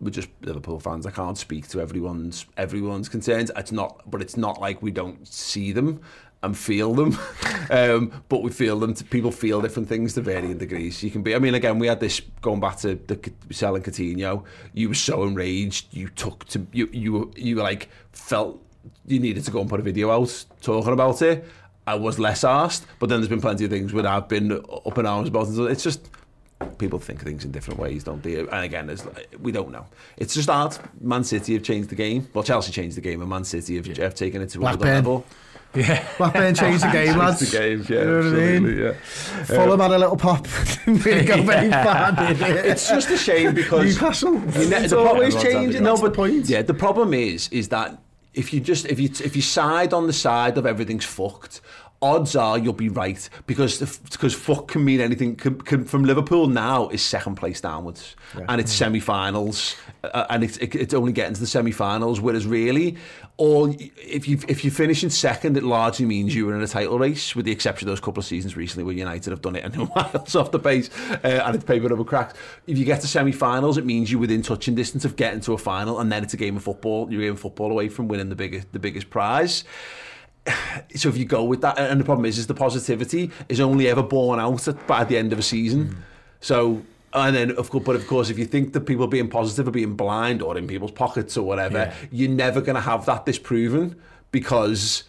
we're 0.00 0.10
just 0.10 0.28
Liverpool 0.42 0.80
fans. 0.80 1.04
I 1.04 1.10
can't 1.10 1.36
speak 1.36 1.68
to 1.68 1.80
everyone's 1.80 2.46
everyone's 2.56 3.08
concerns. 3.08 3.50
It's 3.56 3.72
not, 3.72 4.02
but 4.10 4.22
it's 4.22 4.36
not 4.36 4.60
like 4.60 4.80
we 4.82 4.90
don't 4.90 5.26
see 5.28 5.72
them 5.72 6.00
and 6.42 6.56
feel 6.56 6.94
them. 6.94 7.18
um, 7.70 8.22
but 8.28 8.42
we 8.42 8.50
feel 8.50 8.78
them. 8.78 8.94
To, 8.94 9.04
people 9.04 9.30
feel 9.30 9.60
different 9.60 9.88
things 9.88 10.14
to 10.14 10.20
varying 10.20 10.58
degrees. 10.58 11.02
You 11.02 11.10
can 11.10 11.22
be. 11.22 11.34
I 11.34 11.38
mean, 11.38 11.54
again, 11.54 11.78
we 11.78 11.86
had 11.86 12.00
this 12.00 12.20
going 12.40 12.60
back 12.60 12.78
to 12.78 12.94
the 12.94 13.32
selling 13.50 13.82
Coutinho. 13.82 14.44
You 14.72 14.88
were 14.88 14.94
so 14.94 15.24
enraged. 15.24 15.94
You 15.94 16.08
took 16.08 16.46
to 16.46 16.66
you. 16.72 16.88
You 16.92 17.12
were 17.12 17.26
you 17.36 17.56
were 17.56 17.62
like 17.62 17.88
felt 18.12 18.62
you 19.06 19.20
needed 19.20 19.44
to 19.44 19.50
go 19.50 19.60
and 19.60 19.68
put 19.68 19.80
a 19.80 19.82
video 19.82 20.10
out 20.10 20.44
talking 20.60 20.92
about 20.92 21.20
it. 21.22 21.44
I 21.86 21.94
was 21.94 22.18
less 22.18 22.44
asked, 22.44 22.86
but 22.98 23.08
then 23.08 23.20
there's 23.20 23.28
been 23.28 23.40
plenty 23.40 23.64
of 23.64 23.70
things 23.70 23.92
where 23.92 24.06
I've 24.06 24.28
been 24.28 24.52
up 24.52 24.98
in 24.98 25.06
arms 25.06 25.28
about. 25.28 25.48
It. 25.48 25.72
It's 25.72 25.82
just 25.82 26.08
people 26.78 26.98
think 26.98 27.22
things 27.22 27.44
in 27.44 27.50
different 27.50 27.80
ways, 27.80 28.04
don't 28.04 28.22
they? 28.22 28.38
And 28.38 28.64
again, 28.64 28.90
it's, 28.90 29.04
we 29.40 29.50
don't 29.50 29.70
know. 29.70 29.86
It's 30.16 30.34
just 30.34 30.48
hard. 30.48 30.76
Man 31.00 31.24
City 31.24 31.54
have 31.54 31.62
changed 31.62 31.88
the 31.88 31.94
game. 31.94 32.28
Well, 32.34 32.44
Chelsea 32.44 32.70
changed 32.70 32.96
the 32.96 33.00
game, 33.00 33.20
and 33.20 33.30
Man 33.30 33.44
City 33.44 33.76
have, 33.76 33.86
yeah. 33.86 34.04
have 34.04 34.14
taken 34.14 34.42
it 34.42 34.50
to 34.50 34.58
Black 34.58 34.74
another 34.74 34.86
pen. 34.86 34.94
level. 34.96 35.26
Yeah. 35.74 36.04
Blackburn 36.18 36.54
changed 36.54 36.82
the 36.84 36.90
game, 36.92 37.16
lads. 37.16 37.40
The 37.40 37.58
game, 37.58 37.86
yeah, 37.88 38.00
You 38.00 38.04
know 38.06 38.16
what 38.16 38.26
I 38.26 38.58
mean? 38.58 38.78
yeah. 38.78 38.92
Fulham 39.44 39.80
had 39.80 39.90
a 39.92 39.98
little 39.98 40.16
pop. 40.16 40.46
Didn't 40.84 41.04
really 41.04 41.24
go 41.24 41.42
very 41.42 41.70
far, 41.70 42.12
did 42.12 42.40
it? 42.42 42.66
It's 42.66 42.88
just 42.88 43.08
a 43.10 43.16
shame 43.16 43.54
because 43.54 43.84
Newcastle. 43.94 44.34
You 44.34 44.40
ne- 44.40 44.76
It's 44.76 44.90
the 44.90 44.96
problem- 44.96 45.06
always 45.08 45.40
changing. 45.40 45.82
That's 45.84 46.00
the 46.00 46.10
point. 46.10 46.48
Yeah, 46.48 46.62
the 46.62 46.74
problem 46.74 47.14
is 47.14 47.48
is 47.50 47.68
that 47.68 47.98
if 48.34 48.52
you 48.52 48.60
just 48.60 48.86
if 48.86 48.98
you 49.00 49.10
if 49.24 49.34
you 49.36 49.42
side 49.42 49.92
on 49.92 50.06
the 50.06 50.12
side 50.12 50.58
of 50.58 50.66
everything's 50.66 51.04
fucked, 51.04 51.60
odds 52.02 52.34
are 52.34 52.58
you'll 52.58 52.72
be 52.72 52.88
right 52.88 53.28
because 53.46 53.78
because 54.10 54.34
fuck 54.34 54.68
can 54.68 54.84
mean 54.84 55.00
anything. 55.00 55.36
Can, 55.36 55.60
can, 55.60 55.84
from 55.84 56.04
Liverpool 56.04 56.46
now 56.46 56.88
is 56.88 57.02
second 57.02 57.36
place 57.36 57.60
downwards, 57.60 58.16
and 58.48 58.60
it's 58.60 58.72
semi-finals, 58.72 59.76
uh, 60.04 60.26
and 60.30 60.42
it's 60.42 60.56
it, 60.58 60.74
it's 60.74 60.94
only 60.94 61.12
getting 61.12 61.34
to 61.34 61.40
the 61.40 61.46
semi-finals. 61.46 62.20
Whereas 62.20 62.46
really, 62.46 62.96
all 63.36 63.74
if 63.78 64.26
you 64.26 64.38
if 64.48 64.64
you 64.64 64.70
finish 64.70 65.02
in 65.02 65.10
second, 65.10 65.56
it 65.56 65.62
largely 65.62 66.06
means 66.06 66.34
you 66.34 66.46
were 66.46 66.54
in 66.54 66.62
a 66.62 66.66
title 66.66 66.98
race, 66.98 67.36
with 67.36 67.44
the 67.44 67.52
exception 67.52 67.86
of 67.88 67.92
those 67.92 68.00
couple 68.00 68.20
of 68.20 68.24
seasons 68.24 68.56
recently 68.56 68.84
where 68.84 68.94
United 68.94 69.30
have 69.30 69.42
done 69.42 69.56
it 69.56 69.64
and 69.64 69.76
miles 69.94 70.34
off 70.34 70.50
the 70.50 70.58
pace, 70.58 70.90
uh, 71.10 71.42
and 71.44 71.54
it's 71.54 71.64
paper 71.64 71.92
over 71.92 72.04
cracks. 72.04 72.34
If 72.66 72.78
you 72.78 72.84
get 72.84 73.00
to 73.02 73.06
semi-finals, 73.06 73.76
it 73.76 73.84
means 73.84 74.10
you're 74.10 74.20
within 74.20 74.42
touching 74.42 74.74
distance 74.74 75.04
of 75.04 75.16
getting 75.16 75.40
to 75.40 75.52
a 75.52 75.58
final, 75.58 76.00
and 76.00 76.10
then 76.10 76.22
it's 76.22 76.34
a 76.34 76.38
game 76.38 76.56
of 76.56 76.62
football. 76.62 77.10
You're 77.10 77.20
a 77.22 77.24
game 77.26 77.34
of 77.34 77.40
football 77.40 77.70
away 77.70 77.88
from 77.88 78.08
winning 78.08 78.30
the 78.30 78.36
biggest 78.36 78.72
the 78.72 78.78
biggest 78.78 79.10
prize 79.10 79.64
so 80.96 81.08
if 81.08 81.16
you 81.16 81.24
go 81.24 81.44
with 81.44 81.60
that, 81.62 81.78
and 81.78 82.00
the 82.00 82.04
problem 82.04 82.24
is, 82.26 82.38
is 82.38 82.46
the 82.46 82.54
positivity 82.54 83.30
is 83.48 83.60
only 83.60 83.88
ever 83.88 84.02
born 84.02 84.40
out 84.40 84.66
at, 84.68 84.86
by 84.86 85.04
the 85.04 85.16
end 85.16 85.32
of 85.32 85.38
a 85.38 85.42
season. 85.42 85.86
Hmm. 85.88 86.00
So, 86.40 86.82
and 87.12 87.36
then 87.36 87.50
of 87.52 87.70
course, 87.70 87.84
but 87.84 87.96
of 87.96 88.06
course, 88.06 88.30
if 88.30 88.38
you 88.38 88.46
think 88.46 88.72
that 88.72 88.82
people 88.82 89.06
being 89.06 89.28
positive 89.28 89.68
are 89.68 89.72
being 89.72 89.94
blind 89.94 90.42
or 90.42 90.56
in 90.56 90.66
people's 90.66 90.92
pockets 90.92 91.36
or 91.36 91.44
whatever, 91.46 91.78
Yeah. 91.78 91.94
you're 92.10 92.30
never 92.30 92.60
going 92.60 92.76
to 92.76 92.80
have 92.82 93.06
that 93.06 93.26
disproven 93.26 93.96
because. 94.30 95.04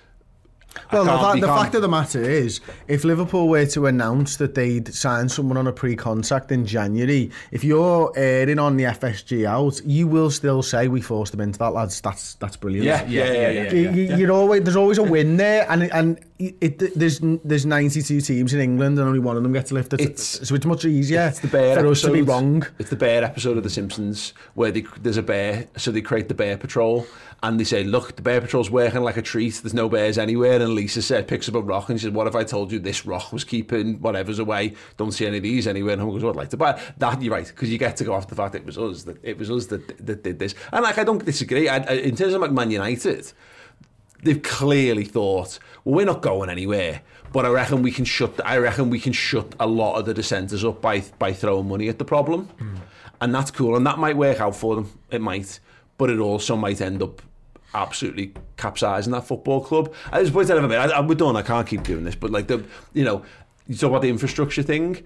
Well, 0.91 1.05
no, 1.05 1.33
the 1.39 1.47
can't. 1.47 1.61
fact 1.61 1.75
of 1.75 1.81
the 1.81 1.87
matter 1.87 2.21
is, 2.21 2.59
if 2.87 3.03
Liverpool 3.03 3.47
were 3.47 3.65
to 3.67 3.85
announce 3.85 4.37
that 4.37 4.55
they'd 4.55 4.93
signed 4.93 5.31
someone 5.31 5.57
on 5.57 5.67
a 5.67 5.71
pre-contract 5.71 6.51
in 6.51 6.65
January, 6.65 7.31
if 7.51 7.63
you're 7.63 8.11
airing 8.15 8.59
on 8.59 8.77
the 8.77 8.85
FSG 8.85 9.45
out, 9.45 9.81
you 9.85 10.07
will 10.07 10.29
still 10.29 10.61
say 10.61 10.87
we 10.87 11.01
forced 11.01 11.31
them 11.31 11.41
into 11.41 11.59
that, 11.59 11.73
lads. 11.73 12.01
That's 12.01 12.35
that's 12.35 12.57
brilliant. 12.57 12.85
Yeah, 12.85 13.05
yeah, 13.05 13.25
yeah. 13.25 13.31
yeah, 13.31 13.49
yeah, 13.49 13.71
you, 13.71 14.03
yeah. 14.03 14.17
You're 14.17 14.31
always 14.31 14.63
there's 14.63 14.75
always 14.75 14.97
a 14.97 15.03
win 15.03 15.37
there, 15.37 15.65
and 15.69 15.83
and 15.91 16.19
it, 16.39 16.55
it 16.61 16.99
there's 16.99 17.19
there's 17.21 17.65
92 17.65 18.21
teams 18.21 18.53
in 18.53 18.59
England, 18.59 18.97
and 18.99 19.07
only 19.07 19.19
one 19.19 19.37
of 19.37 19.43
them 19.43 19.53
gets 19.53 19.71
lifted. 19.71 20.01
It's, 20.01 20.47
so 20.47 20.55
it's 20.55 20.65
much 20.65 20.85
easier 20.85 21.27
it's 21.27 21.39
the 21.39 21.47
bear 21.47 21.75
for 21.75 21.85
episode, 21.85 21.91
us 21.91 22.01
to 22.01 22.11
be 22.11 22.21
wrong. 22.21 22.65
It's 22.79 22.89
the 22.89 22.95
bear 22.95 23.23
episode 23.23 23.57
of 23.57 23.63
The 23.63 23.69
Simpsons 23.69 24.33
where 24.55 24.71
they, 24.71 24.85
there's 25.01 25.17
a 25.17 25.23
bear, 25.23 25.67
so 25.77 25.91
they 25.91 26.01
create 26.01 26.27
the 26.27 26.33
bear 26.33 26.57
patrol. 26.57 27.05
And 27.43 27.59
they 27.59 27.63
say, 27.63 27.83
"Look, 27.83 28.15
the 28.15 28.21
bear 28.21 28.39
patrol's 28.39 28.69
working 28.69 29.01
like 29.01 29.17
a 29.17 29.21
treat. 29.21 29.55
There's 29.55 29.73
no 29.73 29.89
bears 29.89 30.17
anywhere." 30.17 30.61
And 30.61 30.75
Lisa 30.75 31.01
said, 31.01 31.27
picks 31.27 31.49
up 31.49 31.55
a 31.55 31.61
rock 31.61 31.89
and 31.89 31.99
she 31.99 32.05
says, 32.05 32.13
"What 32.13 32.27
if 32.27 32.35
I 32.35 32.43
told 32.43 32.71
you 32.71 32.79
this 32.79 33.05
rock 33.05 33.33
was 33.33 33.43
keeping 33.43 33.99
whatever's 34.01 34.39
away? 34.39 34.73
Don't 34.97 35.11
see 35.11 35.25
any 35.25 35.37
of 35.37 35.43
these 35.43 35.67
anywhere." 35.67 35.93
And 35.93 36.01
everyone 36.01 36.19
goes, 36.19 36.25
"What 36.25 36.35
like 36.35 36.49
to 36.49 36.57
buy 36.57 36.71
it. 36.71 36.79
that?" 36.97 37.21
You're 37.21 37.33
right 37.33 37.47
because 37.47 37.69
you 37.69 37.77
get 37.77 37.97
to 37.97 38.03
go 38.03 38.13
off 38.13 38.27
the 38.27 38.35
fact 38.35 38.55
it 38.55 38.65
was 38.65 38.77
us 38.77 39.03
that 39.03 39.17
it 39.23 39.37
was 39.37 39.49
us 39.49 39.67
that, 39.67 40.05
that 40.05 40.23
did 40.23 40.39
this. 40.39 40.55
And 40.71 40.83
like, 40.83 40.97
I 40.97 41.03
don't 41.03 41.23
disagree. 41.23 41.67
I, 41.67 41.77
I, 41.77 41.93
in 41.93 42.15
terms 42.15 42.33
of 42.33 42.41
like 42.41 42.51
Man 42.51 42.71
United 42.71 43.31
they've 44.23 44.41
clearly 44.41 45.03
thought, 45.03 45.59
well, 45.83 45.95
we're 45.95 46.05
not 46.05 46.21
going 46.21 46.49
anywhere. 46.49 47.01
But 47.33 47.45
I 47.45 47.49
reckon 47.49 47.81
we 47.81 47.91
can 47.91 48.05
shut. 48.05 48.45
I 48.45 48.57
reckon 48.57 48.89
we 48.89 48.99
can 48.99 49.13
shut 49.13 49.55
a 49.59 49.65
lot 49.65 49.97
of 49.97 50.05
the 50.05 50.13
dissenters 50.13 50.65
up 50.65 50.81
by 50.81 50.99
by 51.17 51.31
throwing 51.31 51.69
money 51.69 51.87
at 51.87 51.97
the 51.97 52.03
problem, 52.03 52.45
hmm. 52.45 52.75
and 53.21 53.33
that's 53.33 53.51
cool. 53.51 53.77
And 53.77 53.87
that 53.87 53.99
might 53.99 54.17
work 54.17 54.41
out 54.41 54.53
for 54.53 54.75
them. 54.75 54.91
It 55.09 55.21
might, 55.21 55.61
but 55.97 56.09
it 56.09 56.19
also 56.19 56.57
might 56.57 56.81
end 56.81 57.01
up 57.01 57.21
absolutely 57.73 58.33
capsizing 58.57 59.11
that 59.13 59.25
football 59.25 59.61
club. 59.63 59.93
At 60.11 60.21
this 60.21 60.29
point, 60.29 60.49
I've 60.49 60.57
ever 60.57 60.67
been. 60.67 60.79
I, 60.79 60.85
I, 60.95 60.99
we're 61.01 61.15
done. 61.15 61.35
I 61.35 61.41
can't 61.41 61.67
keep 61.67 61.83
doing 61.83 62.03
this. 62.03 62.15
But 62.15 62.31
like 62.31 62.47
the, 62.47 62.63
you 62.93 63.03
know, 63.03 63.23
you 63.67 63.75
talk 63.75 63.89
about 63.89 64.01
the 64.01 64.09
infrastructure 64.09 64.63
thing. 64.63 65.03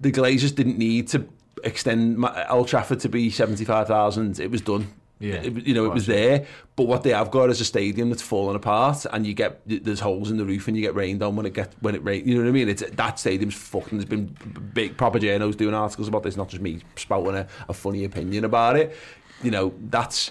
The 0.00 0.12
Glazers 0.12 0.54
didn't 0.54 0.78
need 0.78 1.08
to 1.08 1.28
extend 1.64 2.24
Old 2.48 2.68
Trafford 2.68 3.00
to 3.00 3.08
be 3.08 3.30
seventy 3.30 3.64
five 3.64 3.88
thousand. 3.88 4.38
It 4.38 4.50
was 4.50 4.60
done. 4.60 4.86
Yeah. 5.20 5.34
It- 5.42 5.66
you 5.66 5.74
know, 5.74 5.84
it 5.86 5.92
was 5.92 6.06
there. 6.06 6.46
But 6.76 6.84
what 6.86 7.02
they 7.02 7.10
have 7.10 7.32
got 7.32 7.50
is 7.50 7.60
a 7.60 7.64
stadium 7.64 8.08
that's 8.08 8.22
fallen 8.22 8.54
apart, 8.54 9.04
and 9.12 9.26
you 9.26 9.34
get 9.34 9.60
there's 9.66 9.98
holes 9.98 10.30
in 10.30 10.36
the 10.36 10.44
roof, 10.44 10.68
and 10.68 10.76
you 10.76 10.82
get 10.84 10.94
rained 10.94 11.20
on 11.24 11.34
when 11.34 11.44
it 11.46 11.54
get 11.54 11.74
when 11.80 11.96
it 11.96 12.04
rains. 12.04 12.28
You 12.28 12.36
know 12.36 12.42
what 12.42 12.48
I 12.48 12.52
mean? 12.52 12.68
It's 12.68 12.84
that 12.88 13.18
stadium's 13.18 13.56
fucking. 13.56 13.98
There's 13.98 14.08
been 14.08 14.26
big 14.74 14.96
proper 14.96 15.18
journos 15.18 15.56
doing 15.56 15.74
articles 15.74 16.06
about 16.06 16.22
this, 16.22 16.36
not 16.36 16.48
just 16.48 16.62
me 16.62 16.78
spouting 16.94 17.34
a, 17.34 17.48
a 17.68 17.74
funny 17.74 18.04
opinion 18.04 18.44
about 18.44 18.76
it. 18.76 18.96
You 19.42 19.50
know, 19.50 19.74
that's 19.90 20.30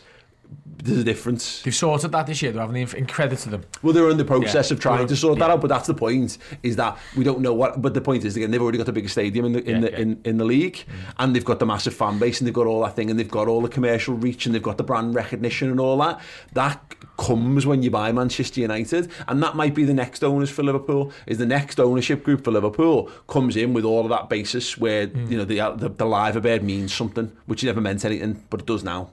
there's 0.84 1.00
a 1.00 1.04
difference. 1.04 1.64
They've 1.64 1.76
sorted 1.76 2.12
that 2.14 2.28
this 2.28 2.42
year, 2.42 2.52
though, 2.54 2.60
haven't 2.62 2.76
they? 2.76 2.98
In- 2.98 3.08
credit 3.08 3.40
to 3.40 3.50
them. 3.50 3.64
Well, 3.82 3.92
they're 3.94 4.10
in 4.10 4.18
the 4.18 4.24
process 4.24 4.70
Yeah. 4.70 4.76
of 4.76 4.80
trying 4.80 5.08
to 5.08 5.16
sort 5.18 5.38
that 5.40 5.50
out, 5.50 5.60
but 5.60 5.68
that's 5.68 5.88
the 5.88 5.94
point. 5.94 6.38
Is 6.64 6.76
that 6.78 6.98
we 7.18 7.24
don't 7.26 7.42
know 7.42 7.54
what. 7.54 7.82
But 7.82 7.94
the 7.94 8.00
point 8.00 8.24
is 8.24 8.38
again, 8.38 8.52
they've 8.52 8.62
already 8.62 8.78
got 8.78 8.86
the 8.86 8.94
biggest 8.94 9.14
stadium 9.14 9.46
in 9.46 9.54
the 9.54 9.64
in 9.70 9.76
Yeah, 9.76 9.82
the 9.82 9.92
yeah. 9.92 9.98
in, 10.00 10.22
in 10.24 10.38
the 10.38 10.46
league, 10.46 10.86
and 11.20 11.36
they've 11.36 11.44
got 11.44 11.60
the 11.60 11.66
massive 11.66 11.94
fan 11.94 12.20
base, 12.20 12.40
and 12.40 12.48
they've 12.48 12.54
got 12.54 12.68
all 12.68 12.82
that 12.84 12.96
thing, 12.96 13.10
and 13.10 13.20
they've 13.20 13.28
got 13.30 13.48
all 13.48 13.62
the 13.62 13.68
commercial 13.70 14.14
reach, 14.14 14.46
and 14.46 14.54
they've 14.56 14.62
got 14.64 14.78
the 14.78 14.84
brand 14.84 15.14
recognition 15.16 15.70
and 15.72 15.80
all 15.80 15.98
that. 15.98 16.22
That 16.54 16.96
comes 17.18 17.66
when 17.66 17.82
you 17.84 17.90
buy 17.90 18.12
Manchester 18.12 18.62
United, 18.62 19.10
and 19.28 19.42
that 19.44 19.56
might 19.56 19.74
be 19.76 19.84
the 19.84 19.94
next 19.96 20.24
owners 20.24 20.50
for 20.52 20.64
Liverpool. 20.64 21.12
Is 21.26 21.38
the 21.40 21.46
next 21.48 21.80
ownership 21.80 22.24
group 22.24 22.44
for 22.46 22.52
Liverpool 22.52 23.10
comes 23.28 23.58
in 23.58 23.74
with 23.74 23.84
all 23.84 24.04
of 24.04 24.10
that 24.10 24.30
basis 24.30 24.78
where 24.78 25.08
Hmm. 25.08 25.32
you 25.32 25.38
know 25.38 25.44
the 25.46 25.58
the, 25.76 25.90
the 25.90 26.06
Liver 26.06 26.40
bird 26.40 26.64
means 26.64 26.94
something, 26.94 27.32
which 27.48 27.64
never 27.64 27.82
meant 27.82 28.06
anything, 28.06 28.44
but 28.50 28.62
it 28.62 28.66
does 28.68 28.84
now 28.84 29.10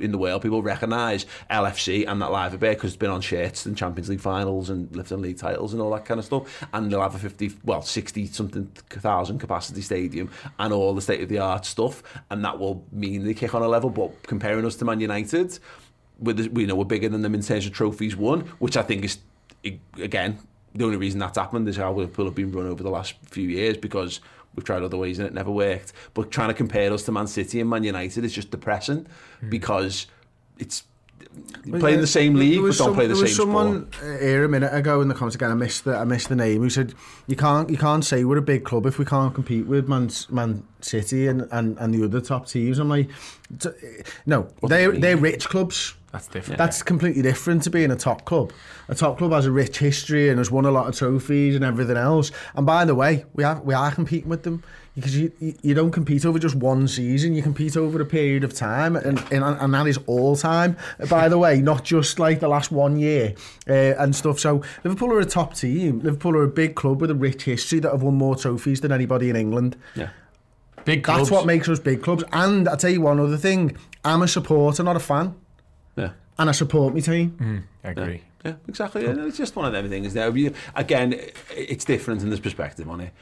in 0.00 0.12
the 0.12 0.18
world, 0.18 0.42
people 0.42 0.62
recognise 0.62 1.26
LFC 1.50 2.06
and 2.06 2.20
that 2.22 2.30
live 2.30 2.54
a 2.54 2.58
bit 2.58 2.76
because 2.76 2.90
it's 2.90 2.96
been 2.96 3.10
on 3.10 3.20
shirts 3.20 3.66
and 3.66 3.76
Champions 3.76 4.08
League 4.08 4.20
finals 4.20 4.70
and 4.70 4.94
lifting 4.94 5.20
league 5.20 5.38
titles 5.38 5.72
and 5.72 5.82
all 5.82 5.90
that 5.92 6.04
kind 6.04 6.18
of 6.18 6.26
stuff. 6.26 6.64
And 6.72 6.90
they'll 6.90 7.02
have 7.02 7.14
a 7.14 7.18
50, 7.18 7.52
well, 7.64 7.82
60 7.82 8.26
something 8.26 8.66
thousand 8.66 9.38
capacity 9.38 9.82
stadium 9.82 10.30
and 10.58 10.72
all 10.72 10.94
the 10.94 11.02
state 11.02 11.22
of 11.22 11.28
the 11.28 11.38
art 11.38 11.64
stuff. 11.64 12.02
And 12.30 12.44
that 12.44 12.58
will 12.58 12.84
mean 12.92 13.24
they 13.24 13.34
kick 13.34 13.54
on 13.54 13.62
a 13.62 13.68
level. 13.68 13.90
But 13.90 14.22
comparing 14.24 14.64
us 14.64 14.76
to 14.76 14.84
Man 14.84 15.00
United, 15.00 15.58
with 16.18 16.48
we 16.48 16.62
you 16.62 16.66
know 16.66 16.74
we're 16.74 16.84
bigger 16.84 17.08
than 17.08 17.22
them 17.22 17.34
in 17.34 17.42
terms 17.42 17.66
of 17.66 17.72
trophies 17.72 18.16
won, 18.16 18.40
which 18.58 18.76
I 18.76 18.82
think 18.82 19.04
is 19.04 19.18
again 20.00 20.38
the 20.74 20.84
only 20.84 20.96
reason 20.96 21.18
that's 21.18 21.38
happened 21.38 21.68
is 21.68 21.76
how 21.76 21.92
Liverpool 21.92 22.26
have 22.26 22.34
been 22.34 22.52
run 22.52 22.66
over 22.66 22.82
the 22.82 22.90
last 22.90 23.14
few 23.24 23.48
years 23.48 23.76
because 23.76 24.20
we've 24.58 24.64
tried 24.64 24.82
other 24.82 24.96
ways 24.96 25.18
and 25.20 25.26
it 25.28 25.32
never 25.32 25.50
worked. 25.52 25.92
But 26.14 26.30
trying 26.32 26.48
to 26.48 26.54
compare 26.54 26.92
us 26.92 27.04
to 27.04 27.12
Man 27.12 27.28
City 27.28 27.60
and 27.60 27.70
Man 27.70 27.84
United 27.84 28.24
is 28.24 28.32
just 28.32 28.50
depressing 28.50 29.06
because 29.48 30.08
it's 30.58 30.82
playing 31.78 32.00
the 32.00 32.06
same 32.06 32.34
league 32.34 32.56
but 32.58 32.62
was 32.64 32.78
don't 32.78 32.88
some- 32.88 32.94
play 32.94 33.06
the 33.06 33.14
there 33.14 33.16
same 33.16 33.22
was 33.24 33.36
someone 33.36 33.92
sport. 33.92 34.16
uh, 34.16 34.18
here 34.18 34.42
a 34.44 34.48
minute 34.48 34.74
ago 34.74 35.00
in 35.00 35.06
the 35.06 35.14
comments 35.14 35.36
again. 35.36 35.52
I 35.52 35.54
missed 35.54 35.84
the 35.84 35.96
I 35.96 36.02
missed 36.04 36.28
the 36.28 36.34
name. 36.36 36.60
Who 36.62 36.70
said 36.70 36.94
you 37.28 37.36
can't 37.36 37.70
you 37.70 37.76
can't 37.76 38.04
say 38.04 38.24
we're 38.24 38.38
a 38.38 38.42
big 38.42 38.64
club 38.64 38.86
if 38.86 38.98
we 38.98 39.04
can't 39.04 39.32
compete 39.32 39.66
with 39.66 39.88
Man 39.88 40.10
Man 40.30 40.64
City 40.80 41.28
and, 41.28 41.46
and, 41.52 41.78
and 41.78 41.94
the 41.94 42.04
other 42.04 42.20
top 42.20 42.48
teams. 42.48 42.80
I'm 42.80 42.88
like, 42.88 43.08
no, 44.26 44.48
What 44.60 44.68
they're 44.70 44.78
do 44.78 44.84
you 44.86 44.92
mean? 44.92 45.00
they're 45.00 45.16
rich 45.16 45.48
clubs. 45.48 45.94
That's 46.12 46.26
different. 46.26 46.56
That's 46.56 46.82
completely 46.82 47.20
different 47.20 47.64
to 47.64 47.70
being 47.70 47.90
a 47.90 47.96
top 47.96 48.24
club. 48.24 48.52
A 48.88 48.94
top 48.94 49.18
club 49.18 49.32
has 49.32 49.44
a 49.44 49.52
rich 49.52 49.78
history 49.78 50.30
and 50.30 50.38
has 50.38 50.50
won 50.50 50.64
a 50.64 50.70
lot 50.70 50.88
of 50.88 50.96
trophies 50.96 51.54
and 51.54 51.62
everything 51.62 51.98
else. 51.98 52.32
And 52.54 52.64
by 52.64 52.86
the 52.86 52.94
way, 52.94 53.26
we 53.34 53.44
are 53.44 53.60
we 53.60 53.74
are 53.74 53.90
competing 53.90 54.30
with 54.30 54.42
them 54.42 54.62
because 54.94 55.14
you 55.14 55.30
you, 55.38 55.54
you 55.60 55.74
don't 55.74 55.90
compete 55.90 56.24
over 56.24 56.38
just 56.38 56.54
one 56.54 56.88
season. 56.88 57.34
You 57.34 57.42
compete 57.42 57.76
over 57.76 58.00
a 58.00 58.06
period 58.06 58.42
of 58.42 58.54
time, 58.54 58.96
and 58.96 59.18
and, 59.30 59.44
and 59.44 59.74
that 59.74 59.86
is 59.86 59.98
all 60.06 60.34
time. 60.34 60.78
By 61.10 61.28
the 61.28 61.36
way, 61.36 61.60
not 61.60 61.84
just 61.84 62.18
like 62.18 62.40
the 62.40 62.48
last 62.48 62.72
one 62.72 62.98
year 62.98 63.34
uh, 63.68 63.72
and 63.72 64.16
stuff. 64.16 64.38
So 64.38 64.62
Liverpool 64.84 65.12
are 65.12 65.20
a 65.20 65.26
top 65.26 65.54
team. 65.54 66.00
Liverpool 66.00 66.34
are 66.36 66.44
a 66.44 66.48
big 66.48 66.74
club 66.74 67.02
with 67.02 67.10
a 67.10 67.14
rich 67.14 67.44
history 67.44 67.80
that 67.80 67.92
have 67.92 68.02
won 68.02 68.14
more 68.14 68.34
trophies 68.34 68.80
than 68.80 68.92
anybody 68.92 69.28
in 69.28 69.36
England. 69.36 69.76
Yeah. 69.94 70.08
Big 70.86 71.04
clubs. 71.04 71.28
That's 71.28 71.30
what 71.30 71.44
makes 71.44 71.68
us 71.68 71.78
big 71.78 72.02
clubs. 72.02 72.24
And 72.32 72.66
I'll 72.66 72.78
tell 72.78 72.90
you 72.90 73.02
one 73.02 73.20
other 73.20 73.36
thing. 73.36 73.76
I'm 74.06 74.22
a 74.22 74.28
supporter, 74.28 74.82
not 74.82 74.96
a 74.96 75.00
fan. 75.00 75.34
Mm, 76.38 76.40
yeah. 76.40 76.40
And 76.40 76.48
I 76.48 76.52
support 76.52 76.94
my 76.94 77.00
team. 77.00 77.64
I 77.84 77.88
agree. 77.90 78.22
Yeah, 78.44 78.54
exactly. 78.68 79.02
Yeah, 79.04 79.26
it's 79.26 79.36
just 79.36 79.56
one 79.56 79.66
of 79.66 79.72
them 79.72 79.88
things. 79.88 80.14
There, 80.14 80.36
You- 80.36 80.54
again, 80.76 81.14
it's 81.54 81.84
different 81.84 82.22
in 82.22 82.30
this 82.30 82.40
perspective 82.40 82.88
on 82.88 83.00
it. 83.00 83.12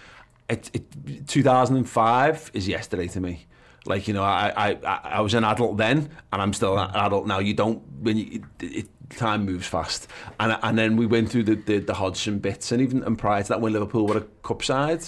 It, 0.49 0.71
it. 0.75 1.27
2005 1.27 2.51
is 2.55 2.69
yesterday 2.69 3.09
to 3.09 3.21
me. 3.21 3.47
Like 3.87 4.09
you 4.09 4.14
know, 4.14 4.23
I, 4.25 4.53
I 4.57 4.79
I- 4.85 5.01
I 5.05 5.21
was 5.21 5.33
an 5.35 5.45
adult 5.45 5.77
then, 5.77 6.11
and 6.33 6.43
I'm 6.43 6.53
still 6.53 6.77
an 6.77 6.91
adult 6.95 7.27
now. 7.27 7.39
You 7.39 7.55
don't 7.55 7.81
when 8.03 8.17
you, 8.19 8.43
it, 8.61 8.64
it, 8.64 8.89
time 9.11 9.45
moves 9.47 9.67
fast, 9.67 10.09
and 10.41 10.59
and 10.62 10.77
then 10.77 10.97
we 10.97 11.07
went 11.07 11.31
through 11.31 11.45
the 11.45 11.55
the, 11.55 11.79
the 11.79 11.95
Hodgson 11.95 12.39
bits, 12.41 12.73
and 12.73 12.83
even 12.83 13.03
and 13.05 13.17
prior 13.17 13.43
to 13.43 13.49
that, 13.51 13.61
when 13.61 13.73
Liverpool 13.73 14.07
were 14.07 14.19
a 14.19 14.27
cup 14.43 14.62
side. 14.62 15.05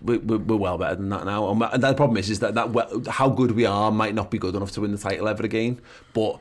we- 0.00 0.16
we- 0.18 0.36
We're 0.38 0.56
well 0.56 0.78
better 0.78 0.94
than 0.96 1.08
that 1.10 1.24
now, 1.26 1.50
and 1.50 1.62
and 1.62 1.82
the 1.82 1.92
problem 1.94 2.16
is, 2.16 2.30
is 2.30 2.38
that 2.40 2.54
that 2.54 2.68
how 3.10 3.28
good 3.28 3.50
we 3.52 3.66
are 3.66 3.90
might 3.92 4.14
not 4.14 4.30
be 4.30 4.38
good 4.38 4.54
enough 4.54 4.70
to 4.72 4.80
win 4.80 4.92
the 4.92 4.98
title 4.98 5.28
ever 5.28 5.42
again. 5.44 5.80
But 6.14 6.40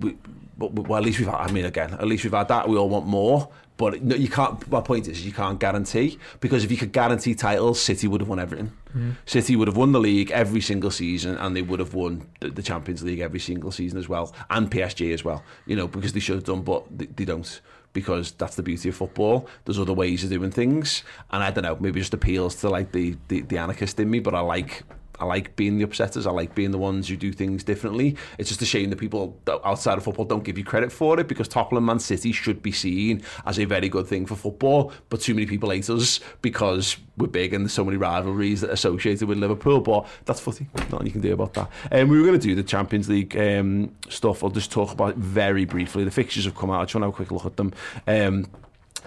we, 0.00 0.16
but 0.58 0.72
well, 0.72 0.98
at 0.98 1.04
least 1.04 1.20
we've 1.20 1.28
had, 1.28 1.36
I 1.36 1.50
mean, 1.52 1.64
again, 1.64 1.94
at 1.94 2.06
least 2.06 2.24
we've 2.24 2.32
had 2.32 2.48
that. 2.48 2.68
We 2.68 2.76
all 2.76 2.88
want 2.88 3.06
more. 3.06 3.48
But 3.78 4.02
no, 4.02 4.16
you 4.16 4.28
can't. 4.28 4.68
My 4.68 4.80
point 4.80 5.06
is, 5.06 5.24
you 5.24 5.32
can't 5.32 5.58
guarantee 5.58 6.18
because 6.40 6.64
if 6.64 6.70
you 6.72 6.76
could 6.76 6.92
guarantee 6.92 7.36
titles, 7.36 7.80
City 7.80 8.08
would 8.08 8.20
have 8.20 8.28
won 8.28 8.40
everything. 8.40 8.72
Mm-hmm. 8.88 9.10
City 9.24 9.54
would 9.54 9.68
have 9.68 9.76
won 9.76 9.92
the 9.92 10.00
league 10.00 10.32
every 10.32 10.60
single 10.60 10.90
season, 10.90 11.36
and 11.36 11.54
they 11.54 11.62
would 11.62 11.78
have 11.78 11.94
won 11.94 12.26
the, 12.40 12.60
Champions 12.60 13.04
League 13.04 13.20
every 13.20 13.38
single 13.38 13.70
season 13.70 13.96
as 13.96 14.08
well, 14.08 14.34
and 14.50 14.68
PSG 14.68 15.14
as 15.14 15.24
well. 15.24 15.44
You 15.64 15.76
know, 15.76 15.86
because 15.86 16.12
they 16.12 16.18
should 16.18 16.34
have 16.34 16.44
done, 16.44 16.62
but 16.62 16.86
they, 16.90 17.06
they 17.06 17.24
don't. 17.24 17.60
Because 17.92 18.32
that's 18.32 18.56
the 18.56 18.62
beauty 18.62 18.88
of 18.90 18.96
football. 18.96 19.48
There's 19.64 19.78
other 19.78 19.94
ways 19.94 20.22
of 20.24 20.30
doing 20.30 20.50
things, 20.50 21.04
and 21.30 21.42
I 21.42 21.52
don't 21.52 21.62
know. 21.62 21.76
Maybe 21.78 22.00
it 22.00 22.02
just 22.02 22.14
appeals 22.14 22.56
to 22.56 22.68
like 22.68 22.90
the 22.90 23.16
the, 23.28 23.42
the 23.42 23.58
anarchist 23.58 24.00
in 24.00 24.10
me, 24.10 24.18
but 24.18 24.34
I 24.34 24.40
like 24.40 24.82
I 25.20 25.24
like 25.24 25.56
being 25.56 25.78
the 25.78 25.86
upsetters. 25.86 26.26
I 26.26 26.30
like 26.30 26.54
being 26.54 26.70
the 26.70 26.78
ones 26.78 27.08
who 27.08 27.16
do 27.16 27.32
things 27.32 27.64
differently. 27.64 28.16
It's 28.38 28.48
just 28.48 28.62
a 28.62 28.66
shame 28.66 28.90
that 28.90 28.96
people 28.96 29.38
outside 29.64 29.98
of 29.98 30.04
football 30.04 30.24
don't 30.24 30.44
give 30.44 30.58
you 30.58 30.64
credit 30.64 30.92
for 30.92 31.18
it 31.18 31.28
because 31.28 31.48
Tottenham 31.48 31.84
Man 31.86 31.98
City 31.98 32.32
should 32.32 32.62
be 32.62 32.72
seen 32.72 33.22
as 33.46 33.58
a 33.58 33.64
very 33.64 33.88
good 33.88 34.06
thing 34.06 34.26
for 34.26 34.36
football. 34.36 34.92
But 35.08 35.20
too 35.20 35.34
many 35.34 35.46
people 35.46 35.70
hate 35.70 35.88
us 35.90 36.20
because 36.42 36.96
we're 37.16 37.26
big 37.26 37.52
and 37.52 37.64
there's 37.64 37.72
so 37.72 37.84
many 37.84 37.96
rivalries 37.96 38.60
that 38.60 38.70
are 38.70 38.74
associated 38.74 39.28
with 39.28 39.38
Liverpool. 39.38 39.80
But 39.80 40.06
that's 40.24 40.40
footy. 40.40 40.68
Nothing 40.90 41.06
you 41.06 41.12
can 41.12 41.20
do 41.20 41.32
about 41.32 41.54
that. 41.54 41.70
And 41.90 42.02
um, 42.02 42.08
we 42.08 42.18
were 42.18 42.26
going 42.26 42.38
to 42.38 42.46
do 42.46 42.54
the 42.54 42.62
Champions 42.62 43.08
League 43.08 43.36
um, 43.36 43.94
stuff. 44.08 44.44
I'll 44.44 44.50
just 44.50 44.70
talk 44.70 44.92
about 44.92 45.10
it 45.10 45.16
very 45.16 45.64
briefly. 45.64 46.04
The 46.04 46.10
fixtures 46.10 46.44
have 46.44 46.54
come 46.54 46.70
out. 46.70 46.80
I 46.80 46.84
just 46.84 46.94
want 46.94 47.02
to 47.02 47.06
have 47.06 47.14
a 47.14 47.16
quick 47.16 47.32
look 47.32 47.46
at 47.46 47.56
them. 47.56 47.72
Um, 48.06 48.46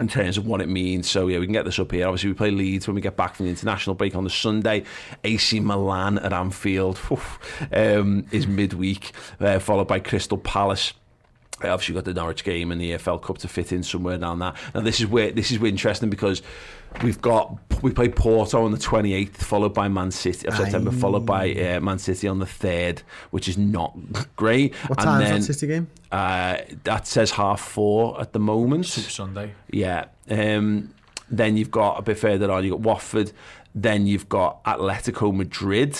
in 0.01 0.07
terms 0.07 0.37
of 0.37 0.47
what 0.47 0.59
it 0.61 0.67
means. 0.67 1.09
So 1.09 1.27
yeah, 1.27 1.39
we 1.39 1.45
can 1.45 1.53
get 1.53 1.63
this 1.63 1.79
up 1.79 1.91
here. 1.91 2.07
Obviously, 2.07 2.31
we 2.31 2.33
play 2.33 2.51
Leeds 2.51 2.87
when 2.87 2.95
we 2.95 3.01
get 3.01 3.15
back 3.15 3.35
from 3.35 3.45
the 3.45 3.51
international 3.51 3.95
break 3.95 4.15
on 4.15 4.23
the 4.23 4.29
Sunday. 4.29 4.83
AC 5.23 5.59
Milan 5.59 6.17
at 6.17 6.33
Anfield 6.33 6.99
oof, 7.11 7.39
um, 7.71 8.25
is 8.31 8.47
midweek, 8.47 9.13
uh, 9.39 9.59
followed 9.59 9.87
by 9.87 9.99
Crystal 9.99 10.39
Palace. 10.39 10.93
Uh, 11.63 11.69
obviously, 11.69 11.93
got 11.93 12.05
the 12.05 12.13
Norwich 12.13 12.43
game 12.43 12.71
and 12.71 12.81
the 12.81 12.91
EFL 12.91 13.21
Cup 13.21 13.37
to 13.37 13.47
fit 13.47 13.71
in 13.71 13.83
somewhere 13.83 14.17
down 14.17 14.39
that. 14.39 14.55
Now, 14.73 14.81
this 14.81 14.99
is 14.99 15.05
where 15.05 15.31
this 15.31 15.51
is 15.51 15.61
interesting 15.61 16.09
because 16.09 16.41
we've 17.03 17.21
got 17.21 17.57
we 17.81 17.91
play 17.91 18.09
Porto 18.09 18.63
on 18.63 18.71
the 18.71 18.77
28th, 18.77 19.37
followed 19.37 19.73
by 19.73 19.87
Man 19.87 20.11
City 20.11 20.47
of 20.47 20.55
September, 20.55 20.91
followed 20.91 21.25
by 21.25 21.51
uh, 21.53 21.79
Man 21.79 21.99
City 21.99 22.27
on 22.27 22.39
the 22.39 22.45
3rd, 22.45 22.99
which 23.31 23.47
is 23.47 23.57
not 23.57 23.97
great. 24.35 24.75
What 24.87 24.99
and 24.99 25.05
time's 25.05 25.23
then, 25.23 25.41
that 25.41 25.53
City 25.53 25.67
game? 25.67 25.87
Uh, 26.11 26.57
that 26.83 27.07
says 27.07 27.31
half 27.31 27.61
four 27.61 28.19
at 28.21 28.33
the 28.33 28.39
moment. 28.39 28.85
Sunday. 28.85 29.53
Yeah. 29.71 30.05
Um, 30.29 30.93
then 31.29 31.57
you've 31.57 31.71
got 31.71 31.97
a 31.97 32.01
bit 32.01 32.19
further 32.19 32.51
on, 32.51 32.63
you've 32.63 32.73
got 32.73 32.81
Watford. 32.81 33.31
Then 33.73 34.05
you've 34.05 34.27
got 34.27 34.61
Atletico 34.65 35.33
Madrid, 35.33 35.97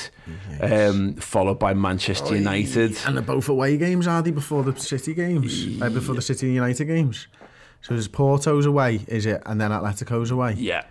um, 0.60 1.14
followed 1.16 1.58
by 1.58 1.74
Manchester 1.74 2.36
United. 2.36 2.98
And 3.06 3.16
they're 3.16 3.24
both 3.24 3.48
away 3.48 3.78
games, 3.78 4.08
are 4.08 4.22
they, 4.22 4.32
before 4.32 4.64
the 4.64 4.78
City 4.78 5.14
games? 5.14 5.82
Uh, 5.82 5.90
before 5.90 6.14
the 6.14 6.22
City 6.22 6.48
and 6.48 6.56
United 6.56 6.84
games? 6.84 7.28
So 7.82 7.94
there's 7.94 8.08
Porto's 8.08 8.66
away, 8.66 9.02
is 9.08 9.26
it? 9.26 9.42
And 9.46 9.60
then 9.60 9.72
Atletico's 9.72 10.32
away? 10.32 10.54
Yeah, 10.58 10.86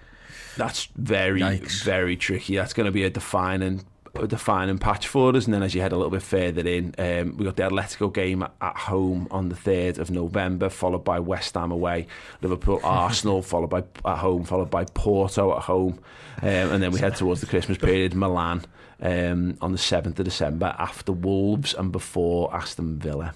that's 0.57 0.87
very, 0.97 1.41
Yikes. 1.41 1.85
very 1.85 2.17
tricky. 2.17 2.57
That's 2.57 2.73
going 2.73 2.87
to 2.87 2.93
be 2.93 3.05
a 3.05 3.11
defining 3.11 3.85
a 4.15 4.27
defining 4.27 4.79
patch 4.79 5.07
for 5.07 5.35
us. 5.37 5.45
And 5.45 5.55
then 5.55 5.63
as 5.63 5.75
you 5.75 5.81
head 5.81 5.93
a 5.93 5.97
little 5.97 6.11
bit 6.11 6.23
further 6.23 6.67
in, 6.67 6.95
um, 6.99 7.37
we 7.37 7.45
got 7.45 7.57
the 7.57 7.63
Atletico 7.63 8.13
game 8.13 8.43
at, 8.43 8.53
at 8.61 8.77
home 8.77 9.29
on 9.31 9.49
the 9.49 9.55
3rd 9.55 9.99
of 9.99 10.11
November, 10.11 10.69
followed 10.69 11.05
by 11.05 11.21
West 11.21 11.55
Ham 11.55 11.71
away, 11.71 12.07
Liverpool, 12.43 12.81
Arsenal, 12.85 13.43
followed 13.43 13.71
by 13.71 13.85
at 14.05 14.19
home, 14.19 14.45
followed 14.45 14.71
by 14.71 14.85
Porto 14.85 15.57
at 15.57 15.63
home. 15.63 15.99
Um, 16.43 16.49
and 16.49 16.83
then 16.83 16.91
we 16.91 16.99
head 16.99 17.17
towards 17.17 17.41
the 17.41 17.47
Christmas 17.47 17.79
period, 17.79 18.15
Milan 18.15 18.65
um, 19.01 19.57
on 19.61 19.73
the 19.73 19.79
7th 19.79 20.19
of 20.19 20.25
December, 20.25 20.75
after 20.79 21.13
Wolves 21.13 21.75
and 21.75 21.93
before 21.93 22.55
Aston 22.55 22.99
Villa. 22.99 23.35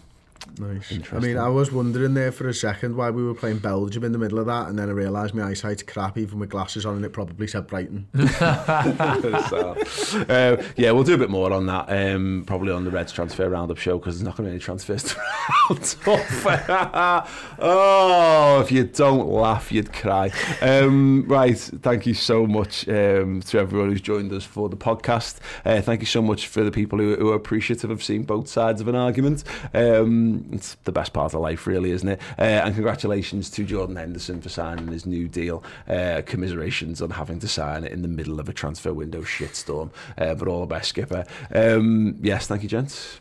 Nice. 0.59 0.93
I 1.13 1.19
mean, 1.19 1.37
I 1.37 1.49
was 1.49 1.73
wondering 1.73 2.15
there 2.15 2.31
for 2.31 2.49
a 2.49 2.55
second 2.55 2.97
why 2.97 3.11
we 3.11 3.25
were 3.25 3.35
playing 3.35 3.59
Belgium 3.59 4.05
in 4.05 4.13
the 4.13 4.19
middle 4.19 4.39
of 4.39 4.47
that, 4.47 4.69
and 4.69 4.79
then 4.79 4.89
I 4.89 4.93
realised 4.93 5.35
my 5.35 5.45
eyesight's 5.45 5.83
crap 5.83 6.17
even 6.17 6.39
with 6.39 6.51
glasses 6.51 6.87
on, 6.87 6.97
and 6.97 7.05
it 7.05 7.13
probably 7.13 7.47
said 7.47 7.67
Brighton. 7.67 8.07
so, 8.39 9.77
uh, 10.29 10.63
yeah, 10.77 10.93
we'll 10.93 11.03
do 11.03 11.15
a 11.15 11.19
bit 11.19 11.31
more 11.31 11.53
on 11.53 11.67
that, 11.67 11.87
um, 11.89 12.45
probably 12.47 12.73
on 12.73 12.85
the 12.85 12.91
Reds 12.91 13.13
transfer 13.13 13.49
roundup 13.49 13.79
show 13.79 13.99
because 13.99 14.17
there's 14.17 14.25
not 14.25 14.37
going 14.37 14.47
to 14.47 14.51
be 14.51 14.55
any 14.55 14.61
transfers 14.61 15.03
to 15.15 15.21
round 16.07 16.61
up. 16.89 17.29
oh, 17.59 18.61
if 18.61 18.71
you 18.71 18.85
don't 18.85 19.29
laugh, 19.29 19.73
you'd 19.73 19.93
cry. 19.93 20.31
Um, 20.61 21.25
right, 21.27 21.59
thank 21.59 22.07
you 22.07 22.15
so 22.15 22.47
much 22.47 22.89
um, 22.89 23.41
to 23.43 23.59
everyone 23.59 23.91
who's 23.91 24.01
joined 24.01 24.33
us 24.33 24.45
for 24.45 24.69
the 24.69 24.77
podcast. 24.77 25.41
Uh, 25.65 25.81
thank 25.81 26.01
you 26.01 26.07
so 26.07 26.23
much 26.23 26.47
for 26.47 26.63
the 26.63 26.71
people 26.71 26.99
who, 26.99 27.17
who 27.17 27.31
are 27.31 27.37
appreciative 27.37 27.91
of 27.91 28.03
seeing 28.05 28.23
both 28.23 28.49
sides 28.49 28.81
of 28.81 28.89
an 28.89 28.95
argument. 28.95 29.43
Um, 29.73 30.34
it's 30.53 30.75
the 30.85 30.93
best 30.93 31.13
part 31.13 31.35
of 31.35 31.41
life, 31.41 31.67
really, 31.67 31.91
isn't 31.91 32.09
it? 32.09 32.21
Uh, 32.39 32.43
and 32.43 32.75
congratulations 32.75 33.51
to 33.51 33.65
Jordan 33.65 33.97
Henderson 33.97 34.41
for 34.41 34.49
signing 34.49 34.89
his 34.89 35.07
new 35.07 35.29
deal. 35.29 35.63
Uh, 35.89 36.23
commiserations 36.27 37.01
on 37.03 37.11
having 37.11 37.39
to 37.41 37.49
sign 37.49 37.85
it 37.85 37.93
in 37.93 38.03
the 38.03 38.09
middle 38.09 38.41
of 38.41 38.49
a 38.49 38.53
transfer 38.53 38.93
window 38.93 39.23
shitstorm. 39.23 39.91
Uh, 40.19 40.35
but 40.35 40.49
all 40.49 40.61
the 40.61 40.67
best, 40.67 40.89
Skipper. 40.91 41.25
Um, 41.55 42.17
yes, 42.21 42.47
thank 42.47 42.63
you, 42.63 42.69
gents. 42.69 43.21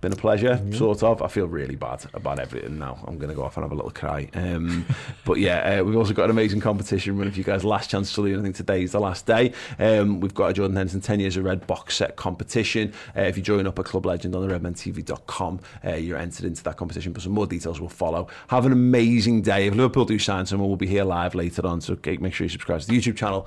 Been 0.00 0.14
a 0.14 0.16
pleasure, 0.16 0.58
sort 0.72 1.02
of. 1.02 1.20
I 1.20 1.28
feel 1.28 1.46
really 1.46 1.76
bad 1.76 2.06
about 2.14 2.38
everything 2.38 2.78
now. 2.78 2.98
I'm 3.06 3.18
going 3.18 3.28
to 3.28 3.34
go 3.34 3.42
off 3.42 3.58
and 3.58 3.64
have 3.64 3.72
a 3.72 3.74
little 3.74 3.90
cry. 3.90 4.30
Um, 4.32 4.86
but 5.26 5.34
yeah, 5.34 5.80
uh, 5.80 5.84
we've 5.84 5.96
also 5.96 6.14
got 6.14 6.24
an 6.24 6.30
amazing 6.30 6.60
competition 6.60 7.18
running 7.18 7.32
for 7.32 7.38
you 7.38 7.44
guys. 7.44 7.64
Last 7.66 7.90
chance 7.90 8.14
to 8.14 8.22
leave. 8.22 8.38
I 8.38 8.42
think 8.42 8.56
today 8.56 8.82
is 8.82 8.92
the 8.92 9.00
last 9.00 9.26
day. 9.26 9.52
Um, 9.78 10.20
we've 10.20 10.32
got 10.32 10.46
a 10.46 10.52
Jordan 10.54 10.76
Henderson 10.76 11.02
10 11.02 11.20
Years 11.20 11.36
of 11.36 11.44
Red 11.44 11.66
box 11.66 11.96
set 11.96 12.16
competition. 12.16 12.94
Uh, 13.14 13.22
if 13.22 13.36
you 13.36 13.42
join 13.42 13.66
up 13.66 13.78
at 13.78 13.84
Club 13.84 14.06
Legend 14.06 14.34
on 14.34 14.48
the 14.48 14.58
redmentv.com, 14.58 15.60
uh, 15.84 15.90
you're 15.96 16.16
entered 16.16 16.46
into 16.46 16.62
that 16.62 16.78
competition. 16.78 17.12
But 17.12 17.20
some 17.20 17.32
more 17.32 17.46
details 17.46 17.78
will 17.78 17.90
follow. 17.90 18.28
Have 18.48 18.64
an 18.64 18.72
amazing 18.72 19.42
day. 19.42 19.66
If 19.66 19.74
Liverpool 19.74 20.06
do 20.06 20.18
sign 20.18 20.46
someone, 20.46 20.68
we'll 20.68 20.78
be 20.78 20.86
here 20.86 21.04
live 21.04 21.34
later 21.34 21.66
on. 21.66 21.82
So 21.82 21.92
okay, 21.94 22.16
make 22.16 22.32
sure 22.32 22.46
you 22.46 22.48
subscribe 22.48 22.80
to 22.80 22.86
the 22.86 22.98
YouTube 22.98 23.16
channel. 23.16 23.46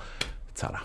ta 0.54 0.84